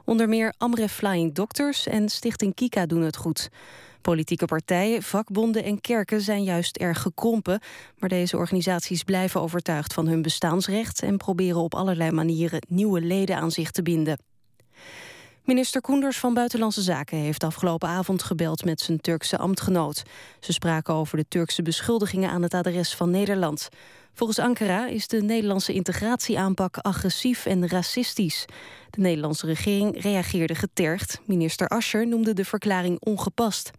Onder 0.06 0.30
meer 0.30 0.54
Amref 0.58 0.94
Flying 0.94 1.34
Doctors 1.34 1.88
en 1.88 2.10
Stichting 2.10 2.54
Kika 2.54 2.86
doen 2.86 3.02
het 3.02 3.16
goed. 3.16 3.50
Politieke 4.02 4.46
partijen, 4.46 5.04
vakbonden 5.04 5.64
en 5.64 5.82
kerken 5.82 6.22
zijn 6.22 6.44
juist 6.44 6.78
erg 6.78 7.02
gekrompen... 7.02 7.62
maar 7.98 8.10
deze 8.10 8.38
organisaties 8.38 9.04
blijven 9.04 9.42
overtuigd 9.42 9.94
van 9.94 10.08
hun 10.08 10.22
bestaansrecht... 10.22 11.02
en 11.02 11.18
proberen 11.18 11.62
op 11.62 11.76
allerlei 11.76 12.12
manieren 12.12 12.66
nieuwe 12.70 13.02
leden 13.02 13.38
aan 13.38 13.52
zich 13.52 13.72
te 13.72 13.82
binden. 13.82 14.33
Minister 15.44 15.82
Koenders 15.82 16.18
van 16.18 16.34
Buitenlandse 16.34 16.82
Zaken 16.82 17.18
heeft 17.18 17.44
afgelopen 17.44 17.90
avond 17.90 18.24
gebeld 18.24 18.66
met 18.66 18.82
zijn 18.82 19.02
Turkse 19.02 19.38
ambtgenoot. 19.38 20.04
Ze 20.40 20.54
spraken 20.54 20.94
over 20.94 21.18
de 21.18 21.26
Turkse 21.28 21.62
beschuldigingen 21.62 22.30
aan 22.30 22.42
het 22.42 22.54
adres 22.54 22.96
van 22.96 23.10
Nederland. 23.10 23.70
Volgens 24.14 24.40
Ankara 24.40 24.88
is 24.88 25.08
de 25.08 25.22
Nederlandse 25.22 25.74
integratieaanpak 25.74 26.78
agressief 26.78 27.46
en 27.46 27.68
racistisch. 27.68 28.46
De 28.90 29.02
Nederlandse 29.02 29.46
regering 29.46 30.02
reageerde 30.02 30.56
getergd. 30.56 31.20
Minister 31.26 31.68
Ascher 31.68 32.08
noemde 32.08 32.34
de 32.34 32.46
verklaring 32.46 33.00
ongepast. 33.00 33.72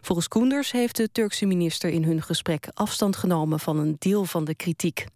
Volgens 0.00 0.28
Koenders 0.28 0.72
heeft 0.72 0.96
de 0.96 1.12
Turkse 1.12 1.46
minister 1.46 1.90
in 1.90 2.04
hun 2.04 2.22
gesprek 2.22 2.68
afstand 2.74 3.16
genomen 3.16 3.60
van 3.60 3.78
een 3.78 3.96
deel 3.98 4.24
van 4.24 4.44
de 4.44 4.54
kritiek. 4.54 5.06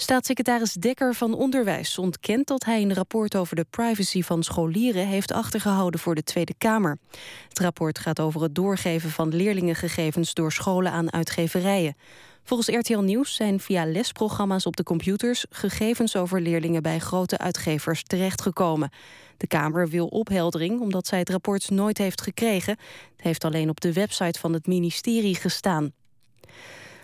Staatssecretaris 0.00 0.72
Dekker 0.72 1.14
van 1.14 1.34
Onderwijs 1.34 1.98
ontkent 1.98 2.46
dat 2.46 2.64
hij 2.64 2.82
een 2.82 2.94
rapport 2.94 3.36
over 3.36 3.56
de 3.56 3.66
privacy 3.70 4.22
van 4.22 4.42
scholieren 4.42 5.06
heeft 5.06 5.32
achtergehouden 5.32 6.00
voor 6.00 6.14
de 6.14 6.22
Tweede 6.22 6.54
Kamer. 6.58 6.98
Het 7.48 7.58
rapport 7.58 7.98
gaat 7.98 8.20
over 8.20 8.42
het 8.42 8.54
doorgeven 8.54 9.10
van 9.10 9.34
leerlingengegevens 9.34 10.34
door 10.34 10.52
scholen 10.52 10.92
aan 10.92 11.12
uitgeverijen. 11.12 11.96
Volgens 12.44 12.68
RTL 12.68 12.98
Nieuws 12.98 13.34
zijn 13.34 13.60
via 13.60 13.84
lesprogramma's 13.86 14.66
op 14.66 14.76
de 14.76 14.82
computers 14.82 15.46
gegevens 15.50 16.16
over 16.16 16.40
leerlingen 16.40 16.82
bij 16.82 16.98
grote 16.98 17.38
uitgevers 17.38 18.02
terechtgekomen. 18.02 18.90
De 19.36 19.46
Kamer 19.46 19.88
wil 19.88 20.06
opheldering 20.06 20.80
omdat 20.80 21.06
zij 21.06 21.18
het 21.18 21.30
rapport 21.30 21.70
nooit 21.70 21.98
heeft 21.98 22.20
gekregen. 22.20 22.76
Het 23.16 23.24
heeft 23.24 23.44
alleen 23.44 23.68
op 23.68 23.80
de 23.80 23.92
website 23.92 24.38
van 24.38 24.52
het 24.52 24.66
ministerie 24.66 25.34
gestaan. 25.34 25.92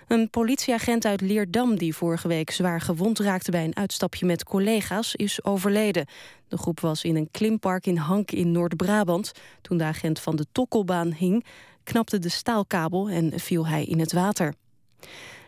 Een 0.06 0.30
politieagent 0.30 1.04
uit 1.04 1.20
Leerdam 1.20 1.78
die 1.78 1.94
vorige 1.94 2.28
week 2.28 2.50
zwaar 2.50 2.80
gewond 2.80 3.18
raakte 3.18 3.50
bij 3.50 3.64
een 3.64 3.76
uitstapje 3.76 4.26
met 4.26 4.44
collega's 4.44 5.14
is 5.14 5.44
overleden. 5.44 6.06
De 6.48 6.58
groep 6.58 6.80
was 6.80 7.04
in 7.04 7.16
een 7.16 7.28
klimpark 7.30 7.86
in 7.86 7.96
Hank 7.96 8.30
in 8.30 8.52
Noord-Brabant. 8.52 9.32
Toen 9.62 9.78
de 9.78 9.84
agent 9.84 10.20
van 10.20 10.36
de 10.36 10.46
tokkelbaan 10.52 11.12
hing, 11.12 11.44
knapte 11.84 12.18
de 12.18 12.28
staalkabel 12.28 13.08
en 13.08 13.40
viel 13.40 13.66
hij 13.66 13.84
in 13.84 13.98
het 14.00 14.12
water. 14.12 14.54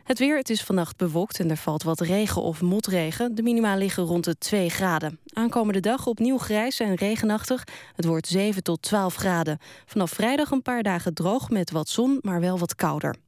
Het 0.04 0.18
weer, 0.18 0.36
het 0.36 0.50
is 0.50 0.62
vannacht 0.62 0.96
bewolkt 0.96 1.40
en 1.40 1.50
er 1.50 1.56
valt 1.56 1.82
wat 1.82 2.00
regen 2.00 2.42
of 2.42 2.62
motregen. 2.62 3.34
De 3.34 3.42
minima 3.42 3.76
liggen 3.76 4.04
rond 4.04 4.24
de 4.24 4.38
2 4.38 4.70
graden. 4.70 5.18
Aankomende 5.32 5.80
dag 5.80 6.06
opnieuw 6.06 6.38
grijs 6.38 6.80
en 6.80 6.94
regenachtig. 6.94 7.64
Het 7.94 8.04
wordt 8.04 8.26
7 8.26 8.62
tot 8.62 8.82
12 8.82 9.14
graden. 9.14 9.58
Vanaf 9.86 10.10
vrijdag 10.10 10.50
een 10.50 10.62
paar 10.62 10.82
dagen 10.82 11.14
droog 11.14 11.50
met 11.50 11.70
wat 11.70 11.88
zon, 11.88 12.18
maar 12.20 12.40
wel 12.40 12.58
wat 12.58 12.74
kouder. 12.74 13.27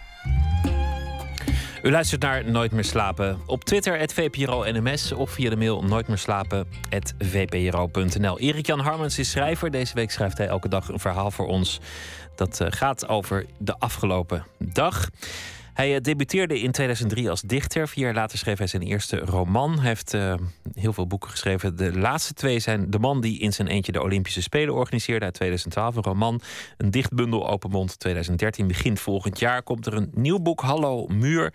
U 1.83 1.91
luistert 1.91 2.21
naar 2.21 2.51
Nooit 2.51 2.71
meer 2.71 2.83
slapen. 2.83 3.39
Op 3.45 3.63
Twitter, 3.63 4.09
VPRO-NMS 4.13 5.11
of 5.11 5.31
via 5.31 5.49
de 5.49 5.55
mail 5.55 5.83
nooitmeerslapen.vpro.nl. 5.83 8.39
Erik-Jan 8.39 8.79
Harmens 8.79 9.19
is 9.19 9.31
schrijver. 9.31 9.71
Deze 9.71 9.93
week 9.93 10.11
schrijft 10.11 10.37
hij 10.37 10.47
elke 10.47 10.69
dag 10.69 10.87
een 10.87 10.99
verhaal 10.99 11.31
voor 11.31 11.47
ons. 11.47 11.79
Dat 12.35 12.59
eh, 12.59 12.67
gaat 12.69 13.07
over 13.07 13.45
de 13.57 13.79
afgelopen 13.79 14.45
dag. 14.57 15.09
Hij 15.81 15.95
eh, 15.95 16.01
debuteerde 16.01 16.59
in 16.59 16.71
2003 16.71 17.29
als 17.29 17.41
dichter. 17.41 17.87
Vier 17.87 18.05
jaar 18.05 18.13
later 18.13 18.37
schreef 18.37 18.57
hij 18.57 18.67
zijn 18.67 18.81
eerste 18.81 19.17
roman. 19.17 19.79
Hij 19.79 19.87
heeft 19.87 20.13
uh, 20.13 20.33
heel 20.73 20.93
veel 20.93 21.07
boeken 21.07 21.29
geschreven. 21.29 21.75
De 21.77 21.99
laatste 21.99 22.33
twee 22.33 22.59
zijn 22.59 22.89
De 22.89 22.99
man 22.99 23.21
die 23.21 23.39
in 23.39 23.53
zijn 23.53 23.67
eentje 23.67 23.91
de 23.91 24.01
Olympische 24.01 24.41
Spelen 24.41 24.73
organiseerde 24.73 25.25
uit 25.25 25.33
2012. 25.33 25.95
Een 25.95 26.03
roman, 26.03 26.41
een 26.77 26.91
dichtbundel 26.91 27.49
Open 27.49 27.69
Mond 27.69 27.99
2013. 27.99 28.67
Begin 28.67 28.97
volgend 28.97 29.39
jaar 29.39 29.63
komt 29.63 29.85
er 29.85 29.93
een 29.93 30.11
nieuw 30.13 30.39
boek, 30.39 30.61
Hallo 30.61 31.07
Muur, 31.07 31.53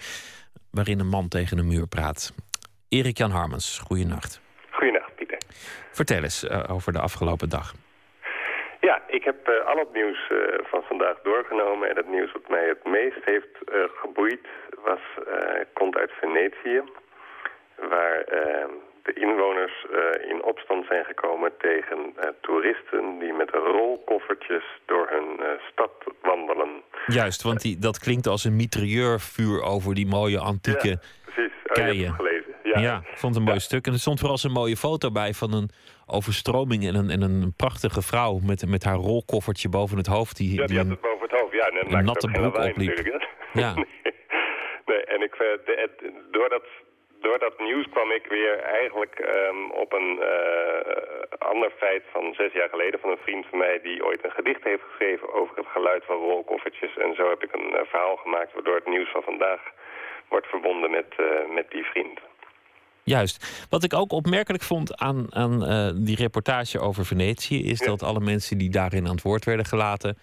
waarin 0.71 1.01
een 1.01 1.09
man 1.09 1.29
tegen 1.29 1.59
een 1.59 1.67
muur 1.67 1.87
praat. 1.87 2.33
Erik 2.89 3.19
Jan 3.19 3.31
Harmens, 3.31 3.79
goeienacht. 3.79 4.41
Goeienacht, 4.71 5.15
Pieter. 5.15 5.39
Vertel 5.93 6.23
eens 6.23 6.45
uh, 6.45 6.65
over 6.69 6.93
de 6.93 7.01
afgelopen 7.01 7.49
dag. 7.49 7.75
Ja, 8.89 9.03
ik 9.07 9.25
heb 9.25 9.49
uh, 9.49 9.67
al 9.71 9.79
het 9.79 9.93
nieuws 9.93 10.21
uh, 10.33 10.39
van 10.63 10.83
vandaag 10.83 11.17
doorgenomen. 11.23 11.89
En 11.91 11.97
het 11.97 12.09
nieuws 12.09 12.33
wat 12.33 12.49
mij 12.49 12.67
het 12.69 12.85
meest 12.85 13.23
heeft 13.25 13.55
uh, 13.65 13.85
geboeid 14.03 14.47
was, 14.85 15.05
komt 15.73 15.97
uit 15.97 16.11
Venetië. 16.21 16.83
Waar 17.91 18.25
de 19.03 19.13
inwoners 19.13 19.87
in 20.29 20.43
opstand 20.43 20.87
zijn 20.87 21.05
gekomen 21.05 21.53
tegen 21.59 21.99
toeristen 22.41 23.19
die 23.19 23.33
met 23.33 23.51
rolkoffertjes 23.51 24.65
door 24.87 25.09
hun 25.09 25.59
stad 25.71 25.93
wandelen. 26.23 26.83
Juist, 27.07 27.43
want 27.43 27.61
die, 27.61 27.79
dat 27.79 27.99
klinkt 27.99 28.27
als 28.27 28.45
een 28.45 28.57
mitrailleurvuur 28.57 29.63
over 29.63 29.95
die 29.95 30.07
mooie 30.07 30.39
antieke 30.39 30.89
ja, 30.89 30.99
keien. 31.67 32.15
gelezen. 32.15 32.55
Ja. 32.63 33.03
vond 33.15 33.37
een 33.37 33.43
mooi 33.43 33.61
stuk. 33.61 33.87
En 33.87 33.93
er 33.93 33.99
stond 33.99 34.21
vooral 34.21 34.39
een 34.43 34.53
mooie 34.53 34.77
foto 34.77 35.11
bij 35.11 35.33
van 35.33 35.53
een 35.53 35.71
overstroming 36.07 36.87
en 36.87 36.95
een, 36.95 37.11
en 37.11 37.23
een 37.23 37.55
prachtige 37.57 38.03
vrouw 38.03 38.39
met, 38.43 38.67
met 38.69 38.85
haar 38.85 38.97
rolkoffertje 38.97 39.69
boven 39.69 39.97
het 39.97 40.07
hoofd. 40.07 40.37
Die, 40.37 40.55
ja, 40.55 40.67
die 40.67 40.79
had 40.79 40.87
het 40.87 41.01
boven 41.01 41.29
het 41.29 41.41
hoofd. 41.41 41.53
Ja, 41.53 41.67
en 41.67 41.93
een 41.93 42.05
natte 42.05 42.31
broek 42.31 42.57
opliep. 42.57 43.21
Ja. 43.53 43.75
nee. 43.75 43.87
nee, 44.87 45.05
en 45.05 45.23
ik, 45.23 45.35
de, 45.39 45.89
door, 46.31 46.49
dat, 46.49 46.65
door 47.21 47.39
dat 47.39 47.59
nieuws 47.59 47.87
kwam 47.91 48.11
ik 48.11 48.27
weer 48.27 48.59
eigenlijk 48.59 49.19
um, 49.19 49.71
op 49.71 49.93
een 49.93 50.19
uh, 50.21 51.49
ander 51.51 51.71
feit 51.77 52.03
van 52.13 52.35
zes 52.35 52.53
jaar 52.53 52.69
geleden... 52.69 53.01
van 53.01 53.11
een 53.11 53.25
vriend 53.27 53.47
van 53.47 53.59
mij 53.59 53.81
die 53.83 54.05
ooit 54.05 54.25
een 54.25 54.31
gedicht 54.31 54.65
heeft 54.65 54.83
geschreven 54.89 55.33
over 55.33 55.57
het 55.57 55.67
geluid 55.67 56.05
van 56.05 56.17
rolkoffertjes. 56.17 56.97
En 56.97 57.15
zo 57.15 57.29
heb 57.29 57.43
ik 57.43 57.53
een 57.55 57.73
uh, 57.73 57.81
verhaal 57.85 58.17
gemaakt 58.17 58.53
waardoor 58.53 58.75
het 58.75 58.87
nieuws 58.87 59.11
van 59.11 59.23
vandaag 59.23 59.61
wordt 60.29 60.47
verbonden 60.47 60.91
met, 60.91 61.07
uh, 61.21 61.55
met 61.55 61.71
die 61.71 61.85
vriend. 61.85 62.21
Juist. 63.07 63.67
Wat 63.71 63.85
ik 63.85 63.95
ook 63.95 64.13
opmerkelijk 64.13 64.63
vond 64.63 64.97
aan, 64.97 65.27
aan 65.35 65.63
uh, 65.63 65.91
die 65.95 66.17
reportage 66.17 66.79
over 66.79 67.05
Venetië... 67.05 67.65
is 67.65 67.79
ja. 67.79 67.87
dat 67.87 68.03
alle 68.03 68.21
mensen 68.21 68.59
die 68.59 68.71
daarin 68.71 69.07
aan 69.07 69.15
het 69.15 69.23
woord 69.23 69.45
werden 69.45 69.67
gelaten... 69.67 70.19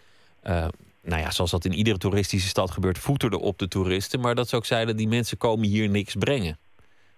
Uh, 0.48 0.66
nou 1.02 1.22
ja, 1.22 1.32
zoals 1.32 1.52
dat 1.52 1.66
in 1.66 1.74
iedere 1.74 1.98
toeristische 1.98 2.48
stad 2.48 2.72
gebeurt... 2.72 2.98
voeterden 2.98 3.40
op 3.40 3.60
de 3.60 3.68
toeristen. 3.68 4.20
Maar 4.20 4.36
dat 4.36 4.48
ze 4.50 4.56
ook 4.56 4.66
zeiden, 4.66 4.98
die 4.98 5.08
mensen 5.08 5.38
komen 5.38 5.68
hier 5.68 5.90
niks 5.90 6.16
brengen. 6.16 6.58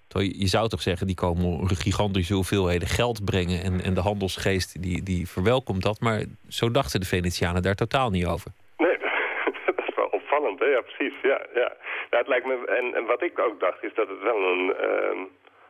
Je, 0.07 0.39
je 0.39 0.47
zou 0.47 0.69
toch 0.69 0.81
zeggen, 0.81 1.07
die 1.07 1.15
komen 1.15 1.69
gigantische 1.69 2.33
hoeveelheden 2.33 2.87
geld 2.87 3.25
brengen... 3.25 3.63
en, 3.63 3.81
en 3.81 3.93
de 3.93 4.01
handelsgeest 4.01 4.81
die, 4.81 5.03
die 5.03 5.29
verwelkomt 5.29 5.83
dat. 5.83 5.99
Maar 5.99 6.23
zo 6.47 6.71
dachten 6.71 6.99
de 6.99 7.05
Venetianen 7.05 7.61
daar 7.61 7.75
totaal 7.75 8.09
niet 8.09 8.25
over. 8.25 8.51
Nee, 8.77 8.97
dat 9.65 9.77
is 9.87 9.95
wel 9.95 10.05
opvallend, 10.05 10.59
hè? 10.59 10.65
Ja, 10.65 10.81
precies. 10.81 11.13
Ja, 11.23 11.41
ja. 12.15 12.21
Het 12.23 12.27
lijkt 12.33 12.45
me, 12.45 12.55
en, 12.79 12.93
en 12.95 13.05
wat 13.05 13.21
ik 13.21 13.39
ook 13.39 13.59
dacht, 13.59 13.83
is 13.83 13.93
dat 13.93 14.07
het 14.07 14.21
wel 14.21 14.41
een... 14.51 14.65
Uh, 14.67 15.21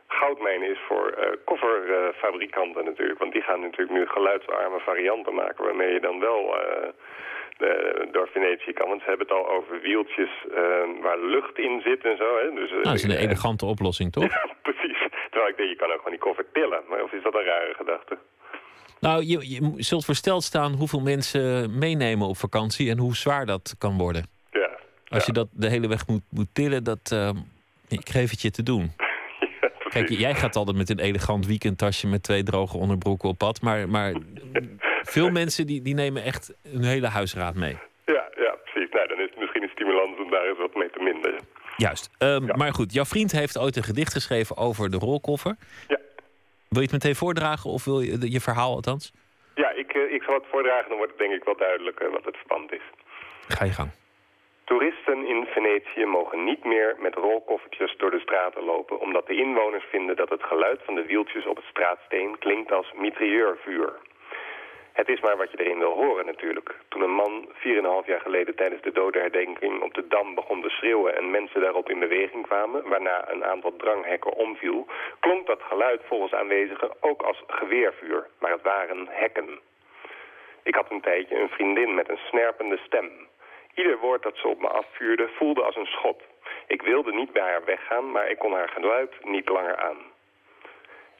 goudmijn 0.08 0.62
is 0.62 0.78
voor 0.88 1.06
uh, 1.18 1.24
kofferfabrikanten 1.44 2.84
natuurlijk. 2.84 3.18
Want 3.18 3.32
die 3.32 3.42
gaan 3.42 3.60
natuurlijk 3.60 3.98
nu 3.98 4.06
geluidsarme 4.06 4.80
varianten 4.80 5.34
maken... 5.34 5.64
waarmee 5.64 5.92
je 5.92 6.00
dan 6.00 6.20
wel 6.20 6.40
uh, 6.58 6.88
de, 7.58 7.70
door 8.12 8.28
Venetië 8.32 8.72
kan. 8.72 8.88
Want 8.88 9.00
ze 9.00 9.08
hebben 9.08 9.26
het 9.26 9.36
al 9.36 9.48
over 9.50 9.80
wieltjes 9.80 10.30
waar 11.02 11.18
lucht 11.18 11.58
in 11.58 11.80
zit 11.84 12.04
en 12.04 12.16
zo. 12.16 12.38
Hè? 12.42 12.54
Dus, 12.54 12.70
nou, 12.70 12.82
dat 12.82 12.94
is 12.94 13.02
een 13.02 13.24
elegante 13.26 13.66
oplossing, 13.66 14.12
toch? 14.12 14.24
Ja, 14.36 14.46
precies. 14.62 14.98
Terwijl 15.30 15.50
ik 15.50 15.56
denk, 15.56 15.68
je 15.68 15.76
kan 15.76 15.88
ook 15.88 15.96
gewoon 15.96 16.16
die 16.18 16.26
koffer 16.26 16.46
tillen. 16.52 16.82
Maar 16.88 17.02
of 17.02 17.12
is 17.12 17.22
dat 17.22 17.34
een 17.34 17.44
rare 17.44 17.74
gedachte? 17.74 18.18
Nou, 19.00 19.24
je, 19.24 19.50
je 19.50 19.72
zult 19.76 20.04
versteld 20.04 20.42
staan 20.42 20.72
hoeveel 20.72 21.00
mensen 21.00 21.78
meenemen 21.78 22.28
op 22.28 22.36
vakantie... 22.36 22.90
en 22.90 22.98
hoe 22.98 23.16
zwaar 23.16 23.46
dat 23.46 23.74
kan 23.78 23.96
worden. 23.98 24.35
Als 25.08 25.20
ja. 25.20 25.24
je 25.26 25.32
dat 25.32 25.48
de 25.52 25.68
hele 25.68 25.88
weg 25.88 26.06
moet, 26.06 26.22
moet 26.30 26.48
tillen, 26.52 26.84
dat, 26.84 27.34
ik 27.88 28.08
geef 28.08 28.30
het 28.30 28.42
je 28.42 28.50
te 28.50 28.62
doen. 28.62 28.92
Kijk, 29.94 30.08
jij 30.08 30.34
gaat 30.34 30.56
altijd 30.56 30.76
met 30.76 30.90
een 30.90 30.98
elegant 30.98 31.46
weekendtasje 31.46 32.06
met 32.06 32.22
twee 32.22 32.42
droge 32.42 32.76
onderbroeken 32.76 33.28
op 33.28 33.38
pad. 33.38 33.60
Maar, 33.62 33.88
maar 33.88 34.14
veel 35.14 35.30
mensen 35.30 35.66
die, 35.66 35.82
die 35.82 35.94
nemen 35.94 36.22
echt 36.22 36.54
een 36.72 36.84
hele 36.84 37.06
huisraad 37.06 37.54
mee. 37.54 37.76
Ja, 38.04 38.28
ja, 38.36 38.56
precies. 38.64 38.90
Nou, 38.90 39.08
dan 39.08 39.18
is 39.18 39.30
het 39.30 39.38
misschien 39.38 39.62
een 39.62 39.70
stimulans 39.74 40.18
om 40.18 40.30
daar 40.30 40.46
eens 40.48 40.58
wat 40.58 40.74
mee 40.74 40.90
te 40.90 41.02
minderen. 41.02 41.40
Juist. 41.76 42.10
Um, 42.18 42.46
ja. 42.46 42.56
Maar 42.56 42.72
goed, 42.72 42.92
jouw 42.92 43.04
vriend 43.04 43.32
heeft 43.32 43.58
ooit 43.58 43.76
een 43.76 43.82
gedicht 43.82 44.12
geschreven 44.12 44.56
over 44.56 44.90
de 44.90 44.96
rolkoffer. 44.96 45.56
Ja. 45.88 45.98
Wil 46.68 46.80
je 46.80 46.88
het 46.90 46.92
meteen 46.92 47.14
voordragen 47.14 47.70
of 47.70 47.84
wil 47.84 48.00
je 48.00 48.30
je 48.32 48.40
verhaal 48.40 48.74
althans? 48.74 49.12
Ja, 49.54 49.70
ik, 49.70 49.94
uh, 49.94 50.12
ik 50.12 50.22
zal 50.22 50.34
het 50.34 50.44
voordragen. 50.50 50.88
Dan 50.88 50.96
wordt 50.96 51.12
het 51.12 51.20
denk 51.20 51.32
ik 51.32 51.44
wel 51.44 51.56
duidelijk 51.56 52.00
uh, 52.00 52.12
wat 52.12 52.24
het 52.24 52.36
verband 52.36 52.72
is. 52.72 52.82
Ga 53.48 53.64
je 53.64 53.72
gang. 53.72 53.90
Toeristen 54.66 55.26
in 55.26 55.46
Venetië 55.46 56.04
mogen 56.04 56.44
niet 56.44 56.64
meer 56.64 56.96
met 56.98 57.14
rolkoffertjes 57.14 57.96
door 57.96 58.10
de 58.10 58.20
straten 58.20 58.64
lopen... 58.64 59.00
omdat 59.00 59.26
de 59.26 59.36
inwoners 59.36 59.84
vinden 59.84 60.16
dat 60.16 60.28
het 60.28 60.42
geluid 60.42 60.80
van 60.84 60.94
de 60.94 61.04
wieltjes 61.04 61.46
op 61.46 61.56
het 61.56 61.64
straatsteen 61.64 62.38
klinkt 62.38 62.72
als 62.72 62.92
mitrailleurvuur. 62.92 63.92
Het 64.92 65.08
is 65.08 65.20
maar 65.20 65.36
wat 65.36 65.50
je 65.50 65.58
erin 65.64 65.78
wil 65.78 65.92
horen 65.92 66.26
natuurlijk. 66.26 66.74
Toen 66.88 67.02
een 67.02 67.14
man 67.14 67.48
4,5 67.54 68.06
jaar 68.06 68.20
geleden 68.20 68.54
tijdens 68.54 68.82
de 68.82 68.92
dodenherdenking 68.92 69.82
op 69.82 69.94
de 69.94 70.06
Dam 70.06 70.34
begon 70.34 70.62
te 70.62 70.68
schreeuwen... 70.68 71.16
en 71.16 71.30
mensen 71.30 71.60
daarop 71.60 71.90
in 71.90 71.98
beweging 71.98 72.46
kwamen, 72.46 72.88
waarna 72.88 73.30
een 73.30 73.44
aantal 73.44 73.76
dranghekken 73.76 74.32
omviel... 74.32 74.86
klonk 75.20 75.46
dat 75.46 75.62
geluid 75.62 76.00
volgens 76.04 76.32
aanwezigen 76.32 76.90
ook 77.00 77.22
als 77.22 77.42
geweervuur, 77.46 78.26
maar 78.38 78.50
het 78.50 78.62
waren 78.62 79.06
hekken. 79.10 79.60
Ik 80.62 80.74
had 80.74 80.90
een 80.90 81.00
tijdje 81.00 81.40
een 81.40 81.48
vriendin 81.48 81.94
met 81.94 82.08
een 82.08 82.20
snerpende 82.28 82.76
stem... 82.76 83.25
Ieder 83.76 83.98
woord 83.98 84.22
dat 84.22 84.36
ze 84.36 84.48
op 84.48 84.60
me 84.60 84.68
afvuurde 84.68 85.28
voelde 85.28 85.62
als 85.62 85.76
een 85.76 85.86
schot. 85.86 86.22
Ik 86.66 86.82
wilde 86.82 87.12
niet 87.12 87.32
bij 87.32 87.42
haar 87.42 87.64
weggaan, 87.64 88.10
maar 88.10 88.30
ik 88.30 88.38
kon 88.38 88.52
haar 88.52 88.68
geluid 88.68 89.24
niet 89.24 89.48
langer 89.48 89.76
aan. 89.76 89.98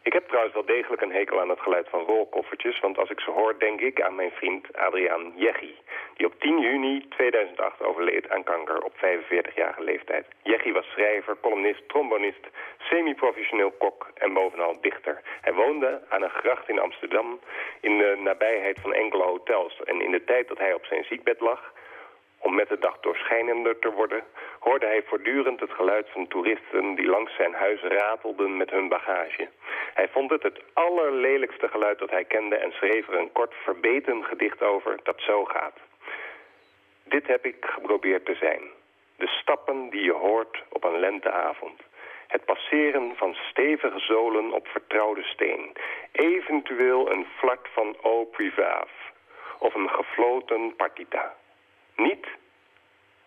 Ik 0.02 0.12
heb 0.12 0.26
trouwens 0.26 0.54
wel 0.54 0.64
degelijk 0.64 1.02
een 1.02 1.12
hekel 1.12 1.40
aan 1.40 1.48
het 1.48 1.60
geluid 1.60 1.88
van 1.88 2.04
rolkoffertjes... 2.04 2.80
want 2.80 2.98
als 2.98 3.10
ik 3.10 3.20
ze 3.20 3.30
hoor, 3.30 3.58
denk 3.58 3.80
ik 3.80 4.00
aan 4.00 4.14
mijn 4.14 4.30
vriend 4.30 4.76
Adriaan 4.76 5.32
Jeggi... 5.34 5.74
die 6.16 6.26
op 6.26 6.40
10 6.40 6.60
juni 6.60 7.08
2008 7.08 7.82
overleed 7.82 8.30
aan 8.30 8.44
kanker 8.44 8.82
op 8.82 8.92
45-jarige 8.96 9.82
leeftijd. 9.82 10.26
Jeggi 10.42 10.72
was 10.72 10.86
schrijver, 10.86 11.36
columnist, 11.40 11.88
trombonist, 11.88 12.46
semi-professioneel 12.78 13.70
kok 13.70 14.10
en 14.14 14.32
bovenal 14.32 14.80
dichter. 14.80 15.20
Hij 15.40 15.54
woonde 15.54 16.02
aan 16.08 16.22
een 16.22 16.30
gracht 16.30 16.68
in 16.68 16.78
Amsterdam 16.78 17.40
in 17.80 17.98
de 17.98 18.16
nabijheid 18.18 18.80
van 18.80 18.92
enkele 18.92 19.22
hotels... 19.22 19.82
en 19.84 20.00
in 20.00 20.10
de 20.10 20.24
tijd 20.24 20.48
dat 20.48 20.58
hij 20.58 20.74
op 20.74 20.84
zijn 20.84 21.04
ziekbed 21.04 21.40
lag 21.40 21.74
om 22.38 22.54
met 22.54 22.68
de 22.68 22.78
dag 22.78 23.00
doorschijnender 23.00 23.78
te 23.78 23.92
worden, 23.92 24.24
hoorde 24.58 24.86
hij 24.86 25.02
voortdurend 25.02 25.60
het 25.60 25.70
geluid 25.70 26.08
van 26.10 26.28
toeristen 26.28 26.94
die 26.94 27.06
langs 27.06 27.34
zijn 27.34 27.54
huis 27.54 27.80
ratelden 27.82 28.56
met 28.56 28.70
hun 28.70 28.88
bagage. 28.88 29.48
Hij 29.94 30.08
vond 30.08 30.30
het 30.30 30.42
het 30.42 30.60
allerlelijkste 30.72 31.68
geluid 31.68 31.98
dat 31.98 32.10
hij 32.10 32.24
kende 32.24 32.56
en 32.56 32.72
schreef 32.72 33.08
er 33.08 33.18
een 33.18 33.32
kort 33.32 33.54
verbeten 33.54 34.24
gedicht 34.24 34.62
over 34.62 34.98
dat 35.02 35.20
zo 35.20 35.44
gaat. 35.44 35.78
Dit 37.04 37.26
heb 37.26 37.44
ik 37.46 37.56
geprobeerd 37.60 38.24
te 38.24 38.34
zijn. 38.34 38.62
De 39.16 39.26
stappen 39.26 39.90
die 39.90 40.04
je 40.04 40.12
hoort 40.12 40.62
op 40.68 40.84
een 40.84 40.98
lenteavond. 40.98 41.80
Het 42.26 42.44
passeren 42.44 43.16
van 43.16 43.34
stevige 43.34 43.98
zolen 43.98 44.52
op 44.52 44.66
vertrouwde 44.66 45.22
steen. 45.22 45.72
Eventueel 46.12 47.10
een 47.10 47.26
vlak 47.36 47.68
van 47.72 47.96
eau 48.02 48.24
privaaf. 48.24 48.90
Of 49.58 49.74
een 49.74 49.90
gefloten 49.90 50.76
partita. 50.76 51.34
Niet 51.96 52.26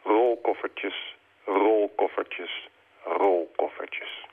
rolkoffertjes, 0.04 1.16
rolkoffertjes, 1.46 2.70
rolkoffertjes. 3.04 4.28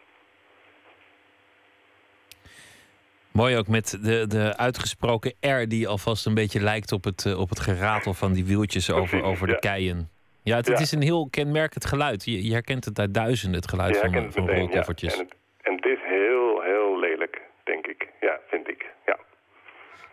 Mooi 3.33 3.57
ook 3.57 3.69
met 3.69 3.99
de, 4.03 4.27
de 4.27 4.57
uitgesproken 4.57 5.35
R 5.41 5.69
die 5.69 5.89
alvast 5.89 6.27
een 6.27 6.35
beetje 6.35 6.61
lijkt 6.61 6.93
op 6.93 7.05
het, 7.05 7.25
uh, 7.25 7.41
op 7.41 7.49
het 7.49 7.61
geratel 7.61 8.15
van 8.15 8.33
die 8.33 8.45
wieltjes 8.45 8.91
over, 8.93 9.23
over 9.23 9.47
de 9.47 9.53
ja. 9.53 9.59
keien. 9.59 10.11
Ja, 10.43 10.57
het, 10.57 10.67
Ja. 10.67 10.73
het 10.73 10.81
is 10.81 10.93
een 10.93 11.03
heel 11.03 11.29
kenmerkend 11.31 11.85
geluid. 11.85 12.25
Je, 12.25 12.45
je 12.45 12.53
herkent 12.53 12.85
het 12.85 12.99
uit 12.99 13.15
duizenden, 13.15 13.61
het 13.61 13.69
geluid 13.71 13.97
van, 13.97 14.11
van 14.13 14.23
meteen, 14.23 14.47
ja. 14.47 14.55
rolkoffertjes. 14.61 15.13
En 15.15 15.19
het, 15.25 15.35
en 15.63 15.75
het 15.75 15.85
is 15.85 15.99
heel, 16.03 16.63
heel 16.63 16.99
lelijk, 17.01 17.41
denk 17.65 17.87
ik. 17.87 18.09
Ja, 18.21 18.41
vind 18.49 18.69
ik. 18.69 18.87
Ja. 19.07 19.19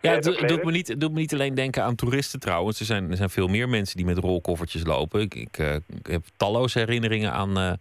Ja, 0.04 0.14
het 0.14 0.48
doet, 0.48 0.64
me 0.64 0.70
niet, 0.70 1.00
doet 1.00 1.12
me 1.12 1.18
niet 1.18 1.32
alleen 1.32 1.54
denken 1.54 1.82
aan 1.82 1.94
toeristen 1.94 2.40
trouwens. 2.40 2.80
Er 2.80 2.86
zijn, 2.86 3.10
er 3.10 3.16
zijn 3.16 3.30
veel 3.30 3.48
meer 3.48 3.68
mensen 3.68 3.96
die 3.96 4.06
met 4.06 4.18
rolkoffertjes 4.18 4.84
lopen. 4.86 5.20
Ik, 5.20 5.34
ik, 5.34 5.58
eh, 5.58 5.74
ik 5.74 6.06
heb 6.06 6.22
talloze 6.36 6.78
herinneringen 6.78 7.32
aan, 7.32 7.56
eh, 7.56 7.72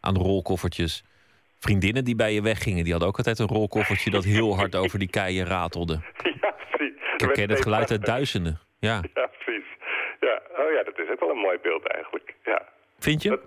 aan 0.00 0.16
rolkoffertjes. 0.16 1.04
Vriendinnen 1.58 2.04
die 2.04 2.16
bij 2.16 2.32
je 2.32 2.42
weggingen, 2.42 2.82
die 2.82 2.92
hadden 2.92 3.08
ook 3.08 3.16
altijd 3.16 3.38
een 3.38 3.46
rolkoffertje 3.46 4.10
dat 4.10 4.24
heel 4.24 4.56
hard 4.56 4.76
over 4.82 4.98
die 4.98 5.10
keien 5.10 5.46
ratelde. 5.46 6.00
Ja, 6.40 6.54
precies. 6.68 6.96
Ik 7.14 7.20
herken 7.20 7.50
het 7.50 7.62
geluid 7.62 7.90
uit 7.90 8.04
duizenden. 8.04 8.60
Ja, 8.78 9.02
Ja, 9.14 9.26
precies. 9.26 9.64
Ja, 10.20 10.40
oh 10.58 10.72
ja, 10.72 10.82
dat 10.82 10.98
is 10.98 11.10
ook 11.10 11.20
wel 11.20 11.30
een 11.30 11.36
mooi 11.36 11.58
beeld 11.62 11.86
eigenlijk. 11.86 12.34
Ja. 12.44 12.62
vind 12.98 13.22
je? 13.22 13.28
Dat 13.28 13.40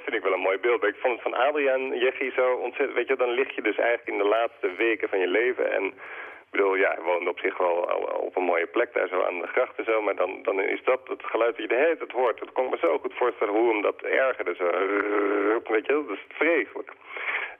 vind 0.00 0.16
ik 0.16 0.22
wel 0.22 0.32
een 0.32 0.48
mooi 0.48 0.58
beeld. 0.58 0.84
Ik 0.84 0.96
vond 0.98 1.12
het 1.12 1.22
van 1.22 1.34
Adriaan 1.34 1.98
Jeggi 1.98 2.30
zo 2.30 2.52
ontzettend... 2.52 2.96
Weet 2.96 3.08
je, 3.08 3.16
dan 3.16 3.30
lig 3.30 3.54
je 3.54 3.62
dus 3.62 3.76
eigenlijk 3.76 4.08
in 4.08 4.18
de 4.18 4.34
laatste 4.36 4.74
weken 4.76 5.08
van 5.08 5.18
je 5.18 5.26
leven. 5.26 5.72
En 5.72 5.84
ik 5.84 6.50
bedoel, 6.50 6.74
ja, 6.74 6.90
hij 6.94 7.02
woonde 7.02 7.30
op 7.30 7.38
zich 7.38 7.58
wel 7.58 7.76
op 8.28 8.36
een 8.36 8.50
mooie 8.52 8.66
plek 8.66 8.92
daar 8.92 9.08
zo 9.08 9.22
aan 9.22 9.40
de 9.40 9.46
gracht 9.46 9.78
en 9.78 9.84
zo. 9.84 10.02
Maar 10.02 10.16
dan, 10.16 10.42
dan 10.42 10.60
is 10.60 10.84
dat 10.84 11.00
het 11.08 11.24
geluid 11.24 11.56
dat 11.56 11.62
je 11.62 11.74
de 11.74 11.84
hele 11.84 12.12
hoort. 12.12 12.38
Dat 12.38 12.52
kon 12.52 12.64
ik 12.64 12.70
me 12.70 12.76
zo 12.78 12.98
goed 12.98 13.14
voorstellen 13.14 13.54
hoe 13.54 13.72
hem 13.72 13.82
dat 13.82 14.02
ergerde. 14.02 14.54
Zo, 14.54 14.64
weet 15.72 15.86
je, 15.86 15.92
dat 15.92 16.16
is 16.16 16.24
vreselijk. 16.28 16.92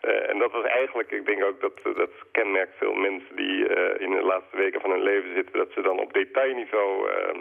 Eh, 0.03 0.30
en 0.30 0.39
dat 0.39 0.53
was 0.53 0.64
eigenlijk, 0.64 1.11
ik 1.11 1.26
denk 1.26 1.45
ook 1.45 1.61
dat 1.61 1.97
dat 1.97 2.11
kenmerkt 2.33 2.76
veel 2.76 2.95
mensen 2.95 3.37
die 3.37 3.68
eh, 3.68 4.01
in 4.01 4.11
de 4.11 4.22
laatste 4.22 4.57
weken 4.57 4.80
van 4.80 4.91
hun 4.91 5.03
leven 5.03 5.35
zitten, 5.35 5.59
dat 5.59 5.72
ze 5.74 5.80
dan 5.83 5.99
op 5.99 6.12
detailniveau 6.12 7.11
ehm, 7.11 7.41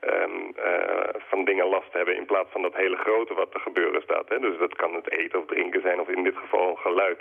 ehm, 0.00 0.38
eh, 0.68 1.14
van 1.30 1.44
dingen 1.44 1.68
last 1.68 1.92
hebben 1.92 2.16
in 2.16 2.26
plaats 2.26 2.50
van 2.52 2.62
dat 2.62 2.74
hele 2.74 2.96
grote 2.96 3.34
wat 3.34 3.52
te 3.52 3.58
gebeuren 3.58 4.02
staat. 4.02 4.28
Hè. 4.28 4.38
Dus 4.38 4.58
dat 4.58 4.74
kan 4.76 4.94
het 4.94 5.10
eten 5.10 5.38
of 5.38 5.46
drinken 5.46 5.80
zijn 5.82 6.00
of 6.00 6.08
in 6.08 6.22
dit 6.24 6.36
geval 6.36 6.74
geluid. 6.74 7.20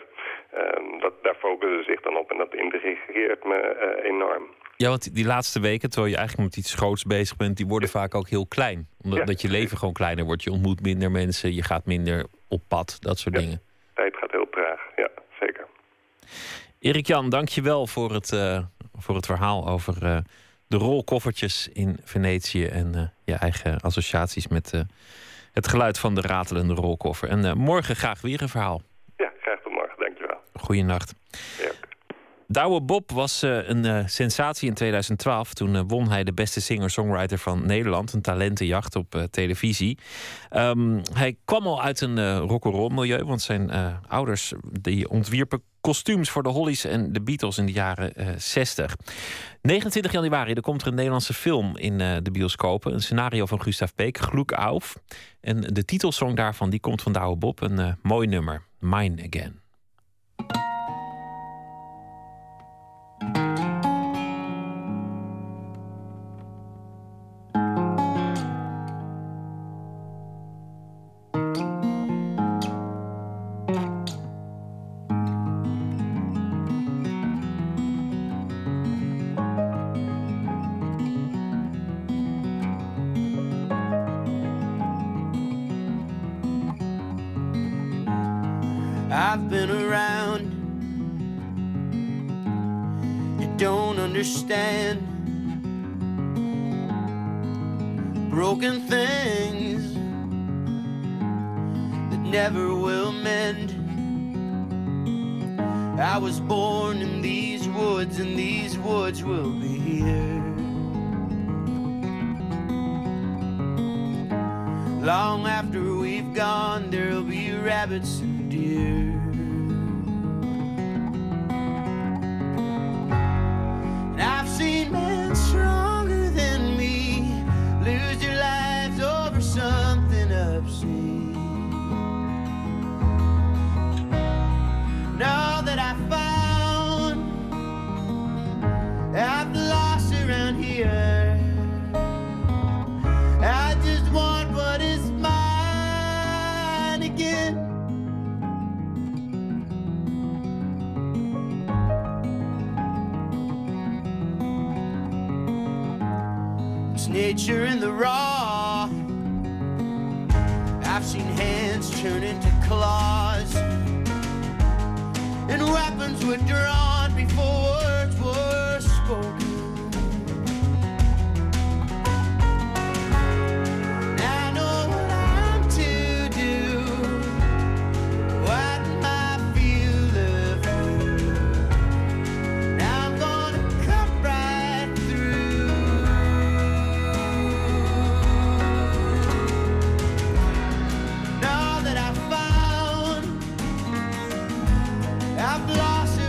Ehm, 0.52 1.00
dat, 1.00 1.14
daar 1.24 1.36
focussen 1.36 1.84
ze 1.84 1.92
zich 1.92 2.02
dan 2.02 2.18
op 2.18 2.32
en 2.32 2.38
dat 2.38 2.54
intrigeert 2.56 3.44
me 3.44 3.56
eh, 3.56 4.10
enorm. 4.12 4.44
Ja, 4.76 4.90
want 4.90 5.16
die 5.16 5.26
laatste 5.26 5.60
weken, 5.60 5.90
terwijl 5.90 6.12
je 6.12 6.18
eigenlijk 6.18 6.50
met 6.50 6.58
iets 6.58 6.74
groots 6.74 7.04
bezig 7.04 7.38
bent, 7.38 7.58
die 7.58 7.66
worden 7.68 7.90
vaak 7.90 8.16
ook 8.16 8.28
heel 8.30 8.48
klein. 8.48 8.88
Omdat 9.04 9.42
Ja. 9.42 9.48
je 9.50 9.58
leven 9.58 9.78
gewoon 9.78 9.94
kleiner 9.94 10.26
wordt. 10.26 10.44
Je 10.44 10.52
ontmoet 10.52 10.82
minder 10.82 11.12
mensen, 11.12 11.54
je 11.54 11.64
gaat 11.64 11.86
minder 11.86 12.26
op 12.48 12.62
pad, 12.68 12.98
dat 13.00 13.18
soort 13.18 13.36
Ja. 13.36 13.42
dingen. 13.42 13.62
Tijd 13.94 14.18
gaat 14.18 14.32
heel 14.32 14.50
traag, 14.50 14.80
ja, 14.96 15.10
zeker. 15.40 15.68
Erik 16.80 17.08
Jan, 17.08 17.30
dank 17.30 17.48
je 17.50 17.62
wel 17.62 17.88
voor 17.88 18.12
het, 18.12 18.32
eh, 18.34 18.60
voor 18.98 19.16
het 19.16 19.26
verhaal 19.26 19.68
over 19.68 20.24
de 20.70 20.78
rolkoffertjes 20.78 21.70
in 21.74 21.98
Venetië 22.04 22.66
en 22.66 22.96
eh, 22.96 23.02
je 23.24 23.34
eigen 23.34 23.80
associaties 23.80 24.48
met 24.48 24.74
eh, 24.74 24.82
het 25.52 25.68
geluid 25.68 26.00
van 26.00 26.16
de 26.16 26.22
ratelende 26.22 26.74
rolkoffer. 26.74 27.30
En 27.30 27.46
eh, 27.46 27.54
morgen 27.54 27.96
graag 27.96 28.22
weer 28.22 28.42
een 28.42 28.50
verhaal. 28.50 28.82
Ja, 29.18 29.32
graag 29.42 29.60
tot 29.62 29.72
morgen, 29.72 30.00
dankjewel. 30.00 30.38
Goeienacht. 30.54 31.14
Ja. 31.62 31.72
Douwe 32.48 32.82
Bob 32.82 33.12
was 33.12 33.42
een 33.42 34.10
sensatie 34.10 34.68
in 34.68 34.74
2012. 34.74 35.54
Toen 35.54 35.88
won 35.88 36.10
hij 36.10 36.24
de 36.24 36.34
beste 36.34 36.62
singer-songwriter 36.62 37.38
van 37.38 37.66
Nederland. 37.66 38.14
Een 38.14 38.22
talentenjacht 38.22 38.96
op 38.96 39.28
televisie. 39.32 39.98
Ehm, 40.50 41.00
hij 41.14 41.38
kwam 41.46 41.68
al 41.68 41.82
uit 41.82 42.02
een 42.02 42.18
eh 42.18 42.38
rock'n'roll 42.48 42.94
milieu. 42.94 43.24
Want 43.24 43.42
zijn 43.42 43.72
ouders 44.08 44.54
die 44.82 45.10
ontwierpen 45.10 45.64
kostuums 45.82 46.30
voor 46.30 46.44
de 46.44 46.50
Hollies 46.50 46.86
en 46.86 47.14
de 47.14 47.22
Beatles 47.22 47.58
in 47.58 47.66
de 47.66 47.72
jaren 47.72 48.14
eh 48.16 48.28
60. 48.38 48.96
29 49.62 50.12
januari 50.12 50.54
er 50.54 50.62
komt 50.62 50.82
er 50.82 50.88
een 50.88 50.96
Nederlandse 50.96 51.34
film 51.34 51.78
in 51.78 52.02
eh, 52.02 52.18
de 52.24 52.32
bioscopen. 52.32 52.94
Een 52.94 53.02
scenario 53.02 53.46
van 53.46 53.62
Gustav 53.62 53.92
Peek, 53.96 54.18
Gloek 54.18 54.52
Auf. 54.52 55.00
En 55.42 55.62
de 55.62 55.86
titelsong 55.86 56.36
daarvan 56.36 56.70
die 56.70 56.80
komt 56.80 57.02
van 57.02 57.14
Douwe 57.14 57.36
Bob. 57.36 57.62
Een 57.62 57.80
eh, 57.80 57.94
mooi 58.02 58.28
nummer, 58.28 58.62
Mine 58.80 59.28
Again. 59.32 59.69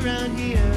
Around 0.02 0.39
here. 0.39 0.69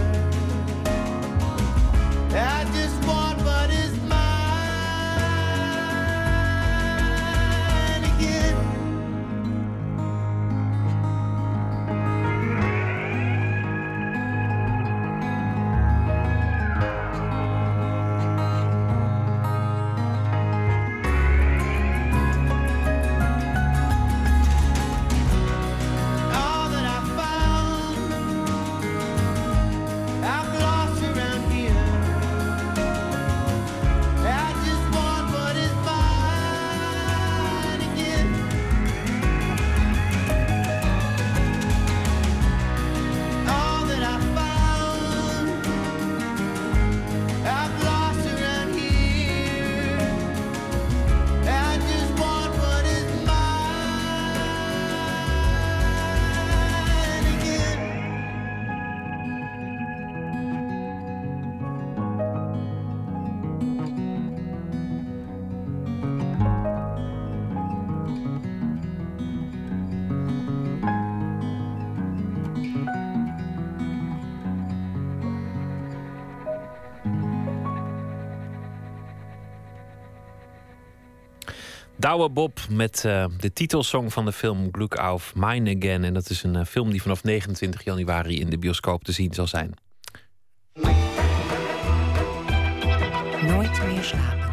Bob 82.14 82.60
met 82.70 83.06
eh, 83.06 83.26
de 83.40 83.54
titelsong 83.54 84.14
van 84.14 84.26
de 84.26 84.32
film 84.32 84.70
Gluck 84.72 84.96
auf 84.96 85.34
Mine 85.36 85.76
Again. 85.76 86.04
En 86.04 86.14
dat 86.14 86.30
is 86.30 86.44
een 86.44 86.56
eh, 86.56 86.66
film 86.66 86.92
die 86.92 87.02
vanaf 87.02 87.24
29 87.24 87.84
januari 87.84 88.40
in 88.40 88.50
de 88.50 88.58
bioscoop 88.58 89.04
te 89.04 89.12
zien 89.12 89.34
zal 89.34 89.48
zijn. 89.48 89.74
Nooit 93.42 93.86
meer 93.86 94.04
slapen. 94.04 94.52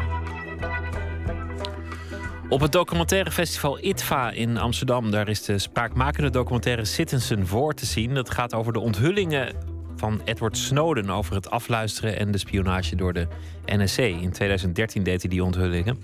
Op 2.49 2.59
het 2.59 2.71
documentaire 2.71 3.31
festival 3.31 3.83
ITVA 3.83 4.31
in 4.31 4.57
Amsterdam... 4.57 5.11
daar 5.11 5.29
is 5.29 5.43
de 5.43 5.59
spraakmakende 5.59 6.29
documentaire 6.29 6.85
Citizen 6.85 7.47
voor 7.47 7.73
te 7.73 7.85
zien. 7.85 8.13
Dat 8.13 8.29
gaat 8.29 8.53
over 8.53 8.73
de 8.73 8.79
onthullingen 8.79 9.55
van 9.95 10.21
Edward 10.25 10.57
Snowden... 10.57 11.09
over 11.09 11.35
het 11.35 11.49
afluisteren 11.49 12.19
en 12.19 12.31
de 12.31 12.37
spionage 12.37 12.95
door 12.95 13.13
de 13.13 13.27
NSC. 13.65 13.97
In 13.97 14.31
2013 14.31 15.03
deed 15.03 15.21
hij 15.21 15.29
die 15.29 15.43
onthullingen. 15.43 15.97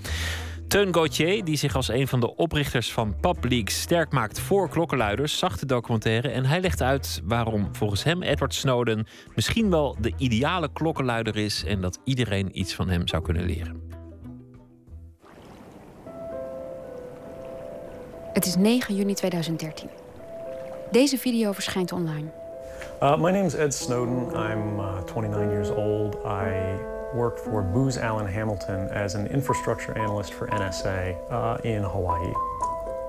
Teun 0.68 0.94
Gauthier, 0.94 1.44
die 1.44 1.57
zich 1.57 1.76
als 1.76 1.88
een 1.88 2.07
van 2.07 2.19
de 2.19 2.35
oprichters 2.35 2.91
van 2.94 3.15
PubLeaks 3.19 3.81
sterk 3.81 4.11
maakt 4.11 4.39
voor 4.39 4.69
klokkenluiders, 4.69 5.38
zag 5.38 5.57
de 5.57 5.65
documentaire 5.65 6.30
en 6.30 6.45
hij 6.45 6.61
legt 6.61 6.81
uit 6.81 7.22
waarom 7.23 7.76
volgens 7.76 8.03
hem 8.03 8.22
Edward 8.22 8.53
Snowden 8.53 9.07
misschien 9.35 9.69
wel 9.69 9.95
de 9.99 10.14
ideale 10.18 10.69
klokkenluider 10.73 11.35
is 11.35 11.64
en 11.64 11.81
dat 11.81 11.99
iedereen 12.03 12.60
iets 12.60 12.76
van 12.76 12.89
hem 12.89 13.07
zou 13.07 13.23
kunnen 13.23 13.45
leren. 13.45 13.81
Het 18.34 18.45
is 18.45 18.56
9 18.56 18.95
juni 18.95 19.14
2013. 19.14 19.89
Deze 20.91 21.18
video 21.18 21.52
verschijnt 21.52 21.91
online. 21.91 22.31
Uh, 23.02 23.18
my 23.18 23.31
name 23.31 23.45
is 23.45 23.56
Ed 23.56 23.73
Snowden. 23.73 24.52
I'm 24.52 24.80
uh, 24.80 25.03
29 25.03 25.52
years 25.52 25.69
old. 25.69 26.15
I 26.26 26.95
work 27.14 27.40
for 27.40 27.64
Booz 27.72 27.98
Allen 27.98 28.34
Hamilton 28.34 28.90
as 28.90 29.16
an 29.16 29.28
infrastructure 29.28 30.00
analyst 30.00 30.34
for 30.34 30.48
NSA 30.48 31.16
uh, 31.32 31.58
in 31.62 31.84
Hawaii. 31.84 32.34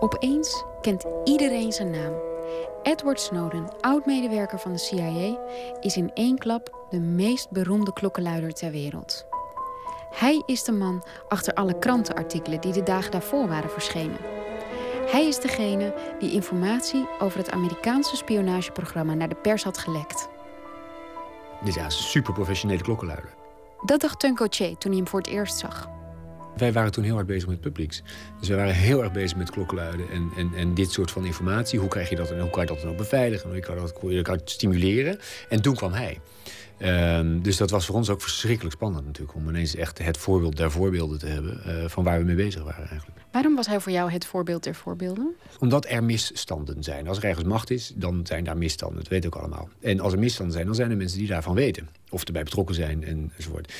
Opeens 0.01 0.65
kent 0.81 1.05
iedereen 1.25 1.73
zijn 1.73 1.91
naam. 1.91 2.13
Edward 2.83 3.21
Snowden, 3.21 3.69
oud-medewerker 3.81 4.59
van 4.59 4.73
de 4.73 4.79
CIA, 4.79 5.39
is 5.81 5.97
in 5.97 6.11
één 6.15 6.39
klap 6.39 6.87
de 6.91 7.01
meest 7.01 7.51
beroemde 7.51 7.93
klokkenluider 7.93 8.53
ter 8.53 8.71
wereld. 8.71 9.27
Hij 10.11 10.43
is 10.47 10.65
de 10.65 10.73
man 10.73 11.05
achter 11.29 11.55
alle 11.55 11.79
krantenartikelen 11.79 12.61
die 12.61 12.73
de 12.73 12.83
dagen 12.83 13.11
daarvoor 13.11 13.49
waren 13.49 13.71
verschenen. 13.71 14.19
Hij 15.11 15.27
is 15.27 15.41
degene 15.41 15.95
die 16.19 16.33
informatie 16.33 17.09
over 17.19 17.39
het 17.39 17.51
Amerikaanse 17.51 18.17
spionageprogramma 18.17 19.15
naar 19.15 19.29
de 19.29 19.35
pers 19.35 19.65
had 19.65 19.79
gelekt. 19.79 20.29
Dit 21.65 21.77
is 21.77 21.83
een 21.83 21.91
super 21.91 22.33
professionele 22.33 22.83
klokkenluider. 22.83 23.38
Dat 23.85 24.01
dacht 24.01 24.21
Tunko 24.21 24.47
Che 24.51 24.75
toen 24.79 24.91
hij 24.91 25.01
hem 25.01 25.09
voor 25.09 25.21
het 25.21 25.29
eerst 25.29 25.59
zag. 25.59 25.89
Wij 26.57 26.73
waren 26.73 26.93
toen 26.93 27.05
heel 27.05 27.15
hard 27.15 27.27
bezig 27.27 27.49
met 27.49 27.61
publieks. 27.61 28.03
Dus 28.39 28.49
wij 28.49 28.57
waren 28.57 28.75
heel 28.75 29.03
erg 29.03 29.13
bezig 29.13 29.37
met 29.37 29.51
klokkenluiden 29.51 30.11
en, 30.11 30.31
en, 30.37 30.51
en 30.55 30.75
dit 30.75 30.93
soort 30.93 31.11
van 31.11 31.25
informatie. 31.25 31.79
Hoe 31.79 31.89
krijg 31.89 32.09
je 32.09 32.17
dat 32.17 32.31
en 32.31 32.41
hoe 32.41 32.51
kan 32.51 32.63
je 32.63 32.69
dat 32.69 32.81
dan 32.81 32.91
ook 32.91 32.97
beveiligen? 32.97 33.51
Hoe 33.51 33.61
kan 33.61 33.75
je 33.75 33.81
dat, 33.81 33.91
hoe 33.91 34.01
kan 34.01 34.13
je 34.13 34.23
dat 34.23 34.51
stimuleren? 34.51 35.19
En 35.49 35.63
toen 35.63 35.75
kwam 35.75 35.93
hij. 35.93 36.21
Ehm, 36.79 37.41
dus 37.41 37.57
dat 37.57 37.71
was 37.71 37.87
voor 37.87 37.95
ons 37.95 38.11
ook 38.11 38.23
verschrikkelijk 38.23 38.75
spannend 38.75 39.07
natuurlijk. 39.07 39.37
Om 39.37 39.49
ineens 39.49 39.75
echt 39.75 39.99
het 39.99 40.17
voorbeeld 40.17 40.57
der 40.57 40.71
voorbeelden 40.71 41.19
te 41.19 41.27
hebben 41.27 41.65
eh, 41.65 41.89
van 41.89 42.05
waar 42.05 42.19
we 42.19 42.25
mee 42.25 42.37
bezig 42.37 42.63
waren 42.63 42.89
eigenlijk. 42.89 43.18
Waarom 43.33 43.55
was 43.55 43.67
hij 43.67 43.81
voor 43.81 43.93
jou 43.93 44.11
het 44.11 44.25
voorbeeld 44.25 44.65
der 44.65 44.75
voorbeelden? 44.75 45.35
Omdat 45.59 45.87
er 45.89 46.05
misstanden 46.05 46.83
zijn. 46.83 47.09
Als 47.09 47.19
er 47.19 47.25
ergens 47.25 47.47
macht 47.47 47.71
is, 47.71 47.93
dan 47.95 48.21
zijn 48.27 48.45
daar 48.45 48.57
misstanden. 48.57 48.99
Dat 48.99 49.09
weten 49.09 49.31
we 49.31 49.37
ook 49.37 49.43
allemaal. 49.43 49.69
En 49.81 50.01
als 50.01 50.13
er 50.13 50.19
misstanden 50.19 50.55
zijn, 50.55 50.67
dan 50.67 50.75
zijn 50.75 50.91
er 50.91 50.97
mensen 50.97 51.19
die 51.19 51.29
daarvan 51.29 51.55
weten. 51.55 51.89
Of 52.11 52.25
erbij 52.25 52.43
betrokken 52.43 52.75
zijn 52.75 53.31
enzovoort. 53.37 53.73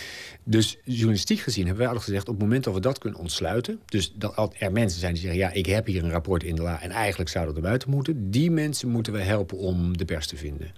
Dus 0.45 0.79
journalistiek 0.85 1.41
gezien 1.41 1.67
hebben 1.67 1.83
wij 1.83 1.93
altijd 1.93 2.07
gezegd... 2.07 2.29
op 2.29 2.35
het 2.35 2.43
moment 2.43 2.65
dat 2.65 2.75
we 2.75 2.81
dat 2.81 2.99
kunnen 2.99 3.19
ontsluiten... 3.21 3.81
dus 3.87 4.13
dat 4.15 4.55
er 4.59 4.73
mensen 4.73 5.01
zijn 5.01 5.13
die 5.13 5.23
zeggen... 5.23 5.41
ja, 5.41 5.51
ik 5.53 5.67
heb 5.67 5.87
hier 5.87 6.05
een 6.05 6.11
rapport 6.11 6.43
in 6.43 6.55
de 6.55 6.63
la... 6.63 6.83
en 6.83 6.91
eigenlijk 6.91 7.31
zou 7.31 7.47
dat 7.47 7.57
er 7.57 7.63
buiten 7.63 7.91
moeten... 7.91 8.31
die 8.31 8.51
mensen 8.51 8.89
moeten 8.89 9.13
we 9.13 9.21
helpen 9.21 9.59
om 9.59 9.97
de 9.97 10.05
pers 10.05 10.27
te 10.27 10.37
vinden. 10.37 10.71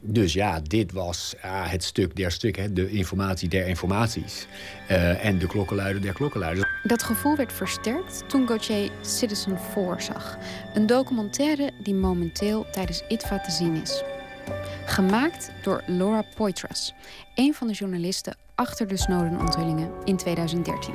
Dus 0.00 0.32
ja, 0.32 0.60
dit 0.60 0.92
was 0.92 1.34
ah, 1.40 1.70
het 1.70 1.84
stuk 1.84 2.16
der 2.16 2.30
stukken, 2.30 2.74
de 2.74 2.90
informatie 2.90 3.48
der 3.48 3.66
informaties. 3.66 4.46
Uh, 4.90 5.24
en 5.24 5.38
de 5.38 5.46
klokkenluider 5.46 6.02
der 6.02 6.12
klokkenluiders. 6.12 6.68
Dat 6.82 7.02
gevoel 7.02 7.36
werd 7.36 7.52
versterkt 7.52 8.24
toen 8.28 8.46
Gauthier 8.46 8.90
Citizen 9.00 9.58
4 9.58 10.00
zag. 10.00 10.38
Een 10.74 10.86
documentaire 10.86 11.70
die 11.82 11.94
momenteel 11.94 12.66
tijdens 12.70 13.02
ITVA 13.08 13.40
te 13.40 13.50
zien 13.50 13.82
is. 13.82 14.02
Gemaakt 14.84 15.50
door 15.62 15.82
Laura 15.86 16.24
Poitras, 16.36 16.94
een 17.34 17.54
van 17.54 17.66
de 17.66 17.72
journalisten 17.72 18.36
achter 18.54 18.86
de 18.86 18.96
Snowden-onthullingen 18.96 19.90
in 20.04 20.16
2013. 20.16 20.94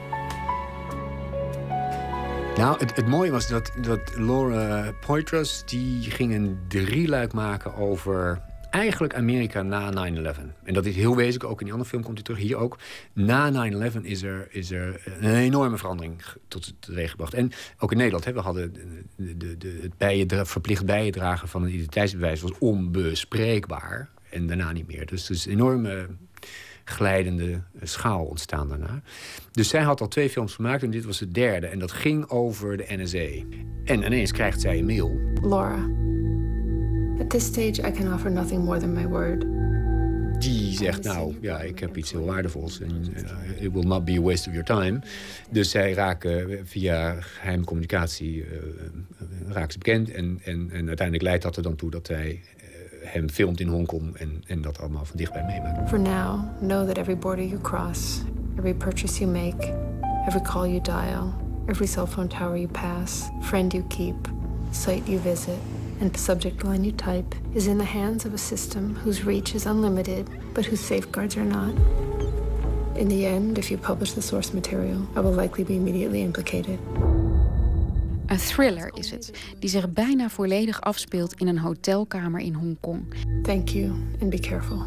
Nou, 2.58 2.80
het, 2.80 2.96
het, 2.96 3.08
mooie 3.08 3.32
was 3.32 3.48
dat, 3.48 3.72
dat 3.82 4.16
Laura 4.16 4.92
Poitras... 5.06 5.64
die 5.66 6.12
ging 6.12 6.34
een 6.34 6.60
drieluik 6.68 7.34
maken 7.34 7.76
over 7.76 8.42
eigenlijk 8.74 9.16
Amerika 9.16 9.62
na 9.62 10.12
9-11. 10.12 10.38
En 10.64 10.74
dat 10.74 10.86
is 10.86 10.96
heel 10.96 11.16
wezenlijk, 11.16 11.52
ook 11.52 11.60
in 11.60 11.64
die 11.66 11.74
andere 11.74 11.90
film 11.90 12.04
komt 12.04 12.16
hij 12.16 12.24
terug, 12.24 12.40
hier 12.40 12.58
ook. 12.58 12.78
Na 13.14 13.70
9-11 13.72 14.02
is 14.02 14.24
er, 14.24 14.48
is 14.50 14.72
er 14.72 15.02
een 15.20 15.36
enorme 15.36 15.78
verandering 15.78 16.22
tot 16.48 16.74
teweeg 16.80 17.12
gebracht. 17.12 17.34
En 17.34 17.52
ook 17.80 17.92
in 17.92 17.98
Nederland, 17.98 18.26
hè, 18.26 18.34
we 18.34 18.40
hadden 18.40 18.74
de, 19.16 19.38
de, 19.38 19.58
de, 19.58 20.36
het 20.36 20.48
verplicht 20.48 20.86
bijdragen 20.86 21.48
van 21.48 21.64
een 21.64 21.74
identiteitsbewijs... 21.74 22.42
was 22.42 22.58
onbespreekbaar 22.60 24.10
en 24.30 24.48
daarna 24.48 24.72
niet 24.72 24.88
meer. 24.88 25.06
Dus 25.06 25.26
er 25.26 25.36
is 25.36 25.46
een 25.46 25.52
enorme 25.52 26.08
glijdende 26.86 27.62
schaal 27.82 28.26
ontstaan 28.26 28.70
daarna. 28.70 29.02
Dus 29.52 29.70
zij 29.70 29.82
had 29.82 30.02
al 30.02 30.08
twee 30.08 30.30
films 30.30 30.54
gemaakt 30.54 30.84
en 30.84 30.92
dit 30.92 31.06
was 31.06 31.18
de 31.18 31.32
derde. 31.32 31.68
En 31.68 31.80
dat 31.80 31.92
ging 31.92 32.30
over 32.30 32.78
de 32.78 32.86
NSA. 32.88 33.46
En 33.86 34.04
ineens 34.04 34.32
krijgt 34.32 34.62
zij 34.62 34.78
een 34.78 34.86
mail. 34.86 35.20
Laura. 35.42 36.13
At 37.20 37.30
this 37.30 37.46
stage, 37.46 37.80
I 37.80 37.92
can 37.92 38.14
offer 38.14 38.32
nothing 38.32 38.66
more 38.66 38.80
than 38.80 38.94
my 38.94 39.06
word. 39.06 39.46
die 40.44 40.78
zegt, 40.78 41.04
nou 41.04 41.36
ja, 41.42 41.60
ik 41.60 41.80
heb 41.80 41.98
iets 41.98 42.12
heel 42.12 42.26
waardevols. 42.26 42.82
En 42.82 43.06
uh, 43.16 43.62
it 43.64 43.72
will 43.72 43.84
not 43.84 44.06
be 44.06 44.18
a 44.18 44.22
waste 44.22 44.50
of 44.50 44.56
your 44.56 44.66
time. 44.66 45.00
Dus 45.50 45.70
zij 45.70 45.94
raken 45.94 46.60
via 46.64 47.16
geheime 47.20 47.64
communicatie 47.64 48.38
uh, 48.38 48.48
raken 49.48 49.72
ze 49.72 49.78
bekend. 49.78 50.12
En, 50.12 50.40
en, 50.44 50.70
en 50.72 50.88
uiteindelijk 50.88 51.22
leidt 51.22 51.44
dat 51.44 51.56
er 51.56 51.64
dan 51.64 51.76
toe 51.76 51.92
dat 51.92 52.08
hij 52.08 52.42
hem 53.04 53.30
filmt 53.30 53.60
in 53.60 53.68
Hongkong 53.68 54.16
en, 54.16 54.44
en 54.48 54.62
dat 54.62 54.80
allemaal 54.80 55.06
van 55.06 55.18
dichtbij 55.18 55.44
meemaakt. 55.44 55.90
For 55.90 56.00
now, 56.00 56.40
know 56.60 56.88
that 56.88 56.98
every 56.98 57.18
border 57.18 57.46
you 57.46 57.62
cross, 57.62 58.22
every 58.58 58.74
purchase 58.74 59.20
you 59.20 59.32
make, 59.32 59.74
every 60.28 60.42
call 60.42 60.68
you 60.68 60.82
dial, 60.82 61.34
every 61.68 61.88
cell 61.88 62.06
phone 62.06 62.28
tower 62.28 62.58
you 62.58 62.68
pass, 62.68 63.30
friend 63.42 63.74
you 63.74 63.86
keep, 63.88 64.16
site 64.72 65.12
you 65.12 65.22
visit, 65.22 65.58
and 66.00 66.14
the 66.14 66.20
subject 66.20 66.64
line 66.64 66.84
you 66.84 66.92
type 66.92 67.36
is 67.54 67.68
in 67.68 67.78
the 67.78 67.86
hands 67.86 68.26
of 68.26 68.34
a 68.34 68.38
system 68.38 68.96
whose 69.04 69.26
reach 69.26 69.56
is 69.56 69.66
unlimited, 69.66 70.30
but 70.54 70.66
whose 70.66 70.82
safeguards 70.82 71.38
are 71.38 71.46
not. 71.46 71.74
In 72.96 73.08
the 73.08 73.26
end, 73.26 73.58
if 73.58 73.72
you 73.72 73.78
publish 73.78 74.14
the 74.14 74.22
source 74.22 74.54
material, 74.54 75.08
I 75.16 75.20
will 75.20 75.42
likely 75.42 75.64
be 75.64 75.76
immediately 75.76 76.22
implicated. 76.22 76.80
Een 78.26 78.40
thriller 78.40 78.92
is 78.94 79.12
het, 79.12 79.32
die 79.60 79.70
zich 79.70 79.90
bijna 79.90 80.30
volledig 80.30 80.82
afspeelt 80.82 81.34
in 81.34 81.48
een 81.48 81.60
hotelkamer 81.60 82.40
in 82.40 82.54
Hongkong. 82.54 83.06
Thank 83.42 83.70
you 83.70 83.92
and 84.22 84.30
be 84.30 84.40
careful. 84.40 84.86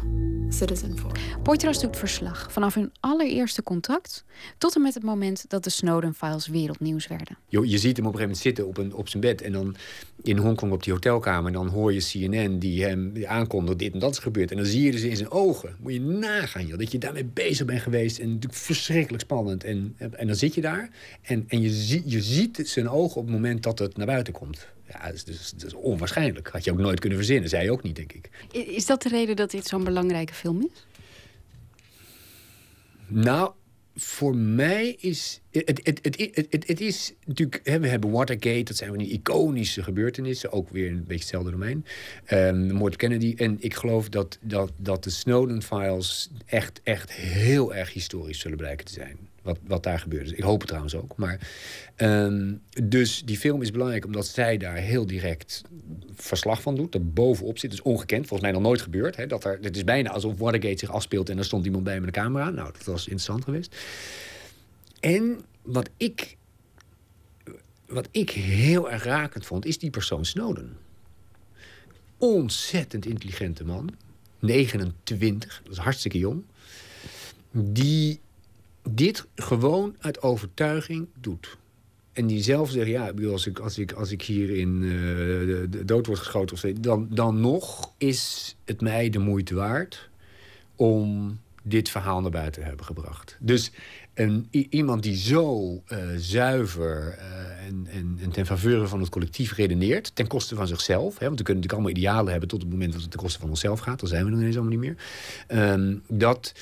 Citizen 0.49 0.97
4. 0.97 1.11
Poitras 1.43 1.81
doet 1.81 1.97
verslag 1.97 2.51
vanaf 2.51 2.73
hun 2.73 2.91
allereerste 2.99 3.63
contact 3.63 4.23
tot 4.57 4.75
en 4.75 4.81
met 4.81 4.93
het 4.93 5.03
moment 5.03 5.45
dat 5.47 5.63
de 5.63 5.69
Snowden-files 5.69 6.47
wereldnieuws 6.47 7.07
werden. 7.07 7.37
Je, 7.47 7.69
je 7.69 7.77
ziet 7.77 7.97
hem 7.97 8.05
op 8.05 8.13
een 8.13 8.19
gegeven 8.19 8.19
moment 8.19 8.37
zitten 8.37 8.67
op, 8.67 8.77
een, 8.77 8.93
op 8.93 9.09
zijn 9.09 9.21
bed 9.21 9.41
en 9.41 9.51
dan 9.51 9.75
in 10.23 10.37
Hongkong 10.37 10.71
op 10.71 10.83
die 10.83 10.93
hotelkamer. 10.93 11.47
En 11.47 11.53
dan 11.53 11.67
hoor 11.67 11.93
je 11.93 11.99
CNN 11.99 12.59
die 12.59 12.83
hem 12.83 13.13
aankondigt 13.25 13.79
dit 13.79 13.93
en 13.93 13.99
dat 13.99 14.11
is 14.11 14.19
gebeurd. 14.19 14.51
En 14.51 14.57
dan 14.57 14.65
zie 14.65 14.83
je 14.83 14.91
dus 14.91 15.01
in 15.01 15.17
zijn 15.17 15.31
ogen. 15.31 15.75
Moet 15.79 15.93
je 15.93 16.01
nagaan, 16.01 16.65
joh, 16.65 16.77
dat 16.77 16.91
je 16.91 16.97
daarmee 16.97 17.25
bezig 17.25 17.65
bent 17.65 17.81
geweest. 17.81 18.19
En 18.19 18.27
natuurlijk 18.27 18.61
verschrikkelijk 18.61 19.23
spannend. 19.23 19.63
En, 19.63 19.95
en 19.97 20.27
dan 20.27 20.35
zit 20.35 20.53
je 20.53 20.61
daar 20.61 20.89
en, 21.21 21.43
en 21.47 21.61
je, 21.61 21.69
zie, 21.69 22.01
je 22.05 22.21
ziet 22.21 22.61
zijn 22.63 22.89
ogen 22.89 23.17
op 23.17 23.25
het 23.25 23.35
moment 23.35 23.63
dat 23.63 23.79
het 23.79 23.97
naar 23.97 24.05
buiten 24.05 24.33
komt. 24.33 24.67
Ja, 24.89 25.05
dat 25.05 25.13
is, 25.13 25.23
dus, 25.23 25.51
dat 25.51 25.65
is 25.65 25.73
onwaarschijnlijk. 25.73 26.47
Had 26.47 26.63
je 26.63 26.71
ook 26.71 26.77
nooit 26.77 26.99
kunnen 26.99 27.17
verzinnen. 27.17 27.49
Zij 27.49 27.69
ook 27.69 27.83
niet, 27.83 27.95
denk 27.95 28.13
ik. 28.13 28.29
Is 28.51 28.85
dat 28.85 29.01
de 29.01 29.09
reden 29.09 29.35
dat 29.35 29.51
dit 29.51 29.67
zo'n 29.67 29.83
belangrijke 29.83 30.33
film 30.33 30.61
is? 30.61 30.85
Nou, 33.07 33.51
voor 33.95 34.35
mij 34.35 34.95
is. 34.99 35.41
Het, 35.51 35.81
het, 35.83 35.99
het, 36.01 36.35
het, 36.49 36.67
het 36.67 36.81
is 36.81 37.13
natuurlijk. 37.25 37.59
Hè, 37.63 37.79
we 37.79 37.87
hebben 37.87 38.11
Watergate, 38.11 38.63
dat 38.63 38.75
zijn 38.75 38.89
van 38.89 38.99
die 38.99 39.11
iconische 39.11 39.83
gebeurtenissen. 39.83 40.51
Ook 40.51 40.69
weer 40.69 40.89
een 40.89 40.99
beetje 40.99 41.13
hetzelfde 41.13 41.51
domein. 41.51 41.85
Um, 42.31 42.71
moord 42.71 42.95
Kennedy. 42.95 43.33
En 43.37 43.57
ik 43.59 43.73
geloof 43.73 44.09
dat, 44.09 44.37
dat, 44.41 44.71
dat 44.77 45.03
de 45.03 45.09
Snowden-files 45.09 46.29
echt, 46.45 46.81
echt 46.83 47.11
heel 47.11 47.75
erg 47.75 47.93
historisch 47.93 48.39
zullen 48.39 48.57
blijken 48.57 48.85
te 48.85 48.93
zijn 48.93 49.26
wat, 49.47 49.59
wat 49.67 49.83
daar 49.83 49.99
gebeurde. 49.99 50.35
Ik 50.35 50.43
hoop 50.43 50.59
het 50.59 50.67
trouwens 50.67 50.95
ook. 50.95 51.15
Maar, 51.15 51.49
ehm, 51.95 52.53
dus 52.83 53.21
die 53.25 53.37
film 53.37 53.61
is 53.61 53.71
belangrijk 53.71 54.05
omdat 54.05 54.27
zij 54.27 54.57
daar 54.57 54.75
heel 54.75 55.05
direct 55.05 55.63
verslag 56.13 56.61
van 56.61 56.75
doet. 56.75 56.93
Er 56.93 57.09
bovenop 57.09 57.59
zit. 57.59 57.69
Dat 57.69 57.79
is 57.79 57.85
ongekend. 57.85 58.27
Volgens 58.27 58.41
mij 58.41 58.51
nog 58.51 58.67
nooit 58.67 58.81
gebeurd. 58.81 59.15
Hè, 59.15 59.27
dat 59.27 59.43
er, 59.43 59.59
het 59.61 59.75
is 59.75 59.83
bijna 59.83 60.09
alsof 60.09 60.37
Watergate 60.37 60.77
zich 60.77 60.91
afspeelt 60.91 61.29
en 61.29 61.37
er 61.37 61.45
stond 61.45 61.65
iemand 61.65 61.83
bij 61.83 61.99
met 61.99 62.07
een 62.07 62.21
camera. 62.23 62.49
Nou, 62.49 62.71
dat 62.71 62.83
was 62.83 63.01
interessant 63.01 63.43
geweest. 63.43 63.75
En 64.99 65.39
wat 65.61 65.89
ik, 65.97 66.37
wat 67.87 68.07
ik 68.11 68.29
heel 68.29 68.91
erg 68.91 69.03
rakend 69.03 69.45
vond, 69.45 69.65
is 69.65 69.77
die 69.77 69.89
persoon 69.89 70.25
Snowden. 70.25 70.77
Ontzettend 72.17 73.05
intelligente 73.05 73.65
man. 73.65 73.89
29, 74.39 75.61
dat 75.63 75.71
is 75.71 75.77
hartstikke 75.77 76.17
jong. 76.17 76.43
Die 77.51 78.19
dit 78.91 79.27
gewoon 79.35 79.95
uit 79.99 80.21
overtuiging 80.21 81.07
doet. 81.21 81.57
En 82.13 82.27
die 82.27 82.43
zelf 82.43 82.69
zegt, 82.69 82.87
ja, 82.87 83.11
als 83.31 83.47
ik, 83.47 83.59
als 83.59 83.77
ik, 83.77 83.91
als 83.91 84.11
ik 84.11 84.21
hier 84.21 84.49
in 84.57 84.81
uh, 84.81 84.91
de, 85.69 85.85
dood 85.85 86.05
word 86.05 86.19
geschoten... 86.19 86.55
Of 86.55 86.59
zo, 86.59 86.73
dan, 86.79 87.07
dan 87.09 87.39
nog 87.39 87.93
is 87.97 88.55
het 88.65 88.81
mij 88.81 89.09
de 89.09 89.19
moeite 89.19 89.55
waard 89.55 90.09
om 90.75 91.39
dit 91.63 91.89
verhaal 91.89 92.21
naar 92.21 92.31
buiten 92.31 92.61
te 92.61 92.67
hebben 92.67 92.85
gebracht. 92.85 93.37
Dus 93.39 93.71
een, 94.13 94.47
iemand 94.69 95.03
die 95.03 95.15
zo 95.15 95.73
uh, 95.87 95.97
zuiver 96.17 97.17
uh, 97.17 97.65
en, 97.67 97.87
en, 97.91 98.17
en, 98.21 98.31
ten 98.31 98.45
faveur 98.45 98.87
van 98.87 98.99
het 98.99 99.09
collectief 99.09 99.53
redeneert... 99.53 100.15
ten 100.15 100.27
koste 100.27 100.55
van 100.55 100.67
zichzelf, 100.67 101.19
hè, 101.19 101.25
want 101.25 101.37
we 101.37 101.43
kunnen 101.43 101.63
natuurlijk 101.63 101.73
allemaal 101.73 101.91
idealen 101.91 102.31
hebben... 102.31 102.49
tot 102.49 102.61
het 102.61 102.71
moment 102.71 102.91
dat 102.91 103.01
het 103.01 103.11
ten 103.11 103.19
koste 103.19 103.39
van 103.39 103.49
onszelf 103.49 103.79
gaat, 103.79 103.99
dan 103.99 104.09
zijn 104.09 104.23
we 104.23 104.29
nog 104.29 104.39
ineens 104.39 104.55
allemaal 104.55 104.77
niet 104.77 104.97
meer... 105.47 105.71
Um, 105.71 106.01
dat 106.07 106.53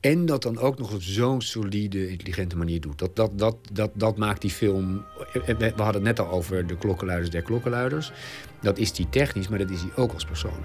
en 0.00 0.26
dat 0.26 0.42
dan 0.42 0.58
ook 0.58 0.78
nog 0.78 0.94
op 0.94 1.02
zo'n 1.02 1.40
solide, 1.40 2.10
intelligente 2.10 2.56
manier 2.56 2.80
doet. 2.80 2.98
Dat, 2.98 3.16
dat, 3.16 3.38
dat, 3.38 3.56
dat, 3.72 3.90
dat 3.94 4.16
maakt 4.16 4.40
die 4.40 4.50
film. 4.50 5.04
We 5.32 5.72
hadden 5.76 5.94
het 5.94 6.02
net 6.02 6.20
al 6.20 6.30
over 6.30 6.66
de 6.66 6.76
klokkenluiders 6.76 7.30
der 7.30 7.42
klokkenluiders. 7.42 8.12
Dat 8.60 8.78
is 8.78 8.92
die 8.92 9.08
technisch, 9.08 9.48
maar 9.48 9.58
dat 9.58 9.70
is 9.70 9.80
die 9.80 9.94
ook 9.96 10.12
als 10.12 10.24
persoon. 10.24 10.60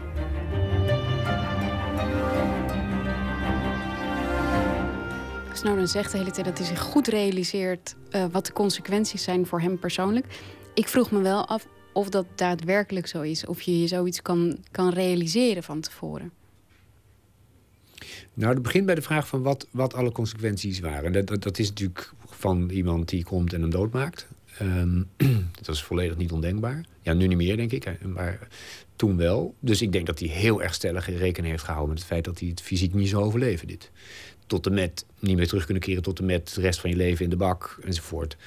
Snowden 5.53 5.88
zegt 5.88 6.11
de 6.11 6.18
hele 6.18 6.31
tijd 6.31 6.45
dat 6.45 6.57
hij 6.57 6.68
zich 6.68 6.80
goed 6.81 7.07
realiseert 7.07 7.95
uh, 8.11 8.26
wat 8.31 8.45
de 8.45 8.53
consequenties 8.53 9.23
zijn 9.23 9.45
voor 9.45 9.61
hem 9.61 9.80
persoonlijk. 9.80 10.26
Ik 10.73 10.88
vroeg 10.88 11.11
me 11.11 11.22
wel 11.22 11.47
af 11.47 11.68
of 11.93 12.10
dat 12.10 12.26
daadwerkelijk 12.35 13.07
zo 13.07 13.22
is. 13.22 13.45
Of 13.45 13.61
je 13.61 13.80
je 13.80 13.88
zoiets 13.88 14.22
kan, 14.22 14.57
kan 14.72 14.89
realiseren 14.89 15.64
van 15.64 15.81
tevoren. 15.81 16.31
Nou, 18.34 18.53
het 18.53 18.64
begint 18.64 18.85
bij 18.85 18.95
de 18.95 19.01
vraag 19.01 19.27
van 19.27 19.41
wat, 19.41 19.68
wat 19.72 19.93
alle 19.93 20.11
consequenties 20.11 20.80
waren. 20.80 21.14
Dat, 21.14 21.27
dat, 21.27 21.43
dat 21.43 21.60
is 21.60 21.68
natuurlijk 21.68 22.14
van 22.26 22.69
iemand 22.69 23.10
die 23.10 23.23
komt 23.23 23.53
en 23.53 23.61
hem 23.61 23.69
doodmaakt. 23.69 24.27
Um, 24.61 25.10
dat 25.61 25.76
is 25.76 25.84
volledig 25.84 26.18
niet 26.18 26.31
ondenkbaar. 26.31 26.85
Ja, 27.01 27.14
nu 27.14 27.27
niet 27.27 27.38
meer, 27.38 27.57
denk 27.57 27.72
ik. 27.72 28.05
Maar 28.05 28.47
toen 28.95 29.18
wel. 29.18 29.55
Dus 29.60 29.81
ik 29.81 29.91
denk 29.91 30.05
dat 30.05 30.19
hij 30.19 30.27
heel 30.27 30.61
erg 30.61 30.73
stellig 30.73 31.07
in 31.07 31.18
rekening 31.18 31.51
heeft 31.51 31.64
gehouden... 31.64 31.93
met 31.93 32.03
het 32.03 32.11
feit 32.11 32.23
dat 32.26 32.39
hij 32.39 32.47
het 32.47 32.61
fysiek 32.61 32.93
niet 32.93 33.10
zou 33.10 33.23
overleven, 33.23 33.68
dit. 33.68 33.91
Tot 34.47 34.65
en 34.65 34.73
met 34.73 35.05
niet 35.19 35.35
meer 35.35 35.47
terug 35.47 35.65
kunnen 35.65 35.84
keren... 35.84 36.03
tot 36.03 36.19
en 36.19 36.26
met 36.26 36.53
de 36.53 36.61
rest 36.61 36.80
van 36.80 36.89
je 36.89 36.95
leven 36.95 37.23
in 37.23 37.30
de 37.30 37.35
bak, 37.35 37.80
enzovoort. 37.84 38.38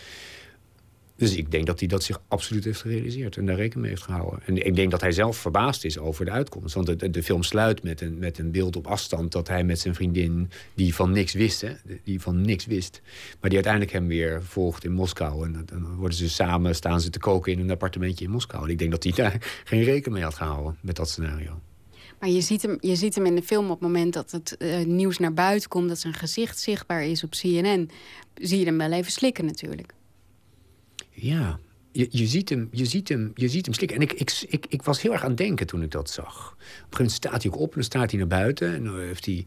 Dus 1.16 1.36
ik 1.36 1.50
denk 1.50 1.66
dat 1.66 1.78
hij 1.78 1.88
dat 1.88 2.02
zich 2.02 2.20
absoluut 2.28 2.64
heeft 2.64 2.80
gerealiseerd 2.80 3.36
en 3.36 3.46
daar 3.46 3.56
rekening 3.56 3.80
mee 3.80 3.90
heeft 3.90 4.02
gehouden. 4.02 4.40
En 4.46 4.66
ik 4.66 4.74
denk 4.76 4.90
dat 4.90 5.00
hij 5.00 5.12
zelf 5.12 5.36
verbaasd 5.36 5.84
is 5.84 5.98
over 5.98 6.24
de 6.24 6.30
uitkomst. 6.30 6.74
Want 6.74 6.86
de, 6.86 7.10
de 7.10 7.22
film 7.22 7.42
sluit 7.42 7.82
met 7.82 8.00
een, 8.00 8.18
met 8.18 8.38
een 8.38 8.50
beeld 8.50 8.76
op 8.76 8.86
afstand 8.86 9.32
dat 9.32 9.48
hij 9.48 9.64
met 9.64 9.78
zijn 9.80 9.94
vriendin, 9.94 10.50
die 10.74 10.94
van 10.94 11.12
niks 11.12 11.32
wist, 11.32 11.60
hè, 11.60 11.72
die 12.04 12.20
van 12.20 12.40
niks 12.40 12.66
wist, 12.66 13.00
maar 13.40 13.50
die 13.50 13.54
uiteindelijk 13.54 13.92
hem 13.92 14.06
weer 14.06 14.42
volgt 14.42 14.84
in 14.84 14.92
Moskou. 14.92 15.44
En 15.44 15.62
dan 15.66 15.94
worden 15.96 16.18
ze 16.18 16.28
samen, 16.28 16.74
staan 16.74 17.00
ze 17.00 17.10
te 17.10 17.18
koken 17.18 17.52
in 17.52 17.58
een 17.58 17.70
appartementje 17.70 18.24
in 18.24 18.30
Moskou. 18.30 18.64
En 18.64 18.70
ik 18.70 18.78
denk 18.78 18.90
dat 18.90 19.02
hij 19.02 19.12
daar 19.12 19.36
geen 19.64 19.82
rekening 19.82 20.14
mee 20.14 20.24
had 20.24 20.34
gehouden 20.34 20.76
met 20.80 20.96
dat 20.96 21.08
scenario. 21.08 21.60
Maar 22.20 22.28
je 22.28 22.40
ziet, 22.40 22.62
hem, 22.62 22.76
je 22.80 22.96
ziet 22.96 23.14
hem 23.14 23.26
in 23.26 23.34
de 23.34 23.42
film 23.42 23.64
op 23.64 23.80
het 23.80 23.80
moment 23.80 24.12
dat 24.12 24.30
het 24.30 24.56
uh, 24.58 24.84
nieuws 24.84 25.18
naar 25.18 25.34
buiten 25.34 25.68
komt, 25.68 25.88
dat 25.88 25.98
zijn 25.98 26.14
gezicht 26.14 26.58
zichtbaar 26.58 27.04
is 27.04 27.24
op 27.24 27.30
CNN, 27.30 27.90
zie 28.34 28.58
je 28.58 28.64
hem 28.64 28.78
wel 28.78 28.92
even 28.92 29.12
slikken 29.12 29.44
natuurlijk. 29.44 29.92
Ja, 31.18 31.58
je, 31.92 32.08
je, 32.10 32.26
ziet 32.26 32.48
hem, 32.48 32.68
je, 32.70 32.84
ziet 32.84 33.08
hem, 33.08 33.30
je 33.34 33.48
ziet 33.48 33.64
hem 33.64 33.74
slikken. 33.74 33.96
En 33.96 34.02
ik, 34.02 34.12
ik, 34.12 34.44
ik, 34.48 34.66
ik 34.68 34.82
was 34.82 35.02
heel 35.02 35.12
erg 35.12 35.22
aan 35.22 35.28
het 35.28 35.38
denken 35.38 35.66
toen 35.66 35.82
ik 35.82 35.90
dat 35.90 36.10
zag. 36.10 36.52
Op 36.52 36.58
een 36.58 36.66
gegeven 36.66 36.88
moment 36.90 37.12
staat 37.12 37.42
hij 37.42 37.52
ook 37.52 37.58
op 37.60 37.68
en 37.68 37.74
dan 37.74 37.84
staat 37.84 38.10
hij 38.10 38.18
naar 38.18 38.28
buiten. 38.28 38.74
En 38.74 38.84
dan 38.84 38.98
heeft 38.98 39.24
hij... 39.26 39.46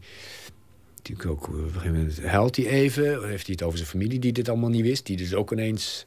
Natuurlijk 0.96 1.30
ook, 1.30 1.48
op 1.48 1.54
een 1.54 1.70
gegeven 1.70 1.92
moment 1.92 2.22
huilt 2.22 2.56
hij 2.56 2.66
even. 2.66 3.28
Heeft 3.28 3.46
hij 3.46 3.54
het 3.54 3.62
over 3.62 3.78
zijn 3.78 3.90
familie 3.90 4.18
die 4.18 4.32
dit 4.32 4.48
allemaal 4.48 4.70
niet 4.70 4.82
wist. 4.82 5.06
Die 5.06 5.16
dus 5.16 5.34
ook 5.34 5.52
ineens... 5.52 6.06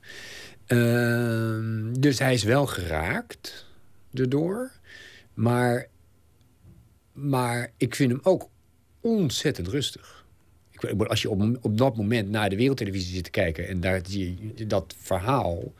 Uh, 0.68 1.91
dus 1.99 2.19
hij 2.19 2.34
is 2.34 2.44
wel 2.44 2.65
geraakt 2.65 3.65
erdoor. 4.14 4.72
Maar, 5.34 5.88
maar 7.14 7.72
ik 7.77 7.95
vind 7.95 8.11
hem 8.11 8.19
ook 8.23 8.49
ontzettend 9.02 9.68
rustig 9.68 10.22
als 11.07 11.22
je 11.22 11.30
op, 11.30 11.57
op 11.61 11.77
dat 11.77 11.97
moment 11.97 12.30
naar 12.30 12.49
de 12.49 12.55
wereldtelevisie 12.55 13.14
zit 13.14 13.23
te 13.23 13.30
kijken 13.30 13.68
en 13.68 13.80
daar 13.80 14.01
zie 14.07 14.53
je 14.55 14.68
dat 14.68 14.95
verhaal. 14.97 15.73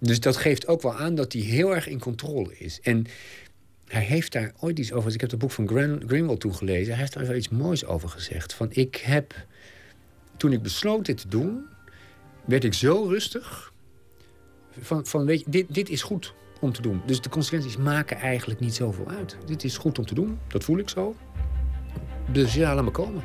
Dus 0.00 0.20
dat 0.20 0.36
geeft 0.36 0.66
ook 0.66 0.82
wel 0.82 0.94
aan 0.94 1.14
dat 1.14 1.32
hij 1.32 1.42
heel 1.42 1.74
erg 1.74 1.88
in 1.88 1.98
controle 1.98 2.58
is. 2.58 2.80
En 2.80 3.06
hij 3.86 4.02
heeft 4.02 4.32
daar 4.32 4.52
ooit 4.60 4.78
iets 4.78 4.92
over. 4.92 5.12
Ik 5.12 5.20
heb 5.20 5.30
het 5.30 5.38
boek 5.38 5.50
van 5.50 5.68
Greenwald 6.06 6.40
toegelezen. 6.40 6.92
Hij 6.92 7.00
heeft 7.00 7.12
daar 7.12 7.26
wel 7.26 7.36
iets 7.36 7.48
moois 7.48 7.84
over 7.84 8.08
gezegd. 8.08 8.54
Van 8.54 8.68
ik 8.70 8.96
heb. 8.96 9.46
Toen 10.36 10.52
ik 10.52 10.62
besloot 10.62 11.06
dit 11.06 11.16
te 11.16 11.28
doen, 11.28 11.64
werd 12.44 12.64
ik 12.64 12.74
zo 12.74 13.04
rustig. 13.04 13.72
Van, 14.78 15.06
van 15.06 15.24
weet 15.24 15.40
je, 15.40 15.50
dit, 15.50 15.74
dit 15.74 15.88
is 15.88 16.02
goed 16.02 16.34
om 16.60 16.72
te 16.72 16.82
doen. 16.82 17.02
Dus 17.06 17.20
de 17.20 17.28
consequenties 17.28 17.76
maken 17.76 18.16
eigenlijk 18.16 18.60
niet 18.60 18.74
zoveel 18.74 19.08
uit. 19.08 19.36
Dit 19.46 19.64
is 19.64 19.76
goed 19.76 19.98
om 19.98 20.06
te 20.06 20.14
doen. 20.14 20.38
Dat 20.48 20.64
voel 20.64 20.78
ik 20.78 20.88
zo. 20.88 21.16
Dus 22.32 22.54
ja, 22.54 22.74
laat 22.74 22.84
me 22.84 22.90
komen. 22.90 23.22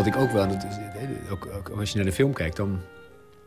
Wat 0.00 0.08
ik 0.08 0.16
ook 0.16 0.30
wel, 0.30 0.48
dat 0.48 0.64
is, 0.64 0.76
ook, 1.30 1.48
ook, 1.56 1.68
als 1.68 1.90
je 1.90 1.96
naar 1.96 2.04
de 2.04 2.12
film 2.12 2.32
kijkt, 2.32 2.56
dan 2.56 2.80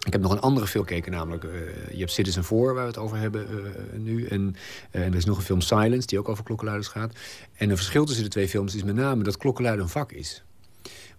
Ik 0.05 0.11
heb 0.11 0.21
nog 0.21 0.31
een 0.31 0.39
andere 0.39 0.67
film 0.67 0.85
gekeken, 0.85 1.11
namelijk... 1.11 1.43
eh, 1.43 1.51
je 1.91 1.99
hebt 1.99 2.11
Citizen 2.11 2.43
4, 2.43 2.57
waar 2.57 2.73
we 2.73 2.81
het 2.81 2.97
over 2.97 3.17
hebben 3.17 3.47
eh, 3.47 3.99
nu. 3.99 4.25
En, 4.25 4.55
eh, 4.91 5.01
en 5.01 5.11
er 5.11 5.17
is 5.17 5.25
nog 5.25 5.37
een 5.37 5.43
film 5.43 5.61
Silence, 5.61 6.07
die 6.07 6.19
ook 6.19 6.29
over 6.29 6.43
klokkenluiders 6.43 6.89
gaat. 6.89 7.15
En 7.55 7.69
een 7.69 7.75
verschil 7.75 8.05
tussen 8.05 8.23
de 8.23 8.29
twee 8.29 8.47
films 8.47 8.75
is 8.75 8.83
met 8.83 8.95
name 8.95 9.23
dat 9.23 9.37
klokkenluiden 9.37 9.83
een 9.83 9.91
vak 9.91 10.11
is. 10.11 10.43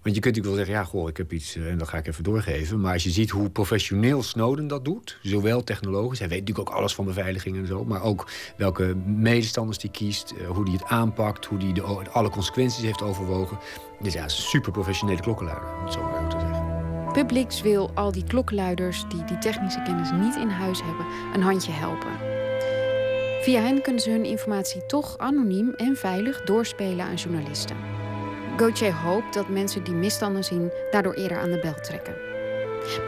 Want 0.04 0.16
je 0.16 0.22
kunt 0.22 0.36
natuurlijk 0.36 0.44
wel 0.44 0.54
zeggen, 0.54 0.74
ja, 0.74 0.84
goh, 0.84 1.08
ik 1.08 1.16
heb 1.16 1.32
iets 1.32 1.56
eh, 1.56 1.70
en 1.70 1.78
dat 1.78 1.88
ga 1.88 1.98
ik 1.98 2.06
even 2.06 2.24
doorgeven. 2.24 2.80
Maar 2.80 2.92
als 2.92 3.02
je 3.02 3.10
ziet 3.10 3.30
hoe 3.30 3.50
professioneel 3.50 4.22
Snowden 4.22 4.66
dat 4.66 4.84
doet, 4.84 5.18
zowel 5.22 5.64
technologisch, 5.64 6.18
hij 6.18 6.28
weet 6.28 6.40
natuurlijk 6.40 6.68
ook 6.68 6.74
alles 6.76 6.94
van 6.94 7.04
beveiliging 7.04 7.56
en 7.56 7.66
zo, 7.66 7.84
maar 7.84 8.02
ook 8.02 8.30
welke 8.56 8.94
medestanders 9.06 9.78
die 9.78 9.90
kiest, 9.90 10.30
eh, 10.30 10.46
hoe 10.46 10.64
die 10.64 10.74
het 10.74 10.84
aanpakt, 10.84 11.44
hoe 11.44 11.58
die 11.58 11.72
de, 11.72 11.82
alle 11.82 12.30
consequenties 12.30 12.82
heeft 12.82 13.02
overwogen. 13.02 13.58
Dus 14.00 14.12
ja, 14.12 14.28
super 14.28 14.72
professionele 14.72 15.20
klokkenluider, 15.20 15.68
om 15.78 15.84
het 15.84 15.92
zo 15.92 16.02
maar 16.02 16.28
te 16.28 16.38
zeggen. 16.40 17.12
Publix 17.12 17.62
wil 17.62 17.90
al 17.94 18.12
die 18.12 18.24
klokkenluiders 18.24 19.04
die 19.08 19.24
die 19.24 19.38
technische 19.38 19.82
kennis 19.82 20.10
niet 20.10 20.36
in 20.36 20.48
huis 20.48 20.82
hebben, 20.82 21.06
een 21.34 21.42
handje 21.42 21.72
helpen. 21.72 22.12
Via 23.42 23.60
hen 23.60 23.82
kunnen 23.82 24.02
ze 24.02 24.10
hun 24.10 24.24
informatie 24.24 24.86
toch 24.86 25.18
anoniem 25.18 25.70
en 25.70 25.96
veilig 25.96 26.42
doorspelen 26.42 27.04
aan 27.04 27.14
journalisten. 27.14 27.93
Gauthier 28.56 28.92
hoopt 28.92 29.34
dat 29.34 29.48
mensen 29.48 29.84
die 29.84 29.94
misstanden 29.94 30.44
zien 30.44 30.70
daardoor 30.90 31.14
eerder 31.14 31.38
aan 31.38 31.50
de 31.50 31.58
bel 31.58 31.74
trekken. 31.74 32.14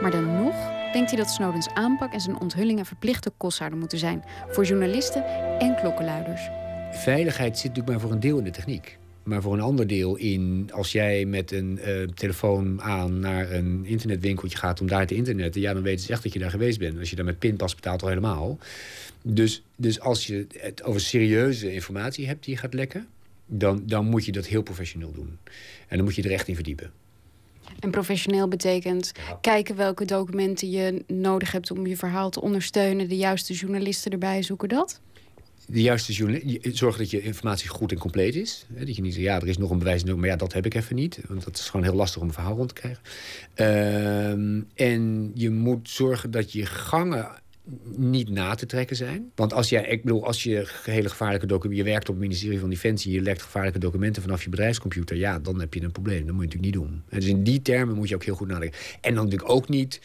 Maar 0.01 0.11
dan 0.11 0.43
nog 0.43 0.55
denkt 0.93 1.09
hij 1.09 1.19
dat 1.19 1.29
Snowdens 1.29 1.67
aanpak 1.73 2.13
en 2.13 2.19
zijn 2.19 2.39
onthullingen 2.39 2.85
verplichte 2.85 3.31
kost 3.37 3.57
zouden 3.57 3.79
moeten 3.79 3.97
zijn 3.97 4.23
voor 4.49 4.63
journalisten 4.63 5.25
en 5.59 5.75
klokkenluiders. 5.75 6.41
Veiligheid 6.91 7.57
zit 7.57 7.67
natuurlijk 7.67 7.89
maar 7.89 7.99
voor 7.99 8.11
een 8.11 8.19
deel 8.19 8.37
in 8.37 8.43
de 8.43 8.51
techniek. 8.51 8.97
Maar 9.23 9.41
voor 9.41 9.53
een 9.53 9.61
ander 9.61 9.87
deel 9.87 10.15
in 10.15 10.69
als 10.73 10.91
jij 10.91 11.25
met 11.25 11.51
een 11.51 11.79
eh, 11.79 12.01
telefoon 12.03 12.81
aan 12.81 13.19
naar 13.19 13.51
een 13.51 13.85
internetwinkeltje 13.85 14.57
gaat 14.57 14.81
om 14.81 14.87
daar 14.87 15.07
te 15.07 15.15
internetten, 15.15 15.61
ja, 15.61 15.73
dan 15.73 15.83
weten 15.83 16.05
ze 16.05 16.11
echt 16.11 16.23
dat 16.23 16.33
je 16.33 16.39
daar 16.39 16.49
geweest 16.49 16.79
bent. 16.79 16.99
Als 16.99 17.09
je 17.09 17.15
daar 17.15 17.25
met 17.25 17.39
pinpas 17.39 17.75
betaalt, 17.75 18.01
al 18.01 18.07
helemaal. 18.07 18.57
Dus, 19.21 19.63
dus 19.75 19.99
als 19.99 20.27
je 20.27 20.47
het 20.57 20.83
over 20.83 21.01
serieuze 21.01 21.73
informatie 21.73 22.27
hebt 22.27 22.45
die 22.45 22.57
gaat 22.57 22.73
lekken, 22.73 23.07
dan, 23.47 23.83
dan 23.85 24.05
moet 24.05 24.25
je 24.25 24.31
dat 24.31 24.45
heel 24.45 24.61
professioneel 24.61 25.11
doen. 25.11 25.37
En 25.87 25.97
dan 25.97 26.03
moet 26.05 26.15
je 26.15 26.23
er 26.23 26.31
echt 26.31 26.47
in 26.47 26.55
verdiepen. 26.55 26.91
En 27.79 27.91
professioneel 27.91 28.47
betekent 28.47 29.11
kijken 29.41 29.75
welke 29.75 30.05
documenten 30.05 30.69
je 30.69 31.03
nodig 31.07 31.51
hebt 31.51 31.71
om 31.71 31.87
je 31.87 31.97
verhaal 31.97 32.29
te 32.29 32.41
ondersteunen, 32.41 33.09
de 33.09 33.17
juiste 33.17 33.53
journalisten 33.53 34.11
erbij 34.11 34.43
zoeken 34.43 34.69
dat? 34.69 35.01
De 35.69 35.81
juiste 35.81 36.13
journalist, 36.13 36.77
zorg 36.77 36.97
dat 36.97 37.09
je 37.09 37.21
informatie 37.21 37.69
goed 37.69 37.91
en 37.91 37.97
compleet 37.97 38.35
is. 38.35 38.65
Dat 38.67 38.95
je 38.95 39.01
niet 39.01 39.13
zegt, 39.13 39.25
ja, 39.25 39.35
er 39.35 39.47
is 39.47 39.57
nog 39.57 39.69
een 39.69 39.77
bewijs, 39.77 40.03
maar 40.03 40.27
ja, 40.27 40.35
dat 40.35 40.53
heb 40.53 40.65
ik 40.65 40.73
even 40.73 40.95
niet. 40.95 41.19
Want 41.27 41.43
dat 41.43 41.57
is 41.57 41.69
gewoon 41.69 41.85
heel 41.85 41.95
lastig 41.95 42.21
om 42.21 42.27
een 42.27 42.33
verhaal 42.33 42.55
rond 42.55 42.75
te 42.75 42.81
krijgen. 42.81 43.03
Ehm, 43.53 44.61
en 44.75 45.31
je 45.33 45.49
moet 45.49 45.89
zorgen 45.89 46.31
dat 46.31 46.51
je 46.51 46.65
gangen 46.65 47.41
niet 47.95 48.29
na 48.29 48.55
te 48.55 48.65
trekken 48.65 48.95
zijn. 48.95 49.31
Want 49.35 49.53
als, 49.53 49.69
jij, 49.69 49.85
ik 49.87 50.03
bedoel, 50.03 50.25
als 50.25 50.43
je 50.43 50.67
hele 50.83 51.09
gevaarlijke 51.09 51.45
documenten... 51.45 51.85
je 51.85 51.91
werkt 51.91 52.09
op 52.09 52.15
het 52.15 52.23
ministerie 52.23 52.59
van 52.59 52.69
Defensie... 52.69 53.13
je 53.13 53.21
lekt 53.21 53.41
gevaarlijke 53.41 53.79
documenten 53.79 54.21
vanaf 54.21 54.43
je 54.43 54.49
bedrijfscomputer... 54.49 55.17
ja, 55.17 55.39
dan 55.39 55.59
heb 55.59 55.73
je 55.73 55.83
een 55.83 55.91
probleem. 55.91 56.25
Dat 56.25 56.35
moet 56.35 56.51
je 56.51 56.57
natuurlijk 56.57 56.75
niet 56.75 56.89
doen. 56.89 57.03
En 57.09 57.19
dus 57.19 57.29
in 57.29 57.43
die 57.43 57.61
termen 57.61 57.95
moet 57.95 58.09
je 58.09 58.15
ook 58.15 58.23
heel 58.23 58.35
goed 58.35 58.47
nadenken. 58.47 58.79
En 59.01 59.13
dan 59.15 59.23
natuurlijk 59.23 59.51
ook 59.51 59.69
niet 59.69 60.01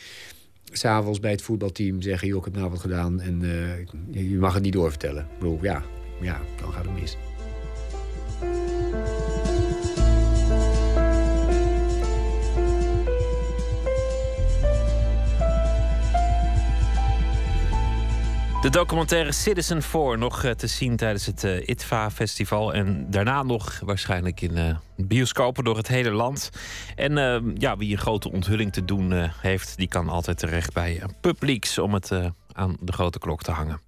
s'avonds 0.73 1.21
bij 1.21 1.31
het 1.31 1.43
voetbalteam 1.43 2.03
zeggen... 2.03 2.29
joh, 2.29 2.39
ik 2.39 2.45
heb 2.45 2.55
nou 2.55 2.71
wat 2.71 2.81
gedaan 2.81 3.21
en 3.21 3.43
uh, 3.43 4.31
je 4.31 4.39
mag 4.39 4.55
het 4.55 4.63
niet 4.63 4.73
doorvertellen. 4.73 5.23
Ik 5.23 5.39
bedoel, 5.39 5.59
ja, 5.63 5.83
ja, 6.21 6.41
dan 6.61 6.73
gaat 6.73 6.85
het 6.85 7.01
mis. 7.01 7.17
De 18.63 18.71
documentaire 18.71 19.33
Citizen 19.33 19.83
4 19.83 20.19
nog 20.19 20.55
te 20.57 20.67
zien 20.67 20.97
tijdens 20.97 21.27
het 21.27 21.45
uh, 21.45 21.69
ITVA-festival. 21.69 22.75
En 22.75 23.11
daarna 23.11 23.43
nog 23.43 23.81
waarschijnlijk 23.85 24.41
in 24.41 24.57
uh, 24.57 24.77
bioscopen 24.97 25.65
door 25.65 25.77
het 25.77 25.89
hele 25.89 26.11
land. 26.11 26.51
En 26.97 27.13
uh, 27.17 27.55
ja, 27.55 27.77
wie 27.77 27.93
een 27.93 27.99
grote 27.99 28.33
onthulling 28.33 28.73
te 28.73 28.85
doen 28.85 29.13
heeft, 29.41 29.77
die 29.77 29.89
kan 29.89 30.09
altijd 30.09 30.39
terecht 30.39 30.73
bij 30.73 31.03
Publix 31.21 31.79
om 31.79 31.95
het 31.95 32.11
aan 32.53 32.77
de 32.81 32.93
grote 32.93 33.19
klok 33.19 33.43
te 33.43 33.51
hangen. 33.51 33.81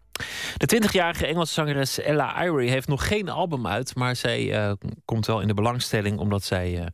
De 0.57 0.83
20-jarige 0.83 1.27
Engelse 1.27 1.53
zangeres 1.53 2.01
Ella 2.01 2.45
Irie 2.45 2.71
heeft 2.71 2.89
nog 2.89 3.07
geen 3.07 3.29
album 3.29 3.67
uit, 3.67 3.95
maar 3.95 4.17
zij 4.17 4.75
komt 5.05 5.27
wel 5.27 5.41
in 5.41 5.49
de 5.49 5.55
belangstelling 5.55 6.19
omdat 6.19 6.45
zij 6.45 6.89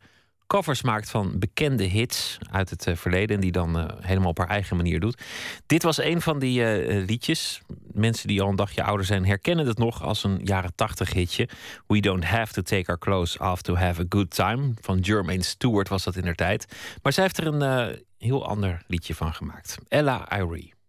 covers 0.51 0.81
maakt 0.81 1.09
van 1.09 1.39
bekende 1.39 1.83
hits 1.83 2.37
uit 2.51 2.69
het 2.69 2.87
uh, 2.87 2.95
verleden. 2.95 3.35
En 3.35 3.41
die 3.41 3.51
dan 3.51 3.77
uh, 3.77 3.85
helemaal 3.99 4.29
op 4.29 4.37
haar 4.37 4.49
eigen 4.49 4.77
manier 4.77 4.99
doet. 4.99 5.21
Dit 5.65 5.83
was 5.83 5.97
een 5.97 6.21
van 6.21 6.39
die 6.39 6.61
uh, 6.61 7.05
liedjes. 7.05 7.61
Mensen 7.91 8.27
die 8.27 8.41
al 8.41 8.49
een 8.49 8.55
dagje 8.55 8.83
ouder 8.83 9.05
zijn 9.05 9.25
herkennen 9.25 9.67
het 9.67 9.77
nog 9.77 10.03
als 10.03 10.23
een 10.23 10.39
jaren 10.43 10.75
tachtig 10.75 11.13
hitje. 11.13 11.49
We 11.87 11.99
don't 11.99 12.23
have 12.23 12.53
to 12.53 12.61
take 12.61 12.87
our 12.87 12.99
clothes 12.99 13.37
off 13.37 13.61
to 13.61 13.75
have 13.75 14.01
a 14.01 14.05
good 14.09 14.29
time. 14.29 14.73
Van 14.81 14.99
Jermaine 14.99 15.43
Stewart 15.43 15.89
was 15.89 16.03
dat 16.03 16.15
in 16.15 16.23
der 16.23 16.35
tijd. 16.35 16.65
Maar 17.01 17.13
zij 17.13 17.23
heeft 17.23 17.37
er 17.37 17.47
een 17.47 17.99
heel 18.17 18.47
ander 18.47 18.83
liedje 18.87 19.15
van 19.15 19.33
gemaakt. 19.33 19.77
Ella 19.87 20.37
Irie. 20.37 20.80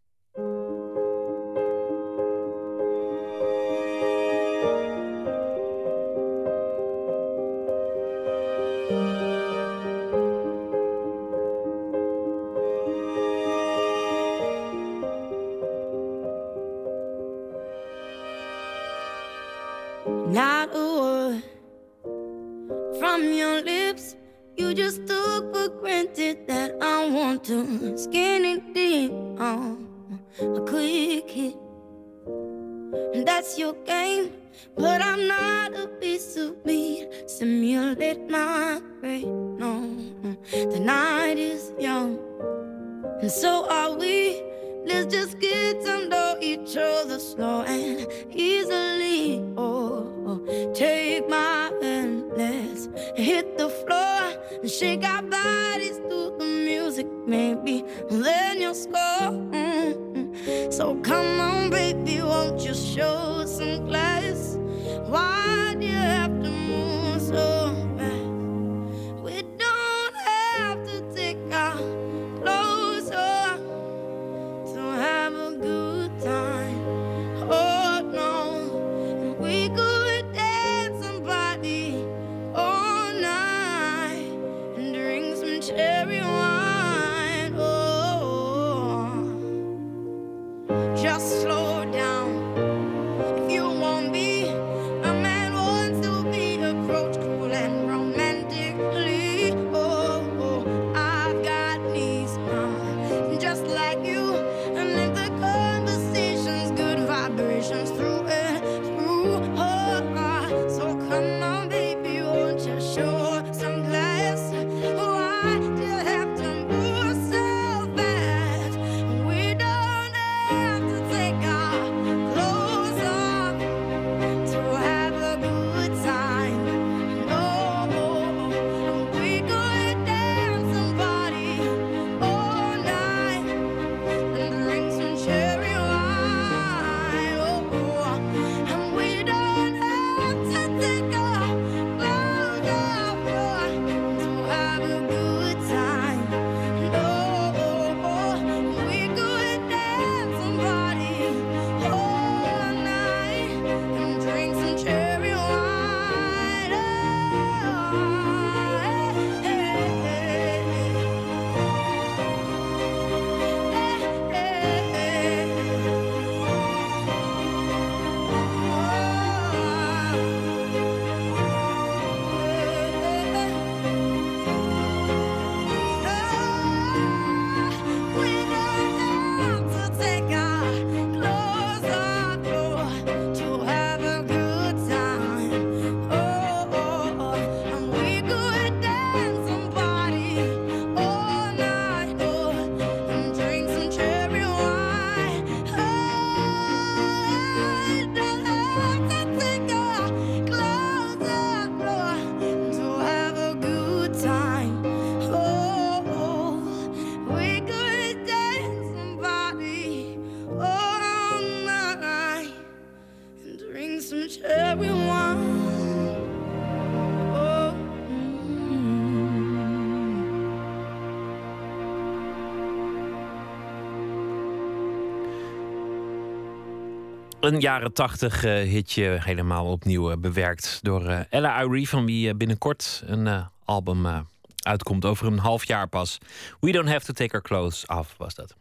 Een 227.42 227.60
jaren 227.60 227.92
tachtig 227.92 228.44
uh, 228.44 228.52
hitje 228.62 229.18
helemaal 229.20 229.66
opnieuw 229.66 230.10
uh, 230.10 230.16
bewerkt 230.16 230.78
door 230.82 231.02
uh, 231.02 231.20
Ella 231.30 231.62
Irie, 231.62 231.88
van 231.88 232.06
wie 232.06 232.34
binnenkort 232.34 233.02
een 233.06 233.46
album 233.64 234.26
uitkomt 234.62 235.04
over 235.04 235.26
een 235.26 235.38
half 235.38 235.64
jaar 235.64 235.88
pas. 235.88 236.18
We 236.60 236.72
Don't 236.72 236.88
Have 236.88 237.04
to 237.04 237.12
Take 237.12 237.32
Our 237.32 237.42
Clothes 237.42 237.86
Off 237.86 238.14
was 238.18 238.34
dat. 238.34 238.56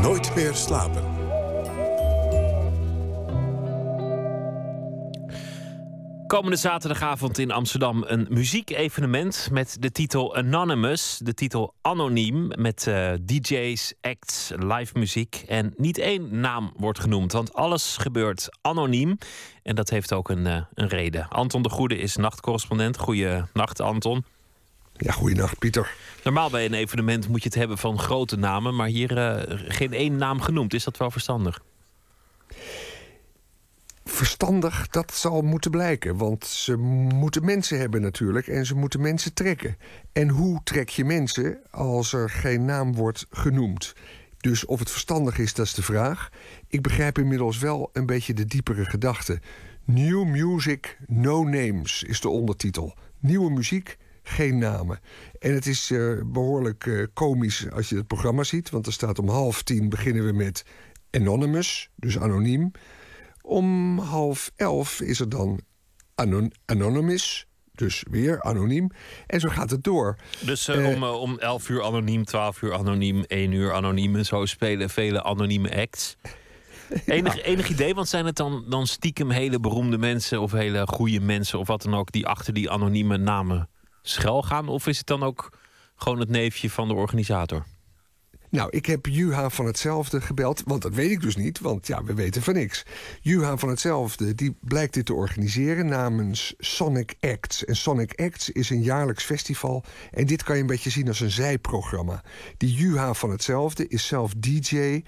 Nooit 0.00 0.34
meer 0.34 0.54
slapen. 0.54 1.15
Komende 6.26 6.56
zaterdagavond 6.56 7.38
in 7.38 7.50
Amsterdam 7.50 8.04
een 8.06 8.26
muziekevenement 8.30 9.48
met 9.52 9.76
de 9.80 9.92
titel 9.92 10.36
Anonymous, 10.36 11.18
de 11.22 11.34
titel 11.34 11.74
anoniem 11.80 12.50
met 12.54 12.86
uh, 12.88 13.12
DJ's, 13.20 13.94
acts, 14.00 14.52
live 14.56 14.98
muziek 14.98 15.44
en 15.46 15.74
niet 15.76 15.98
één 15.98 16.40
naam 16.40 16.72
wordt 16.76 17.00
genoemd, 17.00 17.32
want 17.32 17.54
alles 17.54 17.96
gebeurt 17.96 18.48
anoniem 18.60 19.18
en 19.62 19.74
dat 19.74 19.90
heeft 19.90 20.12
ook 20.12 20.28
een, 20.28 20.46
uh, 20.46 20.60
een 20.74 20.88
reden. 20.88 21.28
Anton 21.28 21.62
de 21.62 21.68
Goede 21.68 21.98
is 21.98 22.16
nachtcorrespondent. 22.16 22.98
Goeienacht 22.98 23.80
Anton. 23.80 24.24
Ja, 24.92 25.12
goeienacht 25.12 25.58
Pieter. 25.58 25.94
Normaal 26.24 26.50
bij 26.50 26.64
een 26.64 26.74
evenement 26.74 27.28
moet 27.28 27.42
je 27.42 27.48
het 27.48 27.58
hebben 27.58 27.78
van 27.78 27.98
grote 27.98 28.36
namen, 28.36 28.74
maar 28.74 28.88
hier 28.88 29.18
uh, 29.18 29.58
geen 29.68 29.92
één 29.92 30.16
naam 30.16 30.40
genoemd. 30.40 30.74
Is 30.74 30.84
dat 30.84 30.96
wel 30.96 31.10
verstandig? 31.10 31.60
Verstandig, 34.08 34.88
dat 34.88 35.14
zal 35.14 35.42
moeten 35.42 35.70
blijken. 35.70 36.16
Want 36.16 36.46
ze 36.46 36.76
moeten 36.76 37.44
mensen 37.44 37.78
hebben 37.78 38.00
natuurlijk 38.00 38.46
en 38.46 38.66
ze 38.66 38.74
moeten 38.74 39.00
mensen 39.00 39.34
trekken. 39.34 39.76
En 40.12 40.28
hoe 40.28 40.60
trek 40.64 40.88
je 40.88 41.04
mensen 41.04 41.58
als 41.70 42.12
er 42.12 42.30
geen 42.30 42.64
naam 42.64 42.94
wordt 42.94 43.26
genoemd? 43.30 43.94
Dus 44.36 44.64
of 44.64 44.78
het 44.78 44.90
verstandig 44.90 45.38
is, 45.38 45.54
dat 45.54 45.66
is 45.66 45.74
de 45.74 45.82
vraag. 45.82 46.30
Ik 46.68 46.82
begrijp 46.82 47.18
inmiddels 47.18 47.58
wel 47.58 47.90
een 47.92 48.06
beetje 48.06 48.34
de 48.34 48.44
diepere 48.44 48.84
gedachte. 48.84 49.40
New 49.84 50.24
Music, 50.24 50.98
No 51.06 51.44
Names 51.44 52.02
is 52.02 52.20
de 52.20 52.28
ondertitel. 52.28 52.94
Nieuwe 53.18 53.50
muziek, 53.50 53.96
geen 54.22 54.58
namen. 54.58 55.00
En 55.38 55.54
het 55.54 55.66
is 55.66 55.90
uh, 55.90 56.22
behoorlijk 56.26 56.86
uh, 56.86 57.06
komisch 57.12 57.70
als 57.70 57.88
je 57.88 57.96
het 57.96 58.06
programma 58.06 58.42
ziet. 58.42 58.70
Want 58.70 58.86
er 58.86 58.92
staat 58.92 59.18
om 59.18 59.28
half 59.28 59.62
tien 59.62 59.88
beginnen 59.88 60.26
we 60.26 60.32
met 60.32 60.64
Anonymous, 61.10 61.90
dus 61.94 62.18
anoniem. 62.18 62.72
Om 63.46 63.98
half 63.98 64.50
elf 64.56 65.00
is 65.00 65.20
er 65.20 65.28
dan 65.28 65.60
anon 66.14 66.52
Anonymous. 66.64 67.46
Dus 67.72 68.04
weer 68.10 68.42
anoniem. 68.42 68.90
En 69.26 69.40
zo 69.40 69.48
gaat 69.48 69.70
het 69.70 69.84
door. 69.84 70.16
Dus 70.40 70.68
uh, 70.68 70.86
om, 70.86 71.02
uh, 71.02 71.20
om 71.20 71.38
11 71.38 71.68
uur 71.68 71.82
anoniem, 71.82 72.24
12 72.24 72.62
uur 72.62 72.74
anoniem, 72.74 73.22
1 73.22 73.52
uur 73.52 73.72
anoniem. 73.72 74.16
En 74.16 74.24
zo 74.24 74.46
spelen 74.46 74.90
vele 74.90 75.22
anonieme 75.22 75.76
acts. 75.76 76.16
Enig, 77.06 77.36
ja. 77.36 77.42
enig 77.42 77.68
idee, 77.68 77.94
want 77.94 78.08
zijn 78.08 78.26
het 78.26 78.36
dan, 78.36 78.64
dan 78.68 78.86
stiekem 78.86 79.30
hele 79.30 79.60
beroemde 79.60 79.98
mensen 79.98 80.40
of 80.40 80.52
hele 80.52 80.86
goede 80.86 81.20
mensen 81.20 81.58
of 81.58 81.66
wat 81.66 81.82
dan 81.82 81.94
ook 81.94 82.12
die 82.12 82.26
achter 82.26 82.52
die 82.52 82.70
anonieme 82.70 83.16
namen 83.16 83.68
schuil 84.02 84.42
gaan? 84.42 84.68
Of 84.68 84.86
is 84.86 84.98
het 84.98 85.06
dan 85.06 85.22
ook 85.22 85.58
gewoon 85.96 86.18
het 86.18 86.28
neefje 86.28 86.70
van 86.70 86.88
de 86.88 86.94
organisator? 86.94 87.64
Nou, 88.50 88.70
ik 88.70 88.86
heb 88.86 89.06
Juha 89.06 89.50
van 89.50 89.66
hetzelfde 89.66 90.20
gebeld, 90.20 90.62
want 90.64 90.82
dat 90.82 90.94
weet 90.94 91.10
ik 91.10 91.20
dus 91.20 91.36
niet, 91.36 91.60
want 91.60 91.86
ja, 91.86 92.04
we 92.04 92.14
weten 92.14 92.42
van 92.42 92.54
niks. 92.54 92.84
Juha 93.20 93.56
van 93.56 93.68
hetzelfde, 93.68 94.34
die 94.34 94.56
blijkt 94.60 94.94
dit 94.94 95.06
te 95.06 95.14
organiseren 95.14 95.86
namens 95.86 96.54
Sonic 96.58 97.14
Acts. 97.20 97.64
En 97.64 97.76
Sonic 97.76 98.20
Acts 98.20 98.50
is 98.50 98.70
een 98.70 98.82
jaarlijks 98.82 99.24
festival 99.24 99.84
en 100.10 100.26
dit 100.26 100.42
kan 100.42 100.54
je 100.54 100.60
een 100.60 100.66
beetje 100.66 100.90
zien 100.90 101.08
als 101.08 101.20
een 101.20 101.30
zijprogramma. 101.30 102.22
Die 102.56 102.74
Juha 102.74 103.14
van 103.14 103.30
hetzelfde 103.30 103.88
is 103.88 104.06
zelf 104.06 104.34
DJ 104.36 105.02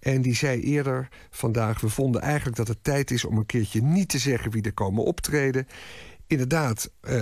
en 0.00 0.22
die 0.22 0.34
zei 0.34 0.60
eerder 0.60 1.08
vandaag: 1.30 1.80
we 1.80 1.88
vonden 1.88 2.20
eigenlijk 2.20 2.56
dat 2.56 2.68
het 2.68 2.84
tijd 2.84 3.10
is 3.10 3.24
om 3.24 3.36
een 3.36 3.46
keertje 3.46 3.82
niet 3.82 4.08
te 4.08 4.18
zeggen 4.18 4.50
wie 4.50 4.62
er 4.62 4.72
komen 4.72 5.04
optreden. 5.04 5.66
Inderdaad, 6.26 6.90
uh, 7.02 7.12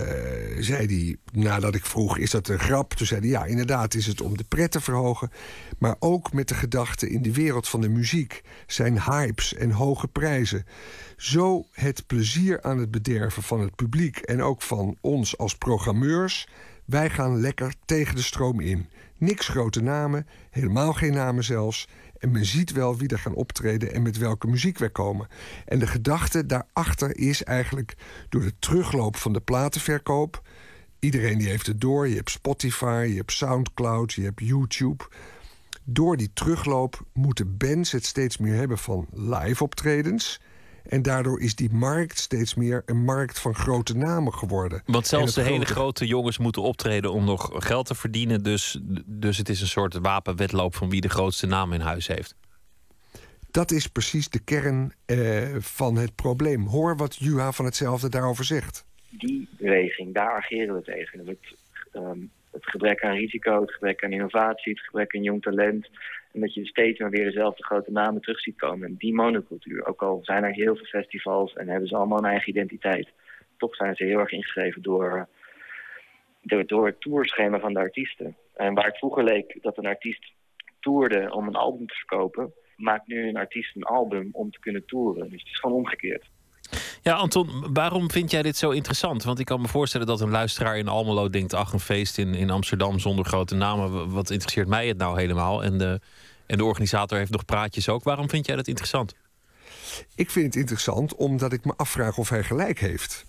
zei 0.58 0.86
hij, 0.86 1.16
nadat 1.32 1.74
ik 1.74 1.86
vroeg, 1.86 2.18
is 2.18 2.30
dat 2.30 2.48
een 2.48 2.58
grap? 2.58 2.92
Toen 2.92 3.06
zei 3.06 3.20
hij, 3.20 3.28
ja, 3.28 3.44
inderdaad 3.44 3.94
is 3.94 4.06
het 4.06 4.20
om 4.20 4.36
de 4.36 4.44
pret 4.44 4.70
te 4.70 4.80
verhogen. 4.80 5.30
Maar 5.78 5.96
ook 5.98 6.32
met 6.32 6.48
de 6.48 6.54
gedachte 6.54 7.10
in 7.10 7.22
de 7.22 7.32
wereld 7.32 7.68
van 7.68 7.80
de 7.80 7.88
muziek 7.88 8.42
zijn 8.66 9.02
hypes 9.02 9.54
en 9.54 9.70
hoge 9.70 10.08
prijzen. 10.08 10.64
Zo 11.16 11.66
het 11.72 12.06
plezier 12.06 12.62
aan 12.62 12.78
het 12.78 12.90
bederven 12.90 13.42
van 13.42 13.60
het 13.60 13.76
publiek 13.76 14.16
en 14.16 14.42
ook 14.42 14.62
van 14.62 14.96
ons 15.00 15.38
als 15.38 15.56
programmeurs. 15.56 16.48
Wij 16.84 17.10
gaan 17.10 17.40
lekker 17.40 17.74
tegen 17.84 18.14
de 18.16 18.22
stroom 18.22 18.60
in. 18.60 18.88
Niks 19.18 19.48
grote 19.48 19.82
namen, 19.82 20.26
helemaal 20.50 20.92
geen 20.92 21.12
namen 21.12 21.44
zelfs. 21.44 21.88
En 22.22 22.30
men 22.30 22.44
ziet 22.44 22.72
wel 22.72 22.96
wie 22.96 23.08
er 23.08 23.18
gaan 23.18 23.34
optreden 23.34 23.92
en 23.92 24.02
met 24.02 24.18
welke 24.18 24.46
muziek 24.46 24.78
wij 24.78 24.90
komen. 24.90 25.28
En 25.66 25.78
de 25.78 25.86
gedachte 25.86 26.46
daarachter 26.46 27.16
is 27.16 27.44
eigenlijk 27.44 27.94
door 28.28 28.40
de 28.40 28.58
terugloop 28.58 29.16
van 29.16 29.32
de 29.32 29.40
platenverkoop. 29.40 30.42
Iedereen 30.98 31.38
die 31.38 31.48
heeft 31.48 31.66
het 31.66 31.80
door. 31.80 32.08
Je 32.08 32.14
hebt 32.14 32.30
Spotify, 32.30 33.06
je 33.08 33.16
hebt 33.16 33.32
Soundcloud, 33.32 34.12
je 34.12 34.22
hebt 34.22 34.40
YouTube. 34.40 35.04
Door 35.84 36.16
die 36.16 36.30
terugloop 36.34 37.04
moeten 37.12 37.56
bands 37.56 37.92
het 37.92 38.06
steeds 38.06 38.36
meer 38.36 38.54
hebben 38.54 38.78
van 38.78 39.06
live 39.12 39.62
optredens. 39.62 40.40
En 40.88 41.02
daardoor 41.02 41.40
is 41.40 41.54
die 41.54 41.72
markt 41.72 42.18
steeds 42.18 42.54
meer 42.54 42.82
een 42.86 43.04
markt 43.04 43.40
van 43.40 43.54
grote 43.54 43.96
namen 43.96 44.34
geworden. 44.34 44.82
Want 44.86 45.06
zelfs 45.06 45.34
de 45.34 45.40
grote... 45.40 45.54
hele 45.54 45.64
grote 45.64 46.06
jongens 46.06 46.38
moeten 46.38 46.62
optreden 46.62 47.12
om 47.12 47.24
nog 47.24 47.50
geld 47.52 47.86
te 47.86 47.94
verdienen. 47.94 48.42
Dus, 48.42 48.78
dus 49.06 49.38
het 49.38 49.48
is 49.48 49.60
een 49.60 49.66
soort 49.66 49.98
wapenwedloop 49.98 50.74
van 50.74 50.90
wie 50.90 51.00
de 51.00 51.08
grootste 51.08 51.46
naam 51.46 51.72
in 51.72 51.80
huis 51.80 52.06
heeft. 52.06 52.36
Dat 53.50 53.70
is 53.70 53.86
precies 53.86 54.28
de 54.28 54.44
kern 54.44 54.92
eh, 55.06 55.56
van 55.58 55.96
het 55.96 56.14
probleem. 56.14 56.66
Hoor 56.66 56.96
wat 56.96 57.16
Juha 57.16 57.52
van 57.52 57.64
hetzelfde 57.64 58.08
daarover 58.08 58.44
zegt. 58.44 58.84
Die 59.10 59.48
beweging, 59.58 60.14
daar 60.14 60.36
ageren 60.36 60.74
we 60.74 60.82
tegen. 60.82 61.26
Het, 61.26 61.56
um, 61.92 62.30
het 62.50 62.66
gebrek 62.66 63.04
aan 63.04 63.14
risico, 63.14 63.60
het 63.60 63.72
gebrek 63.72 64.04
aan 64.04 64.12
innovatie, 64.12 64.72
het 64.72 64.82
gebrek 64.82 65.14
aan 65.14 65.22
jong 65.22 65.42
talent 65.42 65.88
dat 66.40 66.54
je 66.54 66.66
steeds 66.66 66.98
maar 66.98 67.10
weer 67.10 67.24
dezelfde 67.24 67.64
grote 67.64 67.90
namen 67.90 68.20
terug 68.20 68.40
ziet 68.40 68.56
komen. 68.56 68.88
En 68.88 68.94
die 68.98 69.14
monocultuur, 69.14 69.86
ook 69.86 70.02
al 70.02 70.18
zijn 70.22 70.44
er 70.44 70.52
heel 70.52 70.76
veel 70.76 70.84
festivals 70.84 71.52
en 71.52 71.68
hebben 71.68 71.88
ze 71.88 71.96
allemaal 71.96 72.18
een 72.18 72.24
eigen 72.24 72.48
identiteit. 72.48 73.08
Toch 73.56 73.76
zijn 73.76 73.94
ze 73.96 74.04
heel 74.04 74.18
erg 74.18 74.30
ingeschreven 74.30 74.82
door, 74.82 75.28
door, 76.42 76.66
door 76.66 76.86
het 76.86 77.00
tourschema 77.00 77.58
van 77.58 77.72
de 77.72 77.78
artiesten. 77.78 78.36
En 78.54 78.74
waar 78.74 78.86
het 78.86 78.98
vroeger 78.98 79.24
leek 79.24 79.58
dat 79.60 79.78
een 79.78 79.86
artiest 79.86 80.32
toerde 80.80 81.30
om 81.30 81.46
een 81.46 81.54
album 81.54 81.86
te 81.86 81.94
verkopen... 81.94 82.52
maakt 82.76 83.06
nu 83.06 83.28
een 83.28 83.36
artiest 83.36 83.76
een 83.76 83.82
album 83.82 84.28
om 84.32 84.50
te 84.50 84.60
kunnen 84.60 84.86
toeren. 84.86 85.30
Dus 85.30 85.40
het 85.42 85.50
is 85.50 85.58
gewoon 85.58 85.76
omgekeerd. 85.76 86.30
Ja, 87.02 87.14
Anton, 87.14 87.72
waarom 87.72 88.10
vind 88.10 88.30
jij 88.30 88.42
dit 88.42 88.56
zo 88.56 88.70
interessant? 88.70 89.24
Want 89.24 89.38
ik 89.38 89.46
kan 89.46 89.60
me 89.60 89.68
voorstellen 89.68 90.06
dat 90.06 90.20
een 90.20 90.30
luisteraar 90.30 90.78
in 90.78 90.88
Almelo 90.88 91.30
denkt... 91.30 91.54
ach, 91.54 91.72
een 91.72 91.80
feest 91.80 92.18
in, 92.18 92.34
in 92.34 92.50
Amsterdam 92.50 92.98
zonder 92.98 93.24
grote 93.24 93.54
namen. 93.54 94.10
Wat 94.10 94.30
interesseert 94.30 94.68
mij 94.68 94.88
het 94.88 94.98
nou 94.98 95.20
helemaal? 95.20 95.64
En 95.64 95.78
de, 95.78 96.00
en 96.52 96.58
de 96.58 96.64
organisator 96.64 97.18
heeft 97.18 97.30
nog 97.30 97.44
praatjes 97.44 97.88
ook. 97.88 98.02
Waarom 98.02 98.28
vind 98.28 98.46
jij 98.46 98.56
dat 98.56 98.68
interessant? 98.68 99.14
Ik 100.14 100.30
vind 100.30 100.46
het 100.46 100.56
interessant 100.56 101.14
omdat 101.14 101.52
ik 101.52 101.64
me 101.64 101.72
afvraag 101.76 102.18
of 102.18 102.28
hij 102.28 102.44
gelijk 102.44 102.78
heeft. 102.78 103.24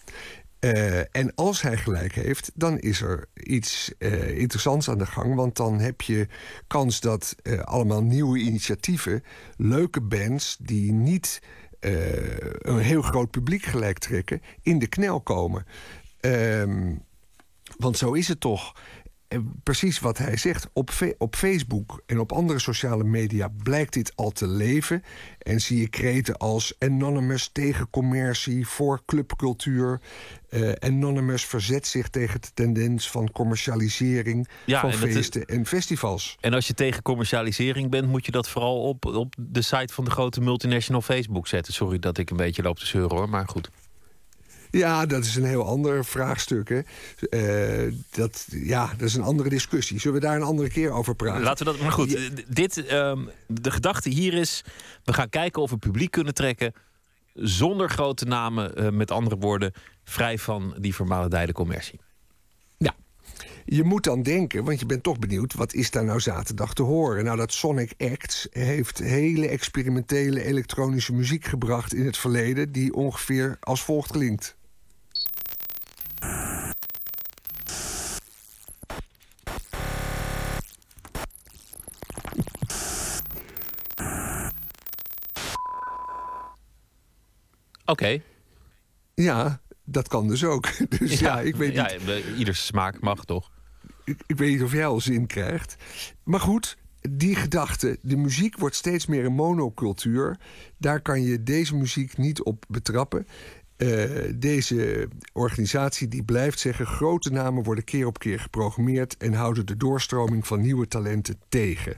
Uh, 0.59 1.15
en 1.15 1.35
als 1.35 1.61
hij 1.61 1.77
gelijk 1.77 2.13
heeft, 2.13 2.51
dan 2.53 2.79
is 2.79 3.01
er 3.01 3.25
iets 3.33 3.93
uh, 3.99 4.37
interessants 4.37 4.89
aan 4.89 4.97
de 4.97 5.05
gang. 5.05 5.35
Want 5.35 5.55
dan 5.55 5.79
heb 5.79 6.01
je 6.01 6.27
kans 6.67 6.99
dat 6.99 7.35
uh, 7.43 7.59
allemaal 7.59 8.03
nieuwe 8.03 8.39
initiatieven, 8.39 9.23
leuke 9.57 10.01
bands 10.01 10.57
die 10.59 10.91
niet 10.91 11.41
een 11.79 12.79
heel 12.79 13.01
groot 13.01 13.31
publiek 13.31 13.63
gelijk 13.63 13.99
trekken, 13.99 14.41
in 14.61 14.79
de 14.79 14.87
knel 14.87 15.21
komen. 15.21 15.65
Um, 16.21 17.03
want 17.77 17.97
zo 17.97 18.13
is 18.13 18.27
het 18.27 18.39
toch 18.39 18.75
precies 19.63 19.99
wat 19.99 20.17
hij 20.17 20.37
zegt. 20.37 20.69
Op, 20.73 20.91
op 21.17 21.35
Facebook 21.35 22.01
en 22.05 22.19
op 22.19 22.31
andere 22.31 22.59
sociale 22.59 23.03
media 23.03 23.47
blijkt 23.63 23.93
dit 23.93 24.11
al 24.15 24.31
te 24.31 24.47
leven. 24.47 25.03
En 25.39 25.61
zie 25.61 25.79
je 25.79 25.87
kreten 25.87 26.37
als 26.37 26.73
Anonymous 26.79 27.49
tegen 27.51 27.89
commercie, 27.89 28.67
voor 28.67 29.01
clubcultuur. 29.05 29.99
Uh, 30.49 30.71
Anonymous 30.79 31.45
verzet 31.45 31.87
zich 31.87 32.09
tegen 32.09 32.41
de 32.41 32.49
tendens 32.53 33.09
van 33.09 33.31
commercialisering 33.31 34.47
ja, 34.65 34.79
van 34.79 34.91
en 34.91 34.97
feesten 34.97 35.45
en 35.45 35.65
festivals. 35.65 36.37
En 36.39 36.53
als 36.53 36.67
je 36.67 36.73
tegen 36.73 37.01
commercialisering 37.01 37.89
bent, 37.89 38.07
moet 38.07 38.25
je 38.25 38.31
dat 38.31 38.49
vooral 38.49 38.81
op, 38.81 39.05
op 39.05 39.35
de 39.37 39.61
site 39.61 39.93
van 39.93 40.05
de 40.05 40.11
grote 40.11 40.41
multinational 40.41 41.01
Facebook 41.01 41.47
zetten. 41.47 41.73
Sorry 41.73 41.99
dat 41.99 42.17
ik 42.17 42.29
een 42.29 42.37
beetje 42.37 42.61
loop 42.61 42.79
te 42.79 42.85
zeuren 42.85 43.17
hoor, 43.17 43.29
maar 43.29 43.47
goed. 43.47 43.69
Ja, 44.77 45.05
dat 45.05 45.23
is 45.25 45.35
een 45.35 45.43
heel 45.43 45.65
ander 45.65 46.05
vraagstuk. 46.05 46.69
Hè. 46.69 46.81
Uh, 47.29 47.93
dat, 48.09 48.45
ja, 48.49 48.93
dat 48.97 49.07
is 49.07 49.13
een 49.13 49.23
andere 49.23 49.49
discussie. 49.49 49.99
Zullen 49.99 50.19
we 50.19 50.25
daar 50.25 50.35
een 50.35 50.43
andere 50.43 50.69
keer 50.69 50.91
over 50.91 51.15
praten? 51.15 51.43
Laten 51.43 51.65
we 51.65 51.71
dat. 51.71 51.81
Maar 51.81 51.91
goed, 51.91 52.11
ja. 52.11 52.19
dit, 52.47 52.91
um, 52.91 53.29
de 53.47 53.71
gedachte 53.71 54.09
hier 54.09 54.33
is: 54.33 54.63
we 55.03 55.13
gaan 55.13 55.29
kijken 55.29 55.61
of 55.61 55.69
we 55.69 55.77
publiek 55.77 56.11
kunnen 56.11 56.33
trekken. 56.33 56.73
zonder 57.33 57.89
grote 57.89 58.25
namen, 58.25 58.83
uh, 58.83 58.89
met 58.89 59.11
andere 59.11 59.37
woorden, 59.37 59.73
vrij 60.03 60.37
van 60.37 60.75
die 60.79 60.95
vermalendijde 60.95 61.53
commercie. 61.53 61.99
Ja. 62.77 62.95
Je 63.65 63.83
moet 63.83 64.03
dan 64.03 64.23
denken, 64.23 64.63
want 64.63 64.79
je 64.79 64.85
bent 64.85 65.03
toch 65.03 65.19
benieuwd... 65.19 65.53
wat 65.53 65.73
is 65.73 65.91
daar 65.91 66.05
nou 66.05 66.19
zaterdag 66.19 66.73
te 66.73 66.83
horen? 66.83 67.23
Nou, 67.23 67.37
dat 67.37 67.53
Sonic 67.53 67.93
Acts 67.97 68.47
heeft 68.51 68.97
hele 68.97 69.47
experimentele 69.47 70.43
elektronische 70.43 71.13
muziek 71.13 71.45
gebracht... 71.45 71.93
in 71.93 72.05
het 72.05 72.17
verleden 72.17 72.71
die 72.71 72.93
ongeveer 72.93 73.57
als 73.59 73.83
volgt 73.83 74.11
klinkt. 74.11 74.55
Oké. 87.85 88.21
Ja, 89.13 89.61
dat 89.83 90.07
kan 90.07 90.27
dus 90.27 90.43
ook. 90.43 90.67
Dus 90.99 91.19
ja, 91.19 91.41
ik 91.41 91.55
weet 91.55 91.73
ja, 91.73 91.91
niet. 92.05 92.23
Ieders 92.37 92.65
smaak 92.65 92.99
mag 92.99 93.25
toch? 93.25 93.51
Ik, 94.03 94.21
ik 94.25 94.37
weet 94.37 94.51
niet 94.51 94.63
of 94.63 94.71
jij 94.71 94.85
al 94.85 94.99
zin 94.99 95.27
krijgt. 95.27 95.75
Maar 96.23 96.39
goed, 96.39 96.77
die 97.09 97.35
gedachte, 97.35 97.97
de 98.01 98.17
muziek 98.17 98.57
wordt 98.57 98.75
steeds 98.75 99.05
meer 99.05 99.25
een 99.25 99.33
monocultuur. 99.33 100.39
Daar 100.77 101.01
kan 101.01 101.21
je 101.21 101.43
deze 101.43 101.75
muziek 101.75 102.17
niet 102.17 102.43
op 102.43 102.65
betrappen. 102.67 103.27
Eh, 103.83 104.33
deze 104.35 105.07
organisatie 105.33 106.07
die 106.07 106.23
blijft 106.23 106.59
zeggen... 106.59 106.85
grote 106.85 107.31
namen 107.31 107.63
worden 107.63 107.83
keer 107.83 108.05
op 108.05 108.19
keer 108.19 108.39
geprogrammeerd... 108.39 109.17
en 109.17 109.33
houden 109.33 109.65
de 109.65 109.77
doorstroming 109.77 110.47
van 110.47 110.61
nieuwe 110.61 110.87
talenten 110.87 111.39
tegen. 111.49 111.97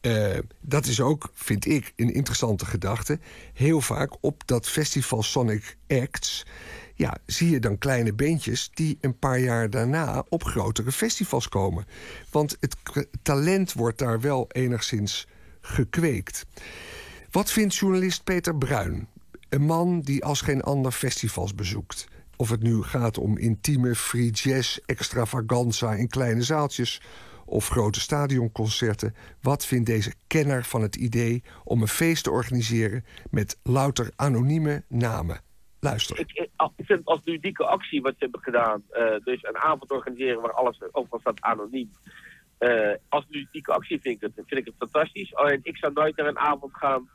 Eh, 0.00 0.38
dat 0.60 0.86
is 0.86 1.00
ook, 1.00 1.30
vind 1.34 1.66
ik, 1.66 1.92
een 1.96 2.14
interessante 2.14 2.66
gedachte. 2.66 3.18
Heel 3.52 3.80
vaak 3.80 4.16
op 4.20 4.42
dat 4.46 4.68
festival 4.68 5.22
Sonic 5.22 5.76
Acts... 5.86 6.46
ja, 6.94 7.16
zie 7.26 7.50
je 7.50 7.60
dan 7.60 7.78
kleine 7.78 8.12
bandjes 8.12 8.70
die 8.74 8.98
een 9.00 9.18
paar 9.18 9.38
jaar 9.38 9.70
daarna... 9.70 10.24
op 10.28 10.44
grotere 10.44 10.92
festivals 10.92 11.48
komen. 11.48 11.86
Want 12.30 12.56
het 12.60 12.76
talent 13.22 13.72
wordt 13.72 13.98
daar 13.98 14.20
wel 14.20 14.46
enigszins 14.48 15.26
gekweekt. 15.60 16.46
Wat 17.30 17.52
vindt 17.52 17.74
journalist 17.76 18.24
Peter 18.24 18.56
Bruin? 18.56 19.08
Een 19.48 19.62
man 19.62 20.00
die 20.00 20.24
als 20.24 20.40
geen 20.40 20.62
ander 20.62 20.92
festivals 20.92 21.54
bezoekt. 21.54 22.08
Of 22.36 22.50
het 22.50 22.62
nu 22.62 22.82
gaat 22.82 23.18
om 23.18 23.38
intieme 23.38 23.94
free 23.94 24.30
jazz 24.30 24.78
extravaganza 24.86 25.92
in 25.92 26.08
kleine 26.08 26.42
zaaltjes 26.42 27.00
of 27.44 27.68
grote 27.68 28.00
stadionconcerten. 28.00 29.14
Wat 29.42 29.66
vindt 29.66 29.86
deze 29.86 30.14
kenner 30.26 30.64
van 30.64 30.82
het 30.82 30.96
idee 30.96 31.42
om 31.64 31.80
een 31.80 31.88
feest 31.88 32.24
te 32.24 32.30
organiseren 32.30 33.04
met 33.30 33.58
louter 33.62 34.10
anonieme 34.16 34.84
namen? 34.88 35.40
Luister. 35.80 36.18
Ik, 36.18 36.32
ik 36.76 36.86
vind 36.86 36.98
het 36.98 37.04
als 37.04 37.20
ludieke 37.24 37.64
actie 37.64 38.02
wat 38.02 38.12
ze 38.12 38.18
hebben 38.18 38.42
gedaan, 38.42 38.82
eh, 38.90 39.16
dus 39.24 39.42
een 39.42 39.56
avond 39.56 39.90
organiseren 39.90 40.40
waar 40.40 40.52
alles 40.52 40.78
overal 40.92 41.20
staat 41.20 41.40
anoniem. 41.40 41.90
Uh, 42.58 42.94
als 43.08 43.24
ludieke 43.28 43.72
actie 43.72 44.00
vind 44.00 44.14
ik, 44.14 44.20
het, 44.20 44.32
vind 44.34 44.60
ik 44.60 44.64
het 44.64 44.74
fantastisch. 44.78 45.34
Alleen 45.34 45.60
ik 45.62 45.76
zou 45.76 45.92
nooit 45.92 46.16
naar 46.16 46.26
een 46.26 46.38
avond 46.38 46.74
gaan 46.74 47.08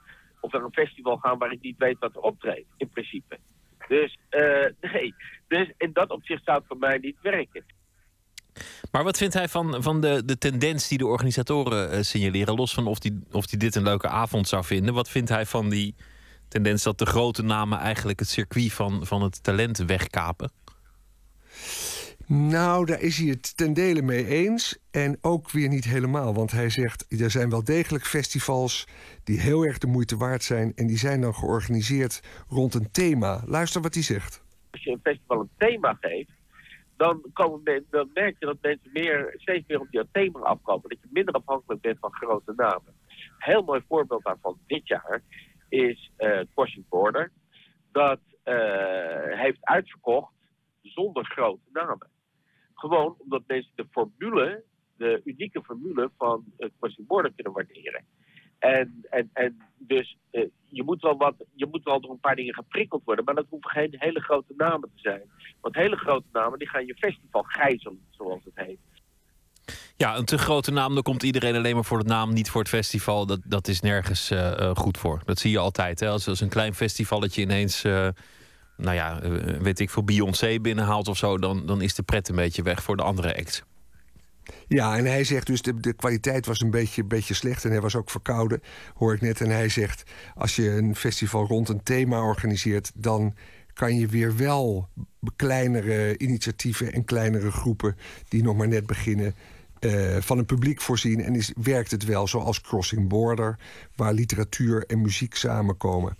of 0.44 0.52
naar 0.52 0.64
een 0.64 0.74
festival 0.74 1.18
gaan 1.18 1.38
waar 1.38 1.52
ik 1.52 1.62
niet 1.62 1.78
weet 1.78 2.00
wat 2.00 2.16
er 2.16 2.22
optreedt, 2.22 2.68
in 2.78 2.90
principe. 2.90 3.40
Dus 3.88 4.18
uh, 4.30 4.66
nee, 4.94 5.16
dus 5.48 5.72
in 5.78 5.94
dat 5.94 6.10
opzicht 6.10 6.44
zou 6.44 6.58
het 6.58 6.68
voor 6.68 6.78
mij 6.78 6.98
niet 6.98 7.18
werken. 7.22 7.66
Maar 8.92 9.04
wat 9.04 9.18
vindt 9.18 9.34
hij 9.34 9.48
van, 9.48 9.84
van 9.84 10.02
de, 10.02 10.26
de 10.26 10.38
tendens 10.38 10.88
die 10.88 10.98
de 10.98 11.06
organisatoren 11.06 11.94
uh, 11.94 12.02
signaleren? 12.02 12.56
Los 12.56 12.74
van 12.74 12.88
of 12.88 13.04
hij 13.04 13.20
of 13.32 13.46
die 13.46 13.60
dit 13.60 13.76
een 13.76 13.84
leuke 13.84 14.08
avond 14.08 14.48
zou 14.48 14.64
vinden. 14.64 14.94
Wat 14.94 15.10
vindt 15.10 15.30
hij 15.30 15.46
van 15.46 15.70
die 15.70 15.96
tendens 16.48 16.84
dat 16.84 16.98
de 16.98 17.06
grote 17.06 17.44
namen 17.44 17.80
eigenlijk 17.80 18.20
het 18.20 18.30
circuit 18.30 18.74
van, 18.74 19.06
van 19.06 19.22
het 19.22 19.44
talent 19.44 19.78
wegkapen? 19.78 20.52
Nou, 22.28 22.86
daar 22.86 23.02
is 23.02 23.18
hij 23.18 23.28
het 23.28 23.58
ten 23.58 23.74
dele 23.74 24.02
mee 24.02 24.28
eens. 24.28 24.80
En 24.92 25.18
ook 25.22 25.52
weer 25.52 25.70
niet 25.70 25.86
helemaal. 25.86 26.34
Want 26.34 26.52
hij 26.52 26.70
zegt, 26.70 27.22
er 27.22 27.32
zijn 27.32 27.50
wel 27.50 27.64
degelijk 27.64 28.06
festivals 28.06 28.88
die 29.24 29.40
heel 29.40 29.64
erg 29.64 29.78
de 29.78 29.88
moeite 29.88 30.18
waard 30.18 30.44
zijn. 30.44 30.74
En 30.76 30.88
die 30.88 30.98
zijn 30.98 31.22
dan 31.22 31.34
georganiseerd 31.34 32.22
rond 32.48 32.74
een 32.74 32.92
thema. 32.92 33.42
Luister 33.46 33.82
wat 33.82 33.94
hij 33.94 34.04
zegt. 34.04 34.44
Als 34.72 34.84
je 34.84 34.92
een 34.92 35.00
festival 35.04 35.40
een 35.40 35.50
thema 35.58 35.98
geeft, 36.00 36.32
dan, 36.98 37.22
komen 37.34 37.84
dan 37.90 38.10
merk 38.14 38.36
je 38.40 38.46
dat 38.46 38.58
mensen 38.62 38.90
meer, 38.94 39.34
steeds 39.38 39.68
meer 39.68 39.80
op 39.80 39.92
dat 39.92 40.08
thema 40.12 40.40
afkomen. 40.40 40.90
Dat 40.90 40.98
je 41.02 41.08
minder 41.12 41.34
afhankelijk 41.34 41.82
bent 41.82 42.00
van 42.00 42.14
grote 42.14 42.54
namen. 42.56 42.94
Een 43.08 43.34
heel 43.38 43.64
mooi 43.64 43.82
voorbeeld 43.88 44.24
daarvan 44.24 44.58
dit 44.68 44.88
jaar 44.88 45.22
is 45.70 46.12
uh, 46.18 46.40
Crossing 46.54 46.86
Border. 46.90 47.32
Dat 47.92 48.20
uh, 48.46 48.56
heeft 49.40 49.58
uitverkocht 49.62 50.34
zonder 50.82 51.26
grote 51.26 51.70
namen. 51.72 52.08
Gewoon 52.84 53.16
omdat 53.18 53.44
mensen 53.48 53.72
de 53.76 53.86
formule, 53.92 54.64
de 54.98 55.22
unieke 55.24 55.62
formule 55.64 56.12
van 56.18 56.44
uh, 56.58 56.96
Border 56.98 57.32
kunnen 57.36 57.54
waarderen. 57.54 58.06
En, 58.60 59.06
en, 59.10 59.30
en 59.34 59.58
dus 59.78 60.18
uh, 60.32 60.48
je, 60.70 60.84
moet 60.84 61.02
wel 61.02 61.18
wat, 61.18 61.36
je 61.56 61.66
moet 61.66 61.84
wel 61.84 62.02
door 62.02 62.12
een 62.12 62.20
paar 62.20 62.36
dingen 62.36 62.54
geprikkeld 62.54 63.04
worden. 63.04 63.26
Maar 63.26 63.36
dat 63.36 63.46
hoeven 63.50 63.70
geen 63.70 63.96
hele 63.98 64.20
grote 64.20 64.54
namen 64.58 64.90
te 64.96 65.02
zijn. 65.02 65.22
Want 65.62 65.76
hele 65.76 65.96
grote 65.96 66.28
namen 66.32 66.60
die 66.60 66.70
gaan 66.70 66.86
je 66.86 66.96
festival 66.96 67.44
gijzelen, 67.44 68.06
zoals 68.10 68.44
het 68.44 68.66
heet. 68.66 68.80
Ja, 69.96 70.18
een 70.18 70.26
te 70.26 70.38
grote 70.38 70.72
naam, 70.72 70.94
dan 70.94 71.04
komt 71.04 71.24
iedereen 71.24 71.56
alleen 71.56 71.76
maar 71.76 71.86
voor 71.86 72.00
de 72.00 72.10
naam, 72.10 72.34
niet 72.34 72.50
voor 72.50 72.62
het 72.62 72.70
festival. 72.70 73.26
Dat, 73.26 73.40
dat 73.46 73.68
is 73.68 73.82
nergens 73.82 74.32
uh, 74.32 74.72
goed 74.74 74.98
voor. 74.98 75.22
Dat 75.26 75.40
zie 75.40 75.52
je 75.52 75.60
altijd. 75.60 76.00
Hè? 76.00 76.10
Als, 76.10 76.28
als 76.28 76.42
een 76.42 76.50
klein 76.50 76.74
festivalletje 76.74 77.42
ineens, 77.42 77.86
nou 78.78 78.96
ja, 78.96 79.20
weet 79.60 79.80
ik 79.80 79.90
veel, 79.90 80.04
Beyoncé 80.04 80.60
binnenhaalt 80.60 81.08
of 81.08 81.18
zo, 81.18 81.38
dan, 81.38 81.66
dan 81.66 81.82
is 81.82 81.96
de 81.96 82.04
pret 82.04 82.30
een 82.30 82.36
beetje 82.36 82.64
weg 82.64 82.84
voor 82.84 82.98
de 82.98 83.04
andere 83.04 83.38
acts. 83.38 83.64
Ja, 84.68 84.98
en 84.98 85.06
hij 85.06 85.24
zegt 85.24 85.48
dus 85.48 85.62
de, 85.62 85.80
de 85.80 85.94
kwaliteit 85.94 86.46
was 86.46 86.62
een 86.62 86.72
beetje, 86.72 87.04
beetje 87.04 87.34
slecht 87.34 87.66
en 87.66 87.72
hij 87.72 87.82
was 87.82 87.96
ook 87.96 88.12
verkouden, 88.12 88.62
hoor 88.94 89.14
ik 89.14 89.22
net. 89.22 89.42
En 89.42 89.50
hij 89.50 89.70
zegt, 89.70 90.04
als 90.36 90.56
je 90.56 90.70
een 90.70 90.96
festival 90.96 91.46
rond 91.46 91.70
een 91.70 91.84
thema 91.84 92.22
organiseert, 92.22 92.92
dan 92.96 93.36
kan 93.74 93.96
je 93.96 94.08
weer 94.08 94.38
wel 94.38 94.90
kleinere 95.36 96.18
initiatieven 96.18 96.94
en 96.94 97.06
kleinere 97.06 97.52
groepen 97.52 97.98
die 98.28 98.44
nog 98.44 98.56
maar 98.56 98.68
net 98.68 98.86
beginnen. 98.86 99.36
Uh, 99.80 100.18
van 100.20 100.38
een 100.38 100.46
publiek 100.46 100.82
voorzien 100.82 101.24
en 101.24 101.36
is, 101.36 101.54
werkt 101.62 101.92
het 101.92 102.06
wel 102.06 102.28
zoals 102.28 102.62
Crossing 102.62 103.08
Border, 103.08 103.60
waar 103.96 104.14
literatuur 104.14 104.86
en 104.86 105.02
muziek 105.02 105.36
samenkomen. 105.36 106.18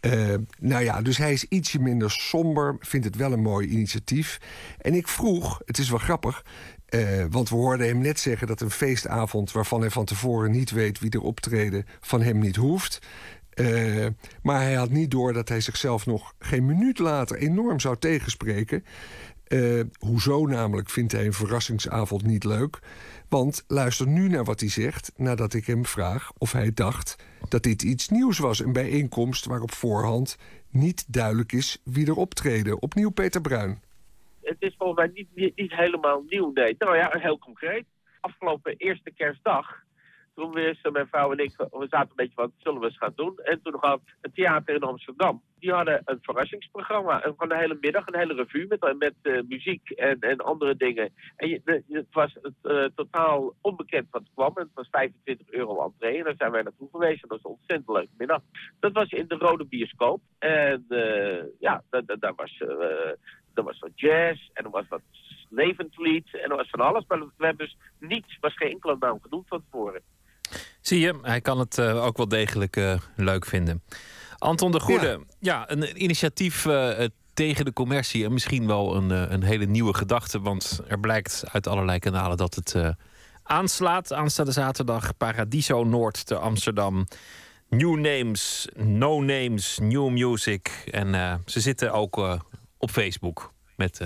Uh, 0.00 0.34
nou 0.58 0.84
ja, 0.84 1.02
dus 1.02 1.16
hij 1.16 1.32
is 1.32 1.44
ietsje 1.44 1.78
minder 1.78 2.10
somber, 2.10 2.76
vindt 2.80 3.06
het 3.06 3.16
wel 3.16 3.32
een 3.32 3.42
mooi 3.42 3.68
initiatief. 3.68 4.40
En 4.78 4.94
ik 4.94 5.08
vroeg, 5.08 5.60
het 5.64 5.78
is 5.78 5.90
wel 5.90 5.98
grappig, 5.98 6.44
uh, 6.90 7.24
want 7.30 7.48
we 7.48 7.54
hoorden 7.54 7.86
hem 7.86 7.98
net 7.98 8.20
zeggen 8.20 8.46
dat 8.46 8.60
een 8.60 8.70
feestavond 8.70 9.52
waarvan 9.52 9.80
hij 9.80 9.90
van 9.90 10.04
tevoren 10.04 10.50
niet 10.50 10.70
weet 10.70 10.98
wie 10.98 11.10
er 11.10 11.20
optreden, 11.20 11.86
van 12.00 12.22
hem 12.22 12.38
niet 12.38 12.56
hoeft. 12.56 12.98
Uh, 13.54 14.06
maar 14.42 14.60
hij 14.60 14.74
had 14.74 14.90
niet 14.90 15.10
door 15.10 15.32
dat 15.32 15.48
hij 15.48 15.60
zichzelf 15.60 16.06
nog 16.06 16.34
geen 16.38 16.66
minuut 16.66 16.98
later 16.98 17.36
enorm 17.36 17.80
zou 17.80 17.96
tegenspreken. 17.98 18.84
Hoezo 19.98 20.46
namelijk 20.46 20.90
vindt 20.90 21.12
hij 21.12 21.26
een 21.26 21.32
verrassingsavond 21.32 22.22
niet 22.22 22.44
leuk? 22.44 22.78
Want 23.28 23.64
luister 23.66 24.06
nu 24.06 24.28
naar 24.28 24.44
wat 24.44 24.60
hij 24.60 24.68
zegt 24.68 25.12
nadat 25.16 25.54
ik 25.54 25.66
hem 25.66 25.86
vraag 25.86 26.32
of 26.38 26.52
hij 26.52 26.72
dacht 26.74 27.16
dat 27.48 27.62
dit 27.62 27.82
iets 27.82 28.08
nieuws 28.08 28.38
was. 28.38 28.58
Een 28.58 28.72
bijeenkomst 28.72 29.44
waar 29.44 29.60
op 29.60 29.72
voorhand 29.72 30.38
niet 30.70 31.12
duidelijk 31.12 31.52
is 31.52 31.80
wie 31.84 32.06
er 32.06 32.16
optreden. 32.16 32.82
Opnieuw 32.82 33.10
Peter 33.10 33.40
Bruin 33.40 33.80
het 34.48 34.62
is 34.62 34.74
volgens 34.78 34.98
mij 34.98 35.10
niet, 35.14 35.28
niet, 35.34 35.56
niet, 35.56 35.74
helemaal 35.74 36.24
nieuw, 36.28 36.50
nee. 36.54 36.74
Nou 36.78 36.96
ja, 36.96 37.10
heel 37.18 37.38
concreet. 37.38 37.84
Afgelopen 38.20 38.74
eerste 38.76 39.10
kerstdag, 39.10 39.82
toen 40.38 40.92
mijn 40.92 41.08
vrouw 41.08 41.32
en 41.32 41.38
ik, 41.38 41.56
we 41.56 41.86
zaten 41.90 42.08
een 42.10 42.16
beetje 42.16 42.34
wat 42.34 42.50
zullen 42.56 42.80
we 42.80 42.86
eens 42.86 42.98
gaan 42.98 43.12
doen. 43.14 43.38
En 43.38 43.62
toen 43.62 43.76
had 43.80 44.00
het 44.20 44.34
theater 44.34 44.74
in 44.74 44.80
Amsterdam, 44.80 45.42
die 45.58 45.72
hadden 45.72 46.02
een 46.04 46.18
verrassingsprogramma. 46.22 47.22
En 47.22 47.34
van 47.36 47.48
de 47.48 47.56
hele 47.56 47.76
middag 47.80 48.06
een 48.06 48.18
hele 48.18 48.34
revue 48.34 48.66
met, 48.68 48.98
met 48.98 49.14
uh, 49.22 49.42
muziek 49.48 49.90
en, 49.90 50.20
en 50.20 50.38
andere 50.38 50.76
dingen. 50.76 51.12
En 51.36 51.62
het 51.88 52.06
was 52.10 52.36
uh, 52.62 52.84
totaal 52.94 53.54
onbekend 53.60 54.06
wat 54.10 54.22
kwam. 54.34 54.52
En 54.54 54.62
het 54.62 54.74
was 54.74 54.88
25 54.90 55.50
euro 55.50 55.84
entree. 55.84 56.18
En 56.18 56.24
daar 56.24 56.34
zijn 56.36 56.50
wij 56.50 56.62
naartoe 56.62 56.88
geweest. 56.90 57.22
En 57.22 57.28
dat 57.28 57.40
was 57.42 57.44
een 57.44 57.58
ontzettend 57.58 57.96
leuke 57.96 58.12
middag. 58.16 58.40
Dat 58.80 58.92
was 58.92 59.10
in 59.10 59.28
de 59.28 59.34
Rode 59.34 59.64
Bioscoop. 59.64 60.20
En 60.38 60.84
uh, 60.88 61.42
ja, 61.58 61.82
daar 62.18 62.34
was 62.34 62.60
er 63.58 63.64
was 63.64 63.78
wat 63.78 63.90
jazz 63.94 64.48
en 64.52 64.64
er 64.64 64.70
was 64.70 64.88
wat 64.88 65.02
levendlied 65.48 66.34
en 66.34 66.50
er 66.50 66.56
was 66.56 66.70
van 66.70 66.80
alles. 66.80 67.04
Maar 67.08 67.18
we 67.18 67.46
hebben 67.46 67.66
dus 67.66 67.76
niets, 67.98 68.38
was 68.40 68.56
geen 68.56 68.70
enkele 68.70 68.96
naam 69.00 69.18
genoemd 69.22 69.48
van 69.48 69.62
tevoren. 69.70 70.02
Zie 70.80 71.00
je, 71.00 71.18
hij 71.22 71.40
kan 71.40 71.58
het 71.58 71.78
uh, 71.78 72.04
ook 72.04 72.16
wel 72.16 72.28
degelijk 72.28 72.76
uh, 72.76 72.98
leuk 73.16 73.46
vinden. 73.46 73.82
Anton 74.38 74.72
de 74.72 74.80
Goede, 74.80 75.20
ja, 75.40 75.70
een 75.70 76.02
initiatief 76.02 76.64
uh, 76.64 77.04
tegen 77.34 77.64
de 77.64 77.72
commercie 77.72 78.24
en 78.24 78.32
misschien 78.32 78.66
wel 78.66 78.96
een, 78.96 79.10
een 79.10 79.42
hele 79.42 79.64
nieuwe 79.64 79.94
gedachte. 79.94 80.40
Want 80.40 80.80
er 80.88 81.00
blijkt 81.00 81.44
uit 81.52 81.66
allerlei 81.66 81.98
kanalen 81.98 82.36
dat 82.36 82.54
het 82.54 82.74
aanslaat. 83.42 84.12
Aanstaande 84.12 84.52
zaterdag 84.52 85.16
Paradiso 85.16 85.84
Noord 85.84 86.26
te 86.26 86.36
Amsterdam. 86.36 87.06
New 87.68 87.98
names, 87.98 88.68
no 88.76 89.20
names, 89.20 89.78
new 89.82 90.08
music. 90.08 90.68
En 90.90 91.42
ze 91.46 91.60
zitten 91.60 91.92
ook 91.92 92.16
op 92.78 92.90
Facebook 92.90 93.52
met 93.76 94.00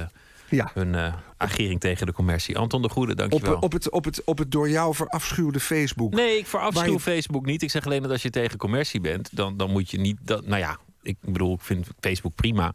Ja. 0.56 0.70
hun 0.74 0.94
eh, 0.94 1.14
agering 1.36 1.80
tegen 1.80 2.06
de 2.06 2.12
commercie. 2.12 2.58
Anton 2.58 2.82
de 2.82 2.88
Goede, 2.88 3.14
dankjewel. 3.14 3.54
Op, 3.54 3.62
op, 3.62 3.72
het, 3.72 3.90
op, 3.90 4.04
het, 4.04 4.24
op 4.24 4.38
het 4.38 4.50
door 4.50 4.68
jou 4.70 4.94
verafschuwde 4.94 5.60
Facebook. 5.60 6.14
Nee, 6.14 6.38
ik 6.38 6.46
verafschuw 6.46 6.92
je- 6.92 7.00
Facebook 7.00 7.44
niet. 7.46 7.62
Ik 7.62 7.70
zeg 7.70 7.84
alleen 7.86 8.02
dat 8.02 8.10
als 8.10 8.22
je 8.22 8.30
tegen 8.30 8.58
commercie 8.58 9.00
bent, 9.00 9.28
dan, 9.32 9.56
dan 9.56 9.70
moet 9.70 9.90
je 9.90 9.98
niet 9.98 10.16
dat. 10.22 10.46
Nou 10.46 10.60
ja, 10.60 10.78
ik 11.02 11.16
bedoel, 11.20 11.54
ik 11.54 11.60
vind 11.60 11.86
Facebook 12.00 12.34
prima. 12.34 12.74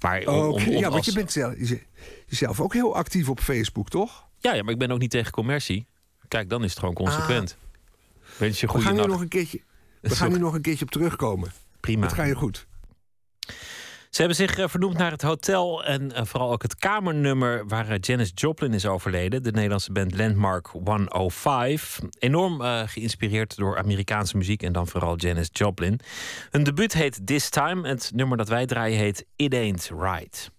Maar 0.00 0.20
om, 0.26 0.34
Oh, 0.34 0.48
om- 0.52 0.60
ja, 0.60 0.80
want 0.80 0.94
als- 0.94 1.06
je 1.06 1.12
bent 1.12 1.32
zelf, 1.32 1.54
je- 1.58 1.82
jezelf 2.26 2.60
ook 2.60 2.72
heel 2.72 2.94
actief 2.96 3.28
op 3.28 3.40
Facebook, 3.40 3.88
toch? 3.88 4.24
ja, 4.38 4.54
ja, 4.54 4.62
maar 4.62 4.72
ik 4.72 4.78
ben 4.78 4.90
ook 4.90 4.98
niet 4.98 5.10
tegen 5.10 5.32
commercie. 5.32 5.86
Kijk, 6.28 6.48
dan 6.50 6.64
is 6.64 6.70
het 6.70 6.78
gewoon 6.78 6.94
consequent. 6.94 7.56
Wens 8.36 8.60
je 8.60 8.66
We 8.66 8.72
goede 8.72 8.86
gaan, 8.86 8.94
hier 8.94 9.00
nacht. 9.02 9.12
nog 9.14 9.22
een 9.22 9.28
keertje, 9.28 9.60
we 10.00 10.16
gaan 10.16 10.30
hier 10.32 10.40
nog 10.40 10.54
een 10.54 10.60
keertje 10.60 10.84
op 10.84 10.90
terugkomen. 10.90 11.52
Prima. 11.80 12.02
Dat 12.06 12.12
ga 12.12 12.22
je 12.24 12.34
goed. 12.34 12.66
Ze 14.12 14.18
hebben 14.20 14.36
zich 14.36 14.58
eh, 14.58 14.68
vernoemd 14.68 14.98
naar 14.98 15.10
het 15.10 15.22
hotel 15.22 15.84
en 15.84 16.12
eh, 16.12 16.24
vooral 16.24 16.52
ook 16.52 16.62
het 16.62 16.76
kamernummer 16.76 17.66
waar 17.66 17.88
eh, 17.88 17.96
Janis 18.00 18.32
Joplin 18.34 18.72
is 18.72 18.86
overleden. 18.86 19.42
De 19.42 19.50
Nederlandse 19.50 19.92
band 19.92 20.16
Landmark 20.16 20.66
105. 20.66 22.00
Enorm 22.18 22.60
geïnspireerd 22.86 23.56
door 23.56 23.78
Amerikaanse 23.78 24.36
muziek 24.36 24.62
en 24.62 24.72
dan 24.72 24.86
vooral 24.86 25.16
Janis 25.16 25.48
Joplin. 25.52 26.00
Hun 26.50 26.62
debuut 26.62 26.92
heet 26.92 27.26
This 27.26 27.48
Time. 27.48 27.88
Het 27.88 28.10
nummer 28.14 28.36
dat 28.36 28.48
wij 28.48 28.66
draaien 28.66 28.98
heet 28.98 29.26
It 29.36 29.54
Ain't 29.54 29.90
Right. 29.98 30.50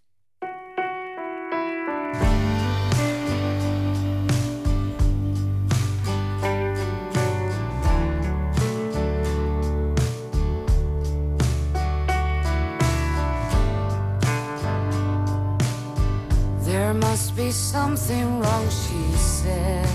Must 17.33 17.45
be 17.45 17.51
something 17.51 18.39
wrong, 18.41 18.69
she 18.69 19.17
said. 19.17 19.87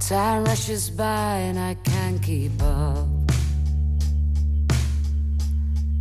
Time 0.00 0.44
rushes 0.44 0.90
by 0.90 1.38
and 1.48 1.58
I 1.58 1.74
can't 1.84 2.22
keep 2.22 2.62
up. 2.62 3.06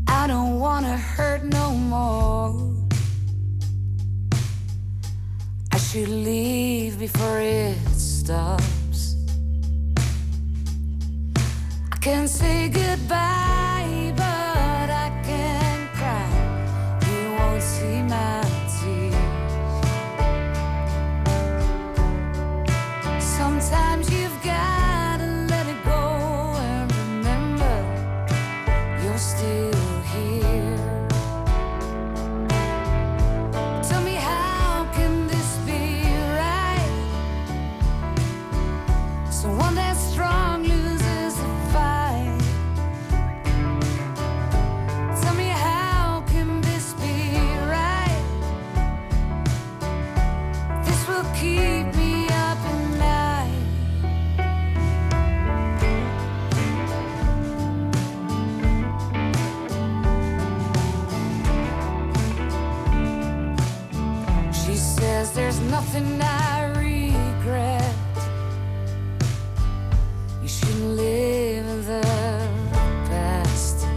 I 0.08 0.28
don't 0.28 0.60
wanna 0.60 0.98
hurt 0.98 1.44
no 1.44 1.72
more. 1.72 2.74
I 5.72 5.78
should 5.78 6.10
leave 6.10 7.00
before 7.00 7.40
it 7.40 7.78
stops. 7.96 8.87
Can 12.08 12.26
say 12.26 12.70
goodbye, 12.70 14.07
nothing 66.00 66.22
I 66.22 66.66
regret. 66.78 67.96
You 70.42 70.48
shouldn't 70.48 70.96
live 70.96 71.66
in 71.66 71.86
the 71.86 72.02
past. 73.10 73.88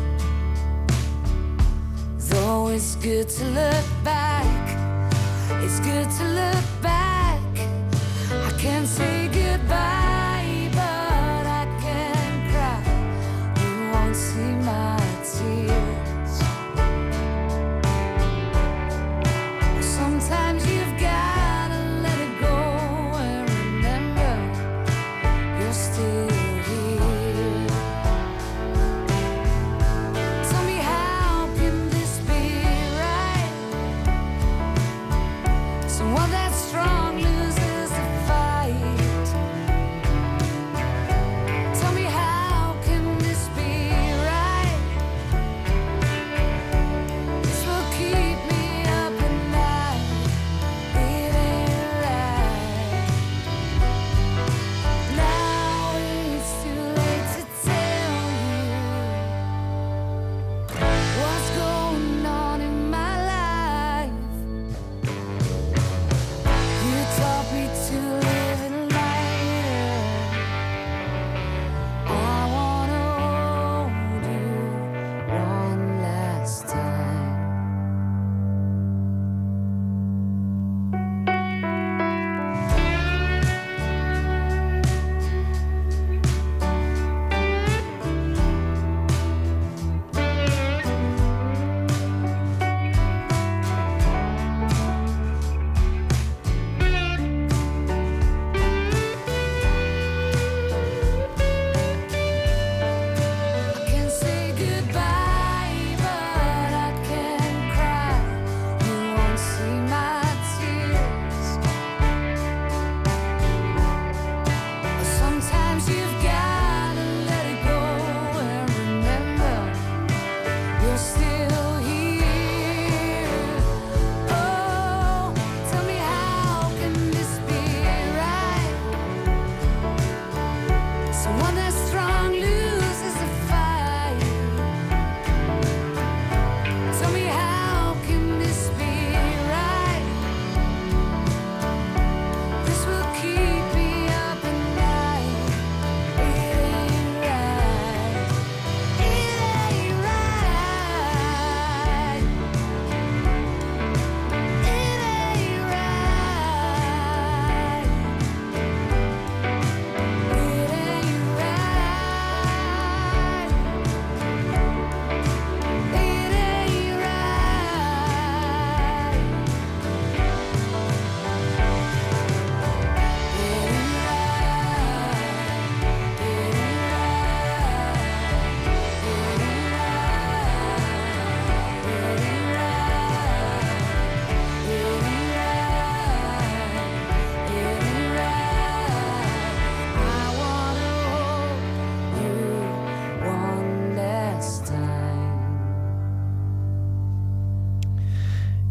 Though 2.18 2.68
it's 2.68 2.96
good 2.96 3.28
to 3.28 3.44
look 3.46 3.99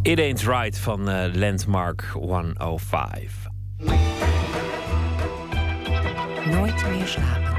It 0.10 0.20
Ain't 0.20 0.42
Right 0.42 0.80
van 0.80 1.10
uh, 1.10 1.34
Landmark 1.34 2.02
105. 2.14 3.46
Nooit 6.46 6.90
meer 6.90 7.08
slapen. 7.08 7.50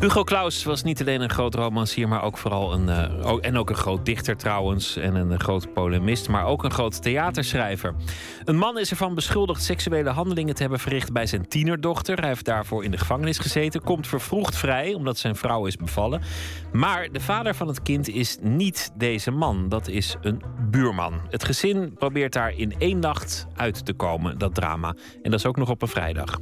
Hugo 0.00 0.24
Claus 0.24 0.64
was 0.64 0.82
niet 0.82 1.00
alleen 1.00 1.20
een 1.20 1.30
groot 1.30 1.54
romancier, 1.54 2.08
maar 2.08 2.22
ook 2.22 2.38
vooral 2.38 2.72
een. 2.72 2.88
Uh, 2.88 3.38
en 3.40 3.58
ook 3.58 3.70
een 3.70 3.76
groot 3.76 4.06
dichter 4.06 4.36
trouwens. 4.36 4.96
En 4.96 5.14
een 5.14 5.40
groot 5.40 5.72
polemist, 5.72 6.28
maar 6.28 6.44
ook 6.44 6.64
een 6.64 6.70
groot 6.70 7.02
theaterschrijver. 7.02 7.94
Een 8.48 8.56
man 8.56 8.78
is 8.78 8.90
ervan 8.90 9.14
beschuldigd 9.14 9.62
seksuele 9.62 10.10
handelingen 10.10 10.54
te 10.54 10.60
hebben 10.60 10.80
verricht 10.80 11.12
bij 11.12 11.26
zijn 11.26 11.48
tienerdochter. 11.48 12.18
Hij 12.18 12.28
heeft 12.28 12.44
daarvoor 12.44 12.84
in 12.84 12.90
de 12.90 12.98
gevangenis 12.98 13.38
gezeten. 13.38 13.82
Komt 13.82 14.06
vervroegd 14.06 14.56
vrij, 14.56 14.94
omdat 14.94 15.18
zijn 15.18 15.36
vrouw 15.36 15.66
is 15.66 15.76
bevallen. 15.76 16.22
Maar 16.72 17.08
de 17.12 17.20
vader 17.20 17.54
van 17.54 17.68
het 17.68 17.82
kind 17.82 18.08
is 18.08 18.36
niet 18.40 18.90
deze 18.94 19.30
man. 19.30 19.68
Dat 19.68 19.88
is 19.88 20.16
een 20.20 20.42
buurman. 20.70 21.20
Het 21.30 21.44
gezin 21.44 21.94
probeert 21.94 22.32
daar 22.32 22.52
in 22.56 22.74
één 22.78 22.98
nacht 22.98 23.46
uit 23.56 23.84
te 23.84 23.92
komen, 23.92 24.38
dat 24.38 24.54
drama. 24.54 24.94
En 25.22 25.30
dat 25.30 25.40
is 25.40 25.46
ook 25.46 25.56
nog 25.56 25.70
op 25.70 25.82
een 25.82 25.88
vrijdag. 25.88 26.38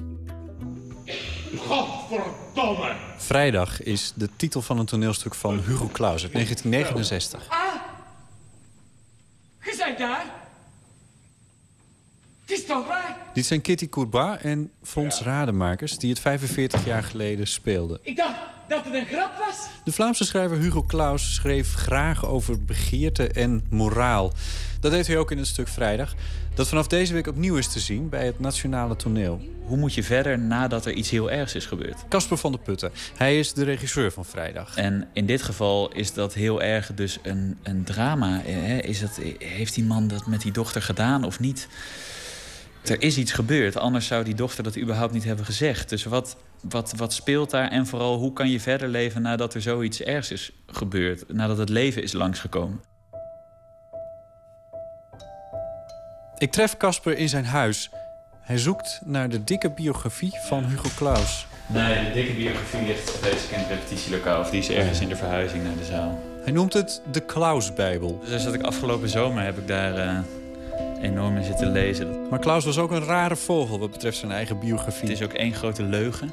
Godverdomme! 1.57 2.93
Vrijdag 3.17 3.83
is 3.83 4.13
de 4.15 4.29
titel 4.37 4.63
van 4.63 4.79
een 4.79 4.87
toneelstuk 4.87 5.35
van 5.35 5.61
Hugo 5.67 5.89
Claus 5.93 6.23
uit 6.23 6.33
1969. 6.33 7.49
Ah! 7.49 7.59
Je 9.61 9.77
bent 9.79 9.99
daar? 9.99 10.45
Het 12.47 12.59
is 12.59 12.67
toch 12.67 12.87
waar? 12.87 13.17
Dit 13.33 13.47
zijn 13.47 13.61
Kitty 13.61 13.89
Courbat 13.89 14.41
en 14.41 14.71
Frans 14.83 15.21
Rademakers... 15.21 15.99
die 15.99 16.11
het 16.11 16.21
45 16.21 16.85
jaar 16.85 17.03
geleden 17.03 17.47
speelden. 17.47 17.99
Ik 18.03 18.17
dacht 18.17 18.35
dat 18.69 18.85
het 18.85 18.95
een 18.95 19.07
grap 19.07 19.31
was. 19.39 19.67
De 19.85 19.93
Vlaamse 19.93 20.25
schrijver 20.25 20.59
Hugo 20.59 20.83
Claus 20.83 21.35
schreef 21.35 21.75
graag 21.75 22.27
over 22.27 22.65
begeerte 22.65 23.29
en 23.29 23.65
moraal. 23.71 24.33
Dat 24.81 24.91
deed 24.91 25.07
hij 25.07 25.19
ook 25.19 25.31
in 25.31 25.39
het 25.39 25.47
stuk 25.47 25.69
Vrijdag. 25.69 26.15
Dat 26.55 26.69
vanaf 26.69 26.87
deze 26.87 27.13
week 27.13 27.27
opnieuw 27.27 27.57
is 27.57 27.69
te 27.69 27.81
zien 27.81 28.09
bij 28.09 28.27
het 28.27 28.41
Nationale 28.41 28.97
Toneel. 28.97 29.41
Hoe 29.65 29.77
moet 29.77 29.95
je 29.95 30.03
verder 30.03 30.39
nadat 30.39 30.87
er 30.87 30.93
iets 30.93 31.11
heel 31.11 31.31
ergs 31.31 31.55
is 31.55 31.67
gebeurd? 31.67 32.05
Casper 32.09 32.39
van 32.39 32.53
der 32.53 32.61
Putten. 32.61 32.93
Hij 33.17 33.39
is 33.39 33.53
de 33.53 33.65
regisseur 33.65 34.13
van 34.13 34.25
Vrijdag. 34.25 34.77
En 34.77 35.09
in 35.13 35.27
dit 35.27 35.43
geval 35.43 35.93
is 35.93 36.13
dat 36.13 36.35
heel 36.35 36.63
erg 36.63 36.95
dus 36.95 37.19
een, 37.23 37.57
een 37.63 37.85
drama. 37.85 38.41
Hè? 38.45 38.79
Is 38.79 39.01
het, 39.01 39.21
heeft 39.39 39.75
die 39.75 39.85
man 39.85 40.09
dat 40.09 40.27
met 40.27 40.41
die 40.41 40.53
dochter 40.53 40.83
gedaan 40.83 41.25
of 41.25 41.41
niet? 41.41 41.69
Er 42.89 43.03
is 43.03 43.19
iets 43.19 43.33
gebeurd, 43.33 43.77
anders 43.77 44.07
zou 44.07 44.25
die 44.25 44.35
dochter 44.35 44.65
dat 44.65 44.79
überhaupt 44.79 45.13
niet 45.13 45.25
hebben 45.25 45.45
gezegd. 45.45 45.89
Dus 45.89 46.05
wat, 46.05 46.37
wat, 46.61 46.93
wat 46.97 47.13
speelt 47.13 47.51
daar 47.51 47.71
en 47.71 47.87
vooral 47.87 48.19
hoe 48.19 48.33
kan 48.33 48.51
je 48.51 48.61
verder 48.61 48.89
leven 48.89 49.23
nadat 49.23 49.55
er 49.55 49.63
zoiets 49.63 50.03
ergs 50.03 50.31
is 50.31 50.53
gebeurd? 50.67 51.33
Nadat 51.33 51.59
het 51.59 51.69
leven 51.69 52.03
is 52.03 52.13
langsgekomen? 52.13 52.81
Ik 56.39 56.53
tref 56.53 56.77
Casper 56.77 57.19
in 57.19 57.29
zijn 57.29 57.45
huis. 57.45 57.91
Hij 58.41 58.59
zoekt 58.59 59.01
naar 59.05 59.29
de 59.29 59.45
dikke 59.45 59.71
biografie 59.71 60.33
van 60.47 60.65
Hugo 60.65 60.89
Claus. 60.97 61.47
Nee, 61.67 62.05
de 62.05 62.13
dikke 62.13 62.33
biografie 62.33 62.87
ligt 62.87 63.23
deze 63.23 63.55
in 63.55 63.59
het 63.59 63.69
repetitielokaal. 63.69 64.41
Of 64.41 64.51
die 64.51 64.61
is 64.61 64.71
ergens 64.71 65.01
in 65.01 65.09
de 65.09 65.17
verhuizing 65.17 65.65
naar 65.65 65.77
de 65.77 65.85
zaal. 65.85 66.21
Hij 66.43 66.53
noemt 66.53 66.73
het 66.73 67.03
de 67.13 67.21
Klaus-bijbel. 67.21 68.23
Dus 68.29 68.43
zat 68.43 68.55
ik 68.55 68.63
afgelopen 68.63 69.09
zomer 69.09 69.45
heb 69.45 69.59
ik 69.59 69.67
daar 69.67 69.99
uh, 69.99 70.19
enorm 71.01 71.37
in 71.37 71.45
zitten 71.45 71.73
lezen. 71.73 72.29
Maar 72.31 72.39
Klaus 72.39 72.65
was 72.65 72.79
ook 72.79 72.91
een 72.91 73.05
rare 73.05 73.37
vogel 73.37 73.79
wat 73.79 73.91
betreft 73.91 74.17
zijn 74.17 74.33
eigen 74.33 74.59
biografie. 74.59 75.09
Het 75.09 75.21
is 75.21 75.25
ook 75.25 75.33
één 75.33 75.55
grote 75.55 75.83
leugen. 75.83 76.27
Uh, 76.27 76.33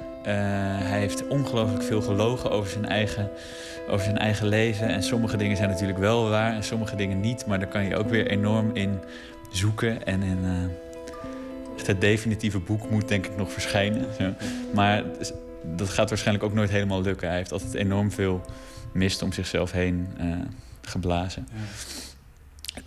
hij 0.80 0.99
heeft 0.99 1.28
ongelooflijk 1.28 1.84
veel 1.84 2.02
gelogen 2.02 2.52
over 2.52 2.72
zijn, 2.72 2.86
eigen, 2.86 3.30
over 3.90 4.03
zijn 4.03 4.18
eigen 4.18 4.48
leven. 4.48 4.88
En 4.88 5.03
sommige 5.03 5.38
dingen 5.38 5.57
zijn 5.57 5.70
natuurlijk 5.70 5.99
wel 5.99 6.30
waar 6.30 6.53
en 6.53 6.64
sommige 6.64 6.95
dingen 6.95 7.20
niet. 7.20 7.45
Maar 7.45 7.60
daar 7.60 7.68
kan 7.68 7.84
je 7.84 7.98
ook 7.98 8.10
weer 8.10 8.28
enorm 8.28 8.70
in 8.74 8.99
zoeken. 9.52 10.06
En 10.06 10.24
in, 10.24 10.40
uh, 10.44 11.86
het 11.86 12.02
definitieve 12.02 12.60
boek 12.60 12.90
moet 12.90 13.07
denk 13.07 13.26
ik 13.26 13.38
nog 13.38 13.52
verschijnen. 13.52 14.06
Zo. 14.20 14.34
Maar 14.74 15.03
dat 15.76 15.90
gaat 15.90 16.10
waarschijnlijk 16.10 16.45
ook 16.45 16.53
nooit 16.53 16.70
helemaal 16.70 17.02
lukken. 17.02 17.28
Hij 17.28 17.38
heeft 17.38 17.52
altijd 17.52 17.74
enorm 17.74 18.11
veel 18.11 18.41
mist 18.94 19.22
om 19.22 19.32
zichzelf 19.32 19.72
heen 19.72 20.07
uh, 20.22 20.36
geblazen. 20.82 21.48
Ja. 21.52 21.60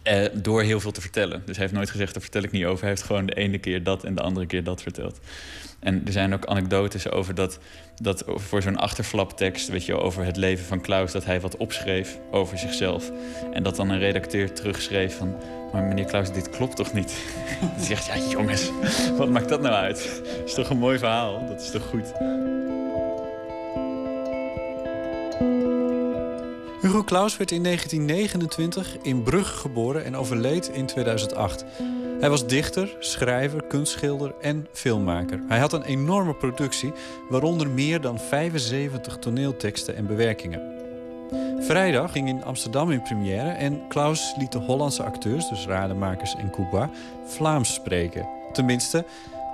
Uh, 0.08 0.24
door 0.32 0.62
heel 0.62 0.80
veel 0.80 0.90
te 0.90 1.00
vertellen. 1.00 1.42
Dus 1.44 1.56
hij 1.56 1.64
heeft 1.64 1.76
nooit 1.76 1.90
gezegd, 1.90 2.12
daar 2.12 2.22
vertel 2.22 2.42
ik 2.42 2.50
niet 2.50 2.64
over. 2.64 2.80
Hij 2.80 2.88
heeft 2.88 3.02
gewoon 3.02 3.26
de 3.26 3.34
ene 3.34 3.58
keer 3.58 3.82
dat 3.82 4.04
en 4.04 4.14
de 4.14 4.22
andere 4.22 4.46
keer 4.46 4.64
dat 4.64 4.82
verteld. 4.82 5.20
En 5.80 6.02
er 6.06 6.12
zijn 6.12 6.34
ook 6.34 6.46
anekdotes 6.46 7.10
over 7.10 7.34
dat, 7.34 7.58
dat 8.02 8.24
voor 8.26 8.62
zo'n 8.62 8.76
achterflaptekst, 8.76 9.68
weet 9.68 9.86
je, 9.86 9.98
over 9.98 10.24
het 10.24 10.36
leven 10.36 10.64
van 10.64 10.80
Klaus, 10.80 11.12
dat 11.12 11.24
hij 11.24 11.40
wat 11.40 11.56
opschreef 11.56 12.18
over 12.30 12.58
zichzelf. 12.58 13.10
En 13.52 13.62
dat 13.62 13.76
dan 13.76 13.90
een 13.90 13.98
redacteur 13.98 14.52
terugschreef 14.52 15.16
van, 15.16 15.36
maar 15.72 15.82
meneer 15.82 16.04
Klaus, 16.04 16.32
dit 16.32 16.50
klopt 16.50 16.76
toch 16.76 16.92
niet? 16.92 17.12
Hij 17.76 17.84
zegt, 17.84 18.06
ja 18.06 18.16
jongens, 18.30 18.70
wat 19.16 19.30
maakt 19.30 19.48
dat 19.48 19.60
nou 19.60 19.74
uit? 19.74 20.22
Dat 20.24 20.46
is 20.46 20.54
toch 20.54 20.70
een 20.70 20.78
mooi 20.78 20.98
verhaal? 20.98 21.46
Dat 21.48 21.60
is 21.60 21.70
toch 21.70 21.82
goed? 21.82 22.12
Hugo 26.86 27.04
Claus 27.04 27.36
werd 27.36 27.50
in 27.50 27.62
1929 27.62 28.96
in 29.02 29.22
Brugge 29.22 29.56
geboren 29.56 30.04
en 30.04 30.16
overleed 30.16 30.68
in 30.68 30.86
2008. 30.86 31.64
Hij 32.20 32.30
was 32.30 32.46
dichter, 32.46 32.96
schrijver, 32.98 33.64
kunstschilder 33.64 34.34
en 34.40 34.66
filmmaker. 34.72 35.40
Hij 35.48 35.58
had 35.58 35.72
een 35.72 35.82
enorme 35.82 36.34
productie, 36.34 36.92
waaronder 37.28 37.68
meer 37.68 38.00
dan 38.00 38.18
75 38.18 39.16
toneelteksten 39.18 39.96
en 39.96 40.06
bewerkingen. 40.06 40.62
Vrijdag 41.58 42.12
ging 42.12 42.28
in 42.28 42.44
Amsterdam 42.44 42.90
in 42.90 43.02
première 43.02 43.50
en 43.50 43.88
Klaus 43.88 44.34
liet 44.38 44.52
de 44.52 44.58
Hollandse 44.58 45.02
acteurs, 45.02 45.48
dus 45.48 45.66
Rademakers 45.66 46.34
en 46.34 46.50
Cuba, 46.50 46.90
Vlaams 47.24 47.74
spreken. 47.74 48.28
Tenminste, 48.52 49.04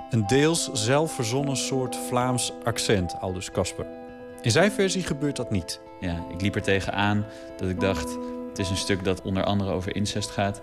een 0.09 0.27
deels 0.27 0.69
zelfverzonnen 0.73 1.57
soort 1.57 1.95
Vlaams 1.95 2.53
accent, 2.63 3.19
aldus 3.19 3.51
Casper. 3.51 4.02
In 4.43 4.51
zijn 4.51 4.71
versie 4.71 5.03
gebeurt 5.03 5.35
dat 5.35 5.51
niet. 5.51 5.79
Ja, 6.01 6.25
ik 6.31 6.41
liep 6.41 6.55
er 6.55 6.61
tegenaan 6.61 7.25
dat 7.57 7.69
ik 7.69 7.79
dacht, 7.79 8.17
het 8.49 8.59
is 8.59 8.69
een 8.69 8.77
stuk 8.77 9.03
dat 9.03 9.21
onder 9.21 9.43
andere 9.43 9.71
over 9.71 9.95
incest 9.95 10.29
gaat. 10.29 10.59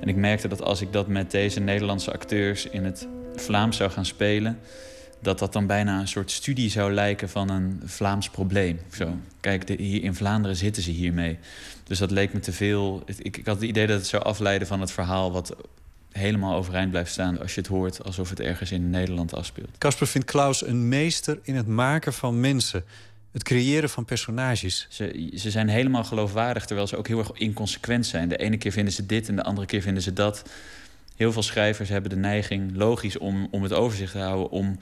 En 0.00 0.08
ik 0.08 0.16
merkte 0.16 0.48
dat 0.48 0.62
als 0.62 0.80
ik 0.80 0.92
dat 0.92 1.06
met 1.06 1.30
deze 1.30 1.60
Nederlandse 1.60 2.12
acteurs 2.12 2.66
in 2.66 2.84
het 2.84 3.08
Vlaams 3.34 3.76
zou 3.76 3.90
gaan 3.90 4.04
spelen, 4.04 4.58
dat 5.20 5.38
dat 5.38 5.52
dan 5.52 5.66
bijna 5.66 6.00
een 6.00 6.08
soort 6.08 6.30
studie 6.30 6.70
zou 6.70 6.92
lijken 6.92 7.28
van 7.28 7.50
een 7.50 7.82
Vlaams 7.84 8.30
probleem. 8.30 8.80
Zo. 8.92 9.16
Kijk, 9.40 9.66
de, 9.66 9.74
hier 9.74 10.02
in 10.02 10.14
Vlaanderen 10.14 10.56
zitten 10.56 10.82
ze 10.82 10.90
hiermee. 10.90 11.38
Dus 11.84 11.98
dat 11.98 12.10
leek 12.10 12.32
me 12.32 12.40
te 12.40 12.52
veel. 12.52 13.02
Ik, 13.04 13.36
ik 13.36 13.46
had 13.46 13.56
het 13.56 13.68
idee 13.68 13.86
dat 13.86 13.98
het 13.98 14.06
zou 14.06 14.22
afleiden 14.22 14.68
van 14.68 14.80
het 14.80 14.90
verhaal 14.90 15.32
wat 15.32 15.56
helemaal 16.12 16.54
overeind 16.54 16.90
blijft 16.90 17.10
staan 17.10 17.40
als 17.40 17.54
je 17.54 17.60
het 17.60 17.70
hoort 17.70 18.04
alsof 18.04 18.30
het 18.30 18.40
ergens 18.40 18.72
in 18.72 18.90
Nederland 18.90 19.34
afspeelt. 19.34 19.78
Casper 19.78 20.06
vindt 20.06 20.30
Klaus 20.30 20.66
een 20.66 20.88
meester 20.88 21.38
in 21.42 21.56
het 21.56 21.66
maken 21.66 22.12
van 22.12 22.40
mensen. 22.40 22.84
Het 23.38 23.46
creëren 23.46 23.90
van 23.90 24.04
personages. 24.04 24.86
Ze, 24.88 25.30
ze 25.34 25.50
zijn 25.50 25.68
helemaal 25.68 26.04
geloofwaardig, 26.04 26.64
terwijl 26.64 26.86
ze 26.86 26.96
ook 26.96 27.06
heel 27.08 27.18
erg 27.18 27.32
inconsequent 27.32 28.06
zijn. 28.06 28.28
De 28.28 28.36
ene 28.36 28.56
keer 28.56 28.72
vinden 28.72 28.92
ze 28.92 29.06
dit 29.06 29.28
en 29.28 29.36
de 29.36 29.42
andere 29.42 29.66
keer 29.66 29.82
vinden 29.82 30.02
ze 30.02 30.12
dat. 30.12 30.42
Heel 31.16 31.32
veel 31.32 31.42
schrijvers 31.42 31.88
hebben 31.88 32.10
de 32.10 32.16
neiging, 32.16 32.76
logisch, 32.76 33.18
om, 33.18 33.48
om 33.50 33.62
het 33.62 33.72
overzicht 33.72 34.12
te 34.12 34.18
houden... 34.18 34.50
om, 34.50 34.78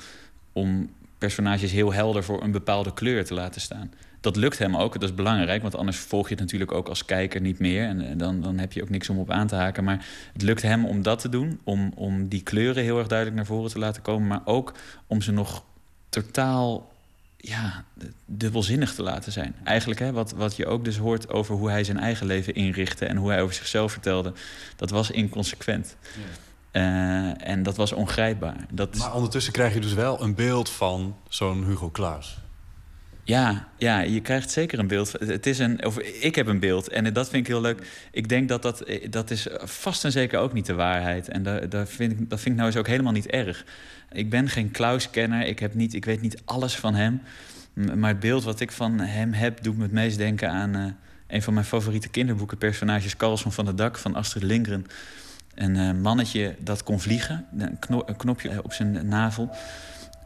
om 0.53 0.91
personages 1.19 1.73
heel 1.73 1.93
helder 1.93 2.25
voor 2.25 2.43
een 2.43 2.51
bepaalde 2.51 2.95
kleur 2.95 3.25
te 3.25 3.35
laten 3.35 3.61
staan. 3.61 3.93
Dat 4.21 4.37
lukt 4.37 4.59
hem 4.59 4.77
ook, 4.77 4.93
dat 4.93 5.03
is 5.03 5.15
belangrijk, 5.15 5.63
want 5.63 5.77
anders 5.77 5.99
volg 5.99 6.29
je 6.29 6.35
het 6.35 6.43
natuurlijk 6.43 6.73
ook 6.73 6.89
als 6.89 7.05
kijker 7.05 7.41
niet 7.41 7.59
meer. 7.59 7.89
En 7.89 8.19
dan, 8.19 8.41
dan 8.41 8.59
heb 8.59 8.73
je 8.73 8.83
ook 8.83 8.91
niks 8.91 9.09
om 9.09 9.19
op 9.19 9.31
aan 9.31 9.47
te 9.47 9.55
haken. 9.55 9.85
Maar 9.85 10.07
het 10.33 10.43
lukt 10.43 10.63
hem 10.63 10.87
om 10.87 11.03
dat 11.03 11.19
te 11.19 11.29
doen, 11.29 11.61
om, 11.65 11.93
om 11.95 12.29
die 12.29 12.43
kleuren 12.43 12.83
heel 12.83 12.99
erg 12.99 13.09
duidelijk 13.09 13.37
naar 13.37 13.47
voren 13.47 13.71
te 13.71 13.79
laten 13.79 14.03
komen, 14.03 14.27
maar 14.29 14.43
ook 14.45 14.73
om 15.07 15.21
ze 15.21 15.33
nog 15.33 15.65
totaal 16.09 16.95
ja, 17.49 17.85
dubbelzinnig 18.25 18.95
te 18.95 19.03
laten 19.03 19.33
zijn. 19.33 19.55
Eigenlijk, 19.65 20.01
hè, 20.01 20.13
wat, 20.13 20.33
wat 20.33 20.57
je 20.57 20.67
ook 20.67 20.85
dus 20.85 20.97
hoort 20.97 21.29
over 21.29 21.55
hoe 21.55 21.71
hij 21.71 21.85
zijn 21.85 21.99
eigen 21.99 22.27
leven 22.27 22.55
inrichtte 22.55 23.07
en 23.07 23.17
hoe 23.17 23.31
hij 23.31 23.43
over 23.43 23.55
zichzelf 23.55 23.93
vertelde, 23.93 24.33
dat 24.77 24.91
was 24.91 25.11
inconsequent. 25.11 25.97
Ja. 26.01 26.23
Uh, 26.73 27.49
en 27.49 27.63
dat 27.63 27.77
was 27.77 27.93
ongrijpbaar. 27.93 28.67
Dat... 28.71 28.97
Maar 28.97 29.15
ondertussen 29.15 29.53
krijg 29.53 29.75
je 29.75 29.81
dus 29.81 29.93
wel 29.93 30.23
een 30.23 30.35
beeld 30.35 30.71
van 30.71 31.17
zo'n 31.29 31.65
Hugo 31.65 31.91
Claus. 31.91 32.39
Ja, 33.27 33.69
ja, 33.77 34.01
je 34.01 34.21
krijgt 34.21 34.51
zeker 34.51 34.79
een 34.79 34.87
beeld. 34.87 35.13
Het 35.13 35.47
is 35.47 35.59
een, 35.59 35.87
of 35.87 35.99
ik 35.99 36.35
heb 36.35 36.47
een 36.47 36.59
beeld 36.59 36.89
en 36.89 37.13
dat 37.13 37.29
vind 37.29 37.43
ik 37.43 37.53
heel 37.53 37.61
leuk. 37.61 38.07
Ik 38.11 38.29
denk 38.29 38.49
dat 38.49 38.63
dat, 38.63 38.85
dat 39.11 39.31
is 39.31 39.47
vast 39.53 40.05
en 40.05 40.13
zeker 40.13 40.39
ook 40.39 40.53
niet 40.53 40.67
de 40.67 40.75
waarheid. 40.75 41.29
En 41.29 41.43
dat, 41.43 41.71
dat, 41.71 41.89
vind 41.89 42.13
ik, 42.13 42.31
dat 42.31 42.41
vind 42.41 42.51
ik 42.51 42.61
nou 42.61 42.67
eens 42.67 42.79
ook 42.79 42.87
helemaal 42.87 43.13
niet 43.13 43.27
erg. 43.27 43.65
Ik 44.13 44.31
ben 44.31 44.49
geen 44.49 44.71
Klaus-kenner, 44.71 45.47
ik, 45.47 45.59
heb 45.59 45.75
niet, 45.75 45.95
ik 45.95 46.05
weet 46.05 46.21
niet 46.21 46.43
alles 46.45 46.77
van 46.77 46.95
hem. 46.95 47.23
Maar 47.95 48.11
het 48.11 48.21
beeld 48.21 48.45
wat 48.45 48.61
ik 48.61 48.73
van 48.73 48.99
hem 48.99 49.33
heb, 49.33 49.63
doet 49.63 49.77
me 49.77 49.83
het 49.83 49.93
meest 49.93 50.19
denken 50.19 50.51
aan... 50.51 50.77
Uh, 50.77 50.85
een 51.27 51.43
van 51.43 51.55
mijn 51.55 51.67
favoriete 51.67 52.09
kinderboeken, 52.09 52.59
personages 52.59 53.17
Carlson 53.17 53.53
van 53.53 53.67
het 53.67 53.79
Dak 53.79 53.99
van 53.99 54.15
Astrid 54.15 54.43
Lindgren. 54.43 54.87
Een 55.55 55.77
uh, 55.77 55.93
mannetje 55.93 56.55
dat 56.59 56.83
kon 56.83 57.01
vliegen, 57.01 57.47
een 57.59 58.17
knopje 58.17 58.63
op 58.63 58.73
zijn 58.73 59.09
navel... 59.09 59.51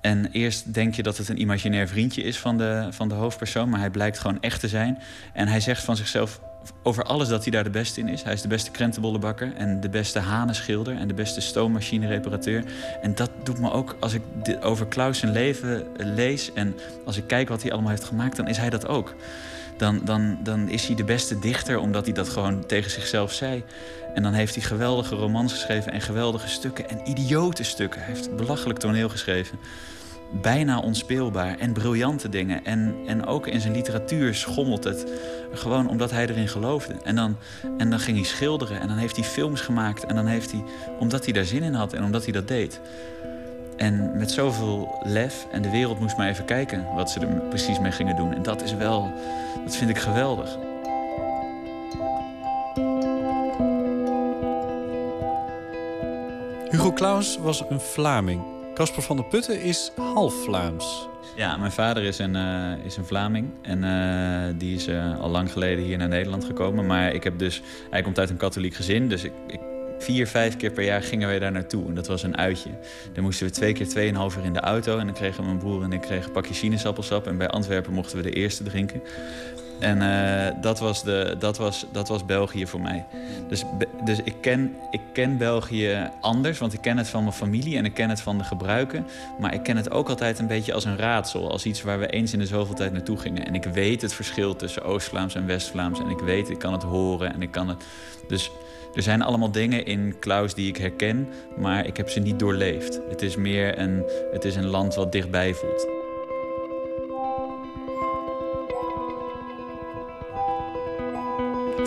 En 0.00 0.28
eerst 0.32 0.74
denk 0.74 0.94
je 0.94 1.02
dat 1.02 1.16
het 1.16 1.28
een 1.28 1.40
imaginair 1.40 1.88
vriendje 1.88 2.22
is 2.22 2.38
van 2.38 2.58
de, 2.58 2.86
van 2.90 3.08
de 3.08 3.14
hoofdpersoon, 3.14 3.68
maar 3.68 3.80
hij 3.80 3.90
blijkt 3.90 4.18
gewoon 4.18 4.40
echt 4.40 4.60
te 4.60 4.68
zijn. 4.68 4.98
En 5.32 5.48
hij 5.48 5.60
zegt 5.60 5.84
van 5.84 5.96
zichzelf: 5.96 6.40
over 6.82 7.04
alles 7.04 7.28
dat 7.28 7.42
hij 7.42 7.52
daar 7.52 7.64
de 7.64 7.70
beste 7.70 8.00
in 8.00 8.08
is. 8.08 8.22
Hij 8.22 8.32
is 8.32 8.42
de 8.42 8.48
beste 8.48 8.70
krentenbollenbakker 8.70 9.52
en 9.56 9.80
de 9.80 9.88
beste 9.88 10.18
hanenschilder 10.18 10.96
en 10.96 11.08
de 11.08 11.14
beste 11.14 11.40
stoommachine-reparateur. 11.40 12.64
En 13.02 13.14
dat 13.14 13.30
doet 13.42 13.58
me 13.58 13.72
ook, 13.72 13.96
als 14.00 14.14
ik 14.14 14.22
over 14.60 14.86
Klaus 14.86 15.18
zijn 15.18 15.32
leven 15.32 15.86
lees 15.96 16.52
en 16.52 16.74
als 17.04 17.16
ik 17.16 17.26
kijk 17.26 17.48
wat 17.48 17.62
hij 17.62 17.72
allemaal 17.72 17.90
heeft 17.90 18.04
gemaakt, 18.04 18.36
dan 18.36 18.48
is 18.48 18.56
hij 18.56 18.70
dat 18.70 18.86
ook. 18.86 19.14
Dan, 19.76 20.00
dan, 20.04 20.38
dan 20.42 20.68
is 20.68 20.86
hij 20.86 20.96
de 20.96 21.04
beste 21.04 21.38
dichter, 21.38 21.78
omdat 21.78 22.04
hij 22.04 22.14
dat 22.14 22.28
gewoon 22.28 22.66
tegen 22.66 22.90
zichzelf 22.90 23.32
zei. 23.32 23.64
En 24.14 24.22
dan 24.22 24.32
heeft 24.32 24.54
hij 24.54 24.64
geweldige 24.64 25.14
romans 25.14 25.52
geschreven 25.52 25.92
en 25.92 26.00
geweldige 26.00 26.48
stukken 26.48 26.88
en 26.88 27.10
idiote 27.10 27.62
stukken. 27.62 28.00
Hij 28.00 28.14
heeft 28.14 28.36
belachelijk 28.36 28.78
toneel 28.78 29.08
geschreven 29.08 29.58
bijna 30.30 30.78
onspeelbaar 30.78 31.58
en 31.58 31.72
briljante 31.72 32.28
dingen. 32.28 32.64
En, 32.64 32.94
en 33.06 33.26
ook 33.26 33.46
in 33.46 33.60
zijn 33.60 33.72
literatuur 33.72 34.34
schommelt 34.34 34.84
het. 34.84 35.12
Gewoon 35.52 35.88
omdat 35.88 36.10
hij 36.10 36.28
erin 36.28 36.48
geloofde. 36.48 36.94
En 37.04 37.16
dan, 37.16 37.36
en 37.78 37.90
dan 37.90 37.98
ging 37.98 38.16
hij 38.16 38.26
schilderen 38.26 38.80
en 38.80 38.88
dan 38.88 38.96
heeft 38.96 39.16
hij 39.16 39.24
films 39.24 39.60
gemaakt. 39.60 40.04
En 40.04 40.14
dan 40.14 40.26
heeft 40.26 40.52
hij, 40.52 40.64
omdat 40.98 41.24
hij 41.24 41.32
daar 41.32 41.44
zin 41.44 41.62
in 41.62 41.74
had 41.74 41.92
en 41.92 42.04
omdat 42.04 42.24
hij 42.24 42.32
dat 42.32 42.48
deed. 42.48 42.80
En 43.76 44.18
met 44.18 44.30
zoveel 44.30 45.00
lef 45.04 45.46
en 45.52 45.62
de 45.62 45.70
wereld 45.70 46.00
moest 46.00 46.16
maar 46.16 46.28
even 46.28 46.44
kijken 46.44 46.86
wat 46.94 47.10
ze 47.10 47.20
er 47.20 47.42
precies 47.48 47.78
mee 47.78 47.92
gingen 47.92 48.16
doen. 48.16 48.34
En 48.34 48.42
dat 48.42 48.62
is 48.62 48.74
wel, 48.74 49.12
dat 49.64 49.76
vind 49.76 49.90
ik 49.90 49.98
geweldig. 49.98 50.58
Hugo 56.70 56.92
Claus 56.92 57.38
was 57.38 57.64
een 57.68 57.80
Vlaming. 57.80 58.59
Casper 58.80 59.02
van 59.02 59.16
der 59.16 59.24
Putten 59.24 59.62
is 59.62 59.92
half 59.96 60.34
Vlaams. 60.44 61.08
Ja, 61.36 61.56
mijn 61.56 61.72
vader 61.72 62.02
is 62.02 62.18
een, 62.18 62.34
uh, 62.34 62.84
is 62.84 62.96
een 62.96 63.04
Vlaming. 63.04 63.50
En 63.62 63.82
uh, 63.82 64.58
die 64.58 64.74
is 64.74 64.88
uh, 64.88 65.20
al 65.20 65.28
lang 65.28 65.52
geleden 65.52 65.84
hier 65.84 65.98
naar 65.98 66.08
Nederland 66.08 66.44
gekomen. 66.44 66.86
Maar 66.86 67.14
ik 67.14 67.24
heb 67.24 67.38
dus, 67.38 67.62
hij 67.90 68.02
komt 68.02 68.18
uit 68.18 68.30
een 68.30 68.36
katholiek 68.36 68.74
gezin. 68.74 69.08
Dus 69.08 69.24
ik, 69.24 69.32
ik, 69.46 69.60
vier, 69.98 70.26
vijf 70.26 70.56
keer 70.56 70.70
per 70.70 70.84
jaar 70.84 71.02
gingen 71.02 71.28
wij 71.28 71.38
daar 71.38 71.52
naartoe. 71.52 71.86
En 71.86 71.94
dat 71.94 72.06
was 72.06 72.22
een 72.22 72.36
uitje. 72.36 72.70
Dan 73.12 73.24
moesten 73.24 73.46
we 73.46 73.52
twee 73.52 73.72
keer 73.72 73.88
tweeënhalf 73.88 74.36
uur 74.36 74.44
in 74.44 74.52
de 74.52 74.60
auto. 74.60 74.98
En 74.98 75.06
dan 75.06 75.14
kregen 75.14 75.44
mijn 75.44 75.58
broer 75.58 75.82
en 75.82 75.92
ik 75.92 76.00
kregen 76.00 76.26
een 76.26 76.32
pakje 76.32 76.54
sinaasappelsap. 76.54 77.26
En 77.26 77.38
bij 77.38 77.48
Antwerpen 77.48 77.92
mochten 77.92 78.16
we 78.16 78.22
de 78.22 78.32
eerste 78.32 78.62
drinken. 78.62 79.02
En 79.80 80.02
uh, 80.02 80.62
dat, 80.62 80.78
was 80.78 81.02
de, 81.02 81.36
dat, 81.38 81.58
was, 81.58 81.86
dat 81.92 82.08
was 82.08 82.24
België 82.24 82.66
voor 82.66 82.80
mij. 82.80 83.04
Dus, 83.48 83.64
dus 84.04 84.20
ik, 84.24 84.34
ken, 84.40 84.76
ik 84.90 85.00
ken 85.12 85.38
België 85.38 86.10
anders, 86.20 86.58
want 86.58 86.72
ik 86.72 86.80
ken 86.80 86.98
het 86.98 87.08
van 87.08 87.22
mijn 87.22 87.34
familie 87.34 87.76
en 87.76 87.84
ik 87.84 87.94
ken 87.94 88.08
het 88.08 88.20
van 88.20 88.38
de 88.38 88.44
gebruiken. 88.44 89.06
Maar 89.38 89.54
ik 89.54 89.62
ken 89.62 89.76
het 89.76 89.90
ook 89.90 90.08
altijd 90.08 90.38
een 90.38 90.46
beetje 90.46 90.74
als 90.74 90.84
een 90.84 90.96
raadsel. 90.96 91.50
Als 91.50 91.64
iets 91.64 91.82
waar 91.82 91.98
we 91.98 92.06
eens 92.06 92.32
in 92.32 92.38
de 92.38 92.46
zoveel 92.46 92.74
tijd 92.74 92.92
naartoe 92.92 93.16
gingen. 93.16 93.46
En 93.46 93.54
ik 93.54 93.64
weet 93.64 94.02
het 94.02 94.14
verschil 94.14 94.56
tussen 94.56 94.82
Oost-Vlaams 94.82 95.34
en 95.34 95.46
West-Vlaams. 95.46 96.00
En 96.00 96.08
ik 96.08 96.18
weet, 96.18 96.50
ik 96.50 96.58
kan 96.58 96.72
het 96.72 96.82
horen 96.82 97.32
en 97.32 97.42
ik 97.42 97.50
kan 97.50 97.68
het. 97.68 97.84
Dus 98.28 98.50
er 98.94 99.02
zijn 99.02 99.22
allemaal 99.22 99.50
dingen 99.50 99.84
in 99.86 100.18
Klaus 100.18 100.54
die 100.54 100.68
ik 100.68 100.76
herken, 100.76 101.28
maar 101.56 101.86
ik 101.86 101.96
heb 101.96 102.08
ze 102.08 102.20
niet 102.20 102.38
doorleefd. 102.38 103.00
Het 103.08 103.22
is 103.22 103.36
meer 103.36 103.78
een, 103.78 104.04
het 104.32 104.44
is 104.44 104.56
een 104.56 104.66
land 104.66 104.94
wat 104.94 105.12
dichtbij 105.12 105.54
voelt. 105.54 105.99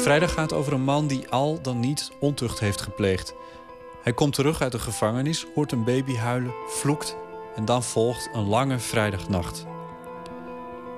Vrijdag 0.04 0.34
gaat 0.34 0.54
over 0.54 0.74
een 0.74 0.84
man 0.84 1.08
die 1.08 1.30
al 1.30 1.62
dan 1.62 1.80
niet 1.80 2.12
ontucht 2.20 2.60
heeft 2.60 2.82
gepleegd. 2.82 3.34
Hij 4.02 4.14
komt 4.14 4.34
terug 4.34 4.62
uit 4.62 4.72
de 4.72 4.80
gevangenis, 4.80 5.46
hoort 5.56 5.72
een 5.72 5.84
baby 5.84 6.16
huilen, 6.16 6.54
vloekt 6.68 7.16
en 7.56 7.66
dan 7.66 7.84
volgt 7.84 8.30
een 8.34 8.48
lange 8.48 8.80
vrijdagnacht. 8.80 9.66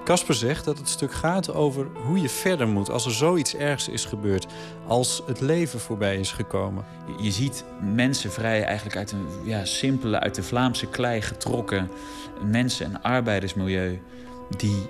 Casper 0.04 0.36
zegt 0.36 0.66
dat 0.66 0.78
het 0.78 0.90
stuk 0.90 1.14
gaat 1.14 1.54
over 1.54 1.88
hoe 2.06 2.22
je 2.22 2.30
verder 2.30 2.68
moet 2.68 2.90
als 2.90 3.06
er 3.06 3.12
zoiets 3.12 3.56
ergs 3.56 3.90
is 3.90 4.06
gebeurd, 4.06 4.48
als 4.88 5.22
het 5.26 5.42
leven 5.42 5.80
voorbij 5.80 6.18
is 6.18 6.32
gekomen. 6.32 6.86
Je 7.20 7.32
ziet 7.32 7.64
mensen 7.82 8.32
vrij 8.32 8.64
eigenlijk 8.64 8.98
uit 8.98 9.12
een 9.12 9.28
ja, 9.44 9.66
simpele, 9.66 10.20
uit 10.20 10.36
de 10.36 10.44
Vlaamse 10.44 10.88
klei 10.88 11.22
getrokken 11.22 11.92
mensen- 12.44 12.86
en 12.86 13.02
arbeidersmilieu 13.02 14.02
die 14.58 14.90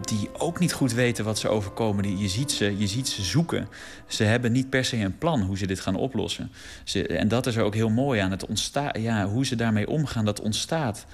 die 0.00 0.28
ook 0.38 0.58
niet 0.58 0.72
goed 0.72 0.92
weten 0.92 1.24
wat 1.24 1.38
ze 1.38 1.48
overkomen. 1.48 2.18
Je, 2.18 2.28
ziet 2.28 2.52
ze, 2.52 2.78
je 2.78 2.86
ziet 2.86 3.08
ze 3.08 3.22
zoeken. 3.22 3.68
Ze 4.06 4.24
hebben 4.24 4.52
niet 4.52 4.70
per 4.70 4.84
se 4.84 4.96
een 4.96 5.18
plan 5.18 5.42
hoe 5.42 5.58
ze 5.58 5.66
dit 5.66 5.80
gaan 5.80 5.94
oplossen. 5.94 6.50
Ze, 6.84 7.06
en 7.06 7.28
dat 7.28 7.46
is 7.46 7.56
er 7.56 7.62
ook 7.62 7.74
heel 7.74 7.90
mooi 7.90 8.20
aan. 8.20 8.30
Het 8.30 8.46
ontstaan, 8.46 9.00
ja, 9.00 9.26
hoe 9.26 9.46
ze 9.46 9.56
daarmee 9.56 9.88
omgaan, 9.88 10.24
dat 10.24 10.40
ontstaat. 10.40 11.06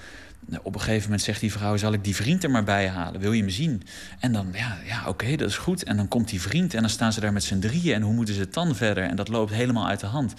Op 0.61 0.73
een 0.73 0.81
gegeven 0.81 1.03
moment 1.03 1.21
zegt 1.21 1.39
die 1.39 1.51
vrouw: 1.51 1.77
Zal 1.77 1.93
ik 1.93 2.03
die 2.03 2.15
vriend 2.15 2.43
er 2.43 2.51
maar 2.51 2.63
bij 2.63 2.87
halen? 2.87 3.21
Wil 3.21 3.31
je 3.31 3.43
me 3.43 3.49
zien? 3.49 3.83
En 4.19 4.31
dan, 4.31 4.47
ja, 4.53 4.77
ja 4.85 5.07
oké, 5.07 5.35
dat 5.35 5.49
is 5.49 5.57
goed. 5.57 5.83
En 5.83 5.97
dan 5.97 6.07
komt 6.07 6.29
die 6.29 6.41
vriend 6.41 6.73
en 6.73 6.81
dan 6.81 6.89
staan 6.89 7.13
ze 7.13 7.19
daar 7.19 7.33
met 7.33 7.43
z'n 7.43 7.59
drieën. 7.59 7.95
En 7.95 8.01
hoe 8.01 8.13
moeten 8.13 8.33
ze 8.33 8.39
het 8.39 8.53
dan 8.53 8.75
verder? 8.75 9.03
En 9.03 9.15
dat 9.15 9.27
loopt 9.27 9.51
helemaal 9.51 9.87
uit 9.87 9.99
de 9.99 10.05
hand. 10.05 10.33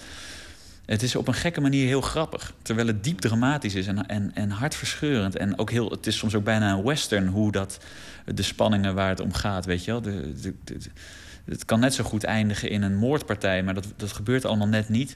Het 0.87 1.03
is 1.03 1.15
op 1.15 1.27
een 1.27 1.33
gekke 1.33 1.61
manier 1.61 1.87
heel 1.87 2.01
grappig. 2.01 2.53
Terwijl 2.61 2.87
het 2.87 3.03
diep 3.03 3.19
dramatisch 3.19 3.75
is 3.75 3.87
en, 3.87 4.07
en, 4.07 4.31
en 4.33 4.49
hartverscheurend. 4.49 5.35
En 5.35 5.59
ook 5.59 5.71
heel, 5.71 5.89
het 5.89 6.07
is 6.07 6.17
soms 6.17 6.35
ook 6.35 6.43
bijna 6.43 6.71
een 6.71 6.83
western 6.83 7.27
hoe 7.27 7.51
dat, 7.51 7.79
de 8.33 8.41
spanningen 8.41 8.95
waar 8.95 9.09
het 9.09 9.19
om 9.19 9.33
gaat. 9.33 9.65
Weet 9.65 9.85
je 9.85 9.91
wel? 9.91 10.01
De, 10.01 10.33
de, 10.41 10.79
het 11.45 11.65
kan 11.65 11.79
net 11.79 11.93
zo 11.93 12.03
goed 12.03 12.23
eindigen 12.23 12.69
in 12.69 12.81
een 12.81 12.95
moordpartij, 12.95 13.63
maar 13.63 13.73
dat, 13.73 13.87
dat 13.95 14.11
gebeurt 14.11 14.45
allemaal 14.45 14.67
net 14.67 14.89
niet. 14.89 15.15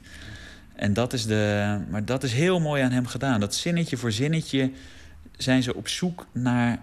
En 0.74 0.92
dat 0.92 1.12
is 1.12 1.26
de, 1.26 1.78
maar 1.90 2.04
dat 2.04 2.22
is 2.22 2.32
heel 2.32 2.60
mooi 2.60 2.82
aan 2.82 2.90
hem 2.90 3.06
gedaan. 3.06 3.40
Dat 3.40 3.54
zinnetje 3.54 3.96
voor 3.96 4.12
zinnetje 4.12 4.70
zijn 5.36 5.62
ze 5.62 5.74
op 5.74 5.88
zoek 5.88 6.26
naar 6.32 6.78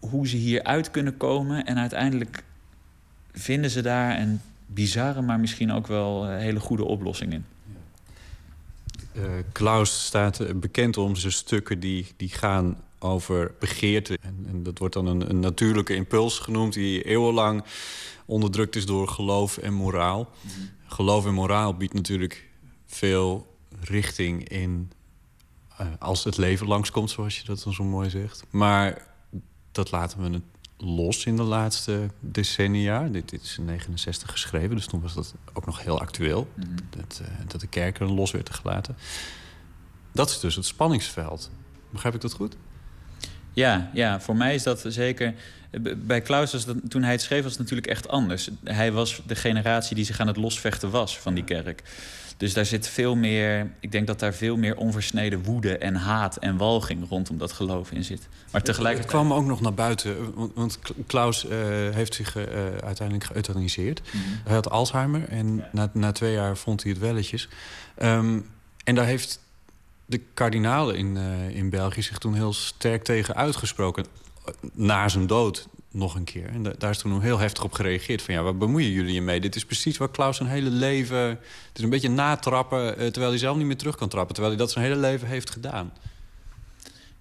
hoe 0.00 0.28
ze 0.28 0.36
hieruit 0.36 0.90
kunnen 0.90 1.16
komen. 1.16 1.64
En 1.66 1.78
uiteindelijk 1.78 2.42
vinden 3.32 3.70
ze 3.70 3.82
daar 3.82 4.20
een 4.20 4.40
bizarre, 4.66 5.22
maar 5.22 5.40
misschien 5.40 5.72
ook 5.72 5.86
wel 5.86 6.28
hele 6.28 6.60
goede 6.60 6.84
oplossing 6.84 7.32
in. 7.32 7.44
Uh, 9.16 9.22
Klaus 9.52 10.04
staat 10.04 10.60
bekend 10.60 10.96
om 10.96 11.16
zijn 11.16 11.32
stukken 11.32 11.80
die, 11.80 12.06
die 12.16 12.28
gaan 12.28 12.76
over 13.02 13.54
begeerte. 13.58 14.18
En, 14.20 14.44
en 14.48 14.62
dat 14.62 14.78
wordt 14.78 14.94
dan 14.94 15.06
een, 15.06 15.30
een, 15.30 15.40
natuurlijke 15.40 15.94
impuls 15.94 16.38
genoemd... 16.38 16.72
die 16.72 17.02
eeuwenlang 17.02 17.64
onderdrukt 18.26 18.76
is 18.76 18.86
door 18.86 19.08
geloof 19.08 19.58
en 19.58 19.72
moraal. 19.72 20.30
Mhm. 20.40 20.54
Geloof 20.86 21.26
en 21.26 21.34
moraal 21.34 21.76
biedt 21.76 21.94
natuurlijk 21.94 22.48
veel 22.86 23.56
richting 23.80 24.48
in... 24.48 24.90
Uh, 25.80 25.86
als 25.98 26.24
het 26.24 26.36
leven 26.36 26.66
langskomt, 26.66 27.10
zoals 27.10 27.38
je 27.38 27.44
dat 27.44 27.62
dan 27.62 27.72
zo 27.72 27.84
mooi 27.84 28.10
zegt. 28.10 28.44
Maar 28.50 29.06
dat 29.72 29.90
laten 29.90 30.22
we 30.22 30.40
los 30.76 31.24
in 31.26 31.36
de 31.36 31.42
laatste 31.42 32.10
decennia. 32.20 33.08
Dit, 33.08 33.28
dit, 33.28 33.42
is 33.42 33.58
in 33.58 33.64
69 33.64 34.30
geschreven, 34.30 34.76
dus 34.76 34.86
toen 34.86 35.00
was 35.00 35.14
dat 35.14 35.34
ook 35.52 35.66
nog 35.66 35.82
heel 35.82 36.00
actueel. 36.00 36.48
Mm 36.54 36.62
-hmm. 36.62 36.76
dat, 36.90 37.20
uh, 37.22 37.28
dat, 37.46 37.60
de 37.60 37.66
kerken 37.66 38.14
los 38.14 38.30
werden 38.30 38.54
gelaten. 38.54 38.96
Dat 40.12 40.30
is 40.30 40.40
dus 40.40 40.54
het 40.54 40.66
spanningsveld. 40.66 41.50
Begrijp 41.90 42.14
ik 42.14 42.20
dat 42.20 42.32
goed? 42.32 42.56
Ja, 43.52 43.90
ja, 43.92 44.20
voor 44.20 44.36
mij 44.36 44.54
is 44.54 44.62
dat 44.62 44.84
zeker. 44.88 45.34
Bij 45.96 46.20
Klaus, 46.20 46.52
was 46.52 46.64
dat, 46.64 46.76
toen 46.88 47.02
hij 47.02 47.12
het 47.12 47.22
schreef, 47.22 47.42
was 47.42 47.50
het 47.50 47.60
natuurlijk 47.60 47.88
echt 47.88 48.08
anders. 48.08 48.48
Hij 48.64 48.92
was 48.92 49.22
de 49.26 49.34
generatie 49.34 49.96
die 49.96 50.04
zich 50.04 50.20
aan 50.20 50.26
het 50.26 50.36
losvechten 50.36 50.90
was 50.90 51.18
van 51.18 51.34
die 51.34 51.44
kerk. 51.44 51.82
Dus 52.36 52.52
daar 52.52 52.66
zit 52.66 52.88
veel 52.88 53.14
meer. 53.14 53.70
Ik 53.80 53.92
denk 53.92 54.06
dat 54.06 54.18
daar 54.18 54.34
veel 54.34 54.56
meer 54.56 54.76
onversneden 54.76 55.42
woede 55.42 55.78
en 55.78 55.94
haat 55.94 56.36
en 56.36 56.56
walging 56.56 57.08
rondom 57.08 57.38
dat 57.38 57.52
geloof 57.52 57.90
in 57.90 58.04
zit. 58.04 58.28
Maar 58.50 58.62
tegelijkertijd. 58.62 59.12
Het 59.12 59.22
kwam 59.22 59.38
ook 59.38 59.46
nog 59.46 59.60
naar 59.60 59.74
buiten. 59.74 60.34
Want, 60.54 60.78
Klaus 61.06 61.44
uh, 61.44 61.50
heeft 61.90 62.14
zich 62.14 62.36
uh, 62.36 62.44
uiteindelijk 62.84 63.24
geëuthaniseerd. 63.24 64.00
Mm 64.04 64.20
-hmm. 64.20 64.40
Hij 64.44 64.54
had 64.54 64.70
Alzheimer 64.70 65.28
en 65.28 65.56
ja. 65.56 65.68
na, 65.72 65.90
na, 65.92 66.12
twee 66.12 66.32
jaar 66.32 66.56
vond 66.56 66.82
hij 66.82 66.92
het 66.92 67.00
welletjes. 67.00 67.48
Um, 68.02 68.46
en 68.84 68.94
daar 68.94 69.06
heeft 69.06 69.40
de 70.12 70.20
kardinalen 70.34 70.96
in, 70.96 71.16
uh, 71.16 71.56
in 71.56 71.70
België 71.70 72.02
zich 72.02 72.18
toen 72.18 72.34
heel 72.34 72.52
sterk 72.52 73.04
tegen 73.04 73.34
uitgesproken. 73.34 74.06
Na 74.72 75.08
zijn 75.08 75.26
dood 75.26 75.68
nog 75.90 76.14
een 76.14 76.24
keer. 76.24 76.48
En 76.48 76.62
da 76.62 76.72
daar 76.78 76.90
is 76.90 76.98
toen 76.98 77.20
heel 77.20 77.38
heftig 77.38 77.64
op 77.64 77.72
gereageerd. 77.72 78.22
Van 78.22 78.34
ja, 78.34 78.42
waar 78.42 78.56
bemoeien 78.56 78.90
jullie 78.90 79.14
je 79.14 79.22
mee? 79.22 79.40
Dit 79.40 79.56
is 79.56 79.64
precies 79.64 79.96
wat 79.96 80.10
Klaus 80.10 80.36
zijn 80.36 80.48
hele 80.48 80.70
leven... 80.70 81.18
Het 81.18 81.76
is 81.76 81.82
een 81.82 81.90
beetje 81.90 82.10
natrappen, 82.10 82.86
uh, 82.86 82.94
terwijl 82.94 83.30
hij 83.30 83.38
zelf 83.38 83.56
niet 83.56 83.66
meer 83.66 83.76
terug 83.76 83.96
kan 83.96 84.08
trappen. 84.08 84.34
Terwijl 84.34 84.56
hij 84.56 84.64
dat 84.64 84.72
zijn 84.72 84.84
hele 84.84 85.00
leven 85.00 85.28
heeft 85.28 85.50
gedaan. 85.50 85.92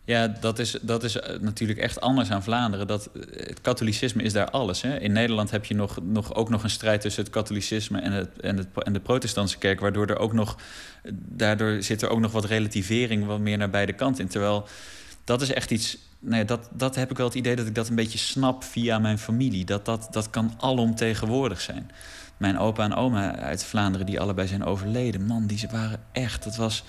Ja, 0.06 0.28
dat 0.28 0.60
is, 0.60 0.78
dat 0.82 1.04
is 1.04 1.18
natuurlijk 1.40 1.80
echt 1.80 2.02
anders 2.02 2.32
aan 2.32 2.44
Vlaanderen. 2.44 2.88
Dat, 2.88 3.10
het 3.36 3.62
katholicisme 3.62 4.24
is 4.24 4.34
daar 4.34 4.50
alles. 4.50 4.82
Hè? 4.82 5.00
In 5.00 5.12
Nederland 5.12 5.52
heb 5.52 5.66
je 5.66 5.76
nog, 5.76 5.98
nog, 6.04 6.34
ook 6.36 6.50
nog 6.50 6.64
een 6.64 6.70
strijd 6.70 7.02
tussen 7.02 7.24
het 7.24 7.32
katholicisme 7.32 8.00
en, 8.00 8.12
het, 8.12 8.40
en, 8.40 8.58
het, 8.58 8.68
en 8.84 8.94
de 8.94 9.00
protestantse 9.00 9.58
kerk... 9.58 9.80
waardoor 9.80 10.08
er 10.08 10.18
ook 10.18 10.34
nog, 10.34 10.58
daardoor 11.14 11.84
zit 11.84 12.02
er 12.02 12.10
ook 12.10 12.20
nog 12.20 12.32
wat 12.32 12.46
relativering 12.46 13.26
wat 13.26 13.40
meer 13.40 13.58
naar 13.58 13.70
beide 13.70 13.94
kanten 13.94 14.24
in. 14.24 14.30
Terwijl 14.30 14.68
dat 15.24 15.42
is 15.42 15.54
echt 15.54 15.72
iets... 15.72 15.98
Nee, 16.20 16.46
dat, 16.46 16.70
dat 16.74 16.96
heb 16.96 17.12
ik 17.12 17.18
wel 17.18 17.26
het 17.26 17.36
idee 17.36 17.56
dat 17.56 17.68
ik 17.68 17.76
dat 17.76 17.90
een 17.90 17.96
beetje 17.96 18.18
snap 18.18 18.64
via 18.64 19.00
mijn 19.00 19.18
familie. 19.18 19.66
Dat, 19.66 19.86
dat, 19.86 20.08
dat 20.12 20.30
kan 20.30 20.54
alomtegenwoordig 20.60 21.62
zijn. 21.62 21.92
Mijn 22.38 22.58
opa 22.58 22.84
en 22.84 22.96
oma 22.96 23.36
uit 23.36 23.64
Vlaanderen, 23.64 24.06
die 24.06 24.20
allebei 24.20 24.48
zijn 24.48 24.64
overleden... 24.64 25.26
man, 25.26 25.48
die 25.48 25.58
ze 25.58 25.68
waren 25.72 26.00
echt... 26.12 26.44
Dat 26.44 26.56
was 26.56 26.84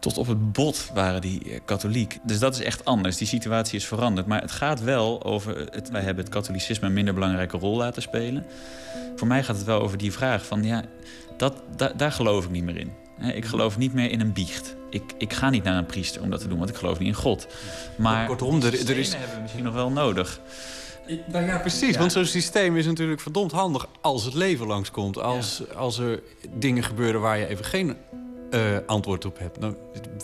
tot 0.00 0.18
op 0.18 0.26
het 0.26 0.52
bot 0.52 0.90
waren 0.94 1.20
die 1.20 1.42
eh, 1.52 1.60
katholiek. 1.64 2.18
Dus 2.22 2.38
dat 2.38 2.54
is 2.54 2.60
echt 2.62 2.84
anders. 2.84 3.16
Die 3.16 3.26
situatie 3.26 3.78
is 3.78 3.86
veranderd. 3.86 4.26
Maar 4.26 4.40
het 4.40 4.50
gaat 4.50 4.80
wel 4.82 5.24
over... 5.24 5.56
Het, 5.70 5.90
wij 5.90 6.02
hebben 6.02 6.24
het 6.24 6.32
katholicisme 6.34 6.86
een 6.86 6.92
minder 6.92 7.14
belangrijke 7.14 7.58
rol 7.58 7.76
laten 7.76 8.02
spelen. 8.02 8.46
Voor 9.16 9.26
mij 9.26 9.42
gaat 9.44 9.56
het 9.56 9.64
wel 9.64 9.80
over 9.80 9.98
die 9.98 10.12
vraag 10.12 10.46
van... 10.46 10.64
ja, 10.64 10.82
dat, 11.36 11.62
da- 11.76 11.92
daar 11.96 12.12
geloof 12.12 12.44
ik 12.44 12.50
niet 12.50 12.64
meer 12.64 12.76
in. 12.76 12.92
Ik 13.34 13.44
geloof 13.44 13.78
niet 13.78 13.94
meer 13.94 14.10
in 14.10 14.20
een 14.20 14.32
biecht. 14.32 14.76
Ik, 14.90 15.02
ik 15.18 15.32
ga 15.32 15.50
niet 15.50 15.64
naar 15.64 15.76
een 15.76 15.86
priester 15.86 16.22
om 16.22 16.30
dat 16.30 16.40
te 16.40 16.48
doen, 16.48 16.58
want 16.58 16.70
ik 16.70 16.76
geloof 16.76 16.98
niet 16.98 17.08
in 17.08 17.14
God. 17.14 17.46
Maar 17.96 18.26
Kortom, 18.26 18.62
er- 18.62 18.88
er 18.88 18.98
is- 18.98 19.14
hebben 19.14 19.34
we 19.36 19.40
misschien 19.42 19.64
nog 19.64 19.74
wel 19.74 19.90
nodig. 19.90 20.40
Nou 21.32 21.44
ja, 21.46 21.58
precies. 21.58 21.96
Want 21.96 22.12
zo'n 22.12 22.24
systeem 22.24 22.76
is 22.76 22.86
natuurlijk 22.86 23.20
verdomd 23.20 23.52
handig 23.52 23.86
als 24.00 24.24
het 24.24 24.34
leven 24.34 24.66
langskomt. 24.66 25.18
Als, 25.18 25.62
als 25.74 25.98
er 25.98 26.22
dingen 26.56 26.82
gebeuren 26.82 27.20
waar 27.20 27.38
je 27.38 27.46
even 27.46 27.64
geen 27.64 27.96
eh, 28.50 28.60
antwoord 28.86 29.24
op 29.24 29.38
hebt. 29.38 29.60
Nou 29.60 29.74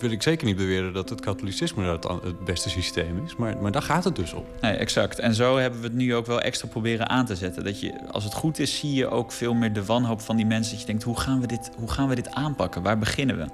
wil 0.01 0.11
ik 0.11 0.23
zeker 0.23 0.47
niet 0.47 0.57
beweren 0.57 0.93
dat 0.93 1.09
het 1.09 1.21
katholicisme 1.21 1.85
dat 1.85 2.21
het 2.23 2.45
beste 2.45 2.71
systeem 2.71 3.23
is. 3.25 3.37
Maar, 3.37 3.57
maar 3.57 3.73
daar 3.73 3.83
gaat 3.83 4.05
het 4.05 4.17
dus 4.17 4.33
om. 4.33 4.45
Nee, 4.61 4.73
exact. 4.73 5.19
En 5.19 5.35
zo 5.35 5.57
hebben 5.57 5.81
we 5.81 5.87
het 5.87 5.97
nu 5.97 6.15
ook 6.15 6.27
wel 6.27 6.41
extra 6.41 6.69
proberen 6.69 7.09
aan 7.09 7.27
te 7.27 7.37
zetten. 7.37 7.65
Dat 7.65 7.81
je, 7.81 8.09
als 8.11 8.25
het 8.25 8.35
goed 8.35 8.59
is, 8.59 8.79
zie 8.79 8.95
je 8.95 9.09
ook 9.09 9.33
veel 9.33 9.55
meer 9.55 9.73
de 9.73 9.85
wanhoop 9.85 10.21
van 10.21 10.37
die 10.37 10.47
mensen. 10.47 10.73
Dat 10.73 10.81
je 10.81 10.87
denkt, 10.87 11.03
hoe 11.03 11.21
gaan 11.21 11.41
we 11.41 11.47
dit, 11.47 11.71
hoe 11.79 11.91
gaan 11.91 12.09
we 12.09 12.15
dit 12.15 12.31
aanpakken? 12.31 12.83
Waar 12.83 12.99
beginnen 12.99 13.37
we? 13.37 13.47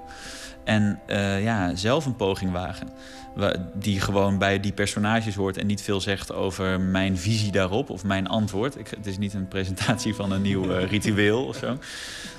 En 0.63 0.99
eh, 1.05 1.43
ja, 1.43 1.75
zelf 1.75 2.05
een 2.05 2.15
poging 2.15 2.51
wagen. 2.51 2.89
Die 3.73 3.99
gewoon 3.99 4.37
bij 4.37 4.59
die 4.59 4.71
personages 4.71 5.35
hoort 5.35 5.57
en 5.57 5.67
niet 5.67 5.81
veel 5.81 6.01
zegt 6.01 6.33
over 6.33 6.79
mijn 6.79 7.17
visie 7.17 7.51
daarop 7.51 7.89
of 7.89 8.03
mijn 8.03 8.27
antwoord. 8.27 8.79
Ik, 8.79 8.87
het 8.89 9.05
is 9.05 9.17
niet 9.17 9.33
een 9.33 9.47
presentatie 9.47 10.15
van 10.15 10.31
een 10.31 10.41
nieuw 10.41 10.71
eh, 10.71 10.89
ritueel 10.89 11.45
of 11.45 11.55
zo. 11.55 11.77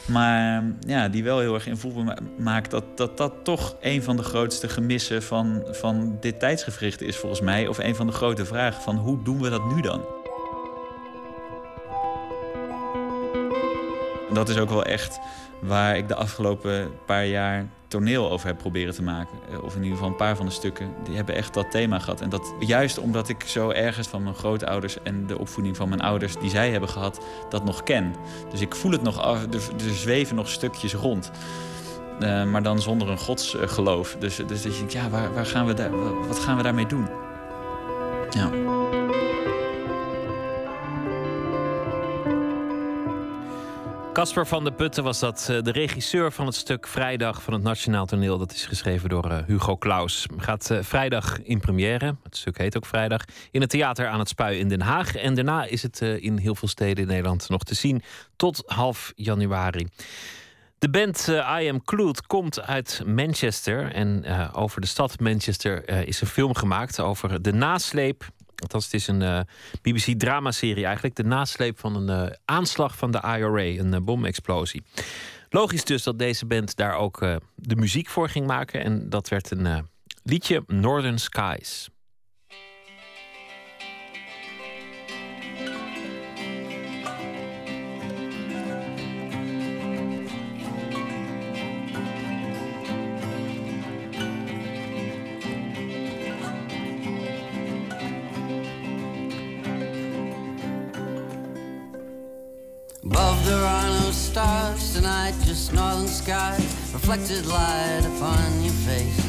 Maar 0.06 0.64
ja, 0.86 1.08
die 1.08 1.24
wel 1.24 1.38
heel 1.38 1.54
erg 1.54 1.94
ma- 1.94 2.18
maakt 2.38 2.70
dat, 2.70 2.84
dat 2.96 3.16
dat 3.16 3.32
toch 3.42 3.76
een 3.80 4.02
van 4.02 4.16
de 4.16 4.22
grootste 4.22 4.68
gemissen 4.68 5.22
van, 5.22 5.62
van 5.70 6.16
dit 6.20 6.38
tijdsgevricht 6.38 7.00
is 7.00 7.16
volgens 7.16 7.40
mij. 7.40 7.66
Of 7.66 7.78
een 7.78 7.96
van 7.96 8.06
de 8.06 8.12
grote 8.12 8.44
vragen 8.44 8.82
van 8.82 8.96
hoe 8.96 9.22
doen 9.22 9.40
we 9.40 9.50
dat 9.50 9.74
nu 9.74 9.80
dan? 9.80 10.00
Dat 14.32 14.48
is 14.48 14.56
ook 14.58 14.70
wel 14.70 14.84
echt 14.84 15.18
waar 15.60 15.96
ik 15.96 16.08
de 16.08 16.14
afgelopen 16.14 16.90
paar 17.06 17.26
jaar 17.26 17.66
toneel 17.92 18.30
over 18.30 18.46
heb 18.46 18.58
proberen 18.58 18.94
te 18.94 19.02
maken. 19.02 19.38
Eh, 19.50 19.64
Of 19.64 19.74
in 19.74 19.82
ieder 19.82 19.96
geval 19.96 20.10
een 20.10 20.16
paar 20.16 20.36
van 20.36 20.46
de 20.46 20.52
stukken. 20.52 20.94
Die 21.04 21.16
hebben 21.16 21.34
echt 21.34 21.54
dat 21.54 21.70
thema 21.70 21.98
gehad. 21.98 22.20
En 22.20 22.28
dat 22.28 22.54
juist 22.60 22.98
omdat 22.98 23.28
ik 23.28 23.42
zo 23.46 23.70
ergens 23.70 24.08
van 24.08 24.22
mijn 24.22 24.34
grootouders 24.34 25.02
en 25.02 25.26
de 25.26 25.38
opvoeding 25.38 25.76
van 25.76 25.88
mijn 25.88 26.00
ouders 26.00 26.36
die 26.36 26.50
zij 26.50 26.70
hebben 26.70 26.88
gehad, 26.88 27.20
dat 27.48 27.64
nog 27.64 27.82
ken. 27.82 28.14
Dus 28.50 28.60
ik 28.60 28.74
voel 28.74 28.92
het 28.92 29.02
nog 29.02 29.20
af. 29.20 29.42
Er, 29.42 29.54
er 29.88 29.94
zweven 29.94 30.36
nog 30.36 30.48
stukjes 30.48 30.94
rond. 30.94 31.30
Eh, 32.20 32.44
maar 32.44 32.62
dan 32.62 32.80
zonder 32.80 33.08
een 33.08 33.18
godsgeloof. 33.18 34.16
Dus, 34.18 34.36
dus 34.36 34.62
dat 34.62 34.72
je 34.72 34.78
denkt, 34.78 34.92
ja, 34.92 35.08
waar, 35.10 35.34
waar 35.34 35.46
gaan 35.46 35.66
we 35.66 35.74
daar, 35.74 35.90
wa- 35.90 36.26
wat 36.28 36.38
gaan 36.38 36.56
we 36.56 36.62
daarmee 36.62 36.86
doen? 36.86 37.06
Ja. 38.30 38.50
Casper 44.12 44.46
van 44.46 44.64
der 44.64 44.72
Putten 44.72 45.04
was 45.04 45.18
dat, 45.18 45.48
eh, 45.50 45.62
de 45.62 45.72
regisseur 45.72 46.32
van 46.32 46.46
het 46.46 46.54
stuk 46.54 46.86
Vrijdag 46.86 47.42
van 47.42 47.52
het 47.52 47.62
Nationaal 47.62 48.06
Toneel. 48.06 48.38
Dat 48.38 48.52
is 48.52 48.66
geschreven 48.66 49.08
door 49.08 49.30
eh, 49.30 49.38
Hugo 49.46 49.76
Claus. 49.76 50.26
Gaat 50.36 50.70
eh, 50.70 50.78
vrijdag 50.82 51.42
in 51.42 51.60
première. 51.60 52.16
Het 52.22 52.36
stuk 52.36 52.58
heet 52.58 52.76
ook 52.76 52.86
Vrijdag. 52.86 53.24
In 53.50 53.60
het 53.60 53.70
theater 53.70 54.06
aan 54.06 54.18
het 54.18 54.28
Spui 54.28 54.58
in 54.58 54.68
Den 54.68 54.80
Haag. 54.80 55.14
En 55.14 55.34
daarna 55.34 55.64
is 55.64 55.82
het 55.82 56.00
in 56.00 56.38
heel 56.38 56.54
veel 56.54 56.68
steden 56.68 57.02
in 57.02 57.08
Nederland 57.08 57.48
nog 57.48 57.62
te 57.62 57.74
zien. 57.74 58.02
Tot 58.36 58.62
half 58.66 59.12
januari. 59.16 59.86
De 60.78 60.90
band 60.90 61.28
I 61.60 61.68
Am 61.68 61.84
Clued 61.84 62.26
komt 62.26 62.60
uit 62.60 63.02
Manchester. 63.06 63.92
En 63.92 64.24
over 64.54 64.80
de 64.80 64.86
stad 64.86 65.20
Manchester 65.20 65.88
is 66.06 66.20
een 66.20 66.26
film 66.26 66.54
gemaakt 66.54 67.00
over 67.00 67.42
de 67.42 67.52
nasleep. 67.52 68.24
Althans, 68.62 68.84
het 68.84 68.94
is 68.94 69.06
een 69.06 69.22
eh, 69.22 69.40
BBC-dramaserie 69.82 70.84
eigenlijk. 70.84 71.14
De 71.14 71.24
nasleep 71.24 71.78
van 71.78 71.96
een 71.96 72.28
eh, 72.28 72.36
aanslag 72.44 72.96
van 72.96 73.10
de 73.10 73.18
IRA, 73.18 73.80
een 73.82 73.94
eh, 73.94 74.00
bomexplosie. 74.00 74.82
Logisch 75.50 75.84
dus 75.84 76.02
dat 76.02 76.18
deze 76.18 76.46
band 76.46 76.76
daar 76.76 76.94
ook 76.94 77.18
de 77.54 77.76
muziek 77.76 78.08
voor 78.08 78.28
ging 78.28 78.46
maken. 78.46 78.84
En 78.84 79.08
dat 79.08 79.28
werd 79.28 79.50
een 79.50 79.88
liedje 80.22 80.62
Northern 80.66 81.18
Skies. 81.18 81.88
Above 103.12 103.44
there 103.44 103.62
are 103.62 103.88
no 104.00 104.10
stars 104.10 104.94
tonight, 104.94 105.34
just 105.44 105.74
northern 105.74 106.06
sky, 106.06 106.56
reflected 106.94 107.44
light 107.44 108.00
upon 108.06 108.62
your 108.62 108.72
face. 108.88 109.22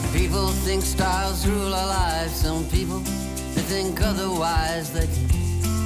Some 0.00 0.12
people 0.14 0.48
think 0.64 0.82
stars 0.82 1.46
rule 1.46 1.74
our 1.74 1.86
lives, 1.86 2.32
some 2.32 2.64
people 2.70 3.00
they 3.54 3.60
think 3.60 4.00
otherwise, 4.00 4.90
they 4.90 5.06
can 5.06 5.26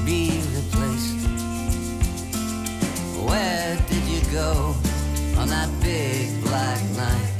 be 0.06 0.42
replaced. 0.54 1.18
Where 3.26 3.76
did 3.88 4.04
you 4.04 4.20
go 4.30 4.76
on 5.38 5.48
that 5.48 5.70
big 5.82 6.40
black 6.44 6.80
night? 6.94 7.32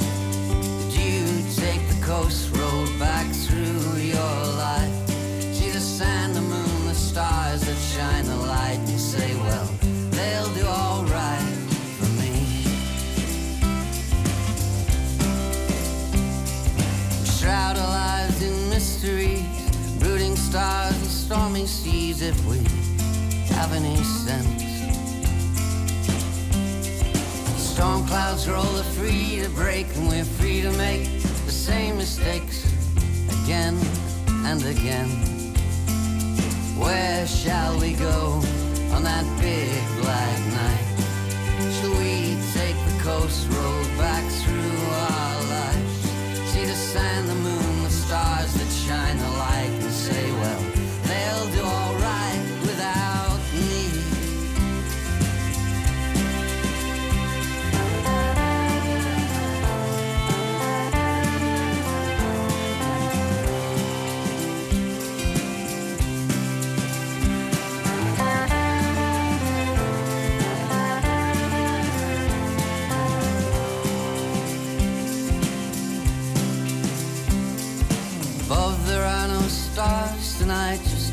Did 0.91 0.93
you 0.95 1.25
take 1.55 1.87
the 1.89 2.05
coast 2.05 2.51
road 2.57 2.89
back 2.99 3.29
through 3.33 4.01
your 4.01 4.37
life? 4.59 4.93
See 5.55 5.71
the 5.71 5.81
sand, 5.81 6.37
stars 20.49 20.97
and 20.97 21.07
stormy 21.07 21.67
seas 21.67 22.23
if 22.23 22.39
we 22.47 22.57
have 23.55 23.71
any 23.75 23.97
sense. 23.97 24.63
Storm 27.61 28.07
clouds 28.07 28.49
roll 28.49 28.79
are 28.79 28.91
free 28.97 29.41
to 29.43 29.51
break, 29.51 29.87
and 29.97 30.09
we're 30.09 30.25
free 30.25 30.63
to 30.63 30.73
make 30.73 31.05
the 31.45 31.53
same 31.53 31.99
mistakes 31.99 32.65
again 33.43 33.77
and 34.47 34.65
again. 34.65 35.11
Where 36.81 37.27
shall 37.27 37.79
we 37.79 37.93
go 37.93 38.41
on 38.95 39.03
that 39.03 39.27
big 39.43 39.83
black 40.01 40.41
night? 40.61 40.87
Shall 41.75 41.95
we 42.01 42.39
take 42.57 42.79
the 42.89 42.97
coast 43.03 43.47
road 43.53 43.87
back 43.99 44.25
through 44.41 44.81
our 45.13 45.43
lives? 45.57 45.95
See 46.53 46.65
the 46.65 46.75
sand, 46.75 47.29
the 47.29 47.35
moon, 47.35 47.48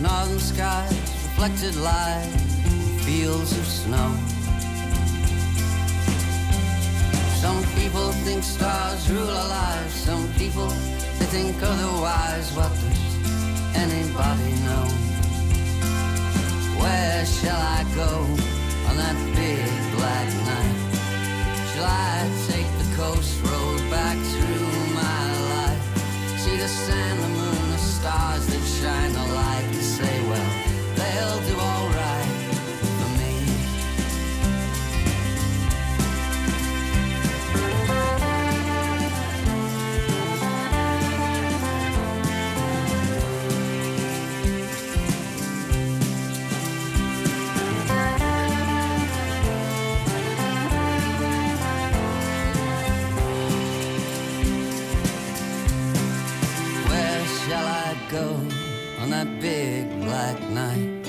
northern 0.05 0.39
skies, 0.39 0.91
reflected 1.25 1.75
light, 1.77 2.29
fields 3.05 3.51
of 3.57 3.65
snow. 3.65 4.09
Some 7.43 7.61
people 7.79 8.11
think 8.25 8.43
stars 8.43 9.09
rule 9.09 9.29
our 9.29 9.49
lives, 9.49 9.93
some 9.93 10.25
people 10.41 10.69
they 11.17 11.27
think 11.35 11.55
otherwise. 11.61 12.47
What 12.57 12.71
does 12.81 13.03
anybody 13.83 14.51
know? 14.67 14.85
Where 16.81 17.25
shall 17.25 17.61
I 17.77 17.81
go 18.01 18.11
on 18.87 18.95
that 19.03 19.17
big 19.39 19.69
black 19.97 20.29
night? 20.51 20.79
Shall 21.71 21.89
I 22.11 22.17
take 22.49 22.69
the 22.81 22.89
coast 23.01 23.33
road 23.49 23.79
back 23.89 24.17
through 24.31 24.75
my 25.03 25.23
life? 25.53 25.83
See 26.41 26.57
the 26.57 26.67
sand, 26.67 27.19
the 27.23 27.29
moon, 27.37 27.44
stars 28.05 28.45
that 28.45 28.63
shine 28.77 29.13
the 29.13 29.25
light 29.33 29.65
and 29.65 29.83
say, 29.97 30.15
well, 30.29 30.51
they'll 30.95 31.41
do 31.49 31.59
all 31.59 31.74
black 60.15 60.39
night. 60.49 61.05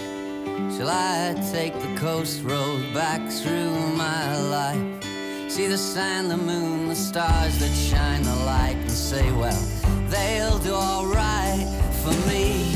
Shall 0.74 0.88
I 0.88 1.32
take 1.52 1.74
the 1.74 1.94
coast 1.96 2.42
road 2.42 2.82
back 2.92 3.20
through 3.30 3.70
my 3.94 4.36
life? 4.36 5.04
See 5.48 5.68
the 5.68 5.78
sun, 5.78 6.26
the 6.26 6.36
moon, 6.36 6.88
the 6.88 6.96
stars 6.96 7.56
that 7.60 7.72
shine 7.72 8.24
the 8.24 8.34
light 8.44 8.74
and 8.74 8.90
say, 8.90 9.30
well, 9.30 9.62
they'll 10.08 10.58
do 10.58 10.74
alright 10.74 11.68
for 12.02 12.14
me. 12.28 12.75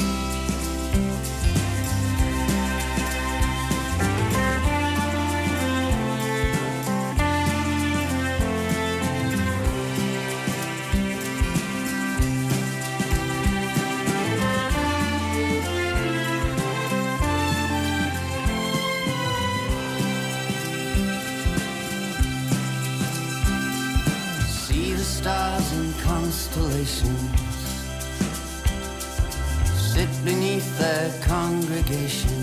Constellations 26.53 27.31
sit 29.77 30.09
beneath 30.25 30.79
their 30.79 31.13
congregation. 31.23 32.40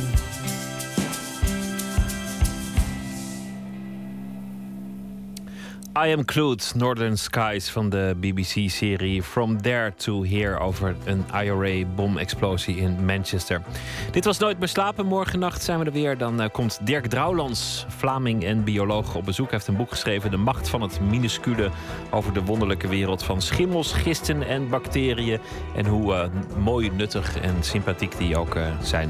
I 6.05 6.11
Am 6.11 6.25
Clued, 6.25 6.73
Northern 6.75 7.17
Skies 7.17 7.69
van 7.69 7.89
de 7.89 8.15
BBC-serie 8.19 9.23
From 9.23 9.61
There 9.61 9.93
to 9.95 10.25
Here 10.25 10.59
over 10.59 10.95
een 11.05 11.25
IRA-bomexplosie 11.33 12.77
in 12.77 13.05
Manchester. 13.05 13.61
Dit 14.11 14.25
was 14.25 14.37
Nooit 14.37 14.59
meer 14.59 14.67
slapen. 14.67 15.05
Morgennacht 15.05 15.63
zijn 15.63 15.79
we 15.79 15.85
er 15.85 15.91
weer. 15.91 16.17
Dan 16.17 16.41
eh, 16.41 16.49
komt 16.51 16.79
Dirk 16.83 17.07
Drouwlands, 17.07 17.85
Vlaming 17.87 18.43
en 18.43 18.63
bioloog, 18.63 19.15
op 19.15 19.25
bezoek. 19.25 19.45
Hij 19.45 19.55
heeft 19.55 19.67
een 19.67 19.77
boek 19.77 19.89
geschreven, 19.89 20.31
De 20.31 20.37
Macht 20.37 20.69
van 20.69 20.81
het 20.81 20.99
Minuscule, 21.01 21.69
over 22.11 22.33
de 22.33 22.43
wonderlijke 22.43 22.87
wereld 22.87 23.23
van 23.23 23.41
schimmels, 23.41 23.93
gisten 23.93 24.47
en 24.47 24.69
bacteriën. 24.69 25.39
En 25.75 25.85
hoe 25.85 26.13
eh, 26.13 26.29
mooi, 26.57 26.91
nuttig 26.91 27.39
en 27.39 27.55
sympathiek 27.59 28.17
die 28.17 28.37
ook 28.37 28.55
eh, 28.55 28.67
zijn. 28.81 29.09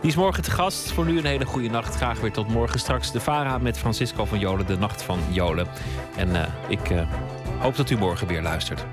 Die 0.00 0.10
is 0.10 0.16
morgen 0.16 0.42
te 0.42 0.50
gast. 0.50 0.92
Voor 0.92 1.04
nu 1.04 1.18
een 1.18 1.24
hele 1.24 1.44
goede 1.44 1.68
nacht. 1.68 1.94
Graag 1.94 2.20
weer 2.20 2.32
tot 2.32 2.48
morgen. 2.48 2.78
Straks 2.80 3.12
de 3.12 3.20
Vara 3.20 3.58
met 3.58 3.78
Francisco 3.78 4.24
van 4.24 4.38
Jolen, 4.38 4.66
de 4.66 4.78
Nacht 4.78 5.02
van 5.02 5.18
Jolen. 5.30 5.66
En 6.16 6.27
eh, 6.36 6.52
ik 6.68 6.90
eh, 6.90 7.10
hoop 7.58 7.76
dat 7.76 7.90
u 7.90 7.96
morgen 7.96 8.26
weer 8.26 8.42
luistert. 8.42 8.84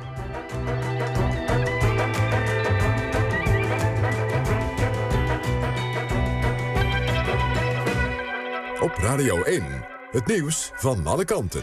Op 8.79 8.97
Radio 8.97 9.43
1, 9.43 9.63
het 10.11 10.27
nieuws 10.27 10.71
van 10.75 11.07
alle 11.07 11.25
kanten. 11.25 11.61